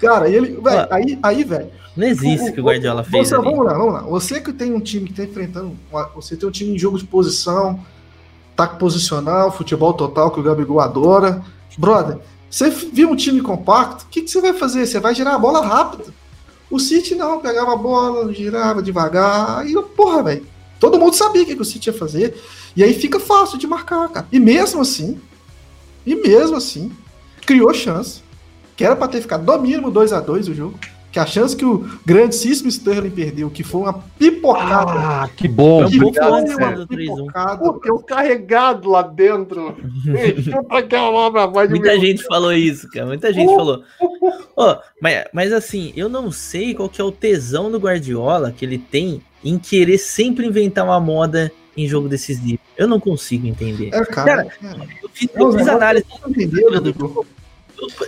Cara, 0.00 0.28
ele... 0.28 0.58
Aí, 0.90 1.18
aí 1.22 1.44
velho 1.44 1.70
não 1.96 2.06
existe 2.06 2.50
o, 2.50 2.52
que 2.52 2.60
o 2.60 2.64
Guardiola 2.64 3.04
fez. 3.04 3.28
Você, 3.28 3.36
vamos 3.36 3.64
lá, 3.64 3.74
vamos 3.74 3.92
lá. 3.92 4.00
Você 4.02 4.40
que 4.40 4.52
tem 4.52 4.72
um 4.72 4.80
time 4.80 5.06
que 5.06 5.12
está 5.12 5.24
enfrentando. 5.24 5.76
Você 6.14 6.36
tem 6.36 6.48
um 6.48 6.52
time 6.52 6.74
em 6.74 6.78
jogo 6.78 6.98
de 6.98 7.04
posição, 7.04 7.80
taco 8.56 8.76
posicional, 8.78 9.52
futebol 9.52 9.92
total, 9.92 10.30
que 10.30 10.40
o 10.40 10.42
Gabigol 10.42 10.80
adora. 10.80 11.42
Brother, 11.76 12.18
você 12.50 12.70
viu 12.70 13.10
um 13.10 13.16
time 13.16 13.40
compacto, 13.40 14.04
o 14.04 14.08
que, 14.08 14.22
que 14.22 14.30
você 14.30 14.40
vai 14.40 14.52
fazer? 14.54 14.86
Você 14.86 15.00
vai 15.00 15.14
girar 15.14 15.34
a 15.34 15.38
bola 15.38 15.64
rápido. 15.66 16.12
O 16.72 16.80
City 16.80 17.14
não, 17.14 17.38
pegava 17.38 17.74
a 17.74 17.76
bola, 17.76 18.32
girava 18.32 18.82
devagar. 18.82 19.68
E, 19.68 19.74
porra, 19.94 20.22
velho. 20.22 20.46
Todo 20.80 20.98
mundo 20.98 21.14
sabia 21.14 21.42
o 21.42 21.46
que, 21.46 21.54
que 21.54 21.60
o 21.60 21.66
City 21.66 21.90
ia 21.90 21.92
fazer. 21.92 22.34
E 22.74 22.82
aí 22.82 22.94
fica 22.94 23.20
fácil 23.20 23.58
de 23.58 23.66
marcar, 23.66 24.08
cara. 24.08 24.26
E 24.32 24.40
mesmo 24.40 24.80
assim, 24.80 25.20
e 26.06 26.14
mesmo 26.14 26.56
assim, 26.56 26.90
criou 27.44 27.74
chance. 27.74 28.22
Que 28.74 28.84
era 28.86 28.96
para 28.96 29.06
ter 29.06 29.20
ficado 29.20 29.44
no 29.44 29.58
mínimo 29.60 29.90
2 29.90 30.14
a 30.14 30.20
2 30.20 30.48
o 30.48 30.54
jogo. 30.54 30.78
Que 31.12 31.18
a 31.18 31.26
chance 31.26 31.54
que 31.54 31.64
o 31.64 31.86
grandíssimo 32.06 32.70
Sterling 32.70 33.10
perdeu, 33.10 33.50
que 33.50 33.62
foi 33.62 33.82
uma 33.82 33.92
pipocada. 34.18 34.92
Ah, 34.92 35.28
que 35.36 35.46
bom. 35.46 35.86
que 35.86 35.98
pouco 35.98 36.16
foi 36.16 36.26
uma 36.26 36.72
do 36.72 36.86
3-1. 36.86 36.86
pipocada. 36.86 37.80
Tem 37.80 37.92
um 37.92 37.98
carregado 37.98 38.90
lá 38.90 39.02
dentro. 39.02 39.76
De 41.68 41.68
Muita 41.68 42.00
gente 42.00 42.24
falou 42.24 42.52
isso, 42.52 42.88
cara. 42.88 43.06
Muita 43.06 43.30
gente 43.30 43.54
falou. 43.54 43.82
Ó, 44.56 44.78
mas, 45.00 45.24
mas 45.34 45.52
assim, 45.52 45.92
eu 45.94 46.08
não 46.08 46.32
sei 46.32 46.74
qual 46.74 46.88
que 46.88 47.00
é 47.00 47.04
o 47.04 47.12
tesão 47.12 47.70
do 47.70 47.78
Guardiola 47.78 48.50
que 48.50 48.64
ele 48.64 48.78
tem 48.78 49.20
em 49.44 49.58
querer 49.58 49.98
sempre 49.98 50.46
inventar 50.46 50.84
uma 50.84 50.98
moda 50.98 51.52
em 51.76 51.86
jogo 51.86 52.08
decisivo. 52.08 52.58
Eu 52.76 52.88
não 52.88 52.98
consigo 52.98 53.46
entender. 53.46 53.90
É, 53.92 54.04
cara. 54.06 54.46
é. 54.62 54.68
Eu 55.02 55.10
fiz, 55.12 55.28
eu 55.34 55.52
fiz 55.52 55.68
análise, 55.68 56.06
não 56.22 56.30
entendeu, 56.30 56.80
Dudu? 56.80 57.26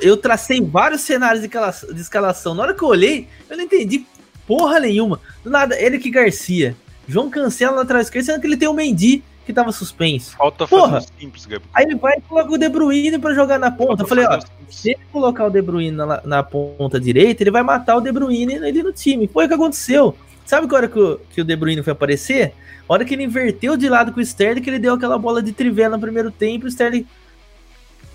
Eu, 0.00 0.16
tracei 0.16 0.60
vários 0.60 1.00
cenários 1.02 1.40
de 1.40 1.46
escala- 1.46 1.94
de 1.94 2.00
escalação. 2.00 2.54
Na 2.54 2.62
hora 2.62 2.74
que 2.74 2.82
eu 2.82 2.88
olhei, 2.88 3.28
eu 3.48 3.56
não 3.56 3.64
entendi 3.64 4.06
porra 4.46 4.80
nenhuma. 4.80 5.20
Do 5.42 5.50
nada, 5.50 5.78
ele 5.80 5.98
que 5.98 6.10
Garcia. 6.10 6.76
João 7.06 7.28
Cancela 7.30 7.72
na 7.72 7.78
lateral 7.78 8.02
esquerda, 8.02 8.26
sendo 8.26 8.40
que 8.40 8.46
ele 8.46 8.56
tem 8.56 8.68
o 8.68 8.74
Mendy 8.74 9.22
que 9.44 9.52
tava 9.52 9.72
suspenso. 9.72 10.36
Falta 10.36 10.66
Porra. 10.66 10.92
fazer 11.00 11.08
simples, 11.20 11.44
Gabi. 11.44 11.64
Aí 11.74 11.84
ele 11.84 11.96
vai 11.96 12.16
e 12.16 12.20
coloca 12.22 12.50
o 12.52 12.56
De 12.56 12.68
Bruyne 12.68 13.18
pra 13.18 13.34
jogar 13.34 13.58
na 13.58 13.70
ponta. 13.70 14.02
Eu 14.02 14.06
falei, 14.06 14.24
ó, 14.24 14.30
Falta 14.30 14.46
um 14.46 14.72
se 14.72 14.90
ele 14.90 15.00
colocar 15.12 15.44
o 15.44 15.50
De 15.50 15.60
Bruyne 15.60 15.90
na, 15.90 16.22
na 16.24 16.42
ponta 16.42 16.98
direita, 16.98 17.42
ele 17.42 17.50
vai 17.50 17.62
matar 17.62 17.96
o 17.96 18.00
De 18.00 18.10
Bruyne 18.10 18.56
ali 18.56 18.82
no 18.82 18.92
time. 18.92 19.28
Foi 19.28 19.44
o 19.44 19.48
que 19.48 19.54
aconteceu. 19.54 20.16
Sabe 20.46 20.66
que 20.66 20.74
hora 20.74 20.88
que 20.88 20.98
o, 20.98 21.20
que 21.30 21.40
o 21.42 21.44
De 21.44 21.54
Bruyne 21.56 21.82
foi 21.82 21.92
aparecer? 21.92 22.54
A 22.88 22.92
hora 22.92 23.04
que 23.04 23.14
ele 23.14 23.24
inverteu 23.24 23.76
de 23.76 23.88
lado 23.88 24.12
com 24.12 24.18
o 24.20 24.22
Sterling, 24.22 24.62
que 24.62 24.70
ele 24.70 24.78
deu 24.78 24.94
aquela 24.94 25.18
bola 25.18 25.42
de 25.42 25.52
trivela 25.52 25.96
no 25.96 26.00
primeiro 26.00 26.30
tempo, 26.30 26.64
o 26.64 26.68
Sterling... 26.68 27.06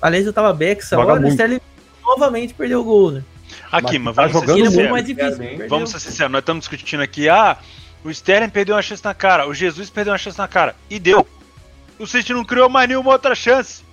Aliás, 0.02 0.26
eu 0.26 0.34
tava 0.34 0.54
back 0.54 0.82
essa 0.82 0.96
Joga 0.96 1.14
hora, 1.14 1.26
o. 1.26 1.30
Sterling 1.30 1.60
novamente 2.04 2.54
perdeu 2.54 2.82
o 2.82 2.84
gol, 2.84 3.12
né? 3.12 3.24
Aqui, 3.72 4.00
mas 4.00 4.16
tá 4.16 4.28
vamos 4.28 4.40
ser 4.40 4.48
jogando 4.48 4.58
Ele 4.58 4.66
é 4.66 4.70
muito, 4.70 4.80
muito 4.80 4.92
mais 4.92 5.06
sinceros. 5.08 5.38
difícil. 5.40 5.68
Vamos 5.70 5.90
ser 5.92 6.00
sinceros, 6.00 6.32
nós 6.32 6.40
estamos 6.40 6.62
discutindo 6.62 7.02
aqui, 7.04 7.28
ah, 7.30 7.58
o 8.04 8.10
Sterling 8.10 8.50
perdeu 8.50 8.76
uma 8.76 8.82
chance 8.82 9.04
na 9.04 9.14
cara, 9.14 9.48
o 9.48 9.54
Jesus 9.54 9.90
perdeu 9.90 10.14
uma 10.14 10.18
chance 10.18 10.38
na 10.38 10.48
cara, 10.48 10.76
e 10.90 10.98
deu. 11.00 11.28
O 11.98 12.08
City 12.08 12.34
não 12.34 12.46
criou 12.46 12.70
mais 12.70 12.88
nenhuma 12.88 13.12
outra 13.12 13.36
chance. 13.36 13.84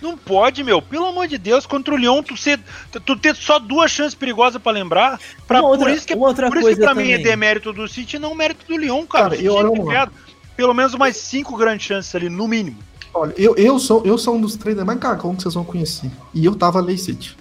Não 0.00 0.16
pode, 0.16 0.62
meu. 0.64 0.80
Pelo 0.80 1.06
amor 1.06 1.26
de 1.26 1.36
Deus, 1.36 1.66
contra 1.66 1.92
o 1.92 1.96
Lyon, 1.96 2.22
tu, 2.22 2.36
ser, 2.36 2.58
tu 3.04 3.16
ter 3.16 3.34
só 3.34 3.58
duas 3.58 3.90
chances 3.90 4.14
perigosas 4.14 4.62
pra 4.62 4.70
lembrar. 4.72 5.20
Pra, 5.46 5.60
outra- 5.60 5.86
por 5.86 5.90
isso 5.92 6.06
que, 6.06 6.16
por 6.16 6.30
isso 6.56 6.68
que 6.70 6.76
pra 6.76 6.94
mim 6.94 7.10
é 7.10 7.16
também. 7.18 7.22
demérito 7.24 7.72
do 7.72 7.86
City 7.88 8.16
e 8.16 8.18
não 8.18 8.34
mérito 8.34 8.64
do 8.66 8.76
Lyon, 8.78 9.04
cara. 9.06 9.24
Cara, 9.24 9.34
O 9.34 9.36
City 9.36 9.46
eu- 9.46 9.74
lá. 9.74 9.86
criado 9.86 10.12
pelo 10.56 10.72
menos 10.72 10.94
umas 10.94 11.16
cinco 11.16 11.56
grandes 11.56 11.86
chances 11.86 12.14
ali, 12.14 12.28
no 12.28 12.48
mínimo. 12.48 12.78
Olha, 13.18 13.34
eu, 13.36 13.54
eu, 13.56 13.78
sou, 13.78 14.02
eu 14.04 14.16
sou 14.16 14.36
um 14.36 14.40
dos 14.40 14.56
traders 14.56 14.86
mais 14.86 14.98
cagão 14.98 15.34
que 15.34 15.42
vocês 15.42 15.54
vão 15.54 15.64
conhecer. 15.64 16.10
E 16.32 16.44
eu 16.44 16.54
tava 16.54 16.80
Lei 16.80 16.96
City. 16.96 17.36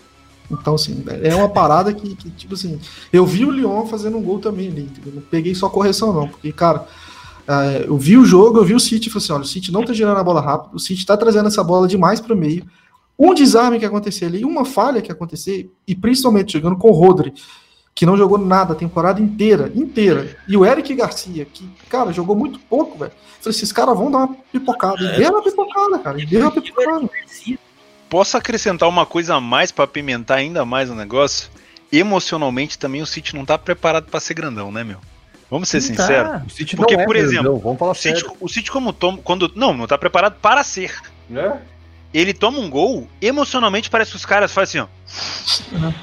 Então, 0.50 0.76
assim, 0.76 1.04
é 1.22 1.36
uma 1.36 1.50
parada 1.50 1.94
que, 1.94 2.16
que, 2.16 2.30
tipo 2.32 2.54
assim, 2.54 2.80
eu 3.12 3.26
vi 3.26 3.46
o 3.46 3.52
Lyon 3.52 3.86
fazendo 3.86 4.18
um 4.18 4.22
gol 4.22 4.40
também 4.40 4.70
ali. 4.70 4.90
Não 5.06 5.22
peguei 5.22 5.54
só 5.54 5.70
correção, 5.70 6.14
não. 6.14 6.28
Porque, 6.28 6.52
cara, 6.52 6.88
é, 7.48 7.86
eu 7.86 7.98
vi 7.98 8.18
o 8.18 8.26
jogo, 8.26 8.58
eu 8.58 8.66
vi 8.66 8.74
o 8.74 8.80
City 8.80 9.08
e 9.08 9.12
falei 9.12 9.24
assim: 9.24 9.34
olha, 9.34 9.44
o 9.44 9.48
City 9.48 9.72
não 9.72 9.84
tá 9.84 9.94
girando 9.94 10.18
a 10.18 10.24
bola 10.24 10.42
rápido, 10.42 10.76
o 10.76 10.80
City 10.80 11.06
tá 11.06 11.16
trazendo 11.16 11.48
essa 11.48 11.64
bola 11.64 11.88
demais 11.88 12.20
pro 12.20 12.36
meio. 12.36 12.66
Um 13.20 13.34
desarme 13.34 13.80
que 13.80 13.86
acontecer 13.86 14.26
ali, 14.26 14.46
uma 14.46 14.64
falha 14.64 15.02
que 15.02 15.12
acontecer, 15.12 15.72
e 15.88 15.96
principalmente 15.96 16.54
jogando 16.54 16.78
com 16.78 16.90
o 16.90 16.94
Rodri, 16.94 17.34
que 17.98 18.06
não 18.06 18.16
jogou 18.16 18.38
nada 18.38 18.74
a 18.74 18.76
temporada 18.76 19.20
inteira, 19.20 19.72
inteira. 19.74 20.38
E 20.48 20.56
o 20.56 20.64
Eric 20.64 20.94
Garcia, 20.94 21.46
que, 21.52 21.68
cara, 21.90 22.14
jogou 22.14 22.36
muito 22.36 22.60
pouco, 22.60 22.96
velho. 22.96 23.12
Falei, 23.42 23.58
esses 23.58 23.72
caras 23.72 23.98
vão 23.98 24.12
dar 24.12 24.20
uma 24.20 24.36
pipocada. 24.52 25.02
E 25.02 25.18
deu 25.18 25.32
uma 25.32 25.42
pipocada, 25.42 25.98
cara. 25.98 26.22
E 26.22 26.26
deu 26.28 26.42
uma 26.42 26.52
pipocada. 26.52 27.10
Posso 28.08 28.38
acrescentar 28.38 28.88
uma 28.88 29.04
coisa 29.04 29.34
a 29.34 29.42
mais 29.42 29.72
pra 29.72 29.86
apimentar 29.86 30.36
ainda 30.36 30.64
mais 30.64 30.92
o 30.92 30.94
negócio? 30.96 31.50
Emocionalmente 31.92 32.78
também 32.78 33.02
o 33.02 33.06
City 33.08 33.36
não 33.36 33.44
tá 33.44 33.58
preparado 33.58 34.06
pra 34.12 34.20
ser 34.20 34.36
grandão, 34.36 34.72
né, 34.72 34.84
meu? 34.84 35.00
Vamos 35.50 35.68
ser 35.68 35.78
Não 35.78 35.88
sinceros. 35.88 36.32
tá. 36.32 36.44
O 36.46 36.50
City 36.52 36.76
Porque, 36.76 36.94
não 36.96 37.02
é 37.02 37.06
por 37.06 37.16
exemplo, 37.16 37.44
grandão, 37.46 37.60
vamos 37.60 37.80
falar 37.80 37.92
O 37.94 37.96
City, 37.96 38.20
sério. 38.20 38.38
o 38.40 38.48
City 38.48 38.70
como 38.72 38.94
toma, 38.94 39.18
quando 39.24 39.52
não, 39.56 39.74
não 39.74 39.88
tá 39.88 39.98
preparado 39.98 40.36
para 40.40 40.64
ser. 40.64 40.94
Né? 41.28 41.60
Ele 42.14 42.32
toma 42.32 42.60
um 42.60 42.70
gol, 42.70 43.08
emocionalmente 43.20 43.90
parece 43.90 44.12
que 44.12 44.18
os 44.18 44.26
caras 44.26 44.54
fazem 44.54 44.82
assim, 44.82 44.92
ó. 45.74 45.76
Uhum. 45.76 45.94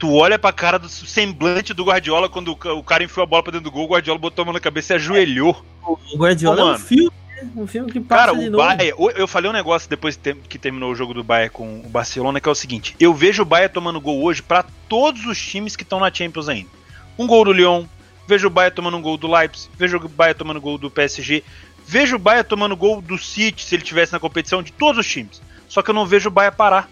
Tu 0.00 0.10
olha 0.12 0.38
pra 0.38 0.50
cara 0.50 0.78
do 0.78 0.88
semblante 0.88 1.74
do 1.74 1.84
Guardiola 1.84 2.26
quando 2.28 2.48
o 2.52 2.56
ca- 2.56 2.72
o 2.72 2.82
cara 2.82 3.04
enfiou 3.04 3.22
a 3.22 3.26
bola 3.26 3.42
pra 3.42 3.52
dentro 3.52 3.64
do 3.64 3.70
gol, 3.70 3.84
o 3.84 3.88
Guardiola 3.88 4.18
botou 4.18 4.42
a 4.42 4.46
mão 4.46 4.54
na 4.54 4.58
cabeça 4.60 4.94
e 4.94 4.96
ajoelhou. 4.96 5.62
O 5.86 5.98
Guardiola 6.16 6.56
Ô, 6.56 6.60
é 6.60 6.62
um 6.62 6.66
mano. 6.72 6.78
filme, 6.78 7.10
né? 7.36 7.48
Um 7.54 7.66
filme 7.66 7.92
que 7.92 8.00
passa 8.00 8.26
Cara, 8.26 8.38
de 8.38 8.48
o 8.48 8.50
novo. 8.50 8.64
Bayern, 8.64 8.94
eu- 9.14 9.28
falei 9.28 9.50
um 9.50 9.52
negócio 9.52 9.88
depois 9.90 10.18
que 10.48 10.58
terminou 10.58 10.90
o 10.90 10.94
jogo 10.94 11.12
do 11.12 11.22
Bayern 11.22 11.50
com 11.52 11.80
o 11.80 11.88
Barcelona, 11.88 12.40
que 12.40 12.48
é 12.48 12.52
o 12.52 12.54
seguinte: 12.54 12.96
eu 12.98 13.12
vejo 13.12 13.42
o 13.42 13.44
Bayern 13.46 13.72
tomando 13.72 14.00
gol 14.00 14.22
hoje 14.24 14.42
pra 14.42 14.64
todos 14.88 15.24
os 15.26 15.38
times 15.40 15.76
que 15.76 15.82
estão 15.82 16.00
na 16.00 16.12
Champions 16.12 16.48
ainda. 16.48 16.70
Um 17.18 17.26
gol 17.26 17.44
do 17.44 17.52
Lyon, 17.52 17.84
vejo 18.26 18.46
o 18.46 18.50
Bayern 18.50 18.74
tomando 18.74 18.96
um 18.96 19.02
gol 19.02 19.18
do 19.18 19.30
Leipzig, 19.30 19.70
vejo 19.76 19.98
o 19.98 20.08
Bayern 20.08 20.38
tomando 20.38 20.60
gol 20.62 20.78
do 20.78 20.90
PSG, 20.90 21.44
vejo 21.86 22.16
o 22.16 22.18
Bayern 22.18 22.48
tomando 22.48 22.74
gol 22.74 23.02
do 23.02 23.18
City 23.18 23.62
se 23.62 23.74
ele 23.74 23.82
tivesse 23.82 24.14
na 24.14 24.18
competição 24.18 24.62
de 24.62 24.72
todos 24.72 24.98
os 24.98 25.06
times. 25.06 25.42
Só 25.68 25.82
que 25.82 25.90
eu 25.90 25.94
não 25.94 26.06
vejo 26.06 26.28
o 26.28 26.32
Bayern 26.32 26.56
parar. 26.56 26.88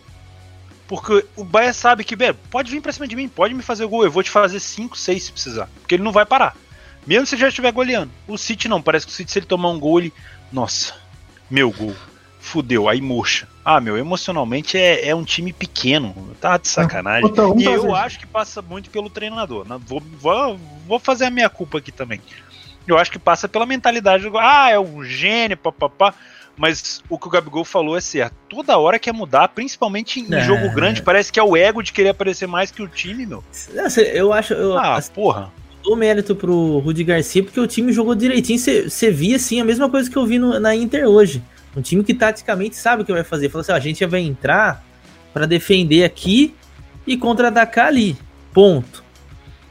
Porque 0.89 1.25
o 1.37 1.45
Bayern 1.45 1.75
sabe 1.75 2.03
que, 2.03 2.17
velho, 2.17 2.35
pode 2.51 2.71
vir 2.71 2.81
pra 2.81 2.91
cima 2.91 3.07
de 3.07 3.15
mim, 3.15 3.29
pode 3.29 3.53
me 3.53 3.63
fazer 3.63 3.87
gol, 3.87 4.05
eu 4.05 4.11
vou 4.11 4.23
te 4.23 4.31
fazer 4.31 4.59
5, 4.59 4.97
6 4.97 5.23
se 5.23 5.33
precisar. 5.33 5.69
Porque 5.81 5.95
ele 5.95 6.03
não 6.03 6.13
vai 6.13 6.25
parar. 6.25 6.57
Mesmo 7.07 7.27
se 7.27 7.35
ele 7.35 7.43
já 7.43 7.49
estiver 7.49 7.71
goleando. 7.73 8.11
O 8.27 8.39
City 8.39 8.69
não, 8.69 8.81
parece 8.81 9.07
que 9.07 9.13
o 9.13 9.15
City, 9.15 9.31
se 9.31 9.39
ele 9.39 9.47
tomar 9.47 9.69
um 9.69 9.79
gol, 9.79 10.01
ele. 10.01 10.13
Nossa, 10.51 10.95
meu 11.51 11.71
gol. 11.71 11.95
Fudeu, 12.41 12.89
aí 12.89 13.03
murcha. 13.03 13.47
Ah, 13.63 13.81
meu, 13.81 13.99
emocionalmente 13.99 14.79
é, 14.79 15.09
é 15.09 15.15
um 15.15 15.25
time 15.25 15.53
pequeno. 15.53 16.35
Tá 16.41 16.57
de 16.57 16.69
sacanagem. 16.69 17.29
Então, 17.29 17.49
vamos 17.49 17.63
E 17.63 17.67
eu 17.67 17.95
acho 17.95 18.19
que 18.19 18.27
passa 18.27 18.63
muito 18.63 18.89
pelo 18.89 19.11
treinador. 19.11 19.69
né? 19.69 19.79
Vou, 19.87 20.01
vou, 20.01 20.59
vou 20.87 20.99
fazer 20.99 21.27
a 21.27 21.31
minha 21.31 21.51
culpa 21.51 21.77
aqui 21.77 21.93
também. 21.93 22.21
Eu 22.87 22.97
acho 22.97 23.11
que 23.11 23.19
passa 23.19 23.47
pela 23.47 23.67
mentalidade 23.67 24.23
do. 24.23 24.39
Ah, 24.39 24.71
é 24.71 24.81
um 24.81 25.05
gênio, 25.05 25.59
papapá. 25.59 26.15
Mas 26.59 27.03
o 27.09 27.17
que 27.19 27.29
o 27.29 27.31
Gabigol 27.31 27.65
falou 27.65 27.97
é 27.97 28.01
certo. 28.01 28.35
Toda 28.49 28.77
hora 28.77 28.99
quer 28.99 29.13
mudar, 29.15 29.47
principalmente 29.49 30.19
em 30.21 30.35
É. 30.35 30.41
jogo 30.41 30.69
grande. 30.75 31.01
Parece 31.03 31.31
que 31.33 31.39
é 31.39 31.43
o 31.43 31.57
ego 31.57 31.83
de 31.83 31.93
querer 31.93 32.09
aparecer 32.11 32.49
mais 32.49 32.71
que 32.73 32.83
o 32.83 32.89
time, 32.89 33.25
meu. 33.25 33.45
Eu 34.13 34.33
acho. 34.33 34.53
Eu, 34.55 34.77
Ah, 34.77 34.97
assim, 34.97 35.13
porra. 35.13 35.53
dou 35.85 35.95
mérito 35.97 36.35
pro 36.35 36.79
Rudi 36.81 37.05
Garcia, 37.05 37.45
porque 37.45 37.61
o 37.61 37.67
time 37.67 37.93
jogou 37.93 38.15
direitinho. 38.15 38.59
Você 38.59 39.11
via, 39.11 39.37
assim, 39.37 39.61
a 39.61 39.65
mesma 39.65 39.89
coisa 39.89 40.11
que 40.11 40.17
eu 40.17 40.27
vi 40.27 40.39
no- 40.39 40.59
na 40.59 40.75
Inter 40.75 41.07
hoje. 41.07 41.41
Um 41.77 41.81
time 41.81 42.03
que 42.03 42.13
taticamente 42.13 42.75
sabe 42.75 43.03
o 43.03 43.05
que 43.05 43.13
vai 43.13 43.23
fazer. 43.23 43.49
Falou 43.51 43.61
assim: 43.61 43.73
ó, 43.73 43.77
a 43.77 43.81
gente 43.81 44.05
vai 44.05 44.21
entrar 44.23 44.85
pra 45.33 45.47
defender 45.47 46.03
aqui 46.03 46.53
e 47.07 47.17
contra-atacar 47.17 47.87
ali. 47.87 48.17
Ponto. 48.53 49.05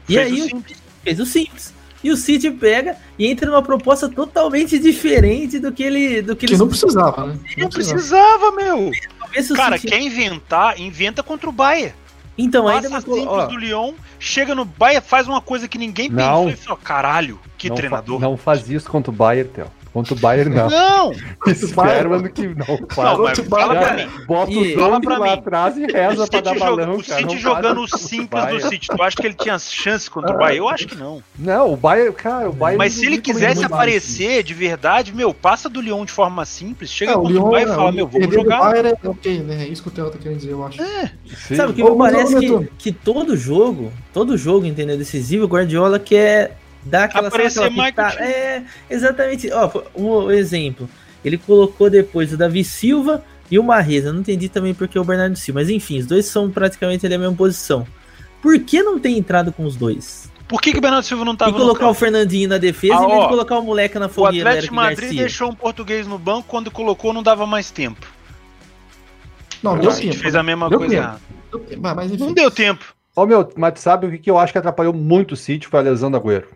E 0.08 0.14
Fez 0.14 0.26
aí 0.32 0.40
o 0.40 0.44
simples. 0.44 0.78
fez 1.04 1.20
o 1.20 1.26
simples. 1.26 1.74
E 2.08 2.10
o 2.10 2.16
City 2.16 2.50
pega 2.50 2.96
e 3.18 3.26
entra 3.26 3.50
numa 3.50 3.62
proposta 3.62 4.08
totalmente 4.08 4.78
diferente 4.78 5.58
do 5.58 5.70
que 5.70 5.82
ele. 5.82 6.22
Do 6.22 6.34
que, 6.34 6.46
Que 6.46 6.56
não 6.56 6.66
precisava, 6.66 7.26
né? 7.26 7.38
Não 7.58 7.68
precisava. 7.68 7.98
precisava, 8.48 8.52
meu. 8.52 8.90
Cara, 9.54 9.76
City- 9.76 9.88
quer 9.92 10.00
inventar, 10.00 10.80
inventa 10.80 11.22
contra 11.22 11.50
o 11.50 11.52
Bayern. 11.52 11.92
Então, 12.38 12.66
ainda 12.66 12.88
Passa 12.88 13.06
me 13.08 13.14
simples 13.14 13.26
ó, 13.36 13.46
do 13.46 13.56
Lyon, 13.58 13.92
chega 14.18 14.54
no 14.54 14.64
Bayern, 14.64 15.04
faz 15.06 15.26
uma 15.28 15.40
coisa 15.42 15.68
que 15.68 15.76
ninguém 15.76 16.08
Não. 16.08 16.46
pensou 16.46 16.48
e 16.50 16.56
fala, 16.56 16.78
caralho, 16.82 17.38
que 17.58 17.68
não 17.68 17.76
fa- 17.76 17.80
treinador. 17.82 18.20
Não 18.20 18.36
faz 18.36 18.70
isso 18.70 18.88
contra 18.88 19.10
o 19.10 19.14
Bayern, 19.14 19.50
Theo. 19.50 19.66
Contra 19.92 20.14
o 20.14 20.18
Bayern, 20.18 20.54
não. 20.54 20.68
Não, 20.68 21.12
Espero 21.46 21.74
Bayern- 21.74 22.14
ano 22.14 22.28
que 22.30 22.46
não 22.48 22.54
não, 22.66 22.88
faz. 22.90 23.18
mas 23.18 23.38
fala 23.40 23.74
pra 23.74 23.94
mim. 23.96 24.08
Bota 24.26 24.52
E- 24.52 24.74
o 24.76 24.78
fala 24.78 25.00
pra 25.00 25.18
lá 25.18 25.26
mim. 25.26 25.32
atrás 25.32 25.76
e 25.78 25.84
O 25.84 25.92
reza 25.92 26.26
pra 26.26 26.40
dar 26.40 26.58
balão, 26.58 26.94
o 26.94 27.04
cara. 27.04 27.20
City 27.20 27.24
Não 27.34 27.38
jogando 27.38 27.78
o 27.80 27.84
o 27.84 27.88
simples 27.98 28.44
do. 28.48 28.68
City. 28.68 28.88
Tu 28.88 29.02
acha 29.02 29.16
que 29.16 29.26
ele 29.26 29.34
tinha 29.34 29.58
chance 29.58 30.10
contra 30.10 30.34
o 30.34 30.38
Bayern? 30.38 30.58
Eu 30.58 30.68
acho 30.68 30.86
que 30.86 30.94
não. 30.94 31.22
Não, 31.38 31.72
o 31.72 31.76
Bayern, 31.76 32.12
cara, 32.14 32.48
o 32.50 32.52
Bayern... 32.52 32.78
Mas 32.78 32.94
não 32.94 33.00
se 33.00 33.06
ele 33.06 33.18
quisesse 33.20 33.64
aparecer 33.64 34.42
de 34.42 34.54
verdade, 34.54 35.12
meu, 35.14 35.32
passa 35.32 35.68
do 35.68 35.80
Lyon 35.80 36.04
de 36.04 36.12
forma 36.12 36.44
simples, 36.44 36.90
chega 36.90 37.12
É, 37.12 37.14
o 37.16 37.22
contra 37.22 37.32
o 37.32 37.36
Lyon 37.36 37.50
Bayern 37.50 37.70
e 37.70 37.72
é, 37.72 37.76
fala, 37.76 37.90
o 37.90 37.94
meu, 37.94 38.06
vamos 38.06 38.34
jogar. 38.34 38.58
Bayern 38.60 38.88
é 39.02 39.08
ok, 39.08 39.38
né? 39.40 39.62
É 39.64 39.68
isso 39.68 39.82
que 39.82 39.88
o 39.88 39.90
Theo 39.90 40.10
tá 40.10 40.18
querendo 40.18 40.38
dizer, 40.38 40.52
eu 40.52 40.64
acho. 40.66 40.78
Sim. 41.46 41.56
Sabe 41.56 41.72
o 41.72 41.74
que 41.74 41.82
me 41.82 41.96
parece 41.96 42.68
que, 42.78 42.92
todo 42.92 43.36
jogo, 43.36 43.92
todo 44.12 44.36
jogo, 44.36 44.66
entendeu, 44.66 44.96
decisivo, 44.98 45.44
o 45.44 45.48
Guardiola 45.48 45.98
quer 45.98 46.56
dar 46.88 47.04
aquela... 47.04 47.30
sabe 47.30 47.36
Aparecer 47.36 47.58
aquela 47.60 47.68
o 47.68 47.70
time. 47.70 47.80
É, 48.24 48.62
exatamente. 48.90 49.50
Ó, 49.52 49.70
um 49.96 50.30
exemplo. 50.30 50.88
Ele 51.24 51.36
colocou 51.38 51.88
depois 51.90 52.32
o 52.32 52.36
Davi 52.36 52.64
Silva 52.64 53.24
e 53.50 53.58
o 53.58 53.62
Marreza. 53.62 54.12
Não 54.12 54.20
entendi 54.20 54.48
também 54.48 54.74
porque 54.74 54.98
o 54.98 55.04
Bernardo 55.04 55.36
Silva. 55.36 55.60
Mas 55.60 55.68
enfim, 55.70 55.98
os 55.98 56.06
dois 56.06 56.26
são 56.26 56.50
praticamente 56.50 57.04
ali 57.06 57.14
a 57.14 57.18
mesma 57.18 57.34
posição. 57.36 57.86
Por 58.40 58.58
que 58.60 58.82
não 58.82 58.98
tem 58.98 59.18
entrado 59.18 59.52
com 59.52 59.64
os 59.64 59.76
dois? 59.76 60.30
Por 60.46 60.62
que, 60.62 60.72
que 60.72 60.78
o 60.78 60.80
Bernardo 60.80 61.04
Silva 61.04 61.24
não 61.24 61.36
tava 61.36 61.50
e 61.50 61.52
no 61.52 61.58
colocar 61.58 61.88
o? 61.88 61.94
Fernandinho 61.94 62.48
na 62.48 62.56
defesa 62.56 62.94
Ah, 62.94 63.02
em 63.02 63.06
vez 63.06 63.18
ó, 63.18 63.22
de 63.24 63.28
colocar 63.28 63.58
o 63.58 63.62
moleque 63.62 63.98
na 63.98 64.06
O 64.06 64.08
fogueira, 64.08 64.48
Atlético 64.50 64.74
de 64.74 64.80
Eric 64.80 64.90
Madrid 64.90 65.00
Garcia? 65.08 65.20
deixou 65.22 65.50
um 65.50 65.54
português 65.54 66.06
no 66.06 66.18
banco, 66.18 66.46
quando 66.48 66.70
colocou 66.70 67.12
não 67.12 67.22
dava 67.22 67.46
mais 67.46 67.70
tempo. 67.70 68.06
Não, 69.62 69.74
O 69.74 69.78
deu 69.78 69.92
tempo. 69.94 70.14
fez 70.16 70.34
a 70.34 70.42
mesma 70.42 70.68
Deu 70.70 70.78
coisa. 70.78 71.20
Deu 71.50 71.64
Mas, 71.80 71.94
mas 71.96 72.12
enfim. 72.12 72.24
Não 72.24 72.32
deu 72.32 72.50
tempo. 72.50 72.84
Ô, 73.14 73.26
meu, 73.26 73.50
mas 73.56 73.74
tu 73.74 73.80
sabe 73.80 74.06
o 74.06 74.10
que, 74.10 74.18
que 74.18 74.30
eu 74.30 74.38
acho 74.38 74.52
que 74.52 74.58
atrapalhou 74.58 74.94
muito 74.94 75.32
o 75.32 75.36
City 75.36 75.66
foi 75.66 75.80
a 75.80 75.82
lesão 75.82 76.10
do 76.10 76.16
Agüero. 76.16 76.46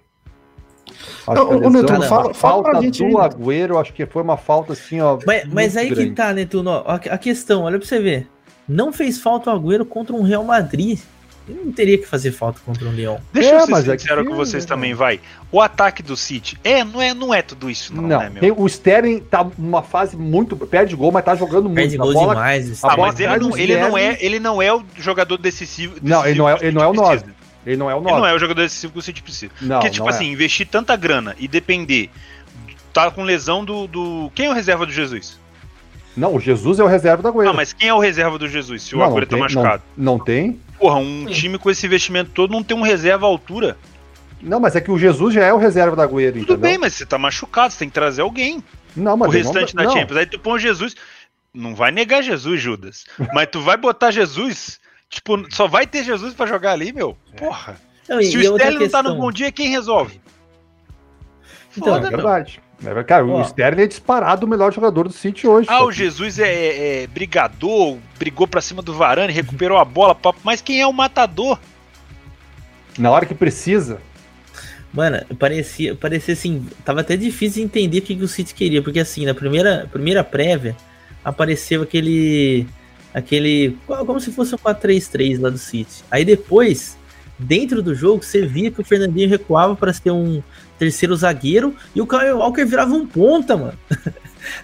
Acho 1.27 1.43
ô, 1.43 1.71
Netuno, 1.71 2.03
a 2.03 2.09
fala- 2.09 2.23
fala 2.23 2.35
falta 2.35 2.71
pra 2.71 2.81
gente 2.81 3.05
do. 3.09 3.19
Agüero, 3.19 3.79
acho 3.79 3.93
que 3.93 4.05
foi 4.07 4.23
uma 4.23 4.37
falta 4.37 4.73
assim, 4.73 5.01
ó. 5.01 5.19
Mas, 5.27 5.45
mas 5.47 5.77
aí 5.77 5.89
grande. 5.91 6.11
que 6.11 6.15
tá, 6.17 6.33
Netuno? 6.33 6.71
ó, 6.71 6.83
A, 6.87 6.95
a 6.95 7.19
questão, 7.19 7.63
olha 7.63 7.79
pra 7.79 7.87
você 7.87 7.99
ver. 7.99 8.29
Não 8.69 8.93
fez 8.93 9.19
falta 9.19 9.51
o 9.51 9.55
Agüero 9.59 9.85
contra 9.85 10.15
um 10.15 10.23
Real 10.23 10.45
Madrid. 10.45 10.99
Ele 11.49 11.61
não 11.65 11.73
teria 11.73 11.99
que 11.99 12.07
fazer 12.07 12.31
falta 12.31 12.61
contra 12.65 12.87
o 12.89 12.93
Leão. 12.93 13.19
Deixa 13.33 13.51
É, 13.51 13.57
eu 13.57 13.61
ser 13.67 13.71
mas 13.73 13.89
é 13.89 13.99
sincero 13.99 14.23
que- 14.23 14.29
com 14.31 14.37
vocês 14.37 14.65
também, 14.65 14.95
vai. 14.95 15.19
O 15.51 15.61
ataque 15.61 16.01
do 16.01 16.17
City 16.17 16.57
é, 16.63 16.85
não 16.85 17.03
é, 17.03 17.13
não 17.13 17.35
é 17.35 17.43
tudo 17.43 17.69
isso, 17.69 17.93
não, 17.93 18.03
Não, 18.05 18.19
né, 18.21 18.31
meu? 18.41 18.55
o 18.57 18.65
Sterling 18.69 19.19
tá 19.19 19.45
numa 19.59 19.83
fase 19.83 20.17
muito. 20.17 20.57
Perde 20.57 20.95
gol, 20.95 21.11
mas 21.11 21.25
tá 21.25 21.35
jogando 21.35 21.65
muito. 21.65 21.75
Perde 21.75 21.97
gol 21.97 22.13
bola- 22.13 22.35
demais. 22.35 22.85
a 22.85 22.93
Ah, 22.93 22.97
mas 22.97 23.19
ele 23.19 23.37
não, 23.39 23.59
ele, 23.59 23.77
não 23.77 23.99
é, 23.99 24.17
ele 24.21 24.39
não 24.39 24.63
é 24.63 24.73
o 24.73 24.85
jogador 24.97 25.37
decisivo. 25.37 25.97
Não, 26.01 26.25
ele 26.25 26.39
não 26.39 26.49
é, 26.49 26.53
decisivo 26.53 26.69
ele 26.71 26.77
não 26.77 26.83
é 26.85 26.87
o 26.87 26.93
que 26.93 27.01
o 27.01 27.05
City 27.19 27.27
9. 27.27 27.42
Ele 27.67 27.77
não 27.77 27.91
é 27.91 27.95
o 27.95 27.99
Ele 27.99 28.07
não 28.11 28.19
9. 28.19 28.33
é 28.33 28.35
o 28.35 28.39
jogador 28.39 28.63
decisivo 28.63 28.93
que 28.95 28.99
o 28.99 29.03
City 29.03 29.23
precisa. 29.23 29.53
Não, 29.61 29.77
Porque, 29.79 29.91
tipo 29.91 30.05
não 30.05 30.13
é. 30.13 30.15
assim, 30.15 30.27
investir 30.31 30.67
tanta 30.67 30.97
grana 30.97 31.35
e 31.39 31.47
depender. 31.47 32.11
Tá 32.93 33.11
com 33.11 33.23
lesão 33.23 33.65
do, 33.65 33.87
do. 33.87 34.31
Quem 34.35 34.47
é 34.47 34.51
o 34.51 34.53
reserva 34.53 34.85
do 34.85 34.93
Jesus? 34.93 35.41
Não, 36.17 36.35
o 36.35 36.41
Jesus 36.41 36.79
é 36.79 36.85
o 36.85 36.87
reserva 36.87 37.23
da 37.23 37.31
Agüero. 37.31 37.49
Ah, 37.51 37.53
mas 37.55 37.73
quem 37.73 37.89
é 37.89 37.95
o 37.95 37.99
reserva 37.99 38.39
do 38.39 38.47
Jesus 38.47 38.83
se 38.83 38.95
o 38.95 38.99
Não, 38.99 39.07
Agüero 39.07 39.21
não 39.21 39.27
tá 39.27 39.31
tem, 39.31 39.39
machucado? 39.41 39.83
Não, 39.97 40.05
não 40.17 40.25
tem. 40.25 40.61
Porra, 40.79 40.97
um 40.97 41.25
time 41.27 41.57
com 41.57 41.71
esse 41.71 41.87
investimento 41.87 42.31
todo 42.35 42.51
não 42.51 42.63
tem 42.63 42.77
um 42.77 42.83
reserva 42.83 43.25
à 43.25 43.29
altura. 43.29 43.79
Não, 44.43 44.59
mas 44.61 44.75
é 44.77 44.81
que 44.81 44.91
o 44.91 44.99
Jesus 44.99 45.33
já 45.33 45.45
é 45.45 45.53
o 45.55 45.57
reserva 45.57 45.95
da 45.97 46.03
Agüero, 46.05 46.33
Tudo 46.41 46.43
entendeu? 46.43 46.59
bem, 46.59 46.77
mas 46.77 46.93
você 46.95 47.07
tá 47.07 47.17
machucado, 47.17 47.73
você 47.73 47.79
tem 47.79 47.89
que 47.89 47.95
trazer 47.95 48.21
alguém. 48.23 48.63
Não, 48.95 49.17
mas 49.17 49.31
o 49.31 49.33
ele 49.35 49.45
não- 49.45 49.53
restante 49.53 49.75
da 49.75 49.85
não. 49.85 49.93
Champions. 49.93 50.17
Aí 50.19 50.27
tu 50.27 50.39
põe 50.39 50.55
o 50.55 50.59
Jesus. 50.59 50.95
Não 51.55 51.75
vai 51.75 51.91
negar 51.93 52.23
Jesus, 52.23 52.61
Judas. 52.61 53.05
Mas 53.33 53.49
tu 53.51 53.61
vai 53.63 53.77
botar 53.77 54.11
Jesus. 54.11 54.81
Tipo, 55.13 55.47
só 55.55 55.69
vai 55.69 55.87
ter 55.87 56.03
Jesus 56.03 56.33
pra 56.33 56.47
jogar 56.47 56.73
ali, 56.73 56.91
meu. 56.91 57.15
Porra. 57.37 57.77
Não, 58.09 58.19
e- 58.19 58.25
Se 58.25 58.39
e 58.39 58.49
o 58.49 58.53
outra 58.53 58.69
Sterling 58.71 58.85
não 58.87 58.91
tá 58.91 59.03
no 59.03 59.15
bom 59.15 59.31
dia, 59.31 59.53
quem 59.53 59.69
resolve? 59.69 60.19
Então, 61.77 61.97
É 61.97 62.01
Foda, 62.03 62.11
verdade. 62.17 62.61
É, 62.85 63.05
Cara, 63.05 63.25
Ó. 63.27 63.39
o 63.39 63.43
Sterling 63.43 63.83
é 63.83 63.87
disparado 63.87 64.47
o 64.47 64.49
melhor 64.49 64.73
jogador 64.73 65.07
do 65.07 65.13
City 65.13 65.47
hoje. 65.47 65.69
Ah, 65.71 65.81
pô. 65.81 65.85
o 65.89 65.93
Jesus 65.93 66.39
é, 66.39 66.49
é- 66.49 67.03
é 67.03 67.07
brigador, 67.07 67.99
brigou 68.19 68.49
pra 68.49 68.63
cima 68.63 68.81
do 68.83 68.95
Varane, 68.95 69.33
recuperou 69.33 69.77
a 69.79 69.85
bola, 69.85 70.15
papo. 70.15 70.41
mas 70.43 70.63
quem 70.63 70.81
é 70.81 70.87
o 70.87 70.93
matador? 70.95 71.59
Na 72.99 73.11
hora 73.11 73.27
que 73.27 73.35
precisa. 73.35 74.01
Mano, 74.95 75.23
parecia, 75.39 75.95
parecia 75.95 76.33
assim, 76.35 76.67
tava 76.85 77.03
até 77.03 77.17
difícil 77.19 77.61
de 77.63 77.67
entender 77.67 77.99
o 77.99 78.03
que, 78.03 78.17
que 78.17 78.25
o 78.25 78.29
City 78.29 78.55
queria, 78.55 78.83
porque 78.83 78.99
assim, 79.01 79.25
na 79.27 79.35
primeira, 79.35 79.89
primeira 79.93 80.25
prévia 80.25 80.75
apareceu 81.25 81.83
aquele 81.83 82.67
aquele 83.15 83.77
como 83.87 84.21
se 84.21 84.33
fosse 84.33 84.55
um 84.55 84.59
4-3-3 84.59 85.41
lá 85.41 85.51
do 85.51 85.59
City. 85.59 86.03
Aí 86.11 86.25
depois, 86.25 86.97
dentro 87.39 87.83
do 87.83 87.95
jogo, 87.95 88.23
você 88.23 88.47
via 88.47 88.71
que 88.71 88.81
o 88.81 88.85
Fernandinho 88.85 89.29
recuava 89.29 89.75
para 89.77 89.93
ser 89.93 90.11
um 90.11 90.43
terceiro 90.79 91.15
zagueiro 91.15 91.75
e 91.95 92.01
o 92.01 92.07
Kyle 92.07 92.33
Walker 92.33 92.65
virava 92.65 92.93
um 92.95 93.07
ponta, 93.07 93.57
mano. 93.57 93.79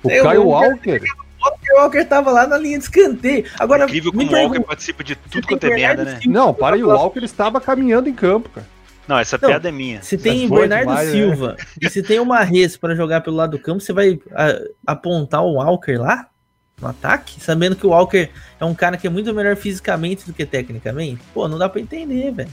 O 0.02 0.08
Kyle 0.10 0.34
eu- 0.34 0.46
Walker. 0.48 1.00
O 1.40 1.58
Kyle 1.60 1.76
Walker 1.78 2.04
tava 2.04 2.32
lá 2.32 2.46
na 2.48 2.58
linha 2.58 2.78
de 2.78 2.84
escanteio. 2.84 3.44
Agora, 3.60 3.84
Incrível 3.84 4.10
como 4.12 4.22
o 4.24 4.26
Walker 4.26 4.40
pergunta, 4.48 4.66
participa 4.66 5.04
de 5.04 5.14
tudo 5.14 5.46
quanto 5.46 5.64
é 5.64 5.70
merda, 5.74 6.04
né? 6.04 6.18
Silva- 6.20 6.38
Não, 6.38 6.52
para 6.52 6.74
aí, 6.74 6.82
o 6.82 6.88
Walker 6.88 7.20
estava 7.24 7.60
caminhando 7.60 8.08
em 8.08 8.12
campo, 8.14 8.48
cara. 8.48 8.66
Não, 9.06 9.18
essa 9.18 9.38
Não, 9.40 9.48
piada 9.48 9.68
é 9.68 9.72
minha. 9.72 10.02
Se 10.02 10.18
tem 10.18 10.48
Bernardo 10.48 10.88
demais, 10.88 11.06
né? 11.08 11.12
Silva 11.14 11.56
e 11.80 11.88
se 11.88 12.02
tem 12.02 12.18
uma 12.18 12.40
Reis 12.42 12.76
para 12.76 12.94
jogar 12.94 13.20
pelo 13.22 13.36
lado 13.36 13.52
do 13.52 13.58
campo, 13.58 13.80
você 13.80 13.92
vai 13.92 14.18
a- 14.34 14.60
apontar 14.86 15.42
o 15.42 15.54
Walker 15.54 15.96
lá 15.96 16.26
no 16.80 16.88
ataque, 16.88 17.40
sabendo 17.40 17.76
que 17.76 17.86
o 17.86 17.90
Walker 17.90 18.28
é 18.60 18.64
um 18.64 18.74
cara 18.74 18.96
que 18.96 19.06
é 19.06 19.10
muito 19.10 19.32
melhor 19.34 19.56
fisicamente 19.56 20.26
do 20.26 20.32
que 20.32 20.46
tecnicamente? 20.46 21.20
Pô, 21.34 21.48
não 21.48 21.58
dá 21.58 21.68
para 21.68 21.80
entender, 21.80 22.32
velho. 22.32 22.50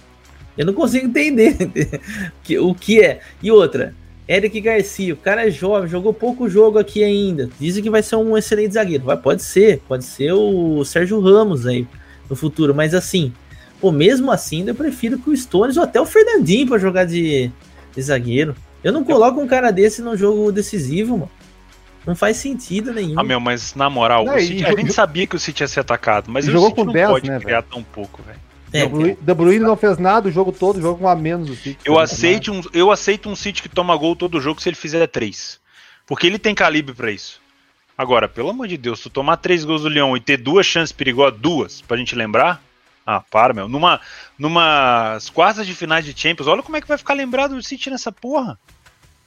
Eu 0.57 0.65
não 0.65 0.73
consigo 0.73 1.05
entender 1.05 1.57
o 2.59 2.73
que 2.73 3.03
é. 3.03 3.19
E 3.43 3.51
outra, 3.51 3.93
Eric 4.28 4.59
Garcia, 4.61 5.13
o 5.13 5.17
cara 5.17 5.47
é 5.47 5.51
jovem, 5.51 5.89
jogou 5.89 6.13
pouco 6.13 6.49
jogo 6.49 6.80
aqui 6.80 7.03
ainda. 7.03 7.49
Dizem 7.59 7.84
que 7.84 7.89
vai 7.89 8.01
ser 8.01 8.15
um 8.15 8.38
excelente 8.38 8.73
zagueiro. 8.73 9.03
Vai, 9.03 9.17
pode 9.17 9.43
ser, 9.43 9.82
pode 9.88 10.05
ser 10.05 10.32
o 10.32 10.84
Sérgio 10.86 11.19
Ramos 11.19 11.67
aí 11.67 11.88
no 12.30 12.36
futuro, 12.36 12.73
mas 12.73 12.95
assim, 12.95 13.34
Pô, 13.80 13.91
mesmo 13.91 14.32
assim, 14.32 14.67
eu 14.67 14.73
prefiro 14.73 15.19
que 15.19 15.30
o 15.30 15.38
Stones 15.38 15.78
ou 15.78 15.84
até 15.84 15.99
o 15.99 16.05
Fernandinho 16.05 16.67
pra 16.67 16.78
jogar 16.78 17.05
de, 17.05 17.51
de 17.95 18.01
zagueiro. 18.01 18.55
Eu 18.84 18.93
não 18.93 19.03
coloco 19.03 19.39
um 19.39 19.47
cara 19.47 19.71
desse 19.71 20.01
no 20.01 20.15
jogo 20.15 20.51
decisivo, 20.51 21.17
mano. 21.17 21.32
Não 22.06 22.16
faz 22.16 22.38
sentido 22.38 22.93
nenhum. 22.93 23.20
Ah, 23.20 23.24
meu, 23.24 23.39
mas 23.39 23.74
na 23.76 23.89
moral, 23.89 24.26
Não, 24.26 24.36
o 24.36 24.39
City- 24.39 24.64
a 24.64 24.70
jogou- 24.70 24.80
gente 24.80 24.93
sabia 24.93 25.26
que 25.28 25.36
o 25.36 25.39
City 25.39 25.64
ia 25.64 25.68
ser 25.68 25.80
atacado, 25.80 26.30
mas 26.32 26.45
E 26.45 26.49
o 26.49 26.51
jogou 26.53 26.68
City 26.70 26.80
com 26.82 26.86
não 26.86 26.93
10, 26.93 27.10
pode 27.10 27.30
né, 27.30 27.39
criar 27.39 27.62
tão 27.64 27.82
pouco, 27.84 28.22
velho. 28.24 28.39
É, 28.74 28.86
De 28.86 29.34
Bruyne- 29.34 29.64
não 29.64 29.78
fez 29.78 29.97
nada 29.97 30.28
o 30.28 30.32
jogo 30.32 30.51
todo, 30.51 30.82
jogo 30.82 30.99
com 30.99 31.08
a 31.08 31.16
menos 31.16 31.47
do 31.47 31.56
City. 31.56 31.80
Eu 31.86 31.97
aceito, 31.97 32.51
um, 32.51 32.62
eu 32.74 32.91
aceito 32.91 33.30
um 33.30 33.36
City 33.36 33.62
que 33.62 33.70
toma 33.70 33.95
gol 33.95 34.16
todo 34.16 34.41
jogo 34.41 34.62
se 34.62 34.68
ele 34.68 34.76
fizer 34.76 35.06
três. 35.08 35.60
Porque 36.06 36.28
ele 36.28 36.38
tem 36.38 36.53
calibre 36.53 36.93
pra 36.93 37.10
isso. 37.10 37.39
Agora, 37.97 38.28
pelo 38.28 38.49
amor 38.49 38.68
de 38.68 38.76
Deus, 38.78 38.99
tu 38.99 39.10
tomar 39.10 39.38
três 39.38 39.64
gols 39.64 39.84
do 39.84 39.88
Leão 39.88 40.16
e 40.18 40.20
ter 40.20 40.36
duas 40.38 40.66
chances 40.66 40.91
perigosas, 40.91 41.39
duas, 41.39 41.82
pra 41.82 41.95
gente 41.95 42.14
lembrar. 42.16 42.62
Ah, 43.08 43.22
para, 43.22 43.53
meu. 43.53 43.70
Numa, 43.70 44.01
numas 44.38 45.30
quartas 45.30 45.66
de 45.66 45.74
finais 45.74 46.03
de 46.03 46.20
Champions, 46.20 46.47
olha 46.47 46.62
como 46.64 46.76
é 46.76 46.82
que 46.82 46.88
vai 46.88 46.97
ficar 46.97 47.14
lembrado 47.14 47.56
do 47.56 47.64
City 47.64 47.89
nessa 47.89 48.12
porra. 48.12 48.60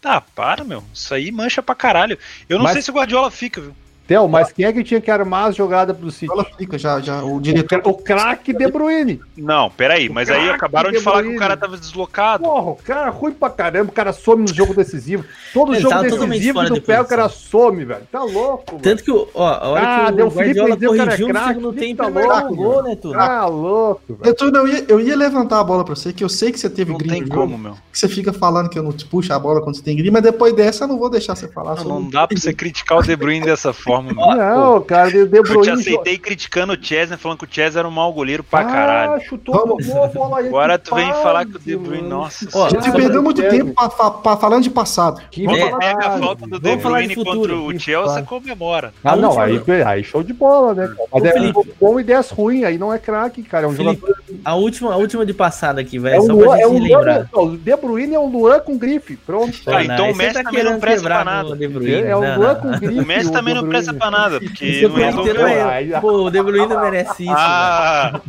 Tá, 0.00 0.20
para, 0.20 0.62
meu. 0.64 0.84
Isso 0.94 1.12
aí 1.12 1.30
mancha 1.32 1.62
pra 1.62 1.74
caralho. 1.74 2.18
Eu 2.48 2.58
não 2.58 2.64
Mas- 2.64 2.74
sei 2.74 2.82
se 2.82 2.90
o 2.90 2.94
Guardiola 2.94 3.30
fica, 3.30 3.60
viu? 3.60 3.74
Theo, 4.08 4.26
mas 4.26 4.50
quem 4.50 4.64
é 4.64 4.72
que 4.72 4.82
tinha 4.82 5.00
que 5.02 5.10
armar 5.10 5.48
as 5.50 5.54
jogadas 5.54 5.94
pro 5.96 6.10
City? 6.10 6.32
Ela 6.32 6.42
fica 6.44 6.78
já, 6.78 6.98
já. 6.98 7.22
O 7.22 7.36
O, 7.36 7.40
diretor. 7.40 7.82
o 7.84 7.92
craque 7.94 8.54
De 8.54 8.66
Bruyne. 8.70 9.20
Não, 9.36 9.70
peraí, 9.70 10.08
mas 10.08 10.30
aí 10.30 10.48
acabaram 10.48 10.90
de 10.90 10.96
De 10.96 11.02
falar 11.04 11.22
que 11.22 11.28
o 11.28 11.38
cara 11.38 11.56
tava 11.58 11.76
deslocado. 11.76 12.42
Porra, 12.42 12.70
o 12.70 12.76
cara 12.76 13.06
é 13.08 13.10
ruim 13.10 13.32
pra 13.32 13.50
caramba, 13.50 13.90
o 13.90 13.92
cara 13.92 14.12
some 14.14 14.42
no 14.48 14.52
jogo 14.54 14.72
decisivo. 14.74 15.24
Todo 15.52 15.74
Ele 15.74 15.82
jogo 15.82 16.00
decisivo 16.02 16.64
do 16.64 16.74
de 16.74 16.80
pé, 16.80 17.00
o 17.00 17.04
cara 17.04 17.28
some, 17.28 17.84
velho. 17.84 18.00
Tá 18.10 18.22
louco, 18.24 18.70
velho. 18.78 18.82
Tanto 18.82 19.04
que, 19.04 19.10
o- 19.10 19.28
ó, 19.34 19.46
a 19.46 19.68
hora 19.68 19.82
Ah, 19.86 20.06
que 20.06 20.12
deu 20.12 20.24
o 20.24 20.28
o 20.28 20.30
Felipe 20.30 20.58
o 20.60 20.64
é 20.64 20.68
corrigiu 20.68 20.90
no 21.28 21.34
craque, 21.34 21.60
Felipe 21.60 21.78
tempo, 21.80 21.96
tá 22.02 22.08
louco, 22.08 22.52
o 22.52 22.56
gol, 22.56 22.82
né, 22.82 22.96
tudo? 22.96 23.12
Tá 23.14 23.46
louco, 23.46 24.00
velho. 24.08 24.20
Retorno, 24.24 24.56
eu 24.58 24.68
ia, 24.68 24.84
eu 24.88 25.00
ia 25.00 25.16
levantar 25.16 25.60
a 25.60 25.64
bola 25.64 25.84
pra 25.84 25.94
você, 25.94 26.14
que 26.14 26.24
eu 26.24 26.30
sei 26.30 26.50
que 26.50 26.58
você 26.58 26.70
teve 26.70 26.92
Não 26.92 26.98
gringo 26.98 27.12
tem 27.14 27.22
no 27.24 27.28
como, 27.28 27.58
meu. 27.58 27.72
que 27.92 27.98
você 27.98 28.08
fica 28.08 28.32
falando 28.32 28.70
que 28.70 28.78
eu 28.78 28.82
não 28.82 28.92
te 28.92 29.04
puxo 29.04 29.34
a 29.34 29.38
bola 29.38 29.60
quando 29.60 29.76
você 29.76 29.82
tem 29.82 29.94
gringo, 29.94 30.14
mas 30.14 30.22
depois 30.22 30.54
dessa 30.54 30.84
eu 30.84 30.88
não 30.88 30.98
vou 30.98 31.10
deixar 31.10 31.34
você 31.36 31.46
falar. 31.48 31.76
Não, 31.84 32.00
não 32.00 32.08
dá 32.10 32.26
pra 32.26 32.38
você 32.38 32.54
criticar 32.54 32.96
o 32.98 33.02
De 33.02 33.14
Bruyne 33.14 33.44
dessa 33.44 33.72
forma, 33.72 33.97
meu. 34.02 34.14
Não, 34.14 34.80
cara, 34.82 35.10
De, 35.10 35.26
De 35.26 35.36
Eu 35.38 35.42
te 35.42 35.48
Bruyne. 35.50 35.70
aceitei 35.72 36.18
criticando 36.18 36.72
o 36.72 36.76
Chesney, 36.80 37.16
falando 37.18 37.38
que 37.38 37.44
o 37.44 37.48
Chesney 37.50 37.78
era 37.78 37.88
um 37.88 37.90
mau 37.90 38.12
goleiro 38.12 38.42
pra 38.44 38.64
caralho. 38.64 39.12
Ah, 39.14 39.20
chutou 39.20 39.58
tomou 39.58 40.04
a 40.04 40.06
bola 40.08 40.38
aí. 40.38 40.48
Agora 40.48 40.78
tu 40.78 40.94
vem 40.94 41.12
falar 41.14 41.44
que 41.46 41.56
o 41.56 41.58
De 41.58 41.76
Bruyne, 41.76 42.02
mano. 42.02 42.08
nossa 42.22 42.48
Ó, 42.54 42.66
A 42.66 42.70
gente 42.70 42.90
perdeu 42.92 43.22
muito 43.22 43.42
tempo 43.42 43.74
pra, 43.74 43.88
pra- 43.88 44.10
pra- 44.10 44.36
falando 44.36 44.62
de 44.62 44.70
passado. 44.70 45.20
Que 45.30 45.44
Quando 45.44 45.58
É, 45.58 45.76
pega 45.78 46.06
a 46.06 46.18
falta 46.18 46.46
do 46.46 46.58
De 46.58 46.68
Vamos 46.68 46.82
Bruyne 46.84 47.14
futuro. 47.14 47.38
contra 47.40 47.56
o 47.56 47.78
Chelsea, 47.80 48.22
comemora. 48.22 48.92
Ah, 49.04 49.16
não, 49.16 49.38
aí, 49.38 49.60
aí 49.86 50.04
show 50.04 50.22
de 50.22 50.32
bola, 50.32 50.74
né? 50.74 50.86
cara? 50.88 51.08
Mas 51.12 51.24
é 51.24 51.52
bom 51.80 52.00
e 52.00 52.04
10 52.04 52.30
ruim, 52.30 52.64
aí 52.64 52.78
não 52.78 52.92
é 52.92 52.98
craque, 52.98 53.42
cara. 53.42 53.66
É 53.66 53.68
um 53.68 53.72
Felipe, 53.72 54.00
jogador. 54.00 54.22
A 54.44 54.54
última, 54.54 54.92
a 54.92 54.96
última 54.96 55.26
de 55.26 55.34
passada 55.34 55.80
aqui, 55.80 55.98
velho, 55.98 56.16
É 56.16 56.20
um 56.20 56.26
só 56.26 56.32
Luan, 56.32 56.46
pra 56.46 56.54
é 56.56 56.62
gente 56.62 56.68
um 56.70 56.82
relembrar. 56.82 57.28
Luan, 57.32 57.42
o 57.44 57.56
De 57.56 57.76
Bruyne 57.76 58.14
é 58.14 58.18
um 58.18 58.26
Luan 58.30 58.60
com 58.60 58.78
grife. 58.78 59.16
Pronto. 59.16 59.58
Ah, 59.66 59.72
Não, 59.72 59.80
então 59.82 60.10
o 60.10 60.14
Messi 60.16 60.34
tá 60.34 60.42
também 60.44 60.64
não 60.64 60.80
presta 60.80 61.02
pra 61.08 61.24
nada. 61.24 61.56
De 61.56 61.68
Bruyne, 61.68 62.02
É 62.02 62.16
um 62.16 62.20
não, 62.20 62.36
Luan 62.38 62.54
não. 62.54 62.60
com 62.60 62.70
grife. 62.78 63.00
O 63.00 63.06
Messi 63.06 63.32
também 63.32 63.54
não 63.54 63.68
presta 63.68 63.92
pra 63.94 64.10
nada, 64.10 64.40
porque 64.40 64.64
Isso 64.64 64.84
é 64.86 64.88
não 64.88 64.96
resolveu. 64.96 65.34
não 65.34 65.46
é? 65.48 66.00
Pô, 66.00 66.12
o 66.26 66.30
De 66.30 66.42
Bruyne 66.42 66.66
não 66.66 66.80
merece 66.80 67.10
isso, 67.10 67.24
velho. 67.24 67.36
Ah, 67.36 68.20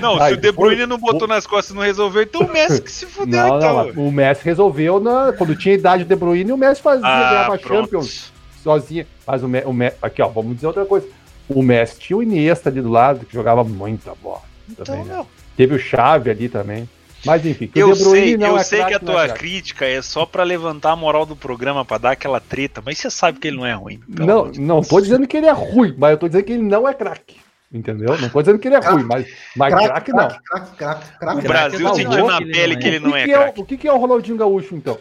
não, 0.00 0.20
Aí, 0.22 0.32
se 0.32 0.38
o 0.38 0.40
De 0.40 0.52
Bruyne 0.52 0.76
foi- 0.78 0.86
não 0.86 0.98
botou 0.98 1.26
nas 1.28 1.46
costas 1.46 1.70
e 1.70 1.74
não 1.74 1.82
resolveu, 1.82 2.22
então 2.22 2.42
o 2.42 2.52
Messi 2.52 2.80
que 2.82 2.90
se 2.90 3.04
fudeu, 3.06 3.46
Não, 3.46 3.56
então. 3.58 3.92
não, 3.94 4.06
o 4.08 4.12
Messi 4.12 4.44
resolveu 4.44 5.00
na, 5.00 5.32
quando 5.32 5.54
tinha 5.56 5.74
idade 5.74 6.02
de 6.04 6.08
De 6.08 6.16
Bruyne, 6.16 6.52
o 6.52 6.56
Messi 6.56 6.80
fazia, 6.80 7.06
Ah, 7.06 7.30
ganhava 7.30 7.58
pronto. 7.58 7.82
Champions 7.84 8.32
sozinho. 8.62 9.06
Mas 9.26 9.42
o, 9.42 9.48
Me, 9.48 9.60
o 9.64 9.72
Me- 9.72 9.92
aqui 10.00 10.22
ó, 10.22 10.28
vamos 10.28 10.54
dizer 10.54 10.66
outra 10.68 10.84
coisa. 10.84 11.06
O 11.48 11.62
Messi 11.62 11.98
tinha 11.98 12.16
o 12.16 12.22
Iniesta 12.22 12.68
ali 12.68 12.80
do 12.80 12.90
lado, 12.90 13.24
que 13.26 13.32
jogava 13.34 13.62
muita 13.64 14.12
bola. 14.22 14.40
Então, 14.68 14.84
também, 14.84 15.04
né? 15.04 15.14
meu, 15.14 15.26
Teve 15.56 15.74
o 15.74 15.78
Chave 15.78 16.30
ali 16.30 16.48
também. 16.48 16.88
Mas 17.24 17.44
enfim, 17.44 17.66
que 17.66 17.78
eu 17.78 17.90
o 17.90 17.96
sei, 17.96 18.36
não 18.36 18.46
eu 18.48 18.58
é 18.58 18.62
sei 18.62 18.78
craque, 18.78 18.90
que 18.90 18.94
a 18.94 18.96
é 19.10 19.12
tua 19.12 19.24
craque. 19.24 19.38
crítica 19.40 19.84
é 19.84 20.00
só 20.00 20.24
pra 20.24 20.44
levantar 20.44 20.92
a 20.92 20.96
moral 20.96 21.26
do 21.26 21.34
programa, 21.34 21.84
pra 21.84 21.98
dar 21.98 22.12
aquela 22.12 22.38
treta, 22.38 22.80
mas 22.84 22.98
você 22.98 23.10
sabe 23.10 23.40
que 23.40 23.48
ele 23.48 23.56
não 23.56 23.66
é 23.66 23.72
ruim. 23.72 23.98
Não, 24.06 24.48
de 24.50 24.60
não 24.60 24.80
tô 24.80 25.00
dizendo 25.00 25.26
que 25.26 25.36
ele 25.36 25.46
é 25.46 25.52
ruim, 25.52 25.92
mas 25.98 26.12
eu 26.12 26.18
tô 26.18 26.28
dizendo 26.28 26.44
que 26.44 26.52
ele 26.52 26.62
não 26.62 26.86
é 26.88 26.94
craque. 26.94 27.36
Entendeu? 27.72 28.16
Não 28.20 28.28
tô 28.28 28.40
dizendo 28.40 28.60
que 28.60 28.68
ele 28.68 28.76
é 28.76 28.78
ruim, 28.78 29.02
mas, 29.02 29.26
mas 29.56 29.74
craque 29.74 30.12
não. 30.12 30.28
craque, 30.28 30.76
craque, 30.76 31.18
craque, 31.18 31.38
O. 31.40 31.48
Brasil 31.48 31.94
sentiu 31.94 32.26
na 32.28 32.36
ele 32.40 32.52
pele 32.52 32.74
não 32.74 32.80
que 32.80 32.86
é. 32.86 32.88
ele 32.90 32.98
O 32.98 33.08
não 33.08 33.16
é 33.16 33.24
que 33.24 33.32
é 33.32 33.38
o- 33.38 33.42
craque. 33.42 33.60
o 33.60 33.64
que, 33.64 33.76
que 33.76 33.88
é 33.88 33.92
o 33.92 33.96
Ronaldinho 33.98 34.36
Gaúcho, 34.36 34.76
então? 34.76 34.96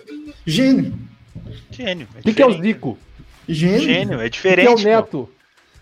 Gênio. 0.47 0.93
Gênio. 1.69 2.07
O 2.17 2.21
que, 2.23 2.33
que 2.33 2.41
é 2.41 2.45
o 2.45 2.49
diferente. 2.49 2.73
Zico? 2.73 2.97
Gênio. 3.47 3.79
Gênio, 3.81 4.13
é 4.13 4.15
O 4.15 4.19
que, 4.19 4.25
é 4.25 4.29
diferente. 4.29 4.81
o. 4.81 4.83
Neto? 4.83 5.29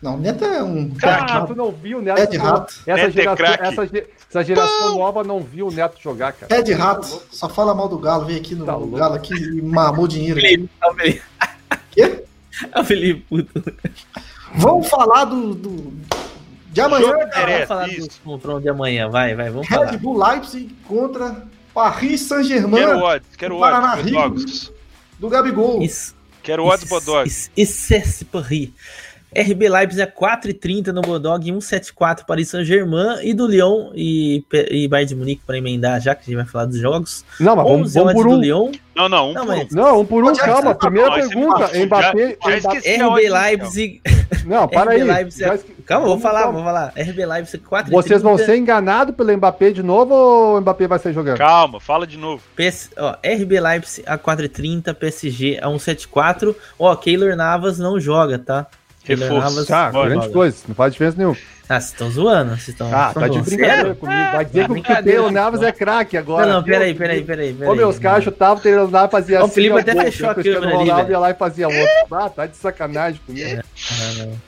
Não, 0.01 0.17
Neto 0.17 0.43
é 0.43 0.61
um 0.61 0.91
Ah, 0.97 0.99
craque. 0.99 1.47
tu 1.47 1.55
não 1.55 1.71
viu 1.71 1.99
o 1.99 2.01
Neto 2.01 2.19
É 2.19 2.25
de 2.25 2.35
rato. 2.35 2.73
Essa 2.85 3.01
é 3.03 3.11
geração, 3.11 3.45
essa, 3.85 4.05
essa 4.39 4.43
geração 4.43 4.97
nova 4.97 5.23
não 5.23 5.41
viu 5.41 5.67
o 5.67 5.71
Neto 5.71 6.01
jogar, 6.01 6.33
cara. 6.33 6.53
É 6.55 6.61
de 6.61 6.73
rato. 6.73 7.21
Só 7.31 7.47
fala 7.47 7.73
mal 7.75 7.87
do 7.87 7.97
Galo. 7.97 8.25
Vem 8.25 8.37
aqui 8.37 8.55
no 8.55 8.65
Tá. 8.65 8.73
Galo 8.73 9.13
aqui 9.15 9.33
e 9.33 9.61
mamou 9.61 10.07
dinheiro. 10.07 10.39
aqui. 10.39 10.47
Felipe, 10.49 10.69
é 10.81 10.87
o 10.89 10.93
Felipe. 10.95 11.21
Quê? 11.91 12.23
É 12.71 12.79
o 12.79 12.83
Felipe, 12.83 13.25
puto. 13.29 13.63
Vamos 14.55 14.87
falar 14.89 15.25
do, 15.25 15.53
do- 15.53 15.93
de 16.71 16.81
amanhã. 16.81 17.11
Vamos 17.11 17.67
falar 17.67 17.89
isso. 17.89 18.07
do 18.07 18.13
confronto 18.23 18.61
de 18.61 18.69
amanhã, 18.69 19.09
vai, 19.09 19.35
vai, 19.35 19.49
vamos 19.49 19.67
Red 19.67 19.75
falar. 19.77 19.97
Bull 19.97 20.17
Leipzig 20.17 20.75
contra 20.87 21.43
Paris 21.73 22.21
Saint-Germain 22.21 22.83
Quero 22.85 22.99
odds, 22.99 23.35
quero 23.35 23.59
Paraná 23.59 23.93
odds, 23.93 24.05
Rio. 24.05 24.73
Do 25.19 25.29
Gabigol. 25.29 25.81
Isso. 25.81 26.15
Quero 26.41 26.65
odds, 26.65 26.89
Bodog. 26.89 27.27
Isso 27.55 27.93
é 27.93 28.03
Paris. 28.31 28.69
RB 29.35 29.69
Leipzig 29.69 30.01
é 30.01 30.05
4,30 30.05 30.87
no 30.87 31.01
Bodog, 31.01 31.51
1,74 31.51 32.25
Paris 32.25 32.49
Saint-Germain 32.49 33.19
e 33.21 33.33
do 33.33 33.47
Lyon 33.47 33.91
e, 33.93 34.43
e 34.69 34.87
Bayern 34.87 35.09
de 35.09 35.15
Munique 35.15 35.41
para 35.45 35.57
emendar, 35.57 35.99
já 36.01 36.13
que 36.15 36.21
a 36.21 36.25
gente 36.25 36.35
vai 36.35 36.45
falar 36.45 36.65
dos 36.65 36.77
jogos. 36.77 37.25
Não, 37.39 37.55
mas 37.55 37.67
vamos, 37.67 37.93
vamos 37.93 38.13
por 38.13 38.27
um. 38.27 38.39
Lyon. 38.39 38.71
Não, 38.95 39.09
não, 39.09 39.31
um 39.31 39.33
não, 39.33 39.45
mas... 39.45 39.71
não, 39.71 40.01
um 40.01 40.05
por 40.05 40.23
um, 40.23 40.33
calma. 40.35 40.75
Primeira 40.75 41.09
não, 41.09 41.15
pergunta, 41.15 41.71
Mbappé, 41.85 42.37
RB 42.45 43.29
Leipzig. 43.29 44.01
Não, 44.45 44.67
para 44.67 44.91
aí. 44.91 45.03
Leipzig, 45.03 45.43
é... 45.43 45.59
Calma, 45.85 46.07
vou 46.07 46.19
falar, 46.19 46.49
vou 46.51 46.63
falar. 46.63 46.93
RB 46.95 47.25
Leipzig 47.25 47.63
4 47.63 47.91
Vocês 47.91 48.21
vão 48.21 48.37
ser 48.37 48.55
enganados 48.55 49.15
pelo 49.15 49.35
Mbappé 49.35 49.71
de 49.71 49.83
novo 49.83 50.13
ou 50.13 50.57
o 50.57 50.61
Mbappé 50.61 50.87
vai 50.87 50.99
sair 50.99 51.13
jogando? 51.13 51.37
Calma, 51.37 51.79
fala 51.79 52.07
de 52.07 52.17
novo. 52.17 52.41
PS... 52.55 52.91
Ó, 52.97 53.15
RB 53.23 53.59
Leipzig 53.59 54.03
a 54.07 54.17
4,30, 54.17 54.93
PSG 54.93 55.59
a 55.61 55.67
1,74. 55.67 56.55
Ó, 56.77 56.95
Keylor 56.95 57.35
Navas 57.35 57.79
não 57.79 57.99
joga, 57.99 58.39
tá? 58.39 58.67
Reforço. 59.03 59.65
Tá, 59.65 59.91
grande 59.91 60.29
coisa, 60.29 60.57
não 60.67 60.75
faz 60.75 60.93
diferença 60.93 61.17
nenhuma. 61.17 61.37
Ah, 61.67 61.79
vocês 61.79 61.91
estão 61.91 62.11
zoando, 62.11 62.49
vocês 62.51 62.69
estão. 62.69 62.93
Ah, 62.93 63.11
tá 63.13 63.27
de 63.27 63.41
brincadeira 63.41 63.95
comigo. 63.95 64.31
Vai 64.31 64.45
dizer 64.45 64.67
que 64.67 64.79
o 64.79 64.83
Taylor 64.83 65.31
Navas 65.31 65.61
é 65.61 65.71
craque 65.71 66.17
agora. 66.17 66.45
Não, 66.45 66.53
não, 66.55 66.63
peraí, 66.63 66.93
peraí, 66.93 67.23
peraí. 67.23 67.55
Ô, 67.65 67.73
meus 67.73 67.97
caras 67.97 68.23
chutavam, 68.23 68.57
o 68.57 68.59
Taylor 68.59 68.91
Navas 68.91 69.11
fazia 69.11 69.39
assim. 69.39 69.47
O 69.47 69.53
Felipe 69.53 69.79
até 69.79 69.95
fechou 69.95 70.29
a 70.29 70.35
câmera 70.35 70.77
ali. 70.77 70.91
O 70.91 71.09
ia 71.09 71.19
lá 71.19 71.31
e 71.31 71.33
fazia 71.33 71.67
outro. 71.67 71.87
Ah, 72.11 72.29
tá 72.29 72.45
de 72.45 72.57
sacanagem 72.57 73.19
comigo. 73.25 73.47
É, 73.47 73.63
não, 74.17 74.25
não. 74.25 74.41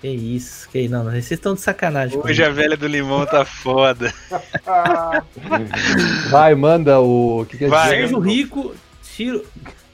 Que 0.00 0.08
isso, 0.08 0.68
que 0.68 0.88
não, 0.88 1.04
vocês 1.04 1.32
estão 1.32 1.54
de 1.54 1.62
sacanagem. 1.62 2.20
Hoje 2.22 2.44
a 2.44 2.50
velha 2.50 2.76
do 2.76 2.86
limão 2.86 3.26
tá 3.26 3.44
foda. 3.44 4.12
Vai, 6.30 6.54
manda 6.54 7.00
o. 7.00 7.46
Que 7.48 7.58
que 7.58 7.64
é 7.64 7.68
Vai, 7.68 7.90
Sérgio 7.90 8.18
Rico, 8.18 8.74
tiro. 9.02 9.44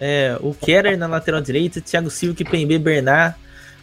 É, 0.00 0.36
o 0.40 0.52
Keller 0.52 0.98
na 0.98 1.06
lateral 1.06 1.40
direita, 1.40 1.80
Thiago 1.80 2.10
Silva, 2.10 2.34
Kipembe, 2.34 2.76
Bernard. 2.78 3.36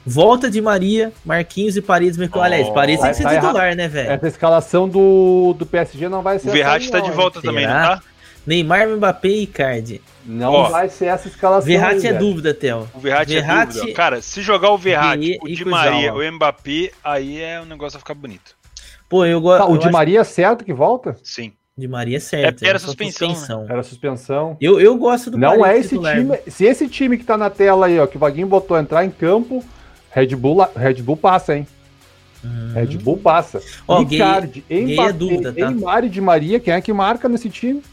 Volta 0.06 0.50
de 0.50 0.62
Maria, 0.62 1.12
Marquinhos 1.26 1.76
e 1.76 1.82
Paredes. 1.82 2.18
Oh, 2.34 2.40
Aliás, 2.40 2.70
Paredes 2.70 3.02
tem 3.02 3.12
que 3.12 3.18
ser 3.18 3.24
tá 3.24 3.36
titular, 3.36 3.66
errado. 3.66 3.78
né, 3.78 3.88
velho? 3.88 4.12
Essa 4.12 4.28
escalação 4.28 4.88
do, 4.88 5.54
do 5.58 5.66
PSG 5.66 6.10
não 6.10 6.22
vai 6.22 6.40
ser. 6.40 6.50
O 6.50 6.52
Verratti 6.52 6.90
tá 6.90 7.00
de 7.00 7.12
volta 7.12 7.42
também, 7.42 7.68
não 7.68 7.74
tá? 7.74 8.02
Neymar, 8.46 8.88
Mbappé 8.88 9.28
e 9.28 9.44
Icardi. 9.44 10.02
Não 10.26 10.54
oh, 10.54 10.70
vai 10.70 10.90
ser 10.90 11.06
essa 11.06 11.28
escalação. 11.28 11.68
Verratti 11.68 12.08
é 12.08 12.14
dúvida, 12.14 12.54
Theo. 12.54 12.90
O 12.94 13.00
Verratti, 13.00 13.38
é 13.38 13.66
dúvida. 13.66 13.94
Cara, 13.94 14.22
se 14.22 14.42
jogar 14.42 14.72
o 14.72 14.78
Verratti, 14.78 15.38
o 15.42 15.48
Di 15.48 15.66
Maria, 15.66 16.14
o 16.14 16.32
Mbappé, 16.32 16.92
aí 17.04 17.42
é 17.42 17.60
o 17.60 17.66
negócio 17.66 17.94
vai 17.94 18.00
ficar 18.00 18.14
bonito. 18.14 18.56
Pô, 19.08 19.26
eu 19.26 19.42
gosto. 19.42 19.66
Tá, 19.66 19.72
o 19.72 19.78
Di 19.78 19.92
Maria 19.92 20.22
acho... 20.22 20.32
é 20.32 20.34
certo 20.34 20.64
que 20.64 20.74
volta? 20.74 21.16
Sim. 21.24 21.52
De 21.78 21.88
Maria 21.88 22.18
é 22.18 22.20
certo. 22.20 22.64
É, 22.64 22.68
era 22.68 22.78
suspensão. 22.78 23.30
suspensão. 23.30 23.64
Né? 23.64 23.68
Era 23.72 23.84
suspensão. 23.84 24.58
Eu, 24.60 24.80
eu 24.80 24.96
gosto 24.98 25.32
do 25.32 25.38
Não 25.38 25.66
é 25.66 25.78
esse 25.78 25.90
titular. 25.90 26.16
time. 26.18 26.38
Se 26.48 26.66
esse 26.66 26.88
time 26.90 27.18
que 27.18 27.24
tá 27.24 27.38
na 27.38 27.50
tela 27.50 27.86
aí, 27.86 28.00
ó, 28.00 28.06
que 28.06 28.18
o 28.18 28.20
Vaguinho 28.20 28.48
botou 28.48 28.78
entrar 28.78 29.06
em 29.06 29.10
campo, 29.10 29.64
Red 30.12 30.36
Bull, 30.36 30.68
Red 30.76 31.02
Bull 31.02 31.18
passa, 31.18 31.56
hein? 31.56 31.68
Uhum. 32.44 32.74
Red 32.74 32.98
Bull 32.98 33.18
passa. 33.18 33.62
Ó, 33.88 34.02
Ricard, 34.04 34.64
Mbappé, 34.70 35.36
é 35.36 35.42
tá? 35.42 35.52
Neymar 35.52 36.08
de 36.08 36.22
Maria, 36.22 36.60
quem 36.60 36.74
é 36.74 36.82
que 36.82 36.94
marca 36.94 37.28
nesse 37.28 37.50
time? 37.50 37.84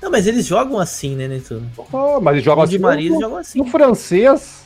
Não, 0.00 0.10
mas 0.10 0.26
eles 0.26 0.46
jogam 0.46 0.78
assim, 0.78 1.14
né, 1.14 1.28
Neto? 1.28 1.62
Oh, 1.92 2.20
mas 2.20 2.34
eles 2.34 2.44
jogam 2.44 2.64
assim. 2.64 2.72
De 2.72 2.78
Maria, 2.78 3.08
eles 3.08 3.20
jogam 3.20 3.36
assim. 3.36 3.58
No 3.58 3.66
francês. 3.66 4.60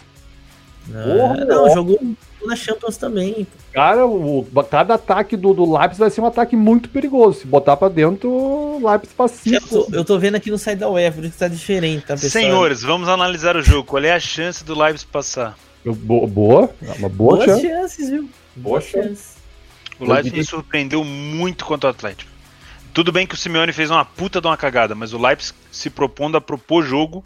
Não, 0.87 1.35
não 1.47 1.75
jogou 1.75 1.99
na 2.47 2.55
Champions 2.55 2.97
também. 2.97 3.47
Cara, 3.73 4.07
o, 4.07 4.47
cada 4.71 4.95
ataque 4.95 5.37
do, 5.37 5.55
do 5.55 5.77
Leipzig 5.77 5.99
vai 5.99 6.11
ser 6.11 6.21
um 6.21 6.27
ataque 6.27 6.55
muito 6.55 6.89
perigoso. 6.91 7.41
Se 7.41 7.47
botar 7.47 7.77
pra 7.77 7.89
dentro, 7.89 8.31
o 8.31 8.87
Leipzig 8.87 9.15
pacífico. 9.15 9.77
Eu 9.77 9.85
tô, 9.85 9.97
eu 9.97 10.05
tô 10.05 10.19
vendo 10.19 10.37
aqui 10.37 10.51
no 10.51 10.59
site 10.59 10.79
da 10.79 10.89
UEFA, 10.89 11.23
isso 11.23 11.39
tá 11.39 11.49
diferente, 11.49 12.03
tá, 12.03 12.15
pessoal? 12.15 12.31
Senhores, 12.31 12.83
vamos 12.83 13.09
analisar 13.09 13.57
o 13.57 13.63
jogo. 13.63 13.85
Qual 13.85 14.05
é 14.05 14.13
a 14.13 14.21
chance 14.21 14.63
do 14.63 14.79
Leipzig 14.79 15.11
passar? 15.11 15.57
Boa, 15.85 16.27
boa, 16.27 16.75
uma 16.99 17.09
boa 17.09 17.37
Boas 17.37 17.45
chance. 17.45 17.63
chances, 17.63 18.11
viu? 18.11 18.31
Boa 18.57 18.81
chance. 18.81 19.35
O 19.99 20.05
Leipzig 20.07 20.37
me 20.37 20.45
surpreendeu 20.45 21.05
muito 21.05 21.65
contra 21.65 21.89
o 21.89 21.91
Atlético. 21.91 22.31
Tudo 22.93 23.13
bem 23.13 23.27
que 23.27 23.35
o 23.35 23.37
Simeone 23.37 23.73
fez 23.73 23.91
uma 23.91 24.05
puta 24.05 24.41
de 24.41 24.47
uma 24.47 24.57
cagada, 24.57 24.95
mas 24.95 25.13
o 25.13 25.19
Leipzig 25.19 25.55
se 25.71 25.91
propondo 25.91 26.37
a 26.37 26.41
propor 26.41 26.85
jogo, 26.85 27.25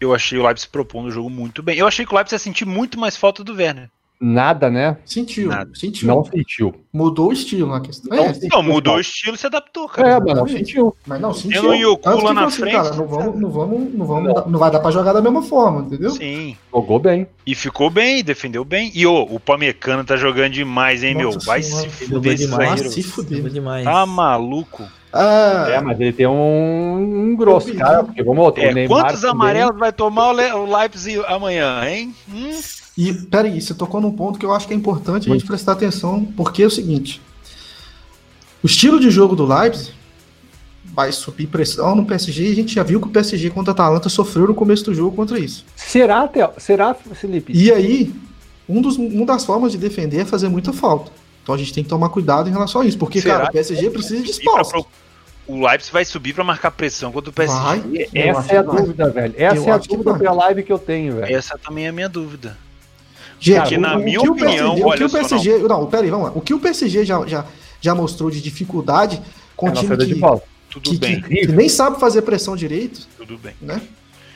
eu 0.00 0.14
achei 0.14 0.38
o 0.38 0.44
Leipzig 0.44 0.70
propondo 0.70 1.06
o 1.06 1.10
jogo 1.10 1.28
muito 1.28 1.62
bem. 1.62 1.76
Eu 1.76 1.86
achei 1.86 2.06
que 2.06 2.12
o 2.12 2.16
Leipzig 2.16 2.34
ia 2.34 2.38
sentir 2.38 2.64
muito 2.64 2.98
mais 2.98 3.16
falta 3.16 3.42
do 3.42 3.54
Werner. 3.54 3.90
Nada, 4.20 4.68
né? 4.68 4.96
Sentiu, 5.04 5.48
Nada. 5.48 5.70
sentiu. 5.74 6.08
Não 6.08 6.24
sentiu. 6.24 6.74
Mudou 6.92 7.28
o 7.28 7.32
estilo 7.32 7.68
na 7.68 7.80
questão. 7.80 8.16
Não, 8.16 8.24
é, 8.24 8.34
não 8.50 8.62
mudou 8.64 8.96
o 8.96 9.00
estilo 9.00 9.36
se 9.36 9.46
adaptou, 9.46 9.88
cara. 9.88 10.08
É, 10.08 10.20
mas 10.20 10.36
não 10.36 10.48
sentiu. 10.48 10.96
Mas 11.06 11.20
não 11.20 11.32
sentiu. 11.32 11.60
Tendo 11.60 11.70
o 11.70 11.74
Yokula 11.74 12.22
lá 12.22 12.34
na 12.34 12.46
assim, 12.46 12.60
frente. 12.60 12.74
Cara, 12.74 12.96
não 12.96 13.06
vamos, 13.06 13.40
não 13.40 13.50
vamos, 13.50 13.94
não 13.94 14.06
vamos, 14.06 14.34
não. 14.34 14.48
não 14.48 14.58
vai 14.58 14.70
dar 14.72 14.80
pra 14.80 14.90
jogar 14.90 15.12
da 15.12 15.22
mesma 15.22 15.42
forma, 15.42 15.82
entendeu? 15.82 16.10
Sim. 16.10 16.56
Jogou 16.74 16.98
bem. 16.98 17.28
E 17.46 17.54
ficou 17.54 17.90
bem, 17.90 18.24
defendeu 18.24 18.64
bem. 18.64 18.90
E 18.92 19.06
ô, 19.06 19.22
o 19.22 19.38
Pamecano 19.38 20.02
tá 20.04 20.16
jogando 20.16 20.52
demais, 20.52 21.04
hein, 21.04 21.14
Nossa 21.14 21.28
meu? 21.28 21.38
Vai 21.46 21.62
senhora, 21.62 21.88
se 21.88 22.06
fuder 22.06 22.34
demais. 22.34 22.80
Vai 22.80 22.90
se 22.90 23.02
fuder 23.04 23.42
demais. 23.50 23.84
Tá 23.84 24.04
maluco. 24.04 24.84
Ah, 25.12 25.66
é, 25.70 25.80
mas 25.80 25.98
ele 26.00 26.12
tem 26.12 26.26
um, 26.26 27.30
um 27.30 27.36
grosso, 27.36 27.74
cara. 27.74 28.04
Porque 28.04 28.22
vamos 28.22 28.52
é, 28.56 28.86
Quantos 28.86 29.24
amarelos 29.24 29.78
vai 29.78 29.92
tomar 29.92 30.32
o, 30.32 30.64
o 30.64 30.76
Leipzig 30.76 31.22
amanhã, 31.26 31.82
hein? 31.88 32.14
Hum? 32.28 32.60
E, 32.98 33.12
peraí, 33.12 33.60
você 33.60 33.72
tocou 33.72 34.00
num 34.00 34.10
ponto 34.10 34.40
que 34.40 34.44
eu 34.44 34.52
acho 34.52 34.66
que 34.66 34.74
é 34.74 34.76
importante 34.76 35.30
a 35.30 35.32
gente 35.32 35.46
prestar 35.46 35.70
atenção, 35.70 36.24
porque 36.36 36.64
é 36.64 36.66
o 36.66 36.70
seguinte: 36.70 37.22
o 38.60 38.66
estilo 38.66 38.98
de 38.98 39.08
jogo 39.08 39.36
do 39.36 39.46
Leipzig 39.46 39.92
vai 40.84 41.12
subir 41.12 41.46
pressão 41.46 41.94
no 41.94 42.04
PSG 42.04 42.48
e 42.48 42.50
a 42.50 42.54
gente 42.56 42.74
já 42.74 42.82
viu 42.82 43.00
que 43.00 43.06
o 43.06 43.10
PSG 43.10 43.50
contra 43.50 43.70
a 43.70 43.72
Atalanta 43.72 44.08
sofreu 44.08 44.48
no 44.48 44.54
começo 44.54 44.84
do 44.84 44.92
jogo 44.92 45.14
contra 45.14 45.38
isso. 45.38 45.64
Será, 45.76 46.26
Theo? 46.26 46.50
Será, 46.58 46.92
Felipe? 46.92 47.52
E 47.56 47.70
aí, 47.70 48.12
um 48.68 48.82
dos, 48.82 48.96
uma 48.96 49.24
das 49.24 49.44
formas 49.44 49.70
de 49.70 49.78
defender 49.78 50.22
é 50.22 50.24
fazer 50.24 50.48
muita 50.48 50.72
falta. 50.72 51.12
Então 51.44 51.54
a 51.54 51.58
gente 51.58 51.72
tem 51.72 51.84
que 51.84 51.88
tomar 51.88 52.08
cuidado 52.08 52.48
em 52.48 52.52
relação 52.52 52.80
a 52.80 52.84
isso, 52.84 52.98
porque, 52.98 53.20
Será 53.20 53.36
cara, 53.36 53.48
o 53.48 53.52
PSG 53.52 53.90
precisa 53.90 54.24
de 54.24 54.30
espaço. 54.32 54.84
O 55.46 55.64
Leipzig 55.64 55.92
vai 55.92 56.04
subir 56.04 56.34
para 56.34 56.42
marcar 56.42 56.72
pressão 56.72 57.12
contra 57.12 57.30
o 57.30 57.32
PSG. 57.32 57.62
Vai, 57.62 58.08
Essa 58.12 58.54
é 58.54 58.58
a 58.58 58.62
dúvida, 58.62 59.08
velho. 59.08 59.34
Essa 59.36 59.56
eu 59.56 59.68
é 59.68 59.70
a 59.70 59.78
dúvida 59.78 60.14
pra 60.14 60.32
live 60.32 60.64
que 60.64 60.72
eu 60.72 60.80
tenho, 60.80 61.14
velho. 61.14 61.36
Essa 61.36 61.56
também 61.56 61.86
é 61.86 61.88
a 61.90 61.92
minha 61.92 62.08
dúvida. 62.08 62.58
Gente, 63.40 63.60
Porque, 63.60 63.78
na 63.78 63.96
o, 63.96 64.00
minha 64.00 64.20
o 64.20 64.32
opinião, 64.32 64.74
PSG, 64.74 64.84
olha 64.84 64.94
o 64.94 64.98
que 64.98 65.04
o 65.04 65.10
PSG, 65.10 65.58
não. 65.58 65.68
não, 65.68 65.86
peraí, 65.86 66.10
vamos 66.10 66.26
lá. 66.26 66.32
O 66.34 66.40
que 66.40 66.54
o 66.54 66.58
PSG 66.58 67.04
já, 67.04 67.26
já, 67.26 67.44
já 67.80 67.94
mostrou 67.94 68.30
de 68.30 68.40
dificuldade 68.40 69.22
com 69.56 69.68
é 69.68 69.72
time 69.72 69.96
que, 69.96 70.14
Tudo 70.70 70.90
que, 70.90 70.98
bem. 70.98 71.20
Que, 71.20 71.46
que, 71.46 71.46
nem 71.48 71.68
sabe 71.68 72.00
fazer 72.00 72.22
pressão 72.22 72.56
direito. 72.56 73.06
Tudo 73.16 73.38
bem. 73.38 73.54
Né? 73.60 73.80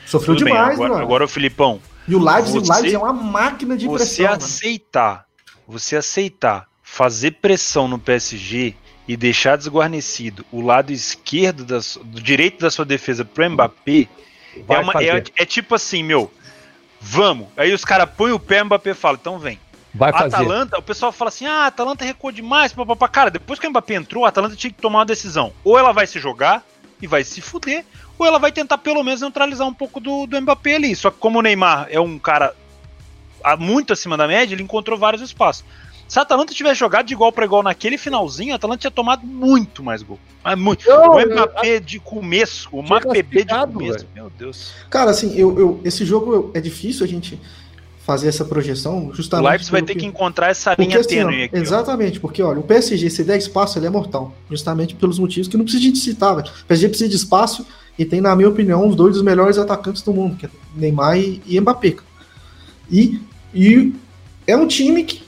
Sofreu 0.05 0.35
Tudo 0.35 0.45
demais, 0.45 0.77
bem. 0.77 0.85
Agora, 0.85 1.01
agora, 1.01 1.25
o 1.25 1.27
Filipão. 1.27 1.79
E 2.07 2.15
o 2.15 2.23
Leipzig, 2.23 2.59
você, 2.59 2.71
o 2.71 2.73
Leipzig 2.73 2.95
é 2.95 2.99
uma 2.99 3.13
máquina 3.13 3.75
de 3.75 3.85
você 3.87 4.23
pressão. 4.23 4.39
Você 4.39 4.45
aceitar, 4.45 5.11
mano. 5.11 5.25
você 5.67 5.95
aceitar 5.95 6.67
fazer 6.81 7.31
pressão 7.41 7.87
no 7.87 7.97
PSG 7.97 8.75
e 9.07 9.17
deixar 9.17 9.57
desguarnecido 9.57 10.45
o 10.51 10.61
lado 10.61 10.93
esquerdo, 10.93 11.65
da, 11.65 11.79
do 12.03 12.21
direito 12.21 12.61
da 12.61 12.71
sua 12.71 12.85
defesa 12.85 13.25
pro 13.25 13.49
Mbappé, 13.49 14.07
é, 14.69 14.77
uma, 14.77 14.93
é, 15.03 15.23
é 15.35 15.45
tipo 15.45 15.73
assim, 15.75 16.03
meu 16.03 16.31
vamos. 17.03 17.49
Aí 17.57 17.73
os 17.73 17.83
caras 17.83 18.09
põem 18.09 18.31
o 18.31 18.39
pé, 18.39 18.61
o 18.61 18.65
Mbappé 18.65 18.93
fala, 18.93 19.17
então 19.19 19.37
vem. 19.37 19.59
Vai 19.93 20.11
fazer. 20.11 20.35
Atalanta, 20.35 20.79
o 20.79 20.81
pessoal 20.81 21.11
fala 21.11 21.29
assim: 21.29 21.45
ah, 21.45 21.65
a 21.65 21.67
Atalanta 21.67 22.03
recuou 22.03 22.31
demais, 22.31 22.73
papapá. 22.73 23.07
Cara, 23.07 23.29
depois 23.29 23.59
que 23.59 23.67
o 23.67 23.69
Mbappé 23.69 23.95
entrou, 23.95 24.25
a 24.25 24.29
Atalanta 24.29 24.55
tinha 24.55 24.71
que 24.71 24.81
tomar 24.81 24.99
uma 24.99 25.05
decisão. 25.05 25.53
Ou 25.63 25.77
ela 25.77 25.91
vai 25.91 26.07
se 26.07 26.19
jogar 26.19 26.63
e 27.01 27.05
vai 27.05 27.23
se 27.23 27.41
fuder, 27.41 27.85
ou 28.17 28.25
ela 28.25 28.39
vai 28.39 28.51
tentar 28.51 28.77
pelo 28.79 29.03
menos 29.03 29.21
neutralizar 29.21 29.67
um 29.67 29.73
pouco 29.73 29.99
do, 29.99 30.25
do 30.25 30.41
Mbappé 30.41 30.75
ali. 30.75 30.95
Só 30.95 31.11
que 31.11 31.17
como 31.17 31.39
o 31.39 31.41
Neymar 31.41 31.87
é 31.91 31.99
um 31.99 32.17
cara 32.17 32.55
muito 33.59 33.93
acima 33.93 34.17
da 34.17 34.27
média, 34.27 34.55
ele 34.55 34.63
encontrou 34.63 34.97
vários 34.97 35.21
espaços. 35.21 35.65
Se 36.13 36.19
a 36.19 36.21
Atalanta 36.21 36.53
tivesse 36.53 36.79
jogado 36.79 37.07
de 37.07 37.13
igual 37.15 37.31
para 37.31 37.43
igual 37.43 37.63
naquele 37.63 37.97
finalzinho, 37.97 38.53
a 38.53 38.55
Atalanta 38.57 38.81
tinha 38.81 38.91
tomado 38.91 39.25
muito 39.25 39.81
mais 39.81 40.03
gol. 40.03 40.19
Mas 40.43 40.59
muito. 40.59 40.87
o 40.87 41.19
Mbappé 41.19 41.79
de 41.79 41.99
começo, 41.99 42.69
o 42.71 42.83
Mbappé 42.83 43.23
de 43.23 43.45
começo, 43.47 43.97
velho. 43.97 44.09
meu 44.13 44.29
Deus. 44.29 44.73
Cara, 44.91 45.09
assim, 45.09 45.35
eu, 45.35 45.57
eu, 45.57 45.81
esse 45.83 46.05
jogo 46.05 46.51
é 46.53 46.61
difícil 46.61 47.03
a 47.03 47.09
gente 47.09 47.41
fazer 48.05 48.27
essa 48.27 48.45
projeção, 48.45 49.09
justamente. 49.11 49.47
O 49.47 49.49
Leipzig 49.49 49.71
vai 49.71 49.81
ter 49.81 49.95
que, 49.95 50.01
que 50.01 50.05
encontrar 50.05 50.51
essa 50.51 50.75
linha 50.77 50.99
assim, 50.99 51.09
tênue 51.09 51.45
aqui. 51.45 51.57
Exatamente, 51.57 52.19
ó. 52.19 52.21
porque 52.21 52.43
olha, 52.43 52.59
o 52.59 52.63
PSG, 52.63 53.09
se 53.09 53.23
der 53.23 53.39
espaço, 53.39 53.79
ele 53.79 53.87
é 53.87 53.89
mortal. 53.89 54.35
Justamente 54.51 54.93
pelos 54.93 55.17
motivos 55.17 55.47
que 55.47 55.57
não 55.57 55.63
precisa 55.63 55.91
de 55.91 55.97
citar, 55.97 56.35
velho. 56.35 56.47
O 56.47 56.65
PSG 56.67 56.89
precisa 56.89 57.09
de 57.09 57.15
espaço 57.15 57.65
e 57.97 58.05
tem, 58.05 58.21
na 58.21 58.35
minha 58.35 58.49
opinião, 58.49 58.87
os 58.87 58.95
dois 58.95 59.15
dos 59.15 59.23
melhores 59.23 59.57
atacantes 59.57 60.03
do 60.03 60.13
mundo, 60.13 60.35
que 60.35 60.45
é 60.45 60.49
Neymar 60.75 61.17
e, 61.17 61.41
e 61.47 61.59
Mbappé. 61.59 61.95
E, 62.91 63.19
e 63.51 63.95
é 64.45 64.55
um 64.55 64.67
time 64.67 65.03
que 65.05 65.23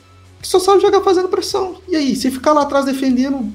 que 0.46 0.52
só 0.52 0.60
sabe 0.60 0.82
jogar 0.82 1.02
fazendo 1.02 1.28
pressão. 1.28 1.78
E 1.88 1.96
aí, 1.96 2.16
se 2.16 2.30
ficar 2.30 2.54
lá 2.54 2.62
atrás 2.62 2.86
defendendo. 2.86 3.52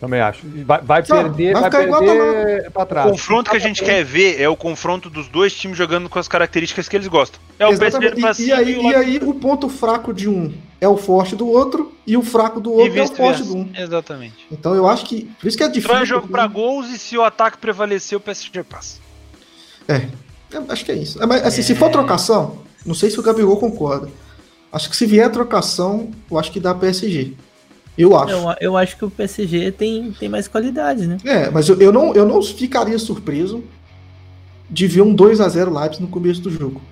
Também 0.00 0.20
acho. 0.20 0.42
Vai, 0.66 0.80
vai 0.82 1.02
perder, 1.02 1.54
vai, 1.54 1.70
vai 1.70 1.70
perder 1.70 2.70
pra 2.70 2.84
trás. 2.84 3.06
O 3.06 3.10
confronto 3.12 3.50
que 3.50 3.56
a 3.56 3.60
gente 3.60 3.82
quer 3.82 4.04
ver 4.04 4.40
é 4.40 4.48
o 4.48 4.56
confronto 4.56 5.08
dos 5.08 5.26
dois 5.28 5.54
times 5.54 5.78
jogando 5.78 6.08
com 6.08 6.18
as 6.18 6.28
características 6.28 6.86
que 6.86 6.96
eles 6.96 7.06
gostam. 7.06 7.40
É 7.58 7.66
o 7.66 7.78
PSG 7.78 8.20
pra 8.20 8.34
cima 8.34 8.48
e, 8.48 8.52
aí, 8.52 8.78
e, 8.78 8.86
e 8.86 8.94
aí 8.94 9.20
o 9.22 9.32
ponto 9.32 9.70
fraco 9.70 10.12
de 10.12 10.28
um 10.28 10.52
é 10.78 10.86
o 10.86 10.98
forte 10.98 11.34
do 11.34 11.48
outro 11.48 11.92
e 12.06 12.14
o 12.14 12.22
fraco 12.22 12.60
do 12.60 12.72
outro 12.72 12.98
é 12.98 13.02
o 13.04 13.08
forte 13.08 13.42
do 13.42 13.56
um. 13.56 13.70
Exatamente. 13.74 14.46
Então 14.52 14.74
eu 14.74 14.86
acho 14.86 15.06
que. 15.06 15.30
Por 15.40 15.46
isso 15.46 15.56
que 15.56 15.64
é 15.64 15.68
difícil. 15.68 15.90
Então 15.90 16.02
é 16.02 16.06
jogo 16.06 16.28
para 16.28 16.46
gols 16.46 16.90
e 16.90 16.98
se 16.98 17.16
o 17.16 17.22
ataque 17.22 17.56
prevalecer, 17.56 18.18
o 18.18 18.20
PSG 18.20 18.62
passa. 18.64 18.98
É. 19.88 20.08
acho 20.68 20.84
que 20.84 20.92
é 20.92 20.96
isso. 20.96 21.18
Mas, 21.26 21.42
assim, 21.42 21.60
é... 21.60 21.64
se 21.64 21.74
for 21.74 21.90
trocação, 21.90 22.58
não 22.84 22.94
sei 22.94 23.08
se 23.08 23.18
o 23.18 23.22
Gabigol 23.22 23.56
concorda. 23.56 24.10
Acho 24.72 24.90
que 24.90 24.96
se 24.96 25.06
vier 25.06 25.26
a 25.26 25.30
trocação, 25.30 26.10
eu 26.30 26.38
acho 26.38 26.52
que 26.52 26.60
dá 26.60 26.74
PSG. 26.74 27.34
Eu 27.96 28.16
acho. 28.16 28.32
Eu, 28.32 28.54
eu 28.60 28.76
acho 28.76 28.96
que 28.96 29.04
o 29.04 29.10
PSG 29.10 29.72
tem, 29.72 30.12
tem 30.12 30.28
mais 30.28 30.46
qualidade, 30.46 31.06
né? 31.06 31.16
É, 31.24 31.48
mas 31.50 31.68
eu, 31.68 31.80
eu, 31.80 31.92
não, 31.92 32.14
eu 32.14 32.26
não 32.26 32.42
ficaria 32.42 32.98
surpreso 32.98 33.64
de 34.68 34.86
ver 34.86 35.02
um 35.02 35.14
2 35.14 35.40
a 35.40 35.48
0 35.48 35.72
Leipzig 35.72 36.02
no 36.02 36.08
começo 36.08 36.40
do 36.42 36.50
jogo. 36.50 36.82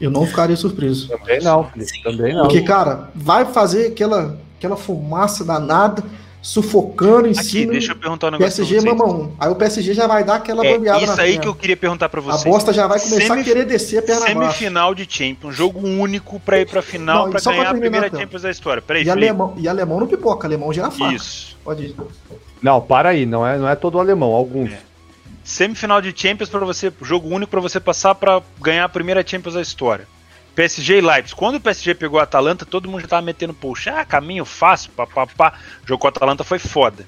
Eu 0.00 0.10
não 0.10 0.24
ficaria 0.24 0.54
surpreso. 0.54 1.08
Também 1.08 1.40
não, 1.40 1.64
Felipe, 1.64 2.02
também 2.04 2.32
não. 2.32 2.42
Porque, 2.42 2.62
cara, 2.62 3.10
vai 3.14 3.44
fazer 3.46 3.88
aquela, 3.88 4.38
aquela 4.56 4.76
fumaça 4.76 5.44
danada, 5.44 6.04
sufocando 6.40 7.26
em 7.26 7.32
Aqui, 7.32 7.44
cima. 7.44 7.72
deixa 7.72 7.92
eu 7.92 7.96
perguntar 7.96 8.28
um 8.28 8.30
negócio 8.32 8.64
PSG. 8.66 8.90
1. 8.90 9.32
Aí 9.38 9.50
o 9.50 9.54
PSG 9.54 9.94
já 9.94 10.06
vai 10.06 10.24
dar 10.24 10.36
aquela 10.36 10.64
É, 10.64 10.72
bambeada 10.74 10.98
isso 11.04 11.16
na 11.16 11.22
aí 11.22 11.28
perna. 11.30 11.42
que 11.42 11.48
eu 11.48 11.54
queria 11.54 11.76
perguntar 11.76 12.08
pra 12.08 12.20
A 12.20 12.22
vocês. 12.24 12.44
bosta 12.44 12.72
já 12.72 12.86
vai 12.86 12.98
começar 13.00 13.20
Semif- 13.34 13.40
a 13.40 13.44
querer 13.44 13.64
descer 13.64 13.98
a 13.98 14.02
perna. 14.02 14.26
Semifinal 14.26 14.94
de 14.94 15.06
Champions, 15.08 15.54
jogo 15.56 15.80
único 15.86 16.38
pra 16.40 16.60
ir 16.60 16.68
pra 16.68 16.80
final 16.82 17.28
pra 17.30 17.38
só 17.40 17.50
pra 17.50 17.58
ganhar 17.60 17.70
a 17.70 17.78
primeira 17.78 18.06
então. 18.06 18.20
Champions 18.20 18.42
da 18.42 18.50
história. 18.50 18.80
Peraí, 18.82 19.02
E 19.02 19.04
Felipe. 19.04 19.26
alemão, 19.28 19.54
e 19.58 19.68
alemão 19.68 20.00
não 20.00 20.06
pipoca, 20.06 20.46
alemão 20.46 20.72
gera 20.72 20.90
faca. 20.90 21.12
Isso. 21.14 21.56
Pode 21.64 21.82
ir. 21.84 21.96
Não, 22.62 22.80
para 22.80 23.10
aí, 23.10 23.26
não 23.26 23.46
é, 23.46 23.58
não 23.58 23.68
é 23.68 23.74
todo 23.76 23.98
alemão, 24.00 24.32
alguns. 24.32 24.70
É. 24.72 24.78
Semifinal 25.44 26.00
de 26.02 26.12
Champions 26.14 26.48
para 26.50 26.60
você, 26.60 26.92
jogo 27.02 27.28
único 27.28 27.50
pra 27.50 27.60
você 27.60 27.80
passar 27.80 28.14
pra 28.14 28.42
ganhar 28.60 28.84
a 28.84 28.88
primeira 28.88 29.24
Champions 29.26 29.54
da 29.54 29.62
história. 29.62 30.06
PSG 30.58 30.98
e 30.98 31.00
Leipzig. 31.00 31.36
Quando 31.36 31.54
o 31.54 31.60
PSG 31.60 31.94
pegou 31.94 32.18
a 32.18 32.24
Atalanta, 32.24 32.66
todo 32.66 32.90
mundo 32.90 33.02
já 33.02 33.06
tava 33.06 33.22
metendo 33.22 33.54
puxa, 33.54 33.92
ah, 33.92 34.04
caminho 34.04 34.44
fácil, 34.44 34.90
papapá. 34.90 35.52
Jogo 35.86 36.00
com 36.00 36.08
a 36.08 36.10
Atalanta 36.10 36.42
foi 36.42 36.58
foda. 36.58 37.06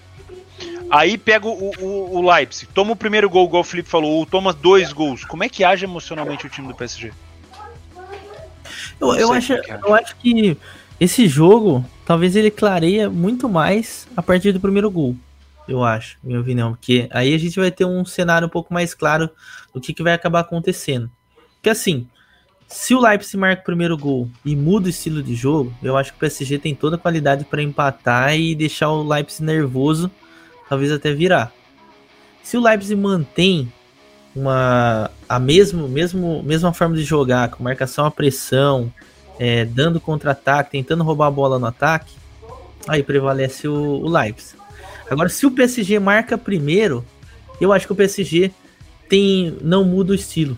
Aí 0.89 1.19
pega 1.19 1.49
o, 1.49 1.73
o, 1.81 2.19
o 2.19 2.31
Leipzig, 2.31 2.71
toma 2.73 2.93
o 2.93 2.97
primeiro 2.97 3.29
gol, 3.29 3.47
igual 3.47 3.63
o 3.63 3.65
Felipe 3.65 3.89
falou, 3.89 4.13
ou 4.13 4.25
toma 4.25 4.53
dois 4.53 4.93
gols. 4.93 5.25
Como 5.25 5.43
é 5.43 5.49
que 5.49 5.65
age 5.65 5.85
emocionalmente 5.85 6.47
o 6.47 6.49
time 6.49 6.69
do 6.69 6.77
PSG? 6.77 7.13
Eu, 9.01 9.15
eu, 9.15 9.33
acho, 9.33 9.55
é. 9.55 9.81
eu 9.85 9.95
acho 9.97 10.15
que 10.15 10.57
esse 11.01 11.27
jogo, 11.27 11.85
talvez 12.07 12.37
ele 12.37 12.53
clareia 12.53 13.11
muito 13.11 13.49
mais 13.49 14.07
a 14.17 14.23
partir 14.23 14.53
do 14.53 14.61
primeiro 14.61 14.89
gol. 14.89 15.17
Eu 15.67 15.83
acho, 15.83 16.19
minha 16.23 16.41
opinião. 16.41 16.75
Porque 16.75 17.09
aí 17.11 17.35
a 17.35 17.39
gente 17.39 17.59
vai 17.59 17.73
ter 17.73 17.85
um 17.85 18.05
cenário 18.05 18.47
um 18.47 18.51
pouco 18.51 18.73
mais 18.73 18.95
claro 18.95 19.29
do 19.75 19.81
que, 19.81 19.93
que 19.93 20.05
vai 20.05 20.13
acabar 20.13 20.39
acontecendo. 20.39 21.11
Porque 21.57 21.71
assim, 21.71 22.07
se 22.71 22.95
o 22.95 23.01
Leipzig 23.01 23.37
marca 23.37 23.63
o 23.63 23.65
primeiro 23.65 23.99
gol 23.99 24.31
e 24.45 24.55
muda 24.55 24.87
o 24.87 24.91
estilo 24.91 25.23
de 25.23 25.35
jogo, 25.35 25.75
eu 25.83 25.97
acho 25.97 26.13
que 26.13 26.17
o 26.17 26.21
PSG 26.21 26.59
tem 26.59 26.75
toda 26.75 26.95
a 26.95 26.99
qualidade 26.99 27.45
para 27.45 27.61
empatar 27.61 28.39
e 28.39 28.55
deixar 28.55 28.91
o 28.91 29.03
Leipzig 29.03 29.43
nervoso, 29.43 30.09
talvez 30.69 30.93
até 30.93 31.13
virar. 31.13 31.53
Se 32.45 32.57
o 32.57 32.63
Leipzig 32.63 32.95
mantém 32.95 33.71
uma 34.35 35.11
a 35.29 35.41
mesmo, 35.41 35.89
mesmo 35.89 36.43
mesma 36.45 36.73
forma 36.73 36.95
de 36.95 37.03
jogar, 37.03 37.51
com 37.51 37.65
marcação 37.65 38.07
à 38.07 38.11
pressão, 38.11 38.93
é, 39.39 39.65
dando 39.65 40.01
contra-ataque, 40.01 40.71
tentando 40.71 41.03
roubar 41.03 41.27
a 41.27 41.31
bola 41.31 41.59
no 41.59 41.67
ataque, 41.67 42.15
aí 42.87 43.03
prevalece 43.03 43.67
o, 43.67 43.75
o 43.75 44.09
Leipzig. 44.09 44.57
Agora, 45.11 45.29
se 45.29 45.45
o 45.45 45.51
PSG 45.51 45.99
marca 45.99 46.39
primeiro, 46.39 47.05
eu 47.61 47.73
acho 47.73 47.85
que 47.85 47.93
o 47.93 47.97
PSG 47.97 48.53
tem 49.09 49.59
não 49.61 49.85
muda 49.85 50.13
o 50.13 50.15
estilo. 50.15 50.57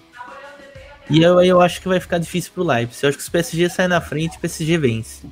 E 1.10 1.22
eu, 1.22 1.40
eu 1.42 1.60
acho 1.60 1.80
que 1.80 1.88
vai 1.88 2.00
ficar 2.00 2.18
difícil 2.18 2.52
pro 2.54 2.62
Leipzig. 2.64 3.02
Eu 3.02 3.08
acho 3.08 3.18
que 3.18 3.24
se 3.24 3.28
o 3.28 3.32
PSG 3.32 3.68
sair 3.68 3.88
na 3.88 4.00
frente, 4.00 4.36
o 4.36 4.40
PSG 4.40 4.78
vence. 4.78 5.26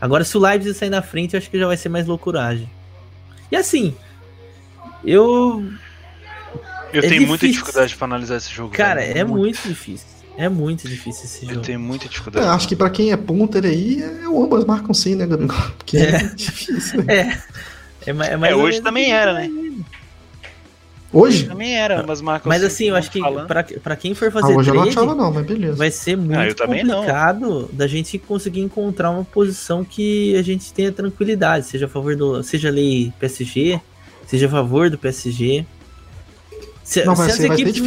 Agora, 0.00 0.24
se 0.24 0.36
o 0.36 0.40
Leipzig 0.40 0.74
sair 0.74 0.90
na 0.90 1.02
frente, 1.02 1.34
eu 1.34 1.38
acho 1.38 1.50
que 1.50 1.58
já 1.58 1.66
vai 1.66 1.76
ser 1.76 1.88
mais 1.88 2.06
loucuragem. 2.06 2.70
E 3.50 3.56
assim, 3.56 3.94
eu 5.04 5.64
Eu 6.92 7.02
É 7.02 7.08
tenho 7.08 7.26
muita 7.26 7.46
difícil. 7.46 7.50
dificuldade 7.64 7.96
pra 7.96 8.04
analisar 8.06 8.36
esse 8.36 8.50
jogo. 8.50 8.74
Cara, 8.74 9.00
velho. 9.00 9.18
é 9.18 9.24
muito 9.24 9.60
difícil. 9.68 10.06
É 10.36 10.48
muito 10.48 10.88
difícil 10.88 11.24
esse 11.24 11.44
Eu 11.46 11.54
jogo. 11.54 11.66
tenho 11.66 11.80
muita 11.80 12.06
Eu 12.06 12.10
dificuldade. 12.10 12.46
acho 12.46 12.68
que 12.68 12.76
pra 12.76 12.88
quem 12.90 13.10
é 13.12 13.16
punter 13.16 13.64
aí, 13.64 14.02
é, 14.02 14.28
o 14.28 14.42
ambas 14.44 14.64
marcam 14.64 14.94
sim, 14.94 15.14
né, 15.16 15.26
Gabriel? 15.26 15.52
Porque 15.76 15.96
é, 15.98 16.10
É. 16.14 16.18
difícil. 16.34 17.02
né? 17.04 17.14
É, 18.06 18.10
é, 18.10 18.10
é 18.10 18.12
mais 18.36 18.52
É, 18.52 18.56
hoje 18.56 18.80
também 18.80 19.12
era, 19.12 19.32
né? 19.34 19.50
Hoje? 21.12 21.46
Também 21.46 21.74
era, 21.74 22.04
mas 22.06 22.20
marcas 22.20 22.46
Mas 22.46 22.62
assim, 22.62 22.90
eu 22.90 22.94
acho 22.96 23.10
que 23.10 23.20
pra, 23.46 23.64
pra 23.82 23.96
quem 23.96 24.14
for 24.14 24.28
Ah, 24.28 24.32
fazer 24.32 24.54
hoje 24.54 24.70
eu 24.70 24.74
não 24.74 24.82
trade, 24.82 24.98
achava 24.98 25.14
não, 25.14 25.32
mas 25.32 25.46
beleza. 25.46 25.76
vai 25.76 25.90
ser 25.90 26.16
muito 26.16 26.38
eu 26.38 26.54
também 26.54 26.84
não. 26.84 26.96
complicado 26.96 27.70
da 27.72 27.86
gente 27.86 28.18
conseguir 28.18 28.60
encontrar 28.60 29.10
uma 29.10 29.24
posição 29.24 29.84
que 29.84 30.36
a 30.36 30.42
gente 30.42 30.70
tenha 30.72 30.92
tranquilidade, 30.92 31.66
seja 31.66 31.86
a 31.86 31.88
favor 31.88 32.14
do, 32.14 32.42
seja 32.42 32.68
lei 32.70 33.10
PSG, 33.18 33.80
seja 34.26 34.46
a 34.46 34.50
favor 34.50 34.90
do 34.90 34.98
PSG. 34.98 35.64
Se, 36.84 37.04
Não, 37.04 37.14
se 37.16 37.30
ser 37.32 37.48
man- 37.48 37.56
difícil, 37.56 37.86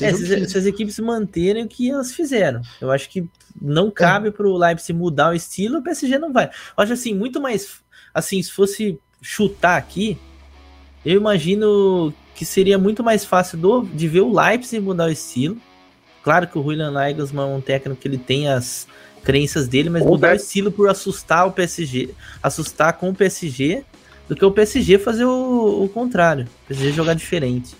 é, 0.00 0.12
se, 0.14 0.46
se 0.48 0.58
as 0.58 0.64
equipes 0.64 0.98
manterem 1.00 1.64
o 1.64 1.68
que 1.68 1.90
elas 1.90 2.12
fizeram. 2.12 2.62
Eu 2.80 2.90
acho 2.90 3.08
que 3.10 3.28
não 3.60 3.90
cabe 3.90 4.30
pro 4.30 4.56
Leipzig 4.56 4.92
mudar 4.98 5.30
o 5.30 5.34
estilo, 5.34 5.78
o 5.78 5.82
PSG 5.82 6.18
não 6.18 6.32
vai. 6.32 6.46
Eu 6.46 6.50
acho 6.84 6.92
assim, 6.94 7.12
muito 7.14 7.40
mais. 7.42 7.80
Assim, 8.14 8.42
se 8.42 8.50
fosse 8.50 8.98
chutar 9.20 9.76
aqui, 9.76 10.16
eu 11.04 11.16
imagino 11.16 12.12
que 12.38 12.44
seria 12.44 12.78
muito 12.78 13.02
mais 13.02 13.24
fácil 13.24 13.58
do, 13.58 13.82
de 13.82 14.06
ver 14.06 14.20
o 14.20 14.32
Leipzig 14.32 14.80
mudar 14.80 15.06
o 15.06 15.10
estilo. 15.10 15.56
Claro 16.22 16.46
que 16.46 16.56
o 16.56 16.62
Julian 16.62 16.92
Nagelsmann 16.92 17.50
é 17.52 17.56
um 17.56 17.60
técnico 17.60 18.00
que 18.00 18.06
ele 18.06 18.16
tem 18.16 18.48
as 18.48 18.86
crenças 19.24 19.66
dele, 19.66 19.90
mas 19.90 20.02
Ou 20.02 20.10
mudar 20.10 20.32
o 20.34 20.36
estilo 20.36 20.70
por 20.70 20.88
assustar 20.88 21.48
o 21.48 21.50
PSG, 21.50 22.10
assustar 22.40 22.92
com 22.92 23.10
o 23.10 23.14
PSG, 23.14 23.82
do 24.28 24.36
que 24.36 24.44
o 24.44 24.52
PSG 24.52 24.98
fazer 24.98 25.24
o, 25.24 25.82
o 25.84 25.88
contrário. 25.88 26.44
O 26.44 26.68
PSG 26.68 26.92
jogar 26.92 27.14
diferente. 27.14 27.74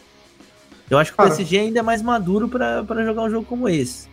Eu 0.91 0.99
acho 0.99 1.13
que 1.13 1.15
o 1.15 1.19
Cara. 1.19 1.29
PSG 1.31 1.57
ainda 1.59 1.79
é 1.79 1.83
mais 1.83 2.03
maduro 2.03 2.49
pra 2.49 3.05
jogar 3.05 3.23
um 3.23 3.31
jogo 3.31 3.47
como 3.47 3.69
esse. 3.69 4.09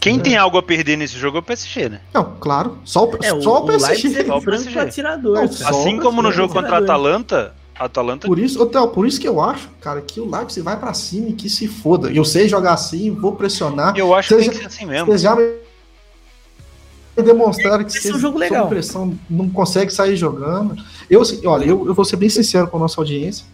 Quem 0.00 0.18
tem 0.18 0.36
algo 0.36 0.58
a 0.58 0.62
perder 0.62 0.96
nesse 0.98 1.16
jogo 1.16 1.36
é 1.36 1.40
o 1.40 1.42
PSG, 1.42 1.88
né? 1.88 2.00
Não, 2.12 2.36
claro. 2.40 2.78
Só, 2.84 3.04
o- 3.08 3.18
É, 3.22 3.32
o, 3.32 3.40
só 3.40 3.60
o 3.60 3.64
o 3.64 3.66
Leipzig 3.68 4.12
PSG. 4.12 4.18
é 4.20 4.24
Só 4.26 4.38
o 4.38 4.40
franco 4.40 4.62
PSG. 4.64 4.80
atirador. 4.80 5.34
Não, 5.36 5.48
só 5.52 5.68
assim 5.68 5.98
o 5.98 6.02
como 6.02 6.20
no 6.20 6.32
jogo 6.32 6.52
contra 6.52 6.76
a. 6.76 6.78
Atalanta, 6.80 7.54
Atalanta 7.78 8.26
Por 8.26 8.38
isso, 8.38 8.64
Theo, 8.66 8.88
por 8.88 9.06
isso 9.06 9.20
que 9.20 9.26
eu 9.26 9.40
acho, 9.40 9.68
cara, 9.80 10.00
que 10.00 10.20
o 10.20 10.30
Leipzig 10.30 10.62
vai 10.62 10.78
pra 10.78 10.94
cima 10.94 11.30
e 11.30 11.32
que 11.32 11.50
se 11.50 11.66
foda. 11.66 12.10
Eu 12.10 12.24
sei 12.24 12.48
jogar 12.48 12.74
assim, 12.74 13.10
vou 13.10 13.34
pressionar. 13.34 13.96
eu 13.96 14.14
acho 14.14 14.28
que 14.28 14.34
Vocês 14.34 14.46
tem 14.48 14.56
que 14.56 14.62
ser 14.62 14.66
assim 14.66 14.86
mesmo. 14.86 15.06
Vocês 15.06 15.20
já 15.22 15.34
me 15.34 17.22
demonstraram 17.22 17.84
que 17.84 17.92
ser 17.92 18.00
vocês, 18.00 18.14
um 18.14 18.18
jogo 18.20 18.38
legal. 18.38 18.68
pressão, 18.68 19.18
não 19.28 19.48
consegue 19.48 19.92
sair 19.92 20.16
jogando. 20.16 20.76
Eu, 21.10 21.22
olha, 21.46 21.64
eu, 21.64 21.86
eu 21.86 21.94
vou 21.94 22.04
ser 22.04 22.16
bem 22.16 22.28
sincero 22.28 22.68
com 22.68 22.76
a 22.76 22.80
nossa 22.80 23.00
audiência, 23.00 23.44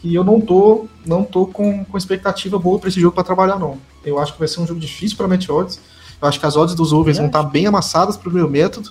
que 0.00 0.14
eu 0.14 0.22
não 0.22 0.40
tô, 0.40 0.86
não 1.04 1.24
tô 1.24 1.46
com, 1.46 1.84
com 1.84 1.98
expectativa 1.98 2.58
boa 2.58 2.78
pra 2.78 2.88
esse 2.88 3.00
jogo 3.00 3.14
pra 3.14 3.24
trabalhar, 3.24 3.58
não. 3.58 3.78
Eu 4.04 4.18
acho 4.18 4.32
que 4.32 4.38
vai 4.38 4.48
ser 4.48 4.60
um 4.60 4.66
jogo 4.66 4.78
difícil 4.78 5.16
pra 5.16 5.26
Match 5.26 5.48
Odds. 5.48 5.80
Eu 6.20 6.28
acho 6.28 6.38
que 6.40 6.46
as 6.46 6.56
odds 6.56 6.74
dos 6.74 6.92
overs 6.92 7.18
Eu 7.18 7.22
vão 7.22 7.26
estar 7.26 7.42
bem 7.42 7.66
amassadas 7.66 8.16
pro 8.16 8.32
meu 8.32 8.48
método. 8.48 8.90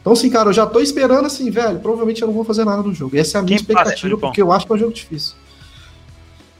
Então, 0.00 0.12
assim, 0.12 0.30
cara, 0.30 0.48
eu 0.48 0.52
já 0.52 0.66
tô 0.66 0.80
esperando, 0.80 1.26
assim, 1.26 1.50
velho, 1.50 1.80
provavelmente 1.80 2.22
eu 2.22 2.28
não 2.28 2.34
vou 2.34 2.44
fazer 2.44 2.64
nada 2.64 2.82
no 2.82 2.94
jogo. 2.94 3.16
Essa 3.16 3.38
é 3.38 3.40
a 3.40 3.42
minha 3.42 3.58
Quem 3.58 3.62
expectativa, 3.62 4.16
porque 4.16 4.40
eu 4.40 4.52
acho 4.52 4.66
que 4.66 4.72
é 4.72 4.74
um 4.74 4.78
jogo 4.78 4.92
difícil. 4.92 5.34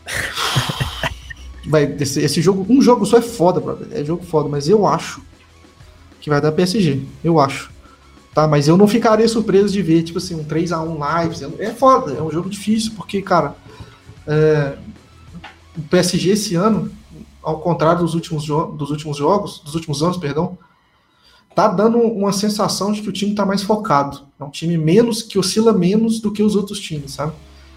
Vai, 1.67 1.97
esse, 2.01 2.21
esse 2.21 2.41
jogo, 2.41 2.67
um 2.69 2.81
jogo 2.81 3.05
só 3.05 3.19
é 3.19 3.23
foda, 3.23 3.61
brother. 3.61 3.89
É 3.93 4.03
jogo 4.03 4.25
foda, 4.25 4.49
mas 4.49 4.69
eu 4.69 4.87
acho 4.87 5.21
que 6.19 6.31
vai 6.31 6.41
dar 6.41 6.53
PSG. 6.53 7.03
Eu 7.23 7.39
acho. 7.39 7.71
Tá, 8.35 8.47
mas 8.47 8.69
eu 8.69 8.77
não 8.77 8.89
ficaria 8.89 9.29
surpreso 9.29 9.73
de 9.73 9.83
ver, 9.83 10.03
tipo 10.03 10.19
assim, 10.19 10.35
um 10.35 10.45
3x1 10.45 11.21
Leipzig. 11.21 11.55
É 11.59 11.71
foda, 11.71 12.13
é 12.13 12.23
um 12.23 12.31
jogo 12.31 12.49
difícil, 12.49 12.93
porque, 12.97 13.21
cara, 13.21 13.55
é, 14.27 14.79
o 15.77 15.83
PSG 15.83 16.31
esse 16.31 16.55
ano, 16.55 16.91
ao 17.43 17.59
contrário 17.61 18.01
dos 18.01 18.15
últimos, 18.15 18.47
dos 18.47 18.91
últimos 18.91 19.17
jogos, 19.17 19.61
dos 19.61 19.75
últimos 19.75 20.03
anos, 20.03 20.17
perdão, 20.17 20.57
tá 21.59 21.67
dando 21.67 21.99
uma 21.99 22.33
sensação 22.33 22.93
de 22.93 23.03
que 23.03 23.09
o 23.09 23.13
time 23.13 23.35
tá 23.35 23.45
mais 23.45 23.65
focado. 23.65 24.21
É 24.39 24.45
um 24.45 24.49
time 24.49 24.79
menos, 24.79 25.23
que 25.23 25.41
oscila 25.41 25.73
menos 25.73 26.21
do 26.21 26.31
que 26.31 26.41
os 26.41 26.55
outros 26.55 26.79
times, 26.79 27.15
sabe? 27.15 27.33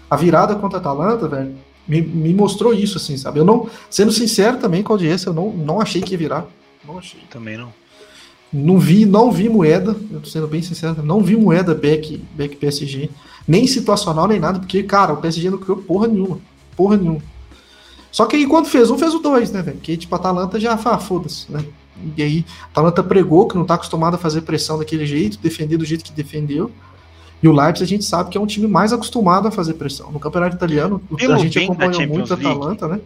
A 0.08 0.14
virada 0.14 0.54
contra 0.54 0.78
a 0.78 0.80
Atalanta, 0.80 1.26
velho, 1.26 1.52
me, 1.88 2.00
me 2.00 2.32
mostrou 2.32 2.72
isso, 2.72 2.98
assim, 2.98 3.16
sabe? 3.16 3.40
Eu 3.40 3.44
não, 3.44 3.68
sendo 3.90 4.12
sincero 4.12 4.58
também 4.58 4.84
com 4.84 4.92
a 4.92 4.94
audiência, 4.94 5.30
eu 5.30 5.34
não, 5.34 5.52
não 5.52 5.80
achei 5.80 6.00
que 6.00 6.12
ia 6.12 6.18
virar. 6.18 6.46
Não 6.86 6.96
achei. 6.96 7.22
Também 7.28 7.56
não. 7.58 7.72
Não 8.52 8.78
vi, 8.78 9.04
não 9.04 9.32
vi 9.32 9.48
moeda, 9.48 9.96
eu 10.12 10.20
tô 10.20 10.28
sendo 10.28 10.46
bem 10.46 10.62
sincero, 10.62 11.02
não 11.02 11.20
vi 11.20 11.34
moeda 11.34 11.74
back, 11.74 12.22
back 12.36 12.54
PSG, 12.54 13.10
nem 13.48 13.66
situacional, 13.66 14.28
nem 14.28 14.38
nada, 14.38 14.60
porque, 14.60 14.84
cara, 14.84 15.12
o 15.12 15.16
PSG 15.16 15.50
não 15.50 15.58
criou 15.58 15.78
porra 15.78 16.06
nenhuma. 16.06 16.38
Porra 16.76 16.96
nenhuma. 16.96 17.22
Só 18.12 18.26
que 18.26 18.36
aí 18.36 18.46
quando 18.46 18.66
fez 18.66 18.92
um, 18.92 18.98
fez 18.98 19.12
o 19.12 19.18
dois, 19.18 19.50
né, 19.50 19.60
velho? 19.60 19.78
Porque, 19.78 19.96
tipo, 19.96 20.14
a 20.14 20.18
Atalanta 20.18 20.60
já, 20.60 20.74
ah, 20.74 20.98
foda-se, 20.98 21.50
né? 21.50 21.64
E 22.16 22.22
aí, 22.22 22.44
a 22.62 22.66
Atalanta 22.66 23.02
pregou 23.02 23.46
que 23.46 23.56
não 23.56 23.64
tá 23.64 23.74
acostumado 23.74 24.14
a 24.14 24.18
fazer 24.18 24.42
pressão 24.42 24.78
daquele 24.78 25.06
jeito, 25.06 25.38
defender 25.38 25.76
do 25.76 25.84
jeito 25.84 26.02
que 26.04 26.12
defendeu. 26.12 26.70
E 27.42 27.48
o 27.48 27.52
Leipzig 27.52 27.84
a 27.84 27.88
gente 27.88 28.04
sabe 28.04 28.30
que 28.30 28.38
é 28.38 28.40
um 28.40 28.46
time 28.46 28.66
mais 28.66 28.92
acostumado 28.92 29.48
a 29.48 29.50
fazer 29.50 29.74
pressão. 29.74 30.10
No 30.12 30.20
campeonato 30.20 30.54
italiano, 30.56 31.00
Pelo 31.16 31.34
a 31.34 31.38
gente 31.38 31.58
acompanhou 31.58 32.06
muito 32.06 32.32
a. 32.32 32.36
Atalanta, 32.36 32.88
né? 32.88 33.00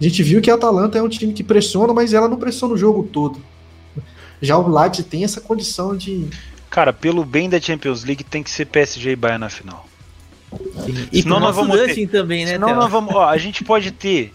A 0.00 0.04
gente 0.04 0.22
viu 0.22 0.40
que 0.40 0.50
a 0.50 0.54
Atalanta 0.54 0.98
é 0.98 1.02
um 1.02 1.08
time 1.08 1.32
que 1.32 1.44
pressiona, 1.44 1.92
mas 1.92 2.12
ela 2.12 2.28
não 2.28 2.36
pressiona 2.36 2.74
o 2.74 2.76
jogo 2.76 3.04
todo. 3.04 3.38
Já 4.42 4.56
o 4.56 4.68
Leipzig 4.68 5.08
tem 5.08 5.22
essa 5.24 5.40
condição 5.40 5.96
de. 5.96 6.28
Cara, 6.68 6.92
pelo 6.92 7.24
bem 7.24 7.48
da 7.48 7.60
Champions 7.60 8.04
League 8.04 8.24
tem 8.24 8.42
que 8.42 8.50
ser 8.50 8.64
PSG 8.64 9.10
e 9.10 9.16
Bayern 9.16 9.40
na 9.40 9.50
final. 9.50 9.86
E 11.12 11.22
Senão 11.22 11.38
nós 11.38 11.54
vamos 11.54 11.76
ter- 11.76 12.06
também, 12.08 12.44
né, 12.44 12.52
Senão 12.52 12.68
Theo? 12.68 12.76
nós 12.76 12.90
vamos, 12.90 13.14
ó, 13.14 13.28
a 13.28 13.36
gente 13.36 13.62
pode 13.62 13.90
ter 13.92 14.32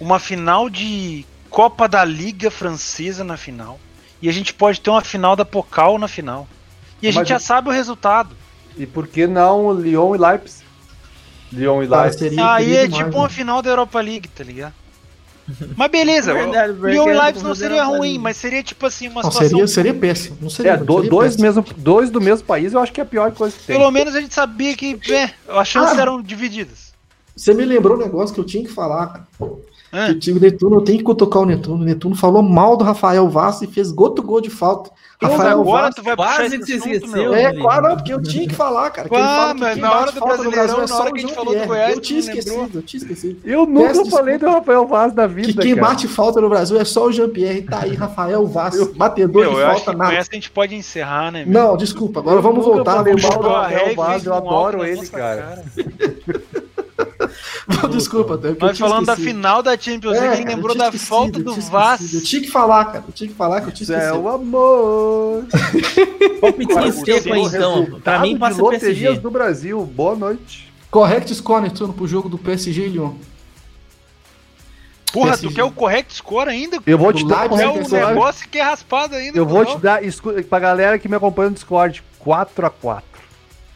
uma 0.00 0.18
final 0.18 0.68
de 0.68 1.24
Copa 1.52 1.86
da 1.86 2.02
Liga 2.04 2.50
Francesa 2.50 3.22
na 3.22 3.36
final. 3.36 3.78
E 4.20 4.28
a 4.28 4.32
gente 4.32 4.54
pode 4.54 4.80
ter 4.80 4.88
uma 4.90 5.02
final 5.02 5.36
da 5.36 5.44
Pocal 5.44 5.98
na 5.98 6.08
final. 6.08 6.48
E 7.00 7.06
a 7.06 7.08
Mas 7.08 7.14
gente 7.14 7.28
já 7.28 7.38
sabe 7.38 7.68
o 7.68 7.72
resultado. 7.72 8.34
E 8.76 8.86
por 8.86 9.06
que 9.06 9.26
não 9.26 9.72
Lyon 9.72 10.14
e 10.14 10.18
Leipzig? 10.18 10.64
Lyon 11.52 11.82
e 11.82 11.86
Leipzig. 11.86 12.18
seria 12.18 12.52
Aí 12.54 12.74
é 12.76 12.86
demais, 12.86 13.04
tipo 13.04 13.18
uma 13.18 13.28
né? 13.28 13.34
final 13.34 13.60
da 13.60 13.68
Europa 13.70 14.00
League, 14.00 14.28
tá 14.28 14.42
ligado? 14.42 14.72
Mas 15.76 15.90
beleza, 15.90 16.32
Verdade, 16.34 16.72
Lyon 16.72 17.08
e 17.08 17.10
é 17.10 17.20
Leipzig 17.22 17.46
não 17.46 17.54
seria 17.54 17.84
ruim, 17.84 18.16
mas 18.18 18.36
seria 18.38 18.62
tipo 18.62 18.86
assim 18.86 19.08
uma 19.08 19.22
Não, 19.22 19.30
situação. 19.30 19.50
seria, 19.50 19.68
seria 19.68 19.94
péssimo. 19.94 20.38
Não 20.40 20.48
seria, 20.48 20.72
É, 20.72 20.76
do- 20.78 20.94
seria 20.94 21.10
dois, 21.10 21.36
péssimo. 21.36 21.44
mesmo, 21.46 21.64
dois 21.76 22.10
do 22.10 22.20
mesmo 22.20 22.46
país 22.46 22.72
eu 22.72 22.80
acho 22.80 22.92
que 22.92 23.00
é 23.00 23.02
a 23.02 23.06
pior 23.06 23.30
coisa 23.32 23.54
que 23.54 23.64
tem. 23.66 23.76
Pelo 23.76 23.90
menos 23.90 24.14
a 24.14 24.20
gente 24.22 24.32
sabia 24.32 24.74
que 24.74 24.98
é, 25.12 25.30
as 25.48 25.68
chances 25.68 25.98
Ah. 25.98 26.00
eram 26.02 26.22
divididas. 26.22 26.92
Você 27.36 27.52
me 27.52 27.64
lembrou 27.64 27.96
um 27.96 28.00
negócio 28.00 28.32
que 28.34 28.40
eu 28.40 28.44
tinha 28.44 28.62
que 28.64 28.70
falar, 28.72 29.06
cara. 29.08 29.26
Ah. 29.92 30.06
Que 30.06 30.12
o 30.12 30.18
time 30.18 30.40
Netuno, 30.40 30.76
eu 30.76 30.80
tenho 30.80 30.98
que 30.98 31.04
cutucar 31.04 31.42
o 31.42 31.46
Netuno. 31.46 31.82
O 31.82 31.84
Netuno 31.84 32.14
falou 32.16 32.42
mal 32.42 32.76
do 32.78 32.82
Rafael 32.84 33.28
Vaz 33.28 33.60
e 33.60 33.66
fez 33.66 33.92
outro 33.94 34.24
gol 34.24 34.40
de 34.40 34.48
falta. 34.48 34.90
Rafael 35.20 35.60
agora 35.60 35.82
Vaz. 35.82 35.94
tu 35.94 36.02
vai 36.02 36.16
quase 36.16 36.58
que 36.58 36.72
assunto, 36.72 36.88
esqueceu. 36.88 37.32
É, 37.34 37.52
claro, 37.54 37.88
não, 37.90 37.96
porque 37.96 38.12
eu 38.12 38.20
tinha 38.20 38.48
que 38.48 38.54
falar, 38.54 38.90
cara. 38.90 39.08
Que 39.08 39.14
Ah, 39.14 39.18
ele 39.18 39.28
fala 39.28 39.54
que 39.54 39.60
mas 39.60 39.72
quem 39.74 39.82
na 39.82 39.88
bate 39.88 40.02
hora 40.02 40.12
do 40.12 40.18
falta 40.18 40.36
no 40.42 40.50
Brasileirão, 40.50 40.66
Brasil 40.66 40.76
é 40.76 40.80
na 40.80 40.86
só 40.88 41.00
hora 41.02 41.12
que 41.12 41.18
a 41.18 41.20
gente 41.20 41.34
falou 41.34 41.54
do. 41.54 41.66
Goiás, 41.66 41.94
Eu 41.94 42.00
tinha 42.00 42.18
esquecido, 42.20 42.70
eu 42.74 42.82
tinha 42.82 43.00
esquecido. 43.02 43.40
Eu 43.44 43.66
nunca 43.66 43.88
Peço 43.88 44.10
falei 44.10 44.34
desculpa. 44.38 44.46
do 44.46 44.58
Rafael 44.58 44.86
Vaz 44.88 45.12
da 45.12 45.28
Que 45.28 45.34
vida, 45.34 45.62
quem 45.62 45.74
cara. 45.76 45.86
bate 45.88 46.08
falta 46.08 46.40
no 46.40 46.48
Brasil 46.48 46.80
é 46.80 46.84
só 46.84 47.06
o 47.06 47.12
Jean-Pierre. 47.12 47.62
Tá 47.62 47.80
aí, 47.82 47.94
Rafael 47.94 48.44
Vaz, 48.48 48.88
batedor 48.96 49.42
Meu, 49.42 49.54
de 49.54 49.60
eu 49.60 49.66
acho 49.66 49.74
falta 49.76 49.90
que 49.92 49.96
com 49.96 50.02
nada. 50.02 50.14
essa 50.16 50.28
a 50.32 50.34
gente 50.34 50.50
pode 50.50 50.74
encerrar, 50.74 51.30
né? 51.30 51.44
meu? 51.44 51.62
Não, 51.62 51.76
desculpa, 51.76 52.18
agora 52.18 52.40
vamos 52.40 52.64
nunca 52.66 52.76
voltar. 52.76 53.02
Vamos 53.04 53.22
mal 53.22 53.30
do 53.32 53.42
voltar. 53.42 53.62
Rafael 53.68 53.94
Vaz, 53.94 54.24
eu 54.26 54.34
adoro 54.34 54.84
ele, 54.84 55.06
cara. 55.06 55.62
Desculpa, 57.90 58.34
até 58.34 58.52
tinha 58.54 58.74
falando 58.74 59.06
da 59.06 59.12
esquecido. 59.12 59.34
final 59.36 59.62
da 59.62 59.78
Champions 59.78 60.16
É, 60.16 60.20
League, 60.20 60.28
cara, 60.36 60.42
ele 60.42 60.54
lembrou 60.54 60.76
da 60.76 60.84
esquecido, 60.86 61.08
falta 61.08 61.38
do 61.42 61.50
esquecido. 61.58 62.16
Eu 62.18 62.22
tinha 62.22 62.42
que 62.42 62.50
falar, 62.50 62.84
cara. 62.86 63.04
Eu 63.06 63.12
tinha 63.12 63.28
que 63.28 63.34
falar 63.34 63.60
que 63.60 63.68
eu 63.68 63.72
tinha 63.72 63.84
Isso 63.84 63.92
é 63.92 63.96
esquecido. 63.98 64.20
o 64.22 64.28
amor. 64.28 65.44
Palpitinho 66.40 66.92
seco 66.92 67.32
aí, 67.32 67.42
então. 67.42 68.00
Pra 68.02 68.18
mim, 68.20 68.38
passa 68.38 68.60
o 68.60 68.64
loterias 68.64 68.98
PSG. 68.98 69.20
do 69.20 69.30
Brasil. 69.30 69.84
Boa 69.86 70.14
noite. 70.16 70.72
Correct 70.90 71.34
score, 71.34 71.62
Netuno, 71.62 71.92
pro 71.92 72.06
jogo 72.06 72.28
do 72.28 72.36
PSG 72.38 72.82
e 72.86 72.88
Lyon. 72.88 73.14
Porra, 75.12 75.28
PSG. 75.30 75.48
tu 75.48 75.54
quer 75.54 75.64
o 75.64 75.70
correct 75.70 76.14
score 76.14 76.48
ainda? 76.48 76.78
Eu 76.86 76.96
vou 76.98 77.12
te 77.12 77.26
dar 77.26 77.46
É 77.52 77.68
um 77.68 78.08
negócio 78.08 78.48
que 78.48 78.58
é 78.58 78.62
raspado 78.62 79.14
ainda. 79.14 79.36
Eu 79.36 79.46
vou 79.46 79.64
não. 79.64 79.76
te 79.76 79.78
dar, 79.82 80.00
pra 80.48 80.58
galera 80.58 80.98
que 80.98 81.08
me 81.08 81.16
acompanha 81.16 81.50
no 81.50 81.54
Discord, 81.54 82.02
4x4. 82.24 83.02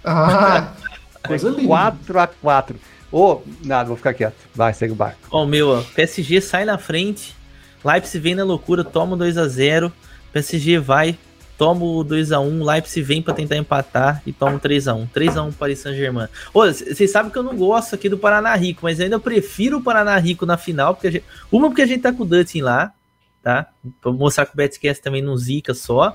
Ah, 0.04 0.68
coisa 1.26 1.50
linda. 1.50 1.94
4x4. 2.08 2.76
Ô, 3.18 3.40
nada, 3.64 3.88
vou 3.88 3.96
ficar 3.96 4.12
quieto. 4.12 4.34
Vai, 4.54 4.74
segue 4.74 4.92
o 4.92 4.96
barco. 4.96 5.18
Ó, 5.30 5.44
o 5.44 5.46
meu, 5.46 5.70
ó. 5.70 5.82
PSG 5.94 6.40
sai 6.40 6.64
na 6.66 6.76
frente. 6.76 7.34
Leipzig 7.84 8.18
vem 8.22 8.34
na 8.34 8.44
loucura, 8.44 8.84
toma 8.84 9.14
o 9.14 9.18
2x0. 9.18 9.90
PSG 10.32 10.78
vai, 10.78 11.16
toma 11.56 11.82
o 11.82 12.04
2x1. 12.04 12.62
Leipzig 12.62 13.00
vem 13.02 13.22
pra 13.22 13.32
tentar 13.32 13.56
empatar 13.56 14.20
e 14.26 14.32
toma 14.34 14.56
o 14.56 14.60
3x1. 14.60 15.08
3x1 15.14 15.54
Paris 15.54 15.78
Saint-Germain. 15.78 16.28
Ô, 16.52 16.70
c- 16.70 16.94
vocês 16.94 17.10
sabem 17.10 17.32
que 17.32 17.38
eu 17.38 17.42
não 17.42 17.56
gosto 17.56 17.94
aqui 17.94 18.08
do 18.08 18.18
Paraná 18.18 18.54
Rico, 18.54 18.80
mas 18.82 19.00
ainda 19.00 19.18
prefiro 19.18 19.78
o 19.78 19.82
Paraná 19.82 20.16
Rico 20.18 20.44
na 20.44 20.58
final. 20.58 20.94
Porque 20.94 21.10
gente- 21.12 21.24
uma, 21.50 21.68
porque 21.68 21.82
a 21.82 21.86
gente 21.86 22.02
tá 22.02 22.12
com 22.12 22.22
o 22.24 22.26
Dutton 22.26 22.62
lá, 22.62 22.92
tá? 23.42 23.66
Pra 24.02 24.12
mostrar 24.12 24.44
que 24.44 24.52
o 24.52 24.56
Betcast 24.58 25.02
também 25.02 25.22
não 25.22 25.36
zica 25.38 25.72
só. 25.72 26.14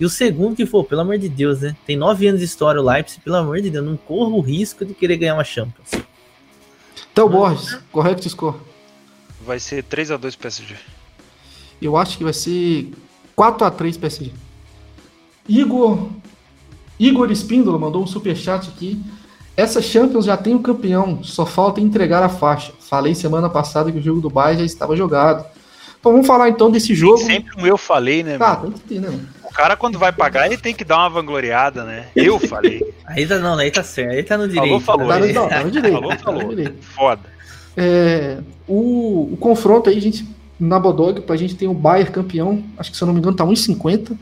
E 0.00 0.04
o 0.06 0.08
segundo 0.08 0.56
que 0.56 0.64
for, 0.64 0.82
pelo 0.84 1.02
amor 1.02 1.18
de 1.18 1.28
Deus, 1.28 1.60
né? 1.60 1.76
Tem 1.84 1.94
nove 1.96 2.26
anos 2.26 2.38
de 2.40 2.46
história 2.46 2.80
o 2.80 2.84
Leipzig, 2.84 3.20
pelo 3.20 3.36
amor 3.36 3.60
de 3.60 3.68
Deus, 3.68 3.84
não 3.84 3.96
corra 3.98 4.30
o 4.30 4.40
risco 4.40 4.82
de 4.86 4.94
querer 4.94 5.16
ganhar 5.18 5.34
uma 5.34 5.44
Champions. 5.44 5.90
Então, 7.18 7.28
Borges, 7.28 7.76
correct 7.90 8.30
score. 8.30 8.54
Vai 9.44 9.58
ser 9.58 9.82
3x2 9.82 10.38
PSG. 10.38 10.76
Eu 11.82 11.96
acho 11.96 12.16
que 12.16 12.22
vai 12.22 12.32
ser 12.32 12.92
4x3 13.36 13.98
PSG. 13.98 14.32
Igor. 15.48 16.10
Igor 16.96 17.32
Espíndola 17.32 17.76
mandou 17.76 18.04
um 18.04 18.06
superchat 18.06 18.68
aqui. 18.68 19.02
Essa 19.56 19.82
Champions 19.82 20.26
já 20.26 20.36
tem 20.36 20.54
o 20.54 20.60
campeão, 20.60 21.24
só 21.24 21.44
falta 21.44 21.80
entregar 21.80 22.22
a 22.22 22.28
faixa. 22.28 22.72
Falei 22.78 23.16
semana 23.16 23.50
passada 23.50 23.90
que 23.90 23.98
o 23.98 24.02
jogo 24.02 24.20
do 24.20 24.30
Bayern 24.30 24.60
já 24.60 24.66
estava 24.66 24.94
jogado. 24.94 25.44
Então 25.98 26.12
vamos 26.12 26.26
falar 26.28 26.48
então 26.50 26.70
desse 26.70 26.94
jogo. 26.94 27.18
Sempre 27.18 27.52
como 27.52 27.66
eu 27.66 27.76
falei, 27.76 28.22
né? 28.22 28.38
Tá, 28.38 28.60
meu? 28.60 28.70
tem 28.70 28.72
que 28.74 28.80
ter, 28.80 29.00
né? 29.00 29.08
mano? 29.08 29.28
O 29.48 29.52
cara, 29.52 29.76
quando 29.76 29.98
vai 29.98 30.12
pagar, 30.12 30.46
ele 30.46 30.56
tem 30.58 30.74
que 30.74 30.84
dar 30.84 30.98
uma 30.98 31.08
vangloriada, 31.08 31.82
né? 31.84 32.06
Eu 32.14 32.38
falei. 32.38 32.82
Aí 33.06 33.26
tá, 33.26 33.38
não, 33.38 33.56
aí 33.58 33.70
tá 33.70 33.82
certo, 33.82 34.12
aí 34.12 34.22
tá 34.22 34.36
no 34.36 34.46
direito. 34.48 34.80
falou. 34.80 35.08
Tá 35.08 35.18
no, 35.18 35.26
Tá 35.26 35.32
não, 35.32 35.48
tá 35.48 35.64
no 35.64 35.70
direito. 35.70 35.94
Falou, 35.94 36.10
tá 36.10 36.16
no 36.16 36.22
falou. 36.22 36.48
direito. 36.54 36.74
Foda. 36.94 37.20
É, 37.76 38.38
o, 38.66 39.30
o 39.32 39.36
confronto 39.38 39.88
aí, 39.88 39.98
gente, 40.00 40.26
na 40.60 40.78
Bodog, 40.78 41.20
pra 41.22 41.36
gente 41.36 41.54
tem 41.56 41.66
o 41.68 41.74
Bayern 41.74 42.10
campeão. 42.12 42.62
Acho 42.76 42.90
que 42.90 42.96
se 42.96 43.02
eu 43.02 43.06
não 43.06 43.14
me 43.14 43.20
engano 43.20 43.36
tá 43.36 43.44
1,50. 43.44 44.16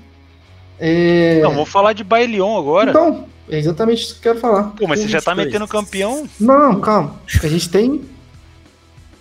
É, 0.79 1.41
Não, 1.43 1.53
vamos 1.53 1.69
falar 1.71 1.93
de 1.93 2.05
Bayern 2.05 2.35
Lyon 2.35 2.57
agora. 2.59 2.91
então, 2.91 3.25
é 3.49 3.59
exatamente 3.59 4.03
isso 4.03 4.15
que 4.21 4.29
eu 4.29 4.33
quero 4.35 4.41
falar. 4.41 4.65
Pô, 4.77 4.87
mas 4.87 5.01
você 5.01 5.09
já 5.09 5.21
tá 5.21 5.33
22. 5.33 5.47
metendo 5.53 5.69
campeão? 5.69 6.29
Não, 6.39 6.81
calma. 6.81 7.17
A 7.43 7.47
gente 7.49 7.69
tem 7.69 8.03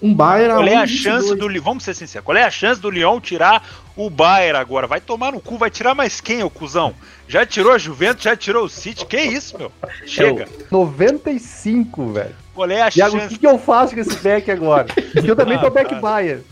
um 0.01 0.13
Bayern 0.13 0.53
Qual 0.53 0.67
é 0.67 0.75
a 0.75 0.83
1,22. 0.83 0.87
chance 0.87 1.35
do? 1.35 1.61
Vamos 1.61 1.83
ser 1.83 1.93
sinceros. 1.93 2.25
Qual 2.25 2.37
é 2.37 2.43
a 2.43 2.51
chance 2.51 2.79
do 2.79 2.89
Lyon 2.89 3.19
tirar 3.19 3.65
o 3.95 4.09
Bayern 4.09 4.57
agora? 4.59 4.87
Vai 4.87 4.99
tomar 5.01 5.31
no 5.31 5.39
cu, 5.39 5.57
vai 5.57 5.69
tirar 5.69 5.95
mais 5.95 6.19
quem, 6.21 6.43
ô 6.43 6.49
cuzão? 6.49 6.93
Já 7.27 7.45
tirou 7.45 7.71
a 7.71 7.77
Juventus, 7.77 8.23
já 8.23 8.35
tirou 8.35 8.65
o 8.65 8.69
City. 8.69 9.05
Que 9.05 9.19
isso, 9.19 9.57
meu? 9.57 9.71
Chega. 10.05 10.47
95, 10.69 12.11
velho. 12.13 12.35
Qual 12.53 12.69
é 12.69 12.81
a 12.81 12.87
o 12.87 12.91
chance? 12.91 13.27
que, 13.29 13.37
que 13.39 13.47
eu 13.47 13.57
faço 13.57 13.93
com 13.93 13.99
esse 14.01 14.15
back 14.17 14.49
agora? 14.51 14.87
Porque 15.13 15.29
eu 15.31 15.35
também 15.35 15.57
Ah, 15.57 15.61
tô 15.61 15.69
back 15.69 15.89
cara. 15.89 16.01
Bayern. 16.01 16.43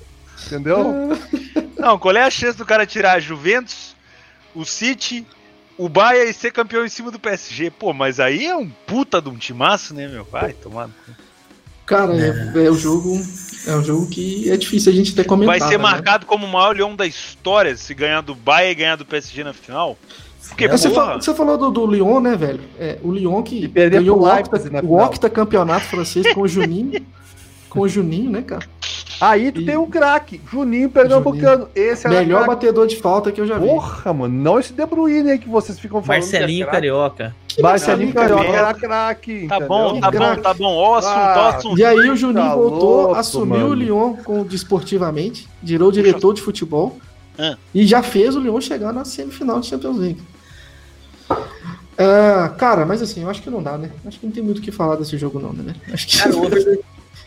Entendeu? 0.45 1.17
Não, 1.77 1.97
qual 1.99 2.15
é 2.15 2.23
a 2.23 2.29
chance 2.29 2.57
do 2.57 2.65
cara 2.65 2.85
tirar 2.85 3.13
a 3.13 3.19
Juventus, 3.19 3.95
o 4.55 4.65
City, 4.65 5.25
o 5.77 5.87
Bayern 5.87 6.29
e 6.31 6.33
ser 6.33 6.51
campeão 6.51 6.85
em 6.85 6.89
cima 6.89 7.11
do 7.11 7.19
PSG? 7.19 7.69
Pô, 7.71 7.93
mas 7.93 8.19
aí 8.19 8.45
é 8.47 8.55
um 8.55 8.69
puta 8.69 9.21
de 9.21 9.29
um 9.29 9.37
timaço, 9.37 9.93
né, 9.93 10.07
meu? 10.07 10.25
Vai 10.25 10.53
tomar. 10.53 10.89
Cara, 11.85 12.13
é, 12.15 12.65
é 12.65 12.69
o 12.71 12.75
jogo. 12.75 13.19
É 13.65 13.75
um 13.75 13.83
jogo 13.83 14.07
que 14.07 14.49
é 14.51 14.57
difícil 14.57 14.91
a 14.91 14.95
gente 14.95 15.15
ter 15.15 15.23
comentado. 15.23 15.59
Vai 15.59 15.69
ser 15.69 15.77
né? 15.77 15.83
marcado 15.83 16.25
como 16.25 16.45
o 16.45 16.51
maior 16.51 16.75
Lyon 16.75 16.95
da 16.95 17.07
história 17.07 17.75
se 17.77 17.93
ganhar 17.93 18.21
do 18.21 18.35
Bayern 18.35 18.71
e 18.71 18.75
ganhar 18.75 18.95
do 18.97 19.05
PSG 19.05 19.43
na 19.43 19.53
final? 19.53 19.97
Porque, 20.49 20.67
Você, 20.67 20.89
porra, 20.89 21.05
fa- 21.13 21.21
você 21.21 21.33
falou 21.33 21.57
do, 21.57 21.71
do 21.71 21.87
Lyon, 21.87 22.19
né, 22.19 22.35
velho? 22.35 22.59
É, 22.77 22.97
o 23.01 23.11
Lyon 23.11 23.41
que 23.41 23.67
perder 23.67 24.01
ganhou 24.01 24.19
o 24.19 24.27
octa, 24.27 24.61
o 24.83 24.93
octa 24.97 25.29
campeonato 25.29 25.85
francês 25.85 26.33
com 26.33 26.41
o 26.41 26.47
Juninho. 26.47 27.03
com 27.73 27.79
o 27.81 27.87
Juninho, 27.89 28.29
né, 28.29 28.41
cara? 28.41 28.63
Aí 29.21 29.51
tu 29.51 29.61
E- 29.61 29.65
tem 29.65 29.77
um 29.77 29.89
craque, 29.89 30.39
Juninho 30.51 30.89
Pernambucano. 30.89 31.67
Esse 31.73 32.07
era 32.07 32.15
Melhor 32.19 32.43
craque. 32.43 32.55
batedor 32.55 32.87
de 32.87 32.97
falta 32.97 33.31
que 33.31 33.39
eu 33.39 33.47
já 33.47 33.57
vi. 33.57 33.67
Porra, 33.67 34.13
mano. 34.13 34.33
Não 34.41 34.59
esse 34.59 34.73
De 34.73 34.85
Bruyne 34.85 35.31
aí 35.31 35.39
que 35.39 35.47
vocês 35.47 35.79
ficam 35.79 36.01
falando. 36.03 36.21
Marcelinho 36.21 36.47
que 36.57 36.63
é 36.63 36.65
craque. 36.65 36.75
Carioca. 36.75 37.35
Marcelinho 37.61 38.13
Marcelinho 38.13 38.13
Carioca 38.13 38.57
era 38.57 38.73
craque. 38.73 39.47
tá 39.47 39.59
bom, 39.61 39.99
tá 39.99 40.11
bom, 40.11 40.35
tá 40.41 40.53
bom. 40.53 40.65
Ó, 40.75 40.91
o 40.91 40.95
assunto, 40.95 41.13
ó, 41.13 41.19
Ah. 41.19 41.49
assunto. 41.55 41.79
E 41.79 41.85
aí 41.85 42.09
o 42.09 42.15
Juninho 42.15 42.45
Tá 42.49 42.55
voltou, 42.55 43.01
louco, 43.03 43.15
assumiu 43.15 43.57
mano. 43.59 43.69
o 43.69 43.73
Lyon 43.73 44.13
com 44.17 44.43
desportivamente, 44.43 45.47
virou 45.61 45.91
diretor 45.91 46.33
de 46.33 46.41
futebol 46.41 46.97
Ah. 47.39 47.55
e 47.73 47.85
já 47.87 48.03
fez 48.03 48.35
o 48.35 48.39
Lyon 48.41 48.59
chegar 48.59 48.91
na 48.91 49.05
semifinal 49.05 49.59
de 49.61 49.67
Champions 49.67 49.97
League. 49.97 50.21
Ah, 51.97 52.53
cara, 52.57 52.85
mas 52.85 53.01
assim, 53.01 53.21
eu 53.21 53.29
acho 53.29 53.41
que 53.41 53.49
não 53.49 53.61
dá, 53.61 53.77
né? 53.77 53.91
Acho 54.05 54.19
que 54.19 54.25
não 54.25 54.33
tem 54.33 54.43
muito 54.43 54.57
o 54.57 54.61
que 54.61 54.71
falar 54.71 54.95
desse 54.95 55.15
jogo, 55.17 55.39
não, 55.39 55.53
né? 55.53 55.75
Acho 55.93 56.07
que 56.07 56.17
Cara, 56.17 56.35
o 56.35 56.39
over 56.45 56.79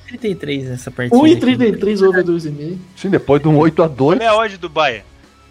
33 0.06 0.64
nessa 0.68 0.90
partida. 0.90 1.16
1,33 1.16 2.06
over 2.08 2.24
2,5. 2.24 2.78
Sim, 2.96 3.10
depois 3.10 3.40
de 3.42 3.48
um 3.48 3.56
8x2. 3.58 3.96
Qual 3.96 4.12
é 4.14 4.26
a 4.26 4.36
odd 4.36 4.56
do 4.56 4.68
Bayern? 4.68 5.04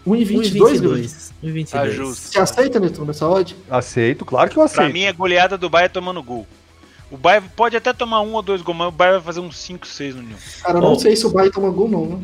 1,22, 0.08 0.52
Grilo. 0.80 0.96
1,22. 0.98 1.32
Tá 1.72 1.86
1,22. 1.88 1.92
justo. 1.92 2.28
Você 2.28 2.40
aceita, 2.40 2.80
Netuno, 2.80 3.12
essa 3.12 3.28
odd? 3.28 3.56
Aceito, 3.70 4.24
claro 4.26 4.50
que 4.50 4.58
eu 4.58 4.64
Pra 4.64 4.72
aceito. 4.84 4.94
mim 4.94 5.04
é 5.04 5.12
goleada 5.14 5.58
do 5.58 5.70
Bayern 5.70 5.94
tomando 5.94 6.22
gol. 6.22 6.46
O 7.12 7.18
Bayern 7.18 7.48
pode 7.56 7.76
até 7.78 7.94
tomar 7.94 8.22
um 8.22 8.34
ou 8.34 8.42
dois 8.42 8.62
gols, 8.62 8.78
mas 8.78 8.88
o 8.88 8.92
Bayern 8.92 9.18
vai 9.20 9.26
fazer 9.26 9.40
uns 9.40 9.58
5, 9.58 9.86
6 9.88 10.16
no 10.16 10.22
Lyon. 10.22 10.36
Cara, 10.62 10.78
eu 10.78 10.82
não 10.82 10.98
sei 10.98 11.16
se 11.16 11.26
o 11.26 11.30
Bayern 11.30 11.54
toma 11.54 11.70
gol, 11.70 11.88
não, 11.88 12.06
né? 12.06 12.20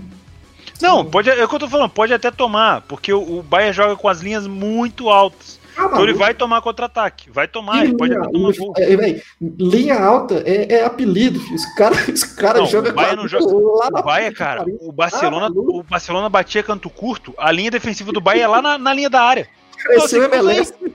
Não, 0.82 1.06
pode, 1.06 1.30
é 1.30 1.44
o 1.44 1.48
que 1.48 1.56
eu 1.56 1.60
tô 1.60 1.70
falando, 1.70 1.92
pode 1.92 2.12
até 2.12 2.32
tomar, 2.32 2.82
porque 2.82 3.14
o, 3.14 3.40
o 3.40 3.44
Bayern 3.44 3.72
joga 3.74 3.96
com 3.96 4.08
as 4.08 4.22
linhas 4.22 4.48
muito 4.48 5.10
altas. 5.10 5.60
Ah, 5.82 5.86
Então 5.86 6.04
ele 6.04 6.14
vai 6.14 6.34
tomar 6.34 6.62
contra-ataque. 6.62 7.30
Vai 7.32 7.48
tomar, 7.48 7.84
ele 7.84 7.96
pode 7.96 8.12
linha, 8.14 8.22
até 8.24 8.32
tomar 8.32 8.54
gol. 8.54 8.74
é, 8.78 9.22
linha 9.42 10.00
alta 10.00 10.44
é, 10.46 10.74
é 10.76 10.86
apelido. 10.86 11.40
Os 11.54 11.66
caras 11.76 12.08
os 12.08 12.24
cara 12.24 12.60
Não, 12.60 12.66
jogam 12.68 12.92
o 12.92 12.96
Bayern 12.96 13.16
com 13.16 13.20
a 13.20 13.24
não 13.24 13.28
joga- 13.30 13.46
O 13.46 13.72
puta 13.92 14.32
cara, 14.34 14.66
o 14.82 14.92
Barcelona, 14.92 15.48
o 15.54 15.84
Barcelona 15.84 16.30
batia 16.30 16.64
canto 16.64 16.90
curto, 16.90 17.34
a 17.38 17.52
linha 17.52 17.72
defensiva 17.72 18.12
do 18.12 18.22
Bayern 18.22 18.44
é 18.44 18.48
lá 18.48 18.62
na, 18.62 18.78
na 18.78 18.94
linha 18.94 19.10
da 19.10 19.22
área. 19.22 19.48
Cresceu 19.78 20.26
o 20.26 20.28
Nossa, 20.30 20.40
cruza 20.40 20.52
aí. 20.86 20.94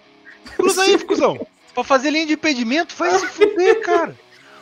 Cruza 0.56 0.82
aí, 0.82 0.98
cuzão. 1.04 1.46
Pra 1.74 1.84
fazer 1.84 2.10
linha 2.10 2.26
de 2.26 2.32
impedimento, 2.34 2.94
vai 2.96 3.10
se 3.18 3.26
fuder, 3.26 3.82
cara. 3.82 4.14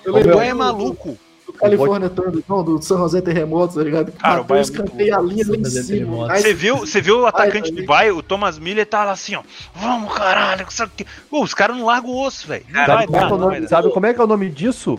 O 0.06 0.12
Bayern 0.12 0.48
é 0.48 0.54
maluco. 0.54 1.18
Do 1.54 1.60
Califórnia 1.60 2.10
Thunder, 2.10 2.42
não, 2.48 2.64
do 2.64 2.82
San 2.82 2.98
José 2.98 3.20
Terremotos, 3.20 3.76
tá 3.76 3.82
ligado? 3.82 4.12
Cara, 4.12 4.40
o 4.40 4.44
Bayern 4.44 4.68
é 4.68 4.72
escanteia 4.72 5.16
a 5.16 5.22
linha 5.22 5.44
lá 5.48 5.56
em 5.56 5.64
cima. 5.64 6.28
Você 6.36 6.52
viu, 6.52 6.78
você 6.78 7.00
viu 7.00 7.20
o 7.20 7.26
atacante 7.26 7.70
Ai, 7.70 7.80
do 7.80 7.86
Bayern, 7.86 8.18
o 8.18 8.22
Thomas 8.22 8.58
Miller, 8.58 8.84
tá 8.84 9.04
lá 9.04 9.12
assim, 9.12 9.36
ó. 9.36 9.42
Vamos, 9.74 10.12
caralho. 10.12 10.66
O? 10.66 11.04
Pô, 11.30 11.42
os 11.44 11.54
caras 11.54 11.76
não 11.76 11.86
largam 11.86 12.10
o 12.10 12.26
osso, 12.26 12.48
velho. 12.48 12.64
Sabe, 12.72 13.14
é 13.14 13.16
é 13.16 13.26
o 13.26 13.38
nome, 13.38 13.68
sabe 13.68 13.92
como 13.92 14.06
é 14.06 14.12
que 14.12 14.20
é 14.20 14.24
o 14.24 14.26
nome 14.26 14.50
disso? 14.50 14.98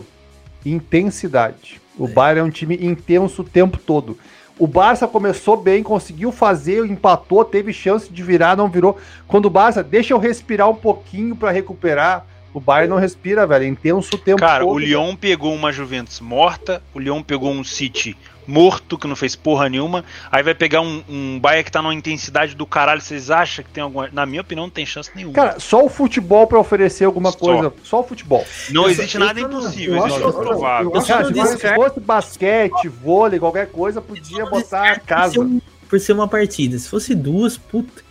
Intensidade. 0.64 1.80
O 1.98 2.08
Bayern 2.08 2.40
é 2.40 2.42
um 2.42 2.50
time 2.50 2.76
intenso 2.80 3.42
o 3.42 3.44
tempo 3.44 3.78
todo. 3.78 4.18
O 4.58 4.66
Barça 4.66 5.06
começou 5.06 5.54
bem, 5.58 5.82
conseguiu 5.82 6.32
fazer, 6.32 6.84
empatou, 6.86 7.44
teve 7.44 7.74
chance 7.74 8.10
de 8.10 8.22
virar, 8.22 8.56
não 8.56 8.70
virou. 8.70 8.96
Quando 9.28 9.44
o 9.44 9.50
Barça 9.50 9.82
deixa 9.82 10.14
eu 10.14 10.18
respirar 10.18 10.70
um 10.70 10.74
pouquinho 10.74 11.36
para 11.36 11.50
recuperar, 11.50 12.24
o 12.56 12.60
Bayern 12.60 12.88
não 12.88 12.96
respira, 12.96 13.46
velho. 13.46 13.66
É 13.66 13.68
intenso 13.68 14.16
o 14.16 14.18
tempo 14.18 14.40
Cara, 14.40 14.64
todo, 14.64 14.72
o 14.72 14.78
Lyon 14.78 15.08
velho. 15.08 15.18
pegou 15.18 15.54
uma 15.54 15.70
Juventus 15.70 16.20
morta, 16.20 16.82
o 16.94 16.98
Lyon 16.98 17.22
pegou 17.22 17.52
um 17.52 17.62
City 17.62 18.16
morto, 18.46 18.96
que 18.96 19.06
não 19.06 19.14
fez 19.14 19.36
porra 19.36 19.68
nenhuma. 19.68 20.02
Aí 20.32 20.42
vai 20.42 20.54
pegar 20.54 20.80
um, 20.80 21.04
um 21.06 21.38
Bahia 21.38 21.62
que 21.62 21.70
tá 21.70 21.82
numa 21.82 21.92
intensidade 21.92 22.54
do 22.54 22.64
caralho. 22.64 23.02
Vocês 23.02 23.30
acham 23.30 23.62
que 23.62 23.70
tem 23.70 23.82
alguma. 23.82 24.08
Na 24.10 24.24
minha 24.24 24.40
opinião, 24.40 24.64
não 24.64 24.70
tem 24.70 24.86
chance 24.86 25.10
nenhuma. 25.14 25.34
Cara, 25.34 25.60
só 25.60 25.84
o 25.84 25.90
futebol 25.90 26.46
para 26.46 26.58
oferecer 26.58 27.04
alguma 27.04 27.30
só. 27.30 27.38
coisa. 27.38 27.74
Só 27.84 28.00
o 28.00 28.04
futebol. 28.04 28.46
Não 28.70 28.88
existe 28.88 29.18
nada 29.18 29.38
impossível, 29.38 30.06
existe 30.06 30.22
o 30.22 30.32
provável. 30.32 30.92
se 31.02 31.74
fosse 31.74 32.00
basquete, 32.00 32.88
vôlei, 32.88 33.38
qualquer 33.38 33.66
coisa, 33.66 34.00
podia 34.00 34.46
botar 34.46 34.92
a 34.92 34.98
casa. 34.98 35.34
Por 35.34 35.46
ser, 35.46 35.62
por 35.90 36.00
ser 36.00 36.12
uma 36.14 36.26
partida. 36.26 36.78
Se 36.78 36.88
fosse 36.88 37.14
duas, 37.14 37.58
puta. 37.58 38.02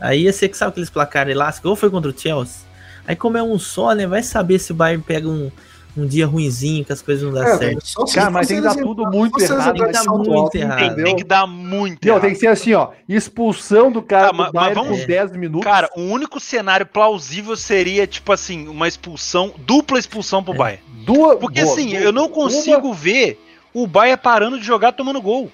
Aí 0.00 0.22
ia 0.22 0.32
ser 0.32 0.48
que 0.48 0.56
sabe 0.56 0.70
aqueles 0.70 0.90
placares 0.90 1.32
elásticos, 1.32 1.70
ou 1.70 1.76
foi 1.76 1.88
contra 1.90 2.10
o 2.10 2.18
Chelsea. 2.18 2.63
Aí 3.06 3.16
como 3.16 3.36
é 3.36 3.42
um 3.42 3.58
só, 3.58 3.92
né? 3.92 4.06
Vai 4.06 4.22
saber 4.22 4.58
se 4.58 4.72
o 4.72 4.74
Bayern 4.74 5.02
pega 5.02 5.28
um 5.28 5.50
um 5.96 6.06
dia 6.06 6.26
ruinzinho, 6.26 6.84
que 6.84 6.92
as 6.92 7.00
coisas 7.00 7.24
não 7.24 7.32
dão 7.32 7.44
é, 7.44 7.56
certo. 7.56 8.12
Cara, 8.12 8.30
mas 8.30 8.48
tem 8.48 8.56
que 8.56 8.62
dar 8.62 8.74
tudo 8.74 9.06
muito 9.10 9.40
errado. 9.40 9.74
Tem 9.74 9.86
que 9.86 9.92
dar 9.92 10.04
muito 10.04 10.54
errado. 10.56 10.94
Tem, 10.96 11.04
tem, 11.04 11.16
que 11.16 11.24
dar 11.24 11.46
muito 11.46 12.04
não, 12.04 12.14
errado. 12.14 12.22
Tem 12.22 12.32
que 12.32 12.38
ser 12.38 12.48
assim, 12.48 12.74
ó, 12.74 12.90
expulsão 13.08 13.92
do 13.92 14.02
cara 14.02 14.28
ah, 14.28 14.32
do 14.32 14.50
mas, 14.52 14.74
vamos, 14.74 15.00
com 15.00 15.06
10 15.06 15.36
minutos. 15.36 15.64
Cara, 15.64 15.88
o 15.96 16.02
único 16.02 16.40
cenário 16.40 16.84
plausível 16.84 17.56
seria, 17.56 18.06
tipo 18.06 18.32
assim, 18.32 18.66
uma 18.66 18.88
expulsão, 18.88 19.54
dupla 19.58 19.98
expulsão 19.98 20.42
pro 20.42 20.54
é. 20.54 20.58
Bayern. 20.58 20.82
Duas, 21.04 21.38
Porque 21.38 21.62
boa, 21.62 21.72
assim, 21.72 21.90
duas, 21.90 22.02
eu 22.02 22.12
não 22.12 22.28
consigo 22.28 22.88
uma... 22.88 22.94
ver 22.94 23.40
o 23.72 23.86
Bayern 23.86 24.20
parando 24.20 24.58
de 24.58 24.66
jogar 24.66 24.92
tomando 24.92 25.22
gol. 25.22 25.50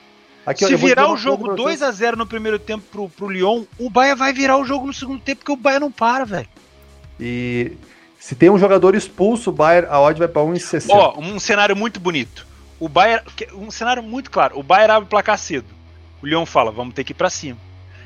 Aqui, 0.46 0.64
Se 0.64 0.74
virar 0.74 1.12
o 1.12 1.18
jogo 1.18 1.54
2 1.54 1.82
a 1.82 1.90
0 1.90 2.16
no 2.16 2.26
primeiro 2.26 2.58
tempo 2.58 2.82
pro, 2.90 3.08
pro 3.10 3.28
Lyon, 3.28 3.64
o 3.78 3.90
Bayern 3.90 4.18
vai 4.18 4.32
virar 4.32 4.56
o 4.56 4.64
jogo 4.64 4.86
no 4.86 4.94
segundo 4.94 5.20
tempo, 5.20 5.40
porque 5.40 5.52
o 5.52 5.56
Bayern 5.56 5.84
não 5.84 5.92
para, 5.92 6.24
velho. 6.24 6.48
E 7.20 7.72
se 8.18 8.34
tem 8.34 8.50
um 8.50 8.58
jogador 8.58 8.94
expulso, 8.94 9.50
o 9.50 9.52
Bayern, 9.52 9.88
a 9.90 10.00
odd 10.00 10.18
vai 10.18 10.28
para 10.28 10.42
1,60. 10.42 10.86
Ó, 10.90 11.18
um 11.18 11.38
cenário 11.38 11.76
muito 11.76 12.00
bonito. 12.00 12.46
O 12.78 12.88
Bayern, 12.88 13.24
um 13.54 13.70
cenário 13.70 14.02
muito 14.02 14.30
claro. 14.30 14.58
O 14.58 14.62
Bayern 14.62 14.92
abre 14.92 15.06
o 15.06 15.08
placar 15.08 15.38
cedo. 15.38 15.66
O 16.22 16.26
Leão 16.26 16.46
fala, 16.46 16.70
vamos 16.70 16.94
ter 16.94 17.04
que 17.04 17.12
ir 17.12 17.14
para 17.14 17.30
cima. 17.30 17.58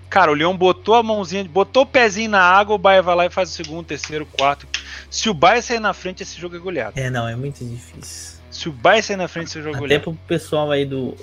Cara, 0.09 0.31
o 0.31 0.35
Leão 0.35 0.57
botou 0.57 0.95
a 0.95 1.03
mãozinha, 1.03 1.43
botou 1.45 1.83
o 1.83 1.87
pezinho 1.87 2.31
na 2.31 2.41
água, 2.41 2.77
o 2.77 2.79
Bayern 2.79 3.05
vai 3.05 3.17
lá 3.17 3.27
e 3.27 3.31
faz 3.31 3.51
o 3.51 3.53
segundo, 3.53 3.87
terceiro, 3.87 4.27
quarto. 4.27 4.67
Se 5.11 5.29
o 5.29 5.35
Bayern 5.35 5.63
sair 5.63 5.81
na 5.81 5.93
frente, 5.93 6.23
esse 6.23 6.41
jogo 6.41 6.55
é 6.55 6.59
goleado. 6.59 6.99
É, 6.99 7.11
não, 7.11 7.27
é 7.27 7.35
muito 7.35 7.65
difícil. 7.65 8.35
Se 8.51 8.69
o 8.69 8.73
Bayern 8.73 9.03
sair 9.03 9.17
na 9.17 9.27
frente, 9.27 9.49
esse 9.49 9.61
jogo 9.61 9.77
é 9.77 9.81
goleado. 9.81 10.03
Até 10.03 10.13
pro 10.13 10.27
pessoal 10.29 10.71
aí 10.71 10.85
do... 10.85 11.17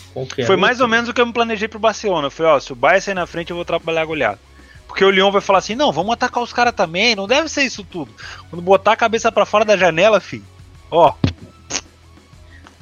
Foi 0.45 0.57
mais 0.57 0.81
ou 0.81 0.87
menos 0.89 1.09
o 1.09 1.13
que 1.13 1.21
eu 1.21 1.25
me 1.25 1.31
planejei 1.31 1.69
pro 1.69 1.79
Barcelona. 1.79 2.29
Foi, 2.29 2.45
ó, 2.45 2.59
se 2.59 2.73
o 2.73 2.75
Bayern 2.75 3.01
sair 3.01 3.15
na 3.15 3.25
frente, 3.25 3.51
eu 3.51 3.55
vou 3.55 3.63
trabalhar 3.63 4.03
goleado. 4.03 4.39
Porque 4.91 5.05
o 5.05 5.09
Leão 5.09 5.31
vai 5.31 5.39
falar 5.39 5.59
assim: 5.59 5.73
não, 5.73 5.89
vamos 5.89 6.11
atacar 6.11 6.43
os 6.43 6.51
caras 6.51 6.73
também, 6.75 7.15
não 7.15 7.25
deve 7.25 7.47
ser 7.47 7.63
isso 7.63 7.81
tudo. 7.81 8.11
Quando 8.49 8.61
botar 8.61 8.91
a 8.91 8.97
cabeça 8.97 9.31
para 9.31 9.45
fora 9.45 9.63
da 9.63 9.77
janela, 9.77 10.19
filho, 10.19 10.43
ó. 10.91 11.13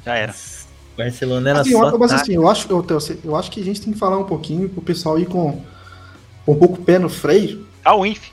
Já 0.04 0.16
era. 0.16 0.34
Barcelona 0.98 1.50
era 1.50 1.60
assim, 1.60 1.70
só. 1.70 1.96
Mas 1.96 2.12
assim, 2.12 2.34
eu 2.34 2.48
acho, 2.48 2.68
eu, 2.68 2.84
eu 3.24 3.36
acho 3.36 3.48
que 3.48 3.60
a 3.60 3.64
gente 3.64 3.80
tem 3.80 3.92
que 3.92 3.98
falar 3.98 4.18
um 4.18 4.24
pouquinho 4.24 4.68
pro 4.68 4.82
pessoal 4.82 5.20
ir 5.20 5.26
com, 5.26 5.64
com 6.44 6.52
um 6.52 6.58
pouco 6.58 6.80
o 6.80 6.84
pé 6.84 6.98
no 6.98 7.08
freio. 7.08 7.64
Ah, 7.84 7.94
o 7.94 8.04
Inf. 8.04 8.28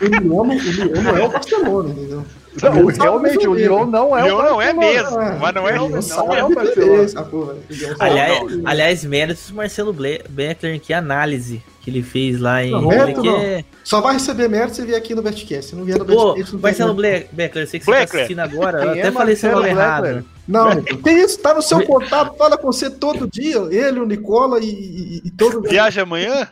O 0.00 0.04
Lyon, 0.04 0.42
o 0.42 0.54
Lyon 0.54 1.02
não 1.02 1.16
é 1.16 1.24
o 1.24 1.28
Barcelona, 1.28 1.90
entendeu? 1.90 2.24
Não, 2.62 2.86
realmente, 2.86 3.48
o 3.48 3.54
Lyon 3.54 3.86
não 3.86 4.16
é 4.16 4.22
o 4.22 4.26
Lyon 4.26 4.42
não 4.42 4.62
é 4.62 4.72
mesmo, 4.72 5.20
é, 5.20 5.36
mas 5.36 5.54
não 5.54 5.68
é, 5.68 5.74
não, 5.74 5.88
não 5.90 6.32
é 6.32 6.44
o 6.44 6.54
Barcelona. 6.54 7.56
Aliás, 7.98 8.60
aliás, 8.64 9.04
méritos 9.04 9.50
do 9.50 9.56
Marcelo 9.56 9.92
Beckler, 9.92 10.80
que 10.80 10.94
análise 10.94 11.62
que 11.86 11.90
ele 11.90 12.02
fez 12.02 12.40
lá 12.40 12.64
em. 12.64 12.72
Não, 12.72 12.88
mérito, 12.88 13.22
não. 13.22 13.36
É... 13.36 13.64
Só 13.84 14.00
vai 14.00 14.14
receber 14.14 14.48
mérito 14.48 14.74
se 14.74 14.84
vier 14.84 14.98
aqui 14.98 15.14
no 15.14 15.22
Betcast. 15.22 15.70
Se 15.70 15.76
não 15.76 15.84
vier 15.84 15.96
no 15.96 16.04
Betcast, 16.04 16.52
não 16.52 16.60
Marcelo 16.60 16.94
Beckler, 16.94 17.64
eu 17.64 17.66
sei 17.68 17.78
que 17.78 17.86
você 17.86 17.92
está 17.92 18.16
assistindo 18.16 18.40
agora. 18.40 18.82
Eu 18.82 18.90
até 18.90 19.06
é 19.06 19.12
falei 19.12 19.36
seu 19.36 19.52
nome 19.52 19.68
errado. 19.68 20.24
Não, 20.48 20.82
tem 20.82 21.20
isso, 21.20 21.38
tá 21.38 21.54
no 21.54 21.62
seu 21.62 21.84
contato, 21.86 22.36
fala 22.36 22.58
com 22.58 22.66
você 22.66 22.90
todo 22.90 23.30
dia. 23.30 23.58
Ele, 23.70 24.00
o 24.00 24.06
Nicola 24.06 24.58
e, 24.58 24.68
e, 24.68 25.22
e 25.26 25.30
todo 25.30 25.62
Viaja 25.62 26.02
amanhã? 26.02 26.48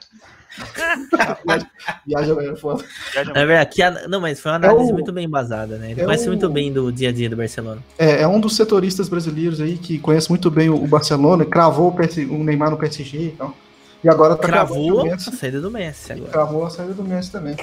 Viaja 2.07 2.33
amanhã, 2.33 2.55
foda. 2.55 2.85
É 3.17 3.45
verdade, 3.45 3.83
a, 3.83 4.07
não, 4.07 4.21
mas 4.21 4.39
foi 4.39 4.53
uma 4.53 4.57
análise 4.57 4.89
é 4.89 4.93
o, 4.93 4.95
muito 4.95 5.13
bem 5.13 5.25
embasada, 5.25 5.79
né? 5.79 5.91
Ele 5.91 6.01
é 6.01 6.05
conhece 6.05 6.27
o, 6.27 6.29
muito 6.29 6.49
bem 6.49 6.73
do 6.73 6.93
dia 6.93 7.09
a 7.09 7.13
dia 7.13 7.29
do 7.29 7.35
Barcelona. 7.37 7.83
É, 7.99 8.23
é 8.23 8.29
um 8.29 8.39
dos 8.39 8.55
setoristas 8.55 9.09
brasileiros 9.09 9.61
aí 9.61 9.77
que 9.77 9.99
conhece 9.99 10.29
muito 10.29 10.49
bem 10.49 10.69
o, 10.69 10.77
o 10.77 10.87
Barcelona, 10.87 11.45
cravou 11.45 11.89
o, 11.89 11.93
PS, 11.93 12.19
o 12.19 12.45
Neymar 12.45 12.71
no 12.71 12.77
PSG 12.77 13.19
e 13.19 13.25
então. 13.27 13.49
tal. 13.49 13.64
E 14.05 14.09
agora 14.09 14.37
tá 14.37 14.47
Cravou 14.47 15.03
a 15.11 15.19
saída 15.19 15.61
do 15.63 15.71
Messi 15.71 16.13
agora. 16.13 16.31
Cravou 16.31 16.67
a 16.67 16.71
saída 16.71 16.93
do 16.93 17.03
Messi 17.03 17.31
também. 17.31 17.57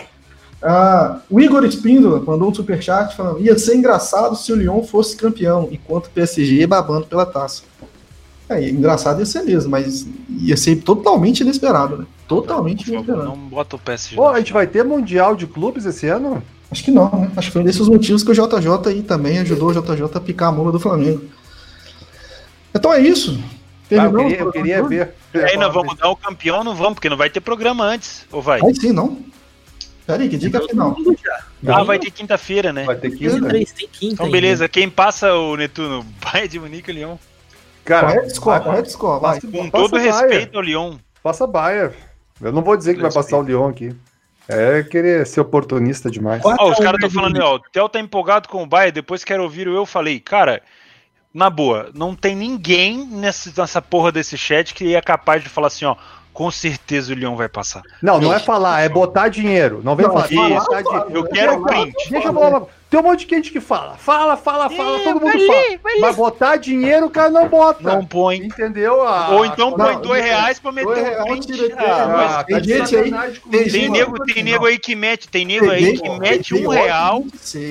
Ah, 0.61 1.19
o 1.29 1.39
Igor 1.39 1.63
Espíndola 1.63 2.19
mandou 2.19 2.49
um 2.49 2.53
superchat 2.53 3.15
falando: 3.15 3.39
ia 3.39 3.57
ser 3.57 3.75
engraçado 3.75 4.35
se 4.35 4.51
o 4.51 4.55
Lyon 4.55 4.81
fosse 4.83 5.15
campeão, 5.15 5.69
enquanto 5.71 6.07
o 6.07 6.09
PSG 6.09 6.55
ia 6.55 6.67
babando 6.67 7.05
pela 7.05 7.27
taça. 7.27 7.61
É, 8.49 8.69
engraçado 8.69 9.19
ia 9.19 9.25
ser 9.25 9.43
mesmo, 9.43 9.69
mas 9.69 10.07
ia 10.29 10.57
ser 10.57 10.77
totalmente 10.77 11.41
inesperado, 11.41 11.97
né? 11.97 12.05
Totalmente 12.27 12.87
não, 12.87 12.95
inesperado. 12.95 13.27
Não 13.27 13.37
bota 13.37 13.75
o 13.75 13.79
PSG. 13.79 14.15
Pô, 14.15 14.27
a 14.27 14.39
gente 14.39 14.51
vai 14.51 14.65
ter 14.65 14.83
Mundial 14.83 15.35
de 15.35 15.45
Clubes 15.45 15.85
esse 15.85 16.07
ano? 16.07 16.43
Acho 16.71 16.83
que 16.83 16.91
não, 16.91 17.09
né? 17.11 17.31
Acho 17.35 17.47
que 17.47 17.53
foi 17.53 17.61
um 17.61 17.65
desses 17.65 17.87
motivos 17.87 18.23
que 18.23 18.31
o 18.31 18.33
JJ 18.33 18.87
aí 18.87 19.03
também 19.03 19.39
ajudou 19.39 19.69
o 19.69 19.73
JJ 19.73 20.03
a 20.13 20.19
picar 20.19 20.49
a 20.49 20.51
mula 20.51 20.71
do 20.71 20.79
Flamengo. 20.79 21.21
Então 22.73 22.93
é 22.93 22.99
isso. 22.99 23.41
Terminou, 23.91 24.25
ah, 24.25 24.31
eu 24.31 24.51
queria, 24.53 24.77
eu 24.77 24.87
queria 24.87 25.13
ver. 25.33 25.49
Aí 25.49 25.57
nós 25.57 25.73
vamos 25.73 25.97
dar 25.97 26.07
o 26.07 26.15
campeão 26.15 26.59
ou 26.59 26.63
não 26.63 26.73
vamos? 26.73 26.93
Porque 26.93 27.09
não 27.09 27.17
vai 27.17 27.29
ter 27.29 27.41
programa 27.41 27.83
antes, 27.83 28.25
ou 28.31 28.41
vai? 28.41 28.61
Vai 28.61 28.73
sim, 28.73 28.93
não. 28.93 29.21
Peraí, 30.07 30.29
que 30.29 30.37
dica 30.37 30.61
final. 30.61 30.95
Ah, 31.67 31.83
vai 31.83 31.99
ter 31.99 32.09
quinta-feira, 32.09 32.71
né? 32.71 32.85
Vai 32.85 32.95
ter 32.95 33.11
quinta. 33.11 33.49
Tem 33.49 33.65
quinta 33.65 34.13
então, 34.13 34.31
beleza. 34.31 34.69
Quem 34.69 34.89
passa 34.89 35.33
o 35.33 35.57
Netuno? 35.57 36.05
Bayern 36.23 36.47
de 36.47 36.59
Munique 36.61 36.89
e 36.89 36.93
Lyon. 36.93 37.17
Cara, 37.83 38.07
correto 38.07 38.33
score, 38.33 38.63
correto 38.63 38.91
score, 38.91 39.21
vai. 39.21 39.41
Com 39.41 39.69
todo 39.69 39.97
respeito 39.97 40.55
ao 40.55 40.63
Lyon. 40.63 40.95
Passa 41.21 41.45
Bayern. 41.45 41.93
Eu 42.41 42.53
não 42.53 42.61
vou 42.61 42.77
dizer 42.77 42.95
que 42.95 43.01
vai 43.01 43.11
passar 43.11 43.39
o 43.39 43.41
Lyon 43.41 43.67
aqui. 43.67 43.93
É 44.47 44.83
querer 44.83 45.27
ser 45.27 45.41
oportunista 45.41 46.09
demais. 46.09 46.41
Os 46.45 46.77
caras 46.79 46.95
estão 46.95 47.09
falando, 47.09 47.37
ó, 47.41 47.55
o 47.55 47.59
Theo 47.59 47.89
tá 47.89 47.99
empolgado 47.99 48.47
com 48.47 48.63
o 48.63 48.65
Bayern, 48.65 48.93
depois 48.93 49.25
quero 49.25 49.43
ouvir 49.43 49.67
o 49.67 49.75
eu 49.75 49.85
falei. 49.85 50.19
Cara, 50.21 50.61
na 51.33 51.49
boa, 51.49 51.89
não 51.93 52.15
tem 52.15 52.35
ninguém 52.35 53.05
nessa, 53.05 53.81
porra 53.81 54.11
desse 54.11 54.37
chat 54.37 54.73
que 54.73 54.95
é 54.95 55.01
capaz 55.01 55.41
de 55.41 55.49
falar 55.49 55.67
assim, 55.67 55.85
ó, 55.85 55.95
com 56.41 56.49
certeza 56.49 57.13
o 57.13 57.15
Leão 57.15 57.35
vai 57.35 57.47
passar. 57.47 57.83
Não, 58.01 58.19
não 58.19 58.33
é 58.33 58.39
falar, 58.39 58.81
é 58.81 58.89
botar 58.89 59.27
dinheiro. 59.27 59.79
Não 59.83 59.95
vem 59.95 60.07
não, 60.07 60.13
falar. 60.13 60.27
Falar, 60.27 60.83
falar, 60.83 61.05
eu 61.11 61.23
quero 61.25 61.61
o 61.61 61.63
print. 61.63 62.09
Deixa 62.09 62.29
eu 62.29 62.33
falar. 62.33 62.63
Tem 62.89 62.99
um 62.99 63.03
monte 63.03 63.27
de 63.27 63.35
gente 63.35 63.51
que 63.51 63.61
fala. 63.61 63.95
Fala, 63.95 64.35
fala, 64.35 64.69
fala, 64.69 64.99
é, 64.99 65.03
todo 65.03 65.21
mundo 65.21 65.29
ali, 65.29 65.45
fala. 65.45 65.99
Mas 66.01 66.15
botar 66.15 66.57
dinheiro 66.57 67.05
o 67.05 67.09
cara 67.11 67.29
não 67.29 67.47
bota. 67.47 67.83
Não 67.83 68.03
põe. 68.03 68.37
Entendeu? 68.37 69.03
Ah, 69.03 69.29
Ou 69.33 69.45
então 69.45 69.71
põe 69.73 69.93
não, 69.93 70.01
dois 70.01 70.23
reais 70.23 70.59
pra 70.59 70.71
meter 70.71 71.21
o 71.21 71.25
print. 71.25 71.73
Ah, 71.77 72.39
ah, 72.39 72.43
tem 72.43 72.63
gente 72.63 72.95
aí. 72.95 73.11
Tem, 73.51 73.69
tem, 73.69 73.89
nego, 73.89 74.25
tem 74.25 74.43
nego 74.43 74.65
aí 74.65 74.79
que 74.79 74.95
mete, 74.95 75.29
tem 75.29 75.45
nego 75.45 75.69
aí 75.69 75.99
que 75.99 76.09
mete 76.19 76.55
um 76.55 76.67
real, 76.67 77.23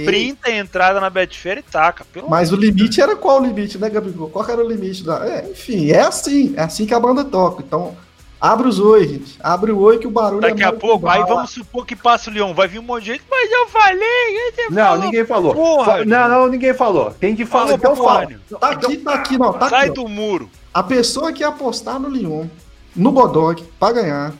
printa 0.04 0.48
a 0.48 0.56
entrada 0.56 1.00
na 1.00 1.10
Betfair 1.10 1.58
e 1.58 1.62
taca. 1.62 2.06
Mas 2.28 2.52
o 2.52 2.56
limite 2.56 3.00
era 3.00 3.16
qual 3.16 3.42
o 3.42 3.44
limite, 3.44 3.78
né, 3.78 3.90
Gabigol? 3.90 4.30
Qual 4.30 4.48
era 4.48 4.64
o 4.64 4.68
limite 4.68 5.04
da. 5.04 5.26
É, 5.26 5.50
enfim, 5.50 5.90
é 5.90 6.02
assim. 6.02 6.54
É 6.56 6.62
assim 6.62 6.86
que 6.86 6.94
a 6.94 7.00
banda 7.00 7.24
toca. 7.24 7.64
Então. 7.66 7.96
Abre 8.40 8.68
os 8.68 8.78
oi, 8.80 9.06
gente. 9.06 9.36
Abre 9.40 9.70
o 9.70 9.78
oi 9.78 9.98
que 9.98 10.06
o 10.06 10.10
barulho 10.10 10.40
Daqui 10.40 10.62
é 10.62 10.66
a 10.66 10.72
pouco, 10.72 11.06
aí 11.06 11.22
vamos 11.24 11.50
supor 11.50 11.84
que 11.84 11.94
passa 11.94 12.30
o 12.30 12.32
Leão. 12.32 12.54
Vai 12.54 12.68
vir 12.68 12.78
um 12.78 12.82
monte 12.82 13.04
de 13.04 13.12
gente, 13.12 13.24
mas 13.30 13.50
eu 13.52 13.68
falei. 13.68 14.52
Não, 14.70 14.82
falou, 14.82 15.04
ninguém 15.04 15.26
falou. 15.26 15.54
Porra, 15.54 16.04
não, 16.06 16.28
não, 16.28 16.48
ninguém 16.48 16.72
falou. 16.72 17.10
Tem 17.10 17.36
que 17.36 17.44
falar. 17.44 17.74
Então 17.74 17.94
fala. 17.94 18.26
Tá 18.58 18.70
aqui, 18.70 18.96
tá 18.96 19.14
aqui, 19.14 19.36
não. 19.36 19.52
Tá 19.52 19.68
Sai 19.68 19.86
aqui, 19.86 19.94
do 19.94 20.08
muro. 20.08 20.48
A 20.72 20.82
pessoa 20.82 21.32
que 21.32 21.44
apostar 21.44 22.00
no 22.00 22.08
Leão, 22.08 22.50
no 22.96 23.12
Bodog, 23.12 23.62
pra 23.78 23.92
ganhar. 23.92 24.32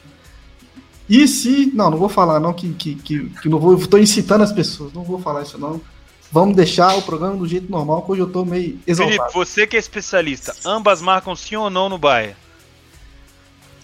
E 1.07 1.29
se. 1.29 1.71
Não, 1.75 1.91
não 1.91 1.99
vou 1.99 2.09
falar, 2.09 2.41
não, 2.41 2.55
que, 2.55 2.73
que, 2.73 2.95
que, 2.95 3.29
que 3.29 3.49
não 3.51 3.59
vou. 3.59 3.77
Tô 3.87 3.99
incitando 3.99 4.43
as 4.43 4.53
pessoas. 4.53 4.95
Não 4.95 5.03
vou 5.03 5.21
falar 5.21 5.43
isso, 5.43 5.59
não. 5.59 5.79
Vamos 6.33 6.57
deixar 6.57 6.97
o 6.97 7.03
programa 7.03 7.37
do 7.37 7.47
jeito 7.47 7.71
normal, 7.71 8.03
que 8.03 8.13
hoje 8.13 8.23
eu 8.23 8.31
tô 8.31 8.45
meio 8.45 8.79
exaltado. 8.87 9.19
Felipe, 9.19 9.35
você 9.35 9.67
que 9.67 9.77
é 9.77 9.81
especialista, 9.81 10.55
ambas 10.65 11.03
marcam 11.03 11.35
sim 11.35 11.57
ou 11.57 11.69
não 11.69 11.89
no 11.89 11.99
Bahia? 11.99 12.37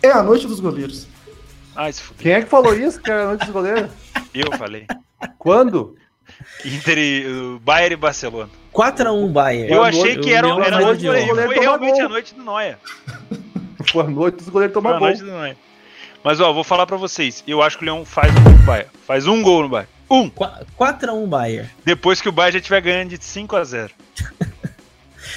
É 0.06 0.12
a 0.12 0.22
noite 0.22 0.46
dos 0.46 0.60
goleiros. 0.60 1.08
Ah, 1.74 1.90
se 1.90 2.02
Quem 2.14 2.32
é 2.32 2.40
que 2.40 2.48
falou 2.48 2.72
isso, 2.74 3.00
que 3.00 3.10
é 3.10 3.14
a 3.14 3.26
noite 3.26 3.40
dos 3.40 3.50
goleiros? 3.50 3.90
Eu 4.32 4.56
falei. 4.56 4.86
Quando? 5.36 5.96
Entre 6.64 7.24
Bayern 7.62 7.94
e 7.94 7.96
Barcelona. 7.96 8.48
4x1 8.72 9.32
Bayern. 9.32 9.72
Eu 9.72 9.82
achei 9.82 10.16
que 10.16 10.32
era, 10.32 10.48
era 10.48 10.76
a 10.76 10.80
noite 10.80 11.00
do 11.00 11.06
goleiro. 11.06 11.34
Foi 11.34 11.58
realmente 11.58 12.00
a 12.00 12.08
noite 12.08 12.34
do 12.34 12.42
Noia. 12.42 12.78
Foi 13.90 14.04
a 14.04 14.08
noite 14.08 14.36
dos 14.36 14.48
goleiros 14.48 14.74
tomar 14.74 14.98
gol. 14.98 15.08
Mas 16.22 16.40
ó, 16.40 16.52
vou 16.52 16.64
falar 16.64 16.86
pra 16.86 16.96
vocês. 16.96 17.42
Eu 17.46 17.62
acho 17.62 17.78
que 17.78 17.84
o 17.84 17.86
Leão 17.86 18.04
faz 18.04 18.32
um 18.32 18.42
gol 18.42 18.52
no 18.52 18.58
Bayern. 18.64 18.90
Faz 19.06 19.26
um 19.26 19.42
gol 19.42 19.62
no 19.62 19.68
Bayern. 19.68 19.90
Um. 20.10 20.30
4x1 20.30 21.26
Bayern. 21.26 21.70
Depois 21.84 22.20
que 22.20 22.28
o 22.28 22.32
Bayern 22.32 22.54
já 22.54 22.58
estiver 22.58 22.80
ganhando 22.80 23.10
de 23.10 23.18
5x0. 23.18 23.90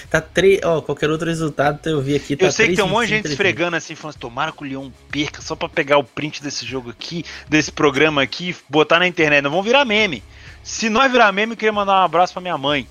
Tá 0.10 0.20
três. 0.20 0.60
Ó, 0.64 0.82
qualquer 0.82 1.10
outro 1.10 1.28
resultado 1.28 1.80
eu 1.88 2.02
vi 2.02 2.16
aqui. 2.16 2.36
Tá 2.36 2.46
eu 2.46 2.52
sei 2.52 2.70
que 2.70 2.76
tem 2.76 2.84
um 2.84 2.88
3, 2.88 2.98
monte 3.00 3.08
de 3.08 3.16
gente 3.16 3.24
25, 3.28 3.34
esfregando 3.34 3.78
assim, 3.78 3.94
falando 3.96 4.10
assim, 4.12 4.20
tomara 4.20 4.52
que 4.52 4.64
o 4.64 4.68
Leão 4.68 4.92
perca, 5.12 5.42
só 5.42 5.56
pra 5.56 5.70
pegar 5.70 5.98
o 5.98 6.04
print 6.04 6.42
desse 6.42 6.66
jogo 6.66 6.90
aqui, 6.90 7.24
desse 7.48 7.72
programa 7.72 8.22
aqui, 8.22 8.56
botar 8.68 8.98
na 9.00 9.08
internet. 9.08 9.44
Não 9.44 9.52
vão 9.52 9.62
virar 9.62 9.86
meme. 9.86 10.24
Se 10.64 10.90
nós 10.90 11.12
virar 11.12 11.32
meme, 11.32 11.54
eu 11.54 11.58
queria 11.58 11.72
mandar 11.72 12.02
um 12.02 12.06
abraço 12.06 12.34
pra 12.34 12.42
minha 12.42 12.58
mãe. 12.58 12.88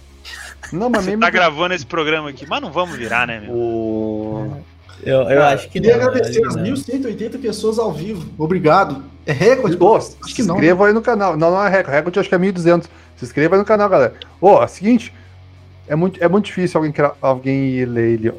Não, 0.73 0.89
mas 0.91 1.05
Você 1.05 1.11
mesmo. 1.11 1.23
tá 1.23 1.31
gravando 1.31 1.75
esse 1.75 1.87
programa 1.87 2.31
aqui, 2.31 2.47
mas 2.47 2.61
não 2.61 2.71
vamos 2.71 2.97
virar, 2.97 3.27
né, 3.27 3.41
meu? 3.41 3.53
O... 3.53 4.65
Eu, 5.03 5.19
eu 5.21 5.27
Cara, 5.27 5.55
acho 5.55 5.67
que 5.69 5.81
Queria 5.81 5.97
não. 5.97 6.07
agradecer 6.09 6.41
acho 6.45 6.59
as 6.59 6.85
que 6.85 6.99
não. 6.99 7.01
1.180 7.11 7.41
pessoas 7.41 7.79
ao 7.79 7.93
vivo. 7.93 8.29
Obrigado. 8.37 9.05
É 9.25 9.33
recorde? 9.33 9.77
Ô, 9.79 9.97
Acho 9.97 10.11
se 10.25 10.35
que 10.35 10.43
não. 10.43 10.57
inscreva 10.57 10.87
aí 10.89 10.93
no 10.93 11.01
canal. 11.01 11.37
Não, 11.37 11.51
não 11.53 11.65
é 11.65 11.69
recorde. 11.69 11.97
Recorde 11.97 12.19
acho 12.21 12.29
que 12.29 12.35
é 12.35 12.39
1.200. 12.39 12.85
Se 13.17 13.25
inscreva 13.25 13.55
aí 13.55 13.59
no 13.61 13.65
canal, 13.65 13.89
galera. 13.89 14.15
Ô, 14.41 14.61
é 14.61 14.65
o 14.65 14.69
seguinte. 14.69 15.13
É 15.89 15.95
muito, 15.97 16.23
é 16.23 16.29
muito 16.29 16.47
difícil 16.47 16.79
alguém, 16.79 16.95
alguém 17.21 17.85
ler 17.85 18.11
ele. 18.15 18.33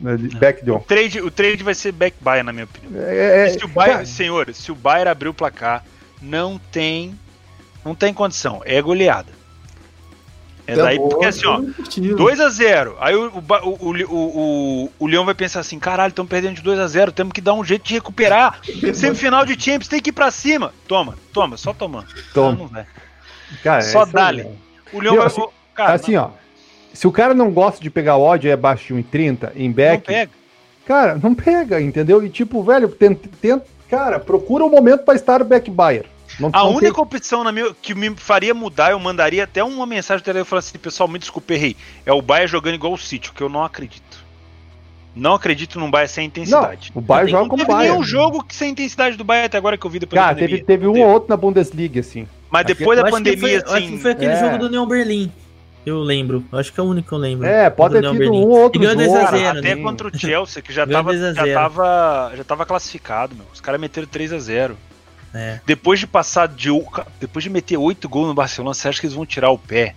né, 0.00 0.16
Back 0.38 0.64
Leon. 0.64 0.76
O 0.76 0.80
trade, 0.80 1.20
o 1.20 1.30
trade 1.30 1.62
vai 1.62 1.74
ser 1.74 1.92
back 1.92 2.16
buy, 2.20 2.42
na 2.42 2.52
minha 2.52 2.64
opinião. 2.64 3.02
É, 3.02 3.46
é, 3.46 3.48
se 3.50 3.64
o 3.64 3.68
Bayern, 3.68 3.94
cara, 3.94 4.06
senhor, 4.06 4.54
se 4.54 4.70
o 4.72 4.74
Bayern 4.74 5.10
abrir 5.10 5.28
o 5.28 5.34
placar, 5.34 5.84
não 6.20 6.58
tem, 6.70 7.18
não 7.84 7.94
tem 7.94 8.12
condição. 8.14 8.62
É 8.64 8.80
goleada. 8.80 9.42
É 10.64 10.76
Tá 10.76 10.82
daí 10.84 10.96
porque 10.96 11.24
assim, 11.24 11.44
ó, 11.44 11.56
tô 11.60 11.72
curtindo. 11.72 12.14
2 12.16 12.38
a 12.40 12.48
0 12.48 12.96
Aí 13.00 13.16
o, 13.16 13.26
o, 13.30 13.42
o, 13.64 13.90
o, 13.90 14.04
o, 14.86 14.92
o 15.00 15.06
Leão 15.08 15.24
vai 15.24 15.34
pensar 15.34 15.58
assim: 15.58 15.76
caralho, 15.78 16.10
estamos 16.10 16.30
perdendo 16.30 16.54
de 16.54 16.62
2 16.62 16.78
a 16.78 16.86
0 16.86 17.10
temos 17.10 17.32
que 17.32 17.40
dar 17.40 17.54
um 17.54 17.64
jeito 17.64 17.84
de 17.84 17.94
recuperar. 17.94 18.60
Semifinal 18.94 19.44
de 19.44 19.60
Champions, 19.60 19.88
tem 19.88 20.00
que 20.00 20.10
ir 20.10 20.12
pra 20.12 20.30
cima. 20.30 20.72
Toma, 20.86 21.18
toma, 21.32 21.56
só 21.56 21.72
tomando. 21.74 22.06
Toma. 22.32 22.52
Não, 22.52 22.58
não 22.58 22.66
vai. 22.68 22.86
cara, 23.62 23.82
só 23.82 24.02
é 24.04 24.06
dá-lhe. 24.06 24.46
O 24.92 25.00
Leão 25.00 25.16
vai. 25.16 25.26
assim- 25.26 25.46
cara, 25.74 25.94
assim, 25.94 26.14
ó. 26.14 26.30
Se 26.92 27.06
o 27.06 27.12
cara 27.12 27.34
não 27.34 27.50
gosta 27.50 27.80
de 27.80 27.90
pegar 27.90 28.16
ódio 28.16 28.48
e 28.48 28.50
é 28.50 28.54
abaixo 28.54 28.94
de 28.94 29.02
1,30 29.02 29.52
em 29.56 29.68
não, 29.68 29.74
back, 29.74 29.96
não 30.08 30.14
pega. 30.16 30.30
cara, 30.86 31.18
não 31.22 31.34
pega, 31.34 31.80
entendeu? 31.80 32.24
E 32.24 32.28
tipo, 32.28 32.62
velho, 32.62 32.88
tenta, 32.88 33.28
tenta- 33.40 33.66
cara, 33.88 34.18
procura 34.20 34.64
um 34.64 34.70
momento 34.70 35.04
pra 35.04 35.14
estar 35.14 35.42
back 35.44 35.70
buyer. 35.70 36.04
Não, 36.40 36.48
A 36.52 36.60
não 36.64 36.74
única 36.76 37.00
opção 37.00 37.44
na 37.44 37.52
minha, 37.52 37.74
que 37.82 37.94
me 37.94 38.14
faria 38.16 38.54
mudar, 38.54 38.90
eu 38.92 38.98
mandaria 38.98 39.44
até 39.44 39.62
uma 39.62 39.84
mensagem 39.86 40.24
telefone 40.24 40.46
falando 40.48 40.64
assim, 40.64 40.78
pessoal, 40.78 41.06
me 41.08 41.18
desculpe, 41.18 41.52
errei. 41.52 41.76
É 42.06 42.12
o 42.12 42.22
Bayern 42.22 42.48
jogando 42.50 42.74
igual 42.74 42.92
o 42.94 42.98
City, 42.98 43.28
o 43.28 43.32
que 43.34 43.42
eu 43.42 43.50
não 43.50 43.62
acredito. 43.62 44.22
Não 45.14 45.34
acredito 45.34 45.78
num 45.78 45.90
Bayern 45.90 46.10
sem 46.10 46.22
Não, 46.24 46.28
intensidade. 46.28 46.90
o 46.94 47.00
Bayern 47.02 47.26
Tem- 47.26 47.32
joga 47.32 47.42
Não 47.42 47.48
como 47.50 47.66
teve 47.66 47.78
nenhum 47.78 47.88
Bayern. 47.96 48.08
jogo 48.10 48.42
que 48.44 48.54
sem 48.56 48.70
intensidade 48.70 49.14
do 49.18 49.24
Bayern 49.24 49.44
até 49.46 49.58
agora 49.58 49.76
que 49.76 49.84
eu 49.84 49.90
vi 49.90 49.98
depois 49.98 50.18
Cara, 50.18 50.32
da 50.32 50.40
teve, 50.40 50.48
pandemia. 50.60 50.66
teve 50.66 50.86
um 50.88 50.92
Não 50.94 51.00
ou 51.02 51.12
outro 51.12 51.28
na 51.28 51.36
Bundesliga, 51.36 52.00
assim. 52.00 52.26
Mas 52.50 52.64
depois 52.64 52.98
Eu 52.98 53.04
da 53.04 53.10
pandemia, 53.10 53.38
foi, 53.38 53.54
eu 53.56 53.62
acho 53.62 53.74
assim. 53.74 53.90
que 53.96 53.98
foi 53.98 54.12
aquele 54.12 54.32
é. 54.32 54.40
jogo 54.40 54.56
do 54.58 54.66
União 54.66 54.86
Berlim. 54.86 55.30
Eu 55.84 55.98
lembro. 56.00 56.44
Eu 56.52 56.58
acho 56.58 56.72
que 56.72 56.78
é 56.78 56.82
o 56.82 56.86
único 56.86 57.08
que 57.08 57.14
eu 57.14 57.18
lembro. 57.18 57.46
É, 57.46 57.68
pode 57.68 57.94
ter 57.94 58.02
tido 58.02 58.14
Berlim. 58.18 58.38
um 58.38 58.42
ou 58.42 58.60
outro 58.62 58.80
ganhou 58.80 58.94
2 58.96 59.08
jogo, 59.08 59.18
a 59.20 59.24
Cara, 59.24 59.36
0 59.38 59.58
até 59.58 59.74
né? 59.74 59.82
contra 59.82 60.08
o 60.08 60.16
Chelsea, 60.18 60.62
que 60.62 60.72
já 60.72 60.86
tava, 60.86 61.10
2 61.12 61.22
a 61.24 61.34
já, 61.34 61.42
0. 61.44 61.54
tava, 61.60 62.32
já 62.36 62.44
tava 62.44 62.64
classificado, 62.66 63.34
meu. 63.34 63.44
Os 63.52 63.60
caras 63.60 63.80
meteram 63.80 64.06
3 64.06 64.32
a 64.32 64.38
0 64.38 64.76
É. 65.34 65.60
Depois 65.66 65.98
de 65.98 66.06
passar 66.06 66.46
de. 66.46 66.68
Depois 67.20 67.42
de 67.42 67.50
meter 67.50 67.76
8 67.76 68.08
gols 68.08 68.28
no 68.28 68.34
Barcelona, 68.34 68.74
você 68.74 68.88
acha 68.88 69.00
que 69.00 69.06
eles 69.06 69.16
vão 69.16 69.26
tirar 69.26 69.50
o 69.50 69.58
pé? 69.58 69.94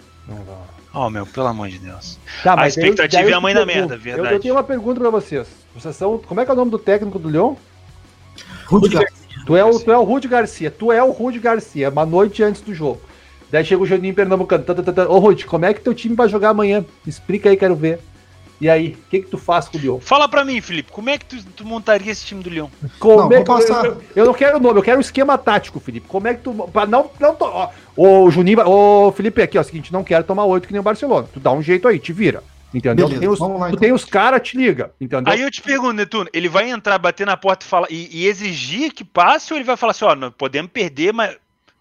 Oh, 0.93 1.09
meu, 1.09 1.25
pelo 1.25 1.45
amor 1.47 1.67
de 1.67 1.77
Deus. 1.77 2.17
Tá, 2.41 2.55
A 2.59 2.67
expectativa 2.67 3.21
daí 3.21 3.31
é 3.31 3.33
a 3.33 3.37
eu 3.37 3.41
mãe 3.41 3.53
da 3.53 3.65
merda, 3.65 3.95
eu- 3.95 3.99
verdade. 3.99 4.33
Eu, 4.35 4.39
tenho 4.39 4.55
uma 4.55 4.63
pergunta 4.63 4.99
pra 4.99 5.09
vocês. 5.09 5.45
Vocês 5.75 5.95
são. 5.95 6.17
Como 6.17 6.39
é 6.39 6.45
que 6.45 6.49
é 6.51 6.53
o 6.53 6.57
nome 6.57 6.71
do 6.71 6.79
técnico 6.79 7.19
do 7.19 7.27
Leão? 7.29 7.57
Rudiger. 8.65 9.07
Tu 9.45 9.55
é 9.55 9.63
o, 9.63 9.79
tu 9.79 9.91
é 9.91 9.97
o 9.97 10.03
Rude 10.03 10.27
Garcia. 10.27 10.71
Tu 10.71 10.91
é 10.91 11.03
o 11.03 11.11
Rude 11.11 11.37
Garcia, 11.37 11.89
uma 11.89 12.05
noite 12.05 12.41
antes 12.41 12.61
do 12.61 12.73
jogo. 12.73 13.01
Daí 13.51 13.63
chega 13.63 13.81
o 13.81 13.85
Juninho 13.85 14.13
Pernambucano. 14.13 14.63
Tá, 14.63 14.73
tá, 14.73 14.91
tá. 14.91 15.07
Ô, 15.09 15.19
Rude, 15.19 15.45
como 15.45 15.65
é 15.65 15.73
que 15.73 15.81
teu 15.81 15.93
time 15.93 16.15
vai 16.15 16.27
jogar 16.27 16.49
amanhã? 16.49 16.83
Explica 17.05 17.49
aí, 17.49 17.57
quero 17.57 17.75
ver. 17.75 17.99
E 18.59 18.69
aí, 18.69 18.97
o 19.05 19.09
que, 19.09 19.19
que 19.21 19.27
tu 19.29 19.37
faz 19.37 19.67
com 19.67 19.77
o 19.77 19.81
Leão? 19.81 19.99
Fala 19.99 20.29
pra 20.29 20.45
mim, 20.45 20.61
Felipe, 20.61 20.89
como 20.91 21.09
é 21.09 21.17
que 21.17 21.25
tu, 21.25 21.43
tu 21.57 21.65
montaria 21.65 22.09
esse 22.09 22.25
time 22.25 22.41
do 22.41 22.49
Leão? 22.49 22.71
Como 22.99 23.17
Não, 23.17 23.25
é 23.31 23.35
que 23.43 23.51
eu- 23.51 23.55
passar. 23.55 23.85
eu, 23.85 24.01
eu 24.15 24.25
não 24.25 24.33
quero 24.33 24.57
o 24.57 24.59
nome, 24.61 24.79
eu 24.79 24.83
quero 24.83 24.97
o 24.97 25.01
esquema 25.01 25.37
tático, 25.37 25.77
Felipe. 25.79 26.07
Como 26.07 26.25
é 26.27 26.33
que 26.33 26.41
tu. 26.41 26.53
Pra 26.71 26.85
não. 26.85 27.09
não 27.19 27.35
to- 27.35 27.43
ó, 27.45 27.69
ô, 27.97 28.29
Juninho. 28.31 28.59
Ô, 28.65 29.11
Felipe, 29.11 29.41
aqui, 29.41 29.57
ó. 29.57 29.63
Seguinte, 29.63 29.91
não 29.91 30.05
quero 30.05 30.23
tomar 30.23 30.45
oito 30.45 30.67
que 30.67 30.73
nem 30.73 30.79
o 30.79 30.83
Barcelona. 30.83 31.27
Tu 31.33 31.39
dá 31.39 31.51
um 31.51 31.61
jeito 31.61 31.85
aí, 31.87 31.99
te 31.99 32.13
vira. 32.13 32.41
Entendeu? 32.73 33.07
Beleza, 33.07 33.15
tu 33.15 33.19
tem 33.19 33.29
os, 33.29 33.39
tu 33.39 33.45
então. 33.45 33.79
tem 33.79 33.91
os 33.93 34.05
caras, 34.05 34.41
te 34.41 34.57
liga. 34.57 34.91
Entendeu? 34.99 35.31
Aí 35.33 35.41
eu 35.41 35.51
te 35.51 35.61
pergunto, 35.61 35.93
Netuno, 35.93 36.29
ele 36.33 36.49
vai 36.49 36.69
entrar, 36.69 36.97
bater 36.97 37.25
na 37.25 37.37
porta 37.37 37.65
e, 37.65 37.69
falar, 37.69 37.87
e, 37.89 38.09
e 38.11 38.25
exigir 38.27 38.91
que 38.93 39.03
passe 39.03 39.53
ou 39.53 39.57
ele 39.57 39.63
vai 39.65 39.77
falar 39.77 39.91
assim, 39.91 40.03
ó, 40.03 40.13
não, 40.15 40.29
podemos 40.31 40.69
perder, 40.71 41.13
mas 41.13 41.35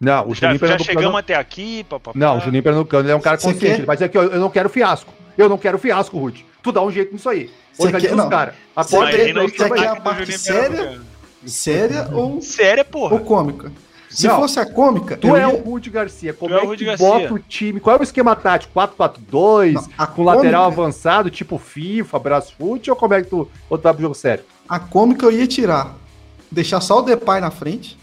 não, 0.05 0.29
o 0.29 0.35
já, 0.35 0.41
Juninho 0.49 0.55
já 0.55 0.59
Pernambucano. 0.61 0.85
chegamos 0.85 1.19
até 1.19 1.35
aqui, 1.35 1.85
papapá. 1.85 2.19
Não, 2.19 2.37
o 2.39 2.41
Juninho 2.41 2.63
Pernambucano 2.63 3.05
ele 3.05 3.13
é 3.13 3.17
um 3.17 3.21
cara 3.21 3.39
consciente. 3.39 3.65
Ele 3.67 3.87
vai 3.87 3.97
dizer 3.97 4.05
aqui, 4.07 4.19
ó, 4.19 4.23
eu 4.23 4.41
não 4.41 4.51
quero 4.51 4.69
fiasco. 4.69 5.13
Eu 5.37 5.49
não 5.49 5.59
quero 5.59 5.79
fiasco, 5.79 6.19
Ruth. 6.19 6.37
Tu 6.63 6.71
dá 6.73 6.81
um 6.83 6.91
jeito 6.91 7.13
nisso 7.13 7.29
aí. 7.29 7.51
Você 7.73 7.83
Organiza 7.87 8.09
quer- 8.09 8.15
os 8.15 8.23
não. 8.23 8.31
caras. 8.31 8.55
A 8.77 8.83
Você 8.85 8.97
porta 8.97 9.11
quer- 9.17 9.85
é 9.85 9.87
a 9.89 9.97
parte 9.97 10.39
séria? 10.39 11.01
Séria 11.45 12.09
ou, 12.13 12.41
Séria, 12.41 12.85
porra. 12.85 13.15
ou 13.15 13.21
cômica? 13.21 13.71
Se 14.09 14.29
Não. 14.29 14.37
fosse 14.37 14.61
a 14.61 14.65
cômica, 14.65 15.17
Tu 15.17 15.27
eu 15.27 15.37
é 15.37 15.41
ia- 15.41 15.49
o 15.49 15.57
Rude 15.57 15.91
Garcia. 15.91 16.33
Como 16.33 16.55
Tu 16.55 16.59
é 16.59 16.63
é 16.63 16.65
Rudy 16.65 16.85
que 16.85 16.85
tu 16.85 16.99
Garcia. 17.03 17.09
bota 17.29 17.35
o 17.35 17.39
time? 17.41 17.81
Qual 17.81 17.97
é 17.97 17.99
o 17.99 18.03
esquema 18.05 18.37
tático? 18.37 18.73
4-4-2? 18.73 19.75
Não, 19.75 19.85
a 19.99 20.07
Com 20.07 20.23
lateral 20.23 20.65
cômica- 20.67 20.83
avançado, 20.83 21.31
tipo 21.31 21.59
FIFA, 21.59 22.19
Brasfoot? 22.21 22.89
Ou 22.91 22.97
como 22.97 23.13
é 23.15 23.23
que 23.23 23.29
tu 23.29 23.49
ou 23.69 23.77
tu 23.77 23.83
vai 23.83 23.93
pro 23.93 24.03
jogo 24.03 24.15
sério? 24.15 24.45
A 24.69 24.79
cômica 24.79 25.27
eu 25.27 25.33
ia 25.33 25.47
tirar. 25.49 25.95
Deixar 26.51 26.81
só 26.81 27.01
o 27.01 27.03
Depay 27.03 27.41
na 27.41 27.51
frente. 27.51 27.99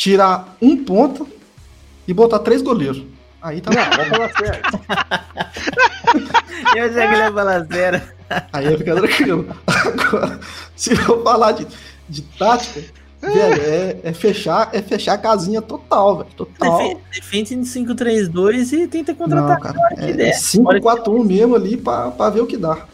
Tirar 0.00 0.56
um 0.62 0.82
ponto 0.82 1.28
e 2.08 2.14
botar 2.14 2.38
três 2.38 2.62
goleiros. 2.62 3.04
Aí 3.42 3.60
tá 3.60 3.70
Não, 3.70 3.84
vamos 3.98 4.08
falar 4.08 4.30
sério. 4.30 4.62
Eu 6.74 6.90
já 6.90 7.06
que 7.06 7.12
ele 7.14 7.22
ia 7.22 7.32
falar 7.32 7.60
zero. 7.64 8.00
Aí 8.50 8.70
ia 8.70 8.78
ficar 8.78 8.94
tranquilo. 8.94 9.54
Agora, 9.66 10.40
se 10.74 10.92
eu 10.94 11.22
falar 11.22 11.52
de, 11.52 11.66
de 12.08 12.22
tática, 12.22 12.80
velho, 13.20 13.62
é, 13.62 14.00
é 14.04 14.12
fechar, 14.14 14.70
é 14.72 14.80
fechar 14.80 15.12
a 15.12 15.18
casinha 15.18 15.60
total, 15.60 16.16
velho. 16.16 16.30
Total. 16.34 16.98
Defende, 17.12 17.54
em 17.54 17.60
5-3-2 17.60 18.72
e 18.72 18.86
tenta 18.88 19.12
Não, 19.12 19.18
contra-atacar. 19.18 19.74
cara. 19.74 19.96
que 19.96 20.02
É 20.02 20.12
der. 20.14 20.34
5-4-1 20.34 21.24
mesmo 21.26 21.56
ali 21.56 21.76
pra, 21.76 22.10
pra 22.10 22.30
ver 22.30 22.40
o 22.40 22.46
que 22.46 22.56
dá. 22.56 22.86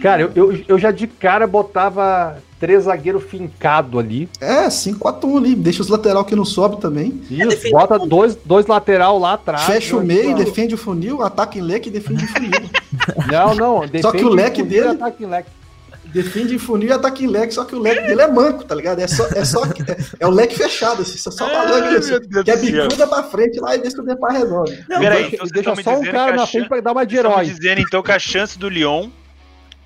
Cara, 0.00 0.22
eu, 0.22 0.32
eu, 0.34 0.64
eu 0.66 0.78
já 0.78 0.90
de 0.90 1.06
cara 1.06 1.46
botava 1.46 2.38
três 2.58 2.84
zagueiros 2.84 3.22
fincados 3.24 3.98
ali. 4.00 4.28
É, 4.40 4.66
5-4-1 4.68 5.36
ali. 5.38 5.54
Deixa 5.54 5.82
os 5.82 5.88
lateral 5.88 6.24
que 6.24 6.34
não 6.36 6.44
sobe 6.44 6.80
também. 6.80 7.22
Isso, 7.30 7.48
defende- 7.48 7.72
bota 7.72 7.98
dois, 7.98 8.36
dois 8.44 8.66
lateral 8.66 9.18
lá 9.18 9.34
atrás. 9.34 9.64
Fecha 9.64 9.94
o 9.96 9.98
Não, 10.00 10.06
meio, 10.06 10.30
não. 10.30 10.36
defende 10.38 10.74
o 10.74 10.78
funil, 10.78 11.22
ataca 11.22 11.58
em 11.58 11.62
leque 11.62 11.88
e 11.88 11.92
defende 11.92 12.24
em 12.24 12.28
funil. 12.28 12.50
Não, 13.30 13.54
não. 13.54 13.82
Só 14.00 14.10
que 14.10 14.24
o 14.24 14.28
leque 14.28 14.62
funil 14.62 14.66
e 14.78 14.80
dele- 14.80 14.88
ataca 14.94 15.22
em 15.22 15.26
leque. 15.26 15.48
defende 16.06 16.54
em 16.54 16.58
funil 16.58 16.88
e 16.88 16.92
ataca 16.92 17.22
em 17.22 17.26
leque, 17.26 17.52
só 17.52 17.64
que 17.64 17.74
o 17.74 17.78
leque 17.78 18.06
dele 18.06 18.22
é 18.22 18.26
manco, 18.28 18.64
tá 18.64 18.74
ligado? 18.74 19.00
É 19.00 19.06
só, 19.06 19.26
é 19.34 19.44
só 19.44 19.64
é, 19.64 19.70
é 20.20 20.26
o 20.26 20.30
leque 20.30 20.56
fechado, 20.56 21.02
assim, 21.02 21.18
só, 21.18 21.30
Ai, 21.46 21.96
assim, 21.96 22.18
que 22.42 22.50
é 22.50 22.56
bicuda 22.56 23.06
pra 23.06 23.22
frente 23.24 23.60
lá 23.60 23.74
e 23.76 23.78
deixa 23.80 24.00
o 24.00 24.04
depar 24.04 24.32
redondo. 24.32 24.72
Não, 24.88 24.98
Peraí, 25.00 25.22
Deixa- 25.28 25.36
então 25.36 25.46
deixa 25.52 25.82
só 25.82 25.98
um 25.98 26.04
cara 26.04 26.36
na 26.36 26.46
frente 26.46 26.62
chan- 26.64 26.68
pra 26.68 26.80
dar 26.80 26.92
uma 26.92 27.04
de 27.04 27.16
herói. 27.16 27.44
dizendo 27.44 27.80
então 27.82 28.02
que 28.02 28.12
a 28.12 28.18
chance 28.18 28.58
do 28.58 28.68
Lyon 28.68 29.08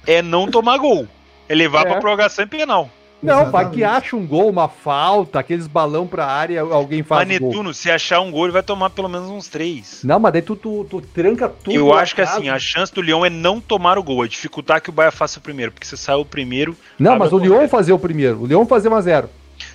é 0.06 0.22
não 0.22 0.46
tomar 0.48 0.78
gol. 0.78 1.08
É 1.50 1.54
levar 1.54 1.82
É. 1.82 1.90
pra 1.90 2.00
prorrogação 2.00 2.44
e 2.44 2.48
penal. 2.48 2.88
Não, 3.22 3.50
vai 3.50 3.68
que 3.68 3.84
acha 3.84 4.16
um 4.16 4.26
gol, 4.26 4.48
uma 4.48 4.66
falta, 4.66 5.38
aqueles 5.40 5.66
balão 5.66 6.06
pra 6.06 6.24
área, 6.24 6.62
alguém 6.62 7.02
faz 7.02 7.28
Mas 7.28 7.38
gol. 7.38 7.50
Netuno, 7.50 7.74
se 7.74 7.90
achar 7.90 8.20
um 8.20 8.30
gol, 8.30 8.44
ele 8.46 8.52
vai 8.54 8.62
tomar 8.62 8.88
pelo 8.88 9.10
menos 9.10 9.28
uns 9.28 9.46
três. 9.46 10.00
Não, 10.02 10.18
mas 10.18 10.32
daí 10.32 10.40
tu, 10.40 10.56
tu, 10.56 10.86
tu 10.88 11.02
tranca 11.02 11.46
tudo. 11.46 11.76
Eu 11.76 11.92
acho 11.92 12.14
que 12.14 12.22
assim, 12.22 12.48
a 12.48 12.58
chance 12.58 12.90
do 12.94 13.02
Lyon 13.02 13.26
é 13.26 13.28
não 13.28 13.60
tomar 13.60 13.98
o 13.98 14.02
gol, 14.02 14.24
é 14.24 14.28
dificultar 14.28 14.80
que 14.80 14.88
o 14.88 14.92
Bahia 14.92 15.10
faça 15.10 15.38
o 15.38 15.42
primeiro, 15.42 15.70
porque 15.70 15.86
você 15.86 15.98
saiu 15.98 16.20
o 16.20 16.24
primeiro. 16.24 16.74
Não, 16.98 17.18
mas 17.18 17.30
a 17.30 17.36
o 17.36 17.40
porta. 17.40 17.68
fazer 17.68 17.92
o 17.92 17.98
primeiro. 17.98 18.40
O 18.42 18.46
Lyon 18.46 18.64
fazer 18.64 18.88
1x0. 18.88 19.26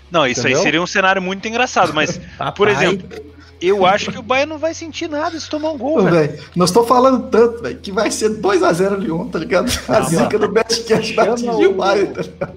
Não, 0.10 0.26
isso 0.26 0.40
Entendeu? 0.42 0.58
aí 0.58 0.64
seria 0.64 0.82
um 0.82 0.88
cenário 0.88 1.22
muito 1.22 1.48
engraçado, 1.48 1.94
mas, 1.94 2.20
por 2.58 2.68
exemplo, 2.68 3.08
eu 3.62 3.86
acho 3.86 4.12
que 4.12 4.18
o 4.18 4.22
Bahia 4.22 4.46
não 4.46 4.58
vai 4.58 4.74
sentir 4.74 5.08
nada 5.10 5.40
se 5.40 5.50
tomar 5.50 5.72
um 5.72 5.78
gol, 5.78 6.04
velho. 6.04 6.40
nós 6.56 6.70
estamos 6.70 6.88
falando 6.88 7.30
tanto, 7.30 7.62
velho, 7.64 7.78
que 7.80 7.92
vai 7.92 8.12
ser 8.12 8.30
2x0 8.42 8.98
Lyon, 8.98 9.28
tá 9.30 9.40
ligado? 9.40 9.72
A 9.88 10.02
zica 10.02 10.38
do 10.40 10.48
Betcast 10.50 11.14
vai 11.14 11.30
atingir 11.30 11.68
o- 11.68 11.72
o 11.72 11.74
Bayern, 11.76 12.14
tá 12.14 12.22
ligado? 12.22 12.54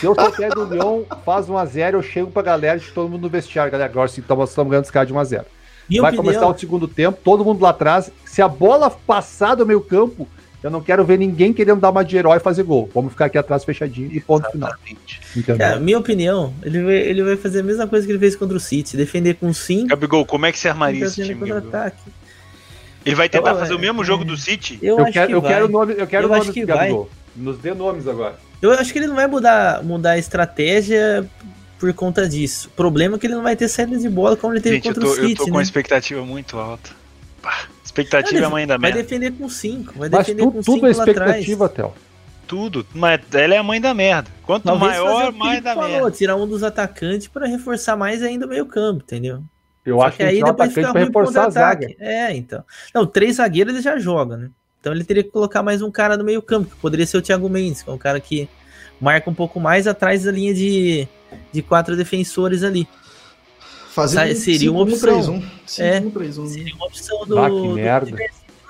Se 0.00 0.06
eu 0.06 0.14
sou 0.14 0.24
até 0.24 0.48
do 0.48 0.64
Lyon, 0.64 1.02
faz 1.24 1.46
1x0, 1.48 1.94
eu 1.94 2.02
chego 2.02 2.30
pra 2.30 2.42
galera 2.42 2.78
de 2.78 2.86
todo 2.90 3.08
mundo 3.08 3.22
no 3.22 3.28
vestiário. 3.28 3.70
Galera, 3.70 3.90
agora 3.90 4.08
sim, 4.08 4.20
estamos 4.20 4.52
ganhando 4.68 4.84
os 4.84 4.90
caras 4.90 5.08
de 5.08 5.14
1x0. 5.14 5.44
Minha 5.88 6.02
Vai 6.02 6.12
opinião, 6.12 6.24
começar 6.34 6.46
o 6.54 6.58
segundo 6.58 6.88
tempo, 6.88 7.18
todo 7.22 7.44
mundo 7.44 7.62
lá 7.62 7.70
atrás. 7.70 8.10
Se 8.24 8.40
a 8.40 8.48
bola 8.48 8.90
passar 8.90 9.54
do 9.54 9.66
meio 9.66 9.80
campo, 9.82 10.26
eu 10.64 10.70
não 10.70 10.80
quero 10.80 11.04
ver 11.04 11.18
ninguém 11.18 11.52
querendo 11.52 11.78
dar 11.78 11.90
uma 11.90 12.02
de 12.02 12.16
herói 12.16 12.38
e 12.38 12.40
fazer 12.40 12.62
gol. 12.62 12.88
Vamos 12.94 13.12
ficar 13.12 13.26
aqui 13.26 13.36
atrás 13.36 13.62
fechadinho 13.64 14.10
e 14.10 14.18
ponto 14.18 14.50
final. 14.50 14.70
Exatamente. 14.70 15.20
Entendeu? 15.36 15.58
cara, 15.58 15.78
minha 15.78 15.98
opinião, 15.98 16.54
ele 16.62 16.82
vai, 16.82 16.94
ele 16.96 17.22
vai 17.22 17.36
fazer 17.36 17.60
a 17.60 17.62
mesma 17.62 17.86
coisa 17.86 18.06
que 18.06 18.12
ele 18.12 18.18
fez 18.18 18.34
contra 18.34 18.56
o 18.56 18.60
City, 18.60 18.96
defender 18.96 19.34
com 19.34 19.52
5 19.52 19.88
Gabigol, 19.88 20.24
como 20.24 20.46
é 20.46 20.52
que 20.52 20.58
você 20.58 20.70
armaria 20.70 21.04
esse 21.04 21.20
defender 21.22 21.60
time? 21.60 21.92
Ele 23.04 23.14
vai 23.14 23.28
tentar 23.28 23.50
Eu- 23.50 23.58
fazer 23.58 23.74
o 23.74 23.78
mesmo 23.78 24.00
é- 24.02 24.04
jogo 24.06 24.24
do 24.24 24.38
City? 24.38 24.78
Eu, 24.80 24.96
Eu, 24.98 25.04
acho 25.04 25.12
quero, 25.12 25.26
que 25.28 25.34
eu 25.34 25.40
vai. 25.42 25.52
quero 25.52 25.68
nome, 25.68 25.94
eu 25.98 26.06
quero 26.06 26.24
Eu 26.24 26.28
nome 26.30 26.40
acho 26.40 26.52
que 26.52 26.60
do 26.62 26.66
Gabigol. 26.66 27.10
Nos 27.36 27.58
dê 27.58 27.74
nomes 27.74 28.08
agora. 28.08 28.36
Eu 28.62 28.70
acho 28.72 28.90
que 28.90 28.98
ele 28.98 29.06
não 29.06 29.16
vai 29.16 29.26
mudar, 29.26 29.82
mudar 29.82 30.12
a 30.12 30.18
estratégia 30.18 31.28
por 31.78 31.92
conta 31.92 32.26
disso. 32.26 32.68
O 32.68 32.70
problema 32.70 33.16
é 33.16 33.18
que 33.18 33.26
ele 33.26 33.34
não 33.34 33.42
vai 33.42 33.54
ter 33.54 33.68
saída 33.68 33.98
de 33.98 34.08
bola 34.08 34.34
como 34.34 34.54
ele 34.54 34.62
teve 34.62 34.76
Gente, 34.76 34.88
eu 34.88 34.94
contra 34.94 35.08
tô, 35.10 35.14
o 35.14 35.18
eu 35.18 35.22
City, 35.28 35.34
tô 35.36 35.44
com 35.44 35.50
né? 35.50 35.56
uma 35.56 35.62
expectativa 35.62 36.24
muito 36.24 36.56
alta. 36.56 36.90
Pá, 37.42 37.64
Expectativa 37.94 38.42
é 38.42 38.44
a 38.44 38.50
mãe 38.50 38.66
da 38.66 38.76
Vai 38.76 38.90
merda. 38.92 39.02
defender 39.02 39.32
com 39.32 39.48
5. 39.48 39.94
Vai 39.98 40.08
defender 40.08 40.42
tu- 40.42 40.50
com 40.50 40.62
tudo 40.62 40.74
5 40.74 40.86
é 40.86 40.92
lá 40.92 41.02
atrás. 41.02 41.20
expectativa, 41.30 41.68
Theo. 41.68 41.92
Tudo. 42.46 42.86
Mas 42.92 43.20
ela 43.32 43.54
é 43.54 43.58
a 43.58 43.62
mãe 43.62 43.80
da 43.80 43.94
merda. 43.94 44.28
Quanto 44.42 44.64
Talvez 44.64 44.90
maior, 44.92 45.32
mais 45.32 45.62
da 45.62 45.74
falou, 45.74 45.88
merda. 45.88 46.10
tirar 46.10 46.36
um 46.36 46.46
dos 46.46 46.62
atacantes 46.62 47.28
pra 47.28 47.46
reforçar 47.46 47.96
mais 47.96 48.22
ainda 48.22 48.44
o 48.46 48.48
meio 48.48 48.66
campo, 48.66 49.02
entendeu? 49.02 49.42
Eu 49.86 49.96
Só 49.98 50.06
acho 50.06 50.16
que 50.18 50.26
que 50.28 50.42
o 50.42 50.46
depois 50.46 50.72
fica 50.74 50.90
ruim 50.90 51.10
pro 51.10 51.20
reforçar 51.20 51.46
a 51.46 51.50
zaga. 51.50 51.88
É, 51.98 52.34
então. 52.36 52.62
Não, 52.94 53.06
três 53.06 53.36
zagueiros 53.36 53.72
ele 53.74 53.82
já 53.82 53.98
joga, 53.98 54.36
né? 54.36 54.50
Então 54.80 54.92
ele 54.92 55.04
teria 55.04 55.22
que 55.22 55.30
colocar 55.30 55.62
mais 55.62 55.80
um 55.80 55.90
cara 55.90 56.16
no 56.16 56.24
meio 56.24 56.42
campo, 56.42 56.70
que 56.74 56.76
poderia 56.80 57.06
ser 57.06 57.16
o 57.16 57.22
Thiago 57.22 57.48
Mendes, 57.48 57.82
que 57.82 57.88
é 57.88 57.92
um 57.92 57.98
cara 57.98 58.20
que 58.20 58.48
marca 59.00 59.30
um 59.30 59.34
pouco 59.34 59.58
mais 59.58 59.86
atrás 59.86 60.24
da 60.24 60.32
linha 60.32 60.52
de, 60.52 61.08
de 61.52 61.62
quatro 61.62 61.96
defensores 61.96 62.62
ali. 62.62 62.86
Fazer 63.94 64.34
seria 64.34 64.72
uma 64.72 64.82
opção. 64.82 65.20
5-1-3-1. 65.20 65.42
É. 65.78 66.00
5-1-3-1. 66.00 66.46
Seria 66.48 66.74
uma 66.74 66.86
opção 66.86 67.24
do, 67.26 67.38
Ah, 67.38 67.48
que 67.48 67.68
merda. 67.68 68.10
do 68.10 68.16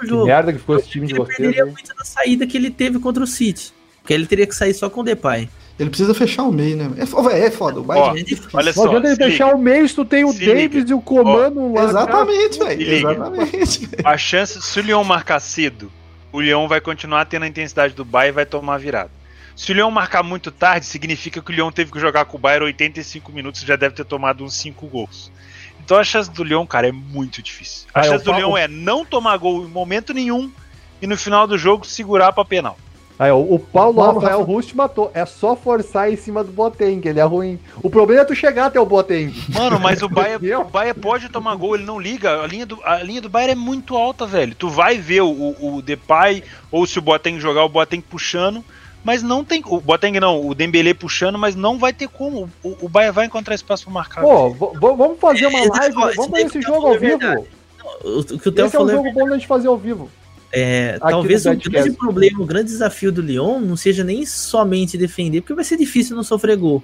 Que 0.01 0.07
jogo. 0.07 0.27
merda 0.27 0.53
que 0.53 0.59
ficou 0.59 0.77
esse 0.77 0.89
time 0.89 1.07
de 1.07 1.13
Ele 1.15 1.19
vocês. 1.21 1.37
perderia 1.39 1.65
hein? 1.65 1.71
muito 1.73 1.95
da 1.97 2.05
saída 2.05 2.47
que 2.47 2.57
ele 2.57 2.71
teve 2.71 2.99
contra 2.99 3.23
o 3.25 3.27
City. 3.27 3.73
Porque 4.03 4.13
ele 4.13 4.27
teria 4.27 4.47
que 4.47 4.55
sair 4.55 4.75
só 4.75 4.91
com 4.91 5.01
o 5.01 5.03
Depay. 5.05 5.49
Ele 5.81 5.89
precisa 5.89 6.13
fechar 6.15 6.43
o 6.45 6.53
meio, 6.53 6.77
né? 6.77 6.91
É, 6.99 7.03
é 7.47 7.51
foda. 7.51 7.81
O 7.81 7.83
Bayern 7.83 8.21
é 8.21 8.23
difícil. 8.23 8.51
Olha 8.53 8.67
Não 8.67 8.73
só. 8.75 8.87
adianta 8.87 9.07
ele 9.09 9.17
se 9.17 9.23
liga. 9.23 9.31
fechar 9.33 9.55
o 9.55 9.59
meio 9.59 9.89
se 9.89 9.95
tu 9.95 10.05
tem 10.05 10.25
o 10.25 10.33
Se 10.33 10.45
Davis 10.45 10.63
liga. 10.75 10.91
e 10.91 10.95
o 10.95 11.01
Comando 11.01 11.73
lá. 11.73 11.85
Exatamente, 11.85 12.59
velho. 12.59 12.83
Exatamente. 12.93 13.89
A 14.05 14.17
chance, 14.19 14.61
se 14.63 14.79
o 14.79 14.83
Leão 14.85 15.03
marcar 15.03 15.41
cedo, 15.41 15.91
o 16.31 16.39
Leão 16.39 16.69
vai 16.69 16.81
continuar 16.81 17.25
tendo 17.25 17.45
a 17.45 17.49
intensidade 17.49 17.95
do 17.95 18.05
Bayern 18.05 18.35
e 18.35 18.37
vai 18.37 18.47
tomar 18.47 18.77
virada. 18.79 19.11
Se 19.57 19.71
o 19.73 19.75
Leão 19.75 19.91
marcar 19.91 20.23
muito 20.23 20.51
tarde, 20.51 20.85
significa 20.87 21.41
que 21.41 21.51
o 21.53 21.55
Leão 21.55 21.71
teve 21.71 21.93
que 21.93 22.01
jogar 22.01 22.25
com 22.25 22.37
o 22.37 22.41
Bayern 22.41 22.67
85 22.67 23.31
minutos 23.33 23.63
e 23.63 23.67
já 23.67 23.77
deve 23.77 23.95
ter 23.95 24.05
tomado 24.05 24.43
uns 24.45 24.55
5 24.57 24.87
gols. 24.89 25.31
Então 25.85 25.97
a 25.99 26.05
chance 26.05 26.31
do 26.31 26.43
Leão, 26.43 26.67
cara, 26.67 26.89
é 26.89 26.93
muito 26.93 27.43
difícil. 27.43 27.87
A 27.95 28.01
Ah, 28.01 28.07
eu 28.07 28.13
chance 28.13 28.25
do 28.25 28.33
Leão 28.33 28.57
é 28.57 28.67
não 28.67 29.05
tomar 29.05 29.37
gol 29.37 29.65
em 29.65 29.69
momento 29.69 30.13
nenhum 30.13 30.51
e 31.01 31.07
no 31.07 31.17
final 31.17 31.47
do 31.47 31.57
jogo 31.59 31.87
segurar 31.87 32.33
pra 32.33 32.45
penal. 32.45 32.77
Aí, 33.17 33.31
ó, 33.31 33.39
o 33.39 33.61
Paulo 33.61 33.93
O 33.93 33.95
Paulo 33.95 34.19
Rafael 34.19 34.41
Rafa- 34.41 34.53
Rust 34.53 34.73
matou. 34.75 35.09
É 35.15 35.25
só 35.25 35.55
forçar 35.55 36.13
em 36.13 36.17
cima 36.17 36.43
do 36.43 36.51
Boateng, 36.51 37.01
ele 37.07 37.21
é 37.21 37.23
ruim. 37.23 37.61
O 37.81 37.89
problema 37.89 38.23
é 38.23 38.25
tu 38.25 38.35
chegar 38.35 38.67
até 38.67 38.81
o 38.81 38.85
Boateng. 38.87 39.33
Mano, 39.51 39.79
mas 39.79 40.03
o 40.03 40.09
Bayern, 40.11 40.39
Entendeu? 40.39 40.63
o 40.63 40.65
Bayern 40.65 41.01
pode 41.01 41.29
tomar 41.29 41.55
gol, 41.55 41.77
ele 41.77 41.85
não 41.85 42.01
liga. 42.01 42.43
A 42.43 42.47
linha 42.49 42.67
do, 42.67 42.81
a 42.83 43.01
linha 43.05 43.21
do 43.21 43.29
Bayern 43.29 43.53
é 43.53 43.55
muito 43.55 43.97
alta, 43.97 44.27
velho. 44.27 44.53
Tu 44.57 44.69
vai 44.69 44.99
ver 44.99 45.21
o, 45.21 45.29
o, 45.31 45.77
o 45.77 45.83
Depay 45.83 46.43
ou 46.73 46.85
se 46.89 46.99
o 46.99 47.03
Boateng 47.03 47.39
jogar, 47.39 47.63
o 47.65 47.69
Boateng 47.69 48.01
puxando, 48.01 48.65
mas 49.05 49.23
não 49.23 49.45
tem. 49.45 49.63
O 49.67 49.79
Boateng 49.79 50.19
não, 50.19 50.49
o 50.49 50.55
Dembele 50.55 50.95
puxando, 50.95 51.39
mas 51.39 51.55
não 51.55 51.79
vai 51.79 51.93
ter 51.93 52.09
como. 52.09 52.51
O, 52.63 52.87
o 52.87 52.89
Bayern 52.89 53.15
vai 53.15 53.27
encontrar 53.27 53.55
espaço 53.55 53.85
pra 53.85 53.93
marcar. 53.93 54.23
Pô, 54.23 54.51
vamos 54.51 55.21
fazer 55.21 55.47
uma 55.47 55.61
live, 55.79 55.95
vamos 55.95 56.17
fazer 56.17 56.47
esse 56.47 56.59
que 56.59 56.63
jogo 56.63 56.79
eu 56.79 56.87
ao 56.87 56.95
é 56.95 56.99
vivo. 56.99 57.47
O, 58.03 58.25
que 58.25 58.49
o 58.49 58.53
Theo 58.53 58.67
Esse 58.67 58.77
é 58.77 58.81
um 58.81 58.89
é 58.89 58.93
jogo 58.93 59.13
bom 59.13 59.29
da 59.29 59.35
gente 59.35 59.47
fazer 59.47 59.69
ao 59.69 59.77
vivo. 59.77 60.11
É, 60.51 60.99
talvez 61.01 61.45
o 61.45 61.55
grande 61.55 61.91
problema, 61.93 62.41
o 62.41 62.47
grande 62.47 62.67
desafio 62.67 63.13
do 63.13 63.21
Lyon 63.21 63.61
não 63.61 63.77
seja 63.77 64.03
nem 64.03 64.25
somente 64.25 64.97
defender, 64.97 65.41
porque 65.43 65.53
vai 65.53 65.65
ser 65.65 65.77
difícil 65.77 66.17
não 66.17 66.23
sofrer 66.23 66.57
gol. 66.57 66.83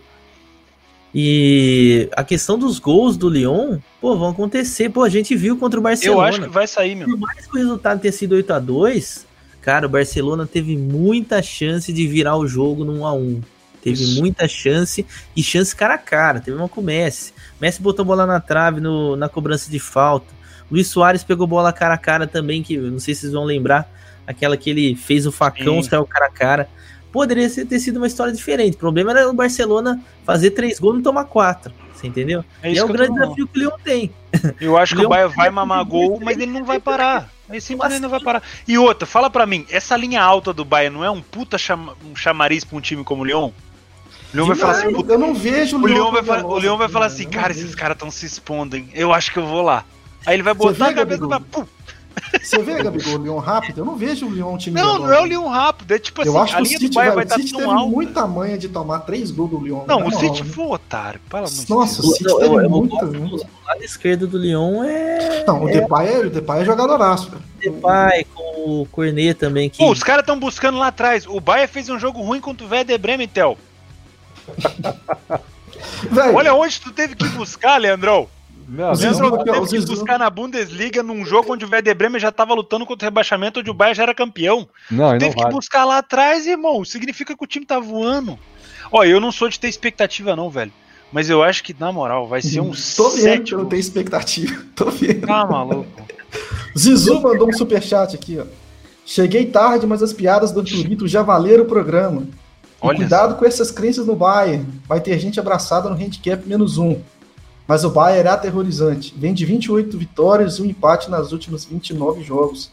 E 1.15 2.09
a 2.15 2.23
questão 2.23 2.59
dos 2.59 2.79
gols 2.79 3.17
do 3.17 3.29
Lyon, 3.29 3.79
pô, 4.01 4.17
vão 4.17 4.29
acontecer. 4.29 4.91
Pô, 4.91 5.03
a 5.03 5.09
gente 5.09 5.35
viu 5.35 5.57
contra 5.57 5.79
o 5.79 5.81
Eu 5.81 5.85
Barcelona. 5.85 6.29
acho 6.29 6.43
que 6.43 6.49
vai 6.49 6.67
sair, 6.67 6.95
meu. 6.95 7.09
Por 7.09 7.19
mais 7.19 7.47
que 7.47 7.57
o 7.57 7.59
resultado 7.59 8.01
tenha 8.01 8.13
sido 8.13 8.33
8 8.33 8.53
a 8.53 8.59
2 8.59 9.27
cara, 9.61 9.87
o 9.87 9.89
Barcelona 9.89 10.47
teve 10.47 10.77
muita 10.77 11.43
chance 11.43 11.93
de 11.93 12.07
virar 12.07 12.37
o 12.37 12.47
jogo 12.47 12.85
num 12.85 13.01
1 13.01 13.07
a 13.07 13.13
1 13.15 13.43
Teve 13.83 14.03
Isso. 14.03 14.21
muita 14.21 14.47
chance 14.47 15.07
e 15.35 15.43
chance 15.43 15.75
cara 15.75 15.95
a 15.95 15.99
cara. 15.99 16.41
Teve 16.41 16.57
uma 16.57 16.69
com 16.69 16.81
o 16.81 16.85
Messi. 16.85 17.33
Messi 17.61 17.81
botou 17.81 18.05
bola 18.05 18.27
na 18.27 18.41
trave 18.41 18.81
no, 18.81 19.17
na 19.17 19.29
cobrança 19.29 19.71
de 19.71 19.79
falta. 19.79 20.27
Luiz 20.71 20.87
Soares 20.87 21.25
pegou 21.25 21.47
bola 21.47 21.73
cara 21.73 21.95
a 21.95 21.99
cara 21.99 22.27
também, 22.27 22.63
que 22.63 22.77
não 22.77 22.99
sei 22.99 23.15
se 23.15 23.23
vocês 23.23 23.33
vão 23.33 23.45
lembrar. 23.45 23.91
Aquela 24.27 24.57
que 24.57 24.71
ele 24.71 24.95
fez 24.95 25.27
o 25.27 25.33
facão, 25.33 25.83
Sim. 25.83 25.89
saiu 25.89 26.05
cara 26.07 26.27
a 26.27 26.31
cara. 26.31 26.69
Poderia 27.13 27.49
ter 27.49 27.79
sido 27.81 27.97
uma 27.97 28.07
história 28.07 28.33
diferente. 28.33 28.75
O 28.75 28.79
problema 28.79 29.11
era 29.11 29.29
o 29.29 29.33
Barcelona 29.33 30.01
fazer 30.25 30.51
três 30.53 30.79
gols 30.79 30.95
e 30.95 30.97
não 30.99 31.03
tomar 31.03 31.25
quatro. 31.25 31.73
Você 31.95 32.07
entendeu? 32.07 32.45
É 32.63 32.73
e 32.73 32.79
é 32.79 32.85
o 32.85 32.89
grande 32.89 33.13
desafio 33.15 33.47
que 33.47 33.59
o 33.59 33.61
Leão 33.63 33.77
tem. 33.85 34.11
Eu 34.61 34.77
acho 34.77 34.95
que 34.95 34.99
o 34.99 35.01
Leão- 35.03 35.11
Bayern 35.11 35.35
vai 35.35 35.51
mamar 35.51 35.85
gol, 35.85 36.19
mas 36.23 36.39
ele 36.39 36.51
não 36.53 36.65
vai 36.65 36.79
parar. 36.81 37.29
Ele 37.49 37.61
simplesmente 37.61 38.01
não 38.01 38.09
vai 38.09 38.21
parar. 38.21 38.43
E 38.67 38.79
outra, 38.79 39.07
fala 39.07 39.29
pra 39.29 39.45
mim, 39.45 39.67
essa 39.71 39.97
linha 39.97 40.23
alta 40.23 40.53
do 40.53 40.65
Bayern 40.65 40.97
não 40.97 41.05
é 41.05 41.11
um 41.11 41.21
puta 41.21 41.59
chama- 41.59 41.95
um 42.09 42.15
chamariz 42.15 42.65
pra 42.65 42.79
um 42.79 42.81
time 42.81 43.03
como 43.03 43.23
o 43.23 43.25
Lyon? 43.25 43.51
O 44.33 44.37
Leão 44.37 44.47
vai 44.47 44.57
falar 44.57 44.73
assim, 44.75 44.87
eu, 44.87 44.93
puta, 44.93 45.13
eu 45.15 45.19
não 45.19 45.35
vejo 45.35 45.77
o 45.77 45.85
Leão 45.85 46.13
vai, 46.13 46.23
falar- 46.23 46.47
o 46.47 46.59
Leão 46.59 46.79
vai 46.79 46.89
falar 46.89 47.07
assim, 47.07 47.29
cara, 47.29 47.53
esses 47.53 47.75
caras 47.75 47.97
estão 47.97 48.11
se 48.11 48.25
expondo, 48.25 48.77
hein? 48.77 48.89
Eu 48.95 49.13
acho 49.13 49.33
que 49.33 49.39
eu 49.41 49.47
vou 49.47 49.61
lá. 49.63 49.85
Aí 50.25 50.37
ele 50.37 50.43
vai 50.45 50.55
botar 50.55 50.87
a 50.87 50.95
cabeça 50.95 51.25
e 51.25 51.29
vai. 51.29 51.41
Você 52.43 52.63
vê, 52.63 52.83
Gabigol, 52.83 53.15
o 53.15 53.23
Leão 53.23 53.39
rápido? 53.39 53.79
Eu 53.79 53.85
não 53.85 53.97
vejo 53.97 54.27
o 54.27 54.31
Leão 54.31 54.55
um 54.55 54.57
time 54.59 54.81
Não, 54.81 54.99
não 55.01 55.13
é 55.13 55.21
o 55.21 55.25
Leão 55.25 55.49
rápido. 55.49 55.93
É 55.93 55.99
tipo 55.99 56.21
assim, 56.23 56.31
Eu 56.31 56.39
acho 56.39 56.53
a 56.55 56.57
que 56.57 56.63
o 56.63 56.65
linha 56.67 56.79
do 56.79 56.83
City, 56.83 56.95
Bayern 56.95 57.17
vai, 57.17 57.25
vai 57.25 57.25
o 57.25 57.27
estar 57.27 57.37
City 57.37 57.51
tão 57.53 57.61
teve 57.61 57.73
alta. 57.73 57.87
muita 57.91 58.27
manha 58.27 58.59
de 58.59 58.69
tomar 58.69 58.99
três 59.01 59.31
gols 59.31 59.51
do 59.51 59.61
Leão. 59.61 59.85
Não, 59.87 60.07
o 60.07 60.11
City 60.13 60.43
né? 60.43 60.51
foi 60.53 60.65
um 60.65 60.71
otário. 60.73 61.21
Pelo 61.29 61.47
amor 61.47 61.65
Nossa, 61.69 62.03
Deus. 62.03 62.13
o 62.13 62.17
City 62.17 62.25
teve 62.25 62.45
eu- 62.47 62.61
eu- 62.63 62.71
muita, 62.71 62.97
eu- 63.05 63.13
muita. 63.13 63.37
O 63.47 63.67
lado 63.67 63.83
esquerdo 63.85 64.27
do 64.27 64.39
Lyon 64.39 64.83
é 64.85 65.45
Não, 65.47 65.65
o 65.65 65.67
Depay 65.67 66.09
é, 66.09 66.19
o 66.19 66.31
Depay 66.31 66.61
é 66.63 66.65
jogadoraço. 66.65 67.31
cara. 67.31 67.43
Depay 67.61 68.25
com 68.35 68.81
o 68.83 68.87
Cornet 68.91 69.35
também. 69.35 69.69
Que... 69.71 69.79
Pô, 69.79 69.91
os 69.91 70.03
caras 70.03 70.23
estão 70.23 70.39
buscando 70.39 70.79
lá 70.79 70.89
atrás. 70.89 71.27
O 71.27 71.41
Bayern 71.41 71.73
fez 71.73 71.89
um 71.89 71.99
jogo 71.99 72.21
ruim 72.23 72.41
contra 72.41 72.67
o 72.67 72.71
Werder 72.71 72.99
Bremen. 72.99 73.29
Velho, 73.35 73.57
Olha 76.35 76.55
onde 76.55 76.81
tu 76.81 76.91
teve 76.93 77.15
que 77.15 77.29
buscar, 77.29 77.77
Leandrão. 77.79 78.29
Não, 78.73 78.95
Zizou- 78.95 79.37
teve 79.43 79.61
que 79.63 79.67
Zizou. 79.67 79.97
buscar 79.97 80.17
na 80.19 80.31
Bundesliga 80.31 81.03
num 81.03 81.25
jogo 81.27 81.53
onde 81.55 81.65
o 81.65 81.69
Werder 81.69 81.95
Bremen 81.97 82.21
já 82.21 82.31
tava 82.31 82.55
lutando 82.55 82.87
contra 82.87 83.05
o 83.05 83.09
rebaixamento, 83.09 83.59
onde 83.61 83.69
o 83.71 83.75
Bayern 83.75 83.97
já 83.97 84.05
era 84.05 84.15
campeão. 84.15 84.69
não, 84.91 85.07
aí 85.07 85.13
não 85.15 85.19
teve 85.19 85.35
que 85.35 85.43
vale. 85.43 85.55
buscar 85.55 85.85
lá 85.85 85.99
atrás, 85.99 86.47
irmão. 86.47 86.85
Significa 86.85 87.37
que 87.37 87.43
o 87.45 87.47
time 87.49 87.67
tá 87.67 87.81
voando. 87.81 88.39
Ó, 88.93 89.03
eu 89.05 89.19
não 89.21 89.33
sou 89.33 89.49
de 89.49 89.59
ter 89.59 89.69
expectativa, 89.69 90.37
não, 90.37 90.49
velho. 90.49 90.73
Mas 91.13 91.29
eu 91.29 91.43
acho 91.43 91.65
que, 91.65 91.75
na 91.79 91.91
moral, 91.91 92.29
vai 92.29 92.41
ser 92.41 92.61
um 92.61 92.71
Tô 92.97 93.09
vendo 93.11 93.17
que 93.17 93.21
sete. 93.23 93.53
eu 93.53 93.59
não 93.59 93.67
tenho 93.67 93.81
expectativa. 93.81 94.63
Tô 94.77 94.89
vendo. 94.91 95.27
Tá 95.27 95.45
maluco. 95.45 95.87
Zizu 96.79 97.21
mandou 97.21 97.49
um 97.49 97.53
superchat 97.53 98.15
aqui, 98.15 98.39
ó. 98.39 98.45
Cheguei 99.05 99.47
tarde, 99.47 99.87
mas 99.89 100.03
as 100.05 100.13
piadas 100.13 100.53
do 100.53 100.63
Turito 100.63 101.09
já 101.09 101.23
valeram 101.23 101.65
o 101.65 101.67
programa. 101.67 102.23
Olha 102.81 102.97
cuidado 102.99 103.35
com 103.37 103.45
essas 103.45 103.73
crenças 103.73 104.07
no 104.07 104.15
Bayern. 104.15 104.65
Vai 104.87 105.01
ter 105.01 105.19
gente 105.19 105.41
abraçada 105.41 105.91
no 105.91 105.97
handicap 105.97 106.47
menos 106.49 106.79
um. 106.79 107.01
Mas 107.71 107.85
o 107.85 107.91
Bayern 107.91 108.29
é 108.29 108.33
aterrorizante. 108.33 109.15
Vem 109.17 109.33
de 109.33 109.47
28 109.47 109.97
vitórias 109.97 110.55
e 110.59 110.63
um 110.63 110.65
empate 110.65 111.09
nas 111.09 111.31
últimos 111.31 111.65
29 111.65 112.21
jogos. 112.21 112.69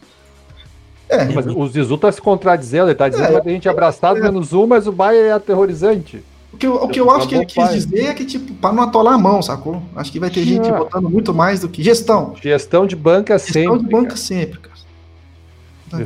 É, 1.08 1.24
Mas 1.26 1.46
o 1.46 1.68
Zizu 1.68 1.96
tá 1.96 2.10
se 2.10 2.20
contradizendo, 2.20 2.88
ele 2.88 2.96
tá 2.96 3.08
dizendo 3.08 3.26
É, 3.26 3.28
que 3.28 3.32
vai 3.34 3.42
ter 3.42 3.50
gente 3.52 3.68
abraçado 3.68 4.20
menos 4.20 4.52
um, 4.52 4.66
mas 4.66 4.88
o 4.88 4.92
Bayern 4.92 5.28
é 5.28 5.32
aterrorizante. 5.32 6.20
o 6.52 6.56
que 6.56 6.66
eu, 6.66 6.74
o 6.74 6.88
que 6.88 6.98
eu 6.98 7.06
Tá 7.06 7.12
acho 7.14 7.28
que 7.28 7.34
ele 7.36 7.46
quis 7.46 7.70
dizer 7.70 8.06
é 8.06 8.12
que, 8.14 8.24
tipo, 8.24 8.52
pra 8.54 8.72
não 8.72 8.82
atolar 8.82 9.14
a 9.14 9.18
mão, 9.18 9.40
sacou? 9.40 9.80
Acho 9.94 10.10
que 10.10 10.18
vai 10.18 10.30
ter 10.30 10.42
gente 10.42 10.68
É. 10.68 10.76
botando 10.76 11.08
muito 11.08 11.32
mais 11.32 11.60
do 11.60 11.68
que. 11.68 11.80
Gestão. 11.80 12.34
Gestão 12.42 12.84
de 12.84 12.96
banca 12.96 13.38
Gestão 13.38 13.52
sempre. 13.74 13.78
de 13.78 13.84
banca 13.88 14.08
cara. 14.08 14.16
sempre, 14.16 14.58
cara. 14.58 14.74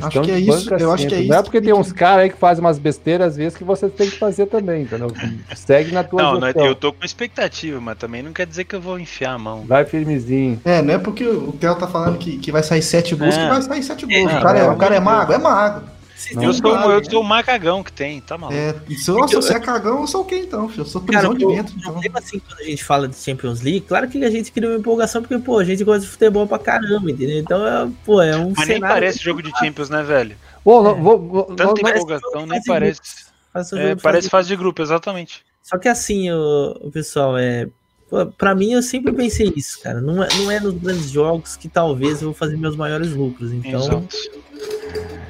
Acho 0.01 0.21
que 0.21 0.31
é 0.31 0.39
isso. 0.39 0.69
banca 0.69 0.83
Eu 0.83 0.91
acho 0.91 1.07
que 1.07 1.15
é 1.15 1.19
isso. 1.19 1.29
Não 1.29 1.37
é 1.37 1.41
porque 1.43 1.59
que 1.59 1.65
tem 1.65 1.73
uns 1.73 1.91
caras 1.91 2.23
aí 2.23 2.29
que 2.29 2.37
fazem 2.37 2.63
umas 2.63 2.77
besteiras 2.79 3.27
às 3.29 3.37
vezes 3.37 3.57
que 3.57 3.63
você 3.63 3.89
tem 3.89 4.09
que 4.09 4.17
fazer 4.17 4.45
também, 4.47 4.83
entendeu? 4.83 5.11
Segue 5.55 5.91
na 5.91 6.03
tua 6.03 6.21
Não, 6.21 6.39
não 6.39 6.47
é- 6.47 6.51
gestão. 6.51 6.65
eu 6.65 6.75
tô 6.75 6.91
com 6.93 7.05
expectativa, 7.05 7.79
mas 7.81 7.97
também 7.97 8.21
não 8.23 8.31
quer 8.33 8.45
dizer 8.45 8.63
que 8.63 8.75
eu 8.75 8.81
vou 8.81 8.99
enfiar 8.99 9.33
a 9.33 9.37
mão. 9.37 9.63
Vai 9.67 9.85
firmezinho. 9.85 10.59
É, 10.65 10.81
não 10.81 10.93
é 10.93 10.97
porque 10.97 11.25
o 11.25 11.51
Theo 11.53 11.75
tá 11.75 11.87
falando 11.87 12.17
que, 12.17 12.37
que 12.37 12.51
vai 12.51 12.63
sair 12.63 12.81
sete 12.81 13.15
gols, 13.15 13.35
É. 13.35 13.43
que 13.43 13.49
vai 13.49 13.61
sair 13.61 13.83
sete 13.83 14.05
gols. 14.05 14.31
É, 14.31 14.37
o 14.37 14.41
cara, 14.41 14.59
é, 14.59 14.61
é, 14.65 14.69
o 14.69 14.75
cara 14.75 14.95
é 14.95 14.99
mago, 14.99 15.33
é 15.33 15.37
mago. 15.37 15.81
Não. 16.33 16.43
Eu 16.43 16.53
sou, 16.53 16.75
eu 16.75 16.97
né? 16.99 17.03
sou 17.09 17.21
o 17.21 17.23
macagão 17.23 17.83
que 17.83 17.91
tem, 17.91 18.21
tá 18.21 18.37
maluco. 18.37 18.57
É, 18.57 18.73
se, 18.95 19.11
nossa, 19.11 19.41
se 19.41 19.53
é 19.53 19.59
cagão, 19.59 20.01
eu 20.01 20.07
sou 20.07 20.21
o 20.21 20.25
quê 20.25 20.37
então, 20.37 20.69
filho? 20.69 20.81
Eu 20.81 20.85
sou 20.85 21.01
Cara, 21.01 21.19
prisão 21.29 21.33
de 21.35 21.45
o 21.45 21.49
dentro, 21.49 21.73
então. 21.77 21.91
problema 21.93 22.19
assim, 22.19 22.39
quando 22.39 22.59
a 22.59 22.63
gente 22.63 22.83
fala 22.83 23.07
de 23.07 23.15
Champions 23.15 23.61
League, 23.61 23.81
claro 23.81 24.07
que 24.07 24.23
a 24.23 24.29
gente 24.31 24.51
cria 24.51 24.69
uma 24.69 24.77
empolgação, 24.77 25.21
porque, 25.21 25.37
pô, 25.39 25.59
a 25.59 25.63
gente 25.63 25.83
gosta 25.83 26.01
de 26.01 26.07
futebol 26.07 26.47
pra 26.47 26.59
caramba, 26.59 27.11
entendeu? 27.11 27.39
Então, 27.39 27.65
é, 27.67 27.89
pô, 28.05 28.21
é 28.21 28.37
um 28.37 28.53
Mas 28.55 28.67
nem 28.67 28.79
parece 28.79 29.19
jogo 29.19 29.41
de 29.41 29.51
Champions, 29.57 29.89
né, 29.89 30.03
velho? 30.03 30.35
Bom, 30.63 30.81
não- 30.83 31.01
vou, 31.01 31.19
vou- 31.19 31.43
Tanta 31.45 31.63
não- 31.65 31.73
parece 31.73 32.03
empolgação, 32.03 32.43
de 32.43 32.49
nem 32.49 32.59
de 32.61 32.65
parece. 32.67 33.01
É, 33.55 33.95
de 33.95 34.01
parece 34.01 34.01
fase- 34.01 34.29
fase 34.29 34.47
de 34.47 34.55
grupo, 34.55 34.81
exatamente. 34.81 35.43
Só 35.61 35.77
que 35.77 35.87
assim, 35.87 36.31
o, 36.31 36.77
o 36.81 36.91
pessoal, 36.91 37.37
é. 37.37 37.67
Pô, 38.13 38.25
Pra 38.37 38.53
mim, 38.53 38.73
eu 38.73 38.83
sempre 38.83 39.11
pensei 39.11 39.51
isso, 39.55 39.81
cara. 39.81 39.99
Não 39.99 40.23
é, 40.23 40.27
não 40.37 40.51
é 40.51 40.59
nos 40.59 40.75
grandes 40.75 41.09
jogos 41.09 41.55
que 41.55 41.67
talvez 41.67 42.21
eu 42.21 42.27
vou 42.27 42.33
fazer 42.33 42.57
meus 42.57 42.75
maiores 42.75 43.11
lucros. 43.11 43.51
Então, 43.51 43.81
Exato. 43.81 44.07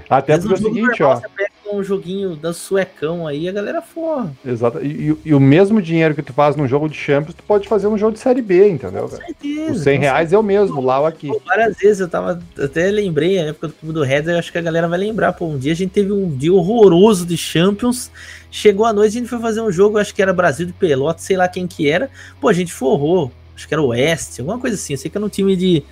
Até 0.10 0.38
porque 0.38 0.53
é 0.53 0.55
o 0.55 0.57
seguinte, 0.57 1.03
ó. 1.03 1.15
Você 1.15 1.30
pega 1.30 1.52
um 1.73 1.83
joguinho 1.83 2.35
da 2.35 2.53
suecão 2.53 3.27
aí, 3.27 3.47
a 3.47 3.51
galera 3.51 3.81
forra. 3.81 4.31
Exato. 4.45 4.79
E, 4.83 5.11
e- 5.11 5.17
e 5.25 5.33
o 5.33 5.39
mesmo 5.39 5.81
dinheiro 5.81 6.13
que 6.15 6.21
tu 6.21 6.31
faz 6.33 6.55
num 6.55 6.67
jogo 6.67 6.87
de 6.87 6.95
Champions, 6.95 7.35
tu 7.35 7.43
pode 7.43 7.67
fazer 7.67 7.87
num 7.87 7.97
jogo 7.97 8.13
de 8.13 8.19
Série 8.19 8.41
B, 8.41 8.69
entendeu? 8.69 9.09
Com 9.09 9.15
certeza. 9.17 9.71
Os 9.71 9.81
100 9.81 9.97
com 9.97 10.01
reais 10.03 10.33
é 10.33 10.37
o 10.37 10.43
mesmo, 10.43 10.81
lá 10.81 10.99
ou 10.99 11.05
aqui. 11.05 11.27
Pô, 11.27 11.41
várias 11.45 11.77
vezes 11.77 11.99
eu 12.01 12.07
tava. 12.07 12.41
Até 12.57 12.89
lembrei, 12.91 13.41
na 13.41 13.49
época 13.49 13.67
do 13.67 13.73
Clube 13.73 13.93
do 13.93 14.03
Red, 14.03 14.23
eu 14.27 14.37
acho 14.37 14.51
que 14.51 14.57
a 14.57 14.61
galera 14.61 14.87
vai 14.87 14.99
lembrar. 14.99 15.33
Pô, 15.33 15.45
um 15.47 15.57
dia 15.57 15.71
a 15.71 15.75
gente 15.75 15.91
teve 15.91 16.11
um 16.11 16.29
dia 16.29 16.53
horroroso 16.53 17.25
de 17.25 17.37
Champions. 17.37 18.09
Chegou 18.51 18.85
a 18.85 18.93
noite, 18.93 19.17
a 19.17 19.19
gente 19.19 19.29
foi 19.29 19.39
fazer 19.39 19.61
um 19.61 19.71
jogo, 19.71 19.97
acho 19.97 20.13
que 20.13 20.21
era 20.21 20.31
Brasil 20.33 20.65
de 20.65 20.73
Pelotas, 20.73 21.23
sei 21.23 21.35
lá 21.37 21.47
quem 21.47 21.65
que 21.67 21.89
era. 21.89 22.09
Pô, 22.39 22.47
a 22.49 22.53
gente 22.53 22.71
forrou. 22.71 23.31
Acho 23.55 23.67
que 23.67 23.73
era 23.73 23.81
o 23.81 23.87
Oeste, 23.87 24.41
alguma 24.41 24.59
coisa 24.59 24.75
assim. 24.75 24.93
Eu 24.93 24.97
sei 24.97 25.09
que 25.11 25.17
era 25.17 25.25
um 25.25 25.29
time 25.29 25.55
de 25.55 25.83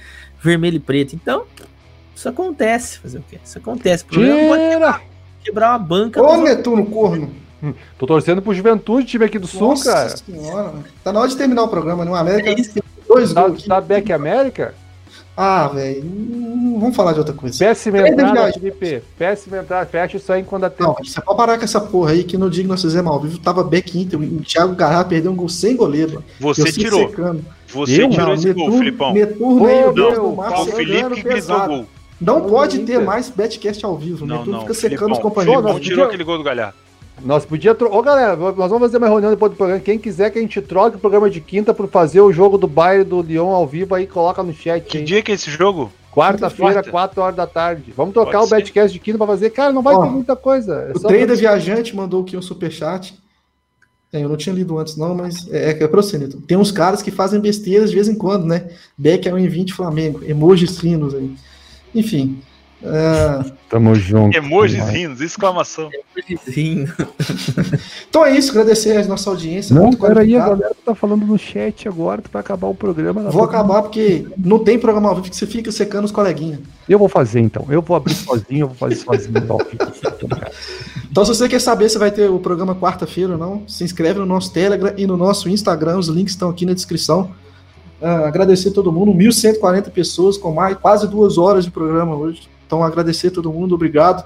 vermelho 0.42 0.78
e 0.78 0.80
preto. 0.80 1.16
Então, 1.16 1.46
Isso 2.16 2.30
acontece, 2.30 3.00
fazer 3.00 3.18
o 3.18 3.24
quê? 3.28 3.40
Isso 3.44 3.58
acontece. 3.58 4.04
O 4.04 4.08
problema 4.08 4.36
não 4.42 4.48
pode 4.48 4.62
Tira! 4.70 5.02
Quebrar 5.44 5.72
uma 5.72 5.80
banca. 5.80 6.22
Ô, 6.22 6.38
Netuno 6.38 6.86
Corno. 6.86 7.30
Tô 7.98 8.08
torcendo 8.08 8.42
pro 8.42 8.54
Juventude, 8.54 9.06
time 9.06 9.26
aqui 9.26 9.38
do 9.38 9.46
Sul, 9.46 9.70
Nossa 9.70 9.94
cara. 9.94 10.18
senhora, 10.18 10.64
mano. 10.70 10.84
Tá 11.04 11.14
na 11.14 11.20
hora 11.20 11.30
de 11.30 11.38
terminar 11.38 11.64
o 11.64 11.68
programa, 11.68 12.04
né? 12.04 12.10
O 12.12 12.16
América 12.16 12.50
É 12.50 12.54
isso. 12.60 12.80
dois 13.08 13.34
Da, 13.34 13.48
gols 13.48 13.68
da 13.68 13.80
Beck 13.80 14.12
América? 14.12 14.74
Ah, 15.38 15.68
velho. 15.68 16.02
Vamos 16.80 16.96
falar 16.96 17.14
de 17.14 17.20
outra 17.20 17.34
coisa. 17.34 17.58
Péssima 17.58 18.00
entrada. 18.08 18.52
Felipe. 18.52 19.02
Péssima 19.18 19.60
entrada. 19.60 19.86
Fecha 19.86 20.18
isso 20.18 20.32
aí 20.34 20.44
quando 20.44 20.64
dá 20.64 20.72
Não, 20.80 20.96
você 20.96 21.22
pode 21.22 21.38
parar 21.38 21.58
com 21.58 21.64
essa 21.64 21.80
porra 21.80 22.12
aí 22.12 22.24
que 22.24 22.38
no 22.38 22.50
dia 22.50 22.64
que 22.64 22.70
nós 22.70 22.82
fizemos 22.82 23.12
ao 23.12 23.20
vivo 23.20 23.38
tava 23.38 23.64
back 23.64 23.98
Inter. 23.98 24.20
O 24.20 24.42
Thiago 24.42 24.76
Garra 24.76 25.06
perdeu 25.06 25.32
um 25.32 25.36
gol 25.36 25.48
sem 25.48 25.76
goleiro. 25.76 26.24
Você 26.40 26.64
Eu 26.64 26.74
tirou. 26.74 27.10
secando. 27.10 27.46
Você 27.68 28.04
Eu? 28.04 28.10
tirou 28.10 28.28
Não, 28.28 28.34
esse 28.34 28.54
gol, 28.54 28.72
Filipão. 28.72 29.14
Netuno 29.14 29.64
Ô, 29.64 29.68
aí, 29.68 29.74
o 29.76 29.78
meu, 29.78 29.94
Deus 29.94 30.18
o 30.18 30.32
o 30.40 30.66
Felipe 30.66 30.94
que 31.02 31.10
gritou 31.22 31.24
pesado. 31.34 31.68
gol. 31.74 31.86
Não 32.22 32.42
pode 32.42 32.80
ter 32.80 33.00
mais 33.00 33.30
betcast 33.30 33.84
ao 33.84 33.98
vivo. 33.98 34.26
Não, 34.26 34.38
Netuno 34.38 34.52
não. 34.54 34.62
fica 34.62 34.74
secando 34.76 34.98
Filipão, 35.00 35.12
os 35.18 35.20
companheiros. 35.20 35.62
Filipão 35.64 35.80
tirou 35.82 35.98
podia- 35.98 36.08
aquele 36.08 36.24
gol 36.24 36.38
do 36.38 36.44
Galhardo. 36.44 36.76
Nós 37.24 37.46
podíamos. 37.46 37.78
Tro... 37.78 37.94
Ô, 37.96 38.02
galera, 38.02 38.36
nós 38.36 38.56
vamos 38.56 38.80
fazer 38.80 38.98
uma 38.98 39.08
reunião 39.08 39.30
depois 39.32 39.52
do 39.52 39.56
programa. 39.56 39.82
Quem 39.82 39.98
quiser 40.00 40.30
que 40.32 40.40
a 40.40 40.42
gente 40.42 40.62
troque 40.62 40.98
o 40.98 41.00
programa 41.00 41.30
de 41.30 41.40
quinta 41.42 41.74
por 41.74 41.88
fazer 41.90 42.22
o 42.22 42.32
jogo 42.32 42.58
do 42.58 42.68
Bayern 42.68 43.04
do 43.04 43.22
Lyon 43.22 43.50
ao 43.50 43.68
vivo 43.68 43.94
aí, 43.96 44.08
coloca 44.08 44.42
no 44.42 44.54
chat. 44.54 44.84
Que 44.86 45.00
hein? 45.00 45.04
dia 45.04 45.22
que 45.22 45.32
é 45.32 45.36
esse 45.36 45.50
jogo? 45.52 45.92
Quarta-feira, 46.12 46.74
Quarta. 46.84 46.92
4 46.92 47.22
horas 47.22 47.36
da 47.36 47.48
tarde. 47.48 47.94
Vamos 47.96 48.14
trocar 48.14 48.40
Pode 48.40 48.46
o 48.46 48.48
ser. 48.50 48.56
Betcast 48.58 48.94
de 48.94 49.00
quinta 49.00 49.18
pra 49.18 49.28
fazer. 49.28 49.50
Cara, 49.52 49.72
não 49.72 49.82
vai 49.82 49.96
Ó, 49.96 50.04
ter 50.04 50.10
muita 50.12 50.36
coisa. 50.36 50.74
É 50.90 50.92
O 50.94 51.00
só 51.00 51.08
Trader 51.08 51.28
pra- 51.28 51.36
Viajante 51.36 51.96
mandou 51.96 52.22
aqui 52.24 52.36
um 52.36 52.42
superchat. 52.42 53.14
É, 54.12 54.22
eu 54.24 54.28
não 54.28 54.36
tinha 54.36 54.54
lido 54.54 54.78
antes, 54.78 54.98
não, 54.98 55.16
mas 55.16 55.48
é, 55.52 55.70
é 55.70 55.88
pra 55.88 56.02
você, 56.02 56.18
Neto. 56.18 56.42
Tem 56.42 56.58
uns 56.58 56.70
caras 56.72 57.02
que 57.02 57.12
fazem 57.12 57.40
besteiras 57.40 57.90
de 57.92 57.96
vez 57.96 58.10
em 58.10 58.16
quando, 58.16 58.46
né? 58.46 58.70
Beck 58.98 59.26
é 59.30 59.34
um 59.34 59.38
20 59.38 59.74
Flamengo, 59.74 60.22
emojis 60.26 60.78
finos 60.80 61.14
aí. 61.16 61.34
Enfim. 61.94 62.40
ah, 62.84 63.44
Tamo 63.70 63.96
junto. 63.96 64.36
Emojis 64.38 64.84
rindo, 64.90 65.24
exclamação. 65.24 65.90
Sim. 66.54 66.86
então 68.10 68.26
é 68.26 68.36
isso, 68.38 68.52
agradecer 68.52 68.98
a 68.98 69.06
nossa 69.06 69.30
audiência. 69.30 69.74
Não, 69.74 69.84
muito 69.84 69.98
peraí, 69.98 70.36
a 70.36 70.48
galera 70.48 70.76
tá 70.86 70.94
falando 70.94 71.26
no 71.26 71.38
chat 71.38 71.88
agora, 71.88 72.22
tu 72.22 72.30
vai 72.32 72.42
acabar 72.42 72.68
o 72.68 72.76
programa. 72.76 73.30
Vou 73.30 73.44
acabar 73.44 73.82
porque 73.82 74.28
não 74.38 74.60
tem 74.60 74.78
programa 74.78 75.10
ao 75.10 75.16
vivo 75.16 75.30
que 75.30 75.36
você 75.36 75.48
fica 75.48 75.72
secando 75.72 76.06
os 76.06 76.12
coleguinhas. 76.12 76.60
Eu 76.90 77.00
vou 77.00 77.08
fazer 77.08 77.40
então. 77.40 77.66
Eu 77.70 77.82
vou 77.82 77.96
abrir 77.96 78.14
sozinho, 78.14 78.64
eu 78.64 78.68
vou 78.68 78.76
fazer 78.76 78.96
sozinho. 78.96 79.38
então. 79.38 79.58
Então, 81.10 81.26
se 81.26 81.36
você 81.36 81.50
quer 81.50 81.60
saber 81.60 81.90
se 81.90 81.98
vai 81.98 82.10
ter 82.10 82.30
o 82.30 82.40
programa 82.40 82.74
quarta-feira 82.74 83.34
ou 83.34 83.38
não, 83.38 83.68
se 83.68 83.84
inscreve 83.84 84.20
no 84.20 84.26
nosso 84.26 84.52
Telegram 84.54 84.94
e 84.96 85.06
no 85.06 85.18
nosso 85.18 85.50
Instagram. 85.50 85.98
Os 85.98 86.08
links 86.08 86.34
estão 86.34 86.50
aqui 86.50 86.66
na 86.66 86.74
descrição. 86.74 87.32
Ah, 88.02 88.28
agradecer 88.28 88.70
a 88.70 88.74
todo 88.74 88.92
mundo. 88.92 89.12
1.140 89.14 89.90
pessoas 89.92 90.38
com 90.38 90.52
mais 90.54 90.76
quase 90.78 91.08
duas 91.08 91.38
horas 91.38 91.66
de 91.66 91.72
programa 91.72 92.16
hoje. 92.16 92.50
Então, 92.66 92.84
agradecer 92.84 93.28
a 93.28 93.32
todo 93.32 93.52
mundo. 93.52 93.76
Obrigado. 93.76 94.24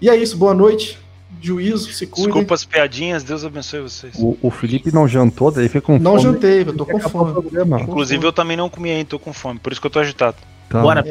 E 0.00 0.08
é 0.08 0.16
isso. 0.16 0.36
Boa 0.36 0.54
noite. 0.54 0.98
Juízo. 1.40 1.92
Se 1.92 2.06
cuide. 2.06 2.28
Desculpa 2.28 2.54
as 2.54 2.64
piadinhas, 2.64 3.22
Deus 3.22 3.44
abençoe 3.44 3.80
vocês. 3.82 4.14
O, 4.18 4.36
o 4.40 4.50
Felipe 4.50 4.92
não 4.94 5.06
jantou, 5.06 5.50
daí 5.50 5.68
fica 5.68 5.82
com 5.82 5.98
Não 5.98 6.12
fome. 6.12 6.22
jantei, 6.22 6.60
eu 6.62 6.74
tô 6.74 6.86
com 6.86 6.98
fome. 7.00 7.32
programa. 7.32 7.80
Inclusive, 7.82 8.24
eu 8.24 8.32
também 8.32 8.56
não 8.56 8.70
comi 8.70 8.90
ainda, 8.90 9.10
tô 9.10 9.18
com 9.18 9.32
fome, 9.32 9.58
por 9.58 9.70
isso 9.72 9.80
que 9.80 9.86
eu 9.86 9.90
tô 9.90 9.98
agitado. 9.98 10.36
Tá. 10.70 10.80
Bora, 10.80 11.04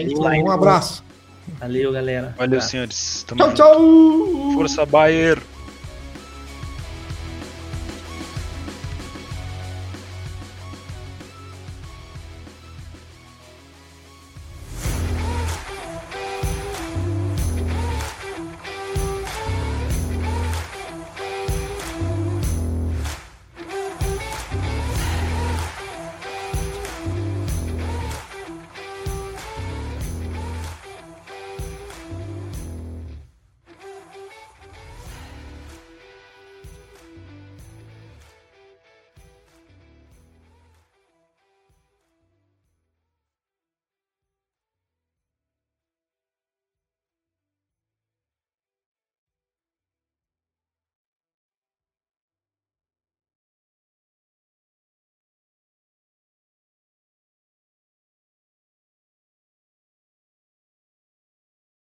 Um 0.44 0.50
abraço. 0.50 1.04
Valeu, 1.60 1.92
galera. 1.92 2.34
Valeu, 2.38 2.54
Abraço. 2.58 2.70
senhores. 2.70 3.24
Tamo 3.28 3.40
Tchau, 3.40 3.50
junto. 3.50 3.58
tchau. 3.58 4.52
Força 4.54 4.86
Bayer. 4.86 5.40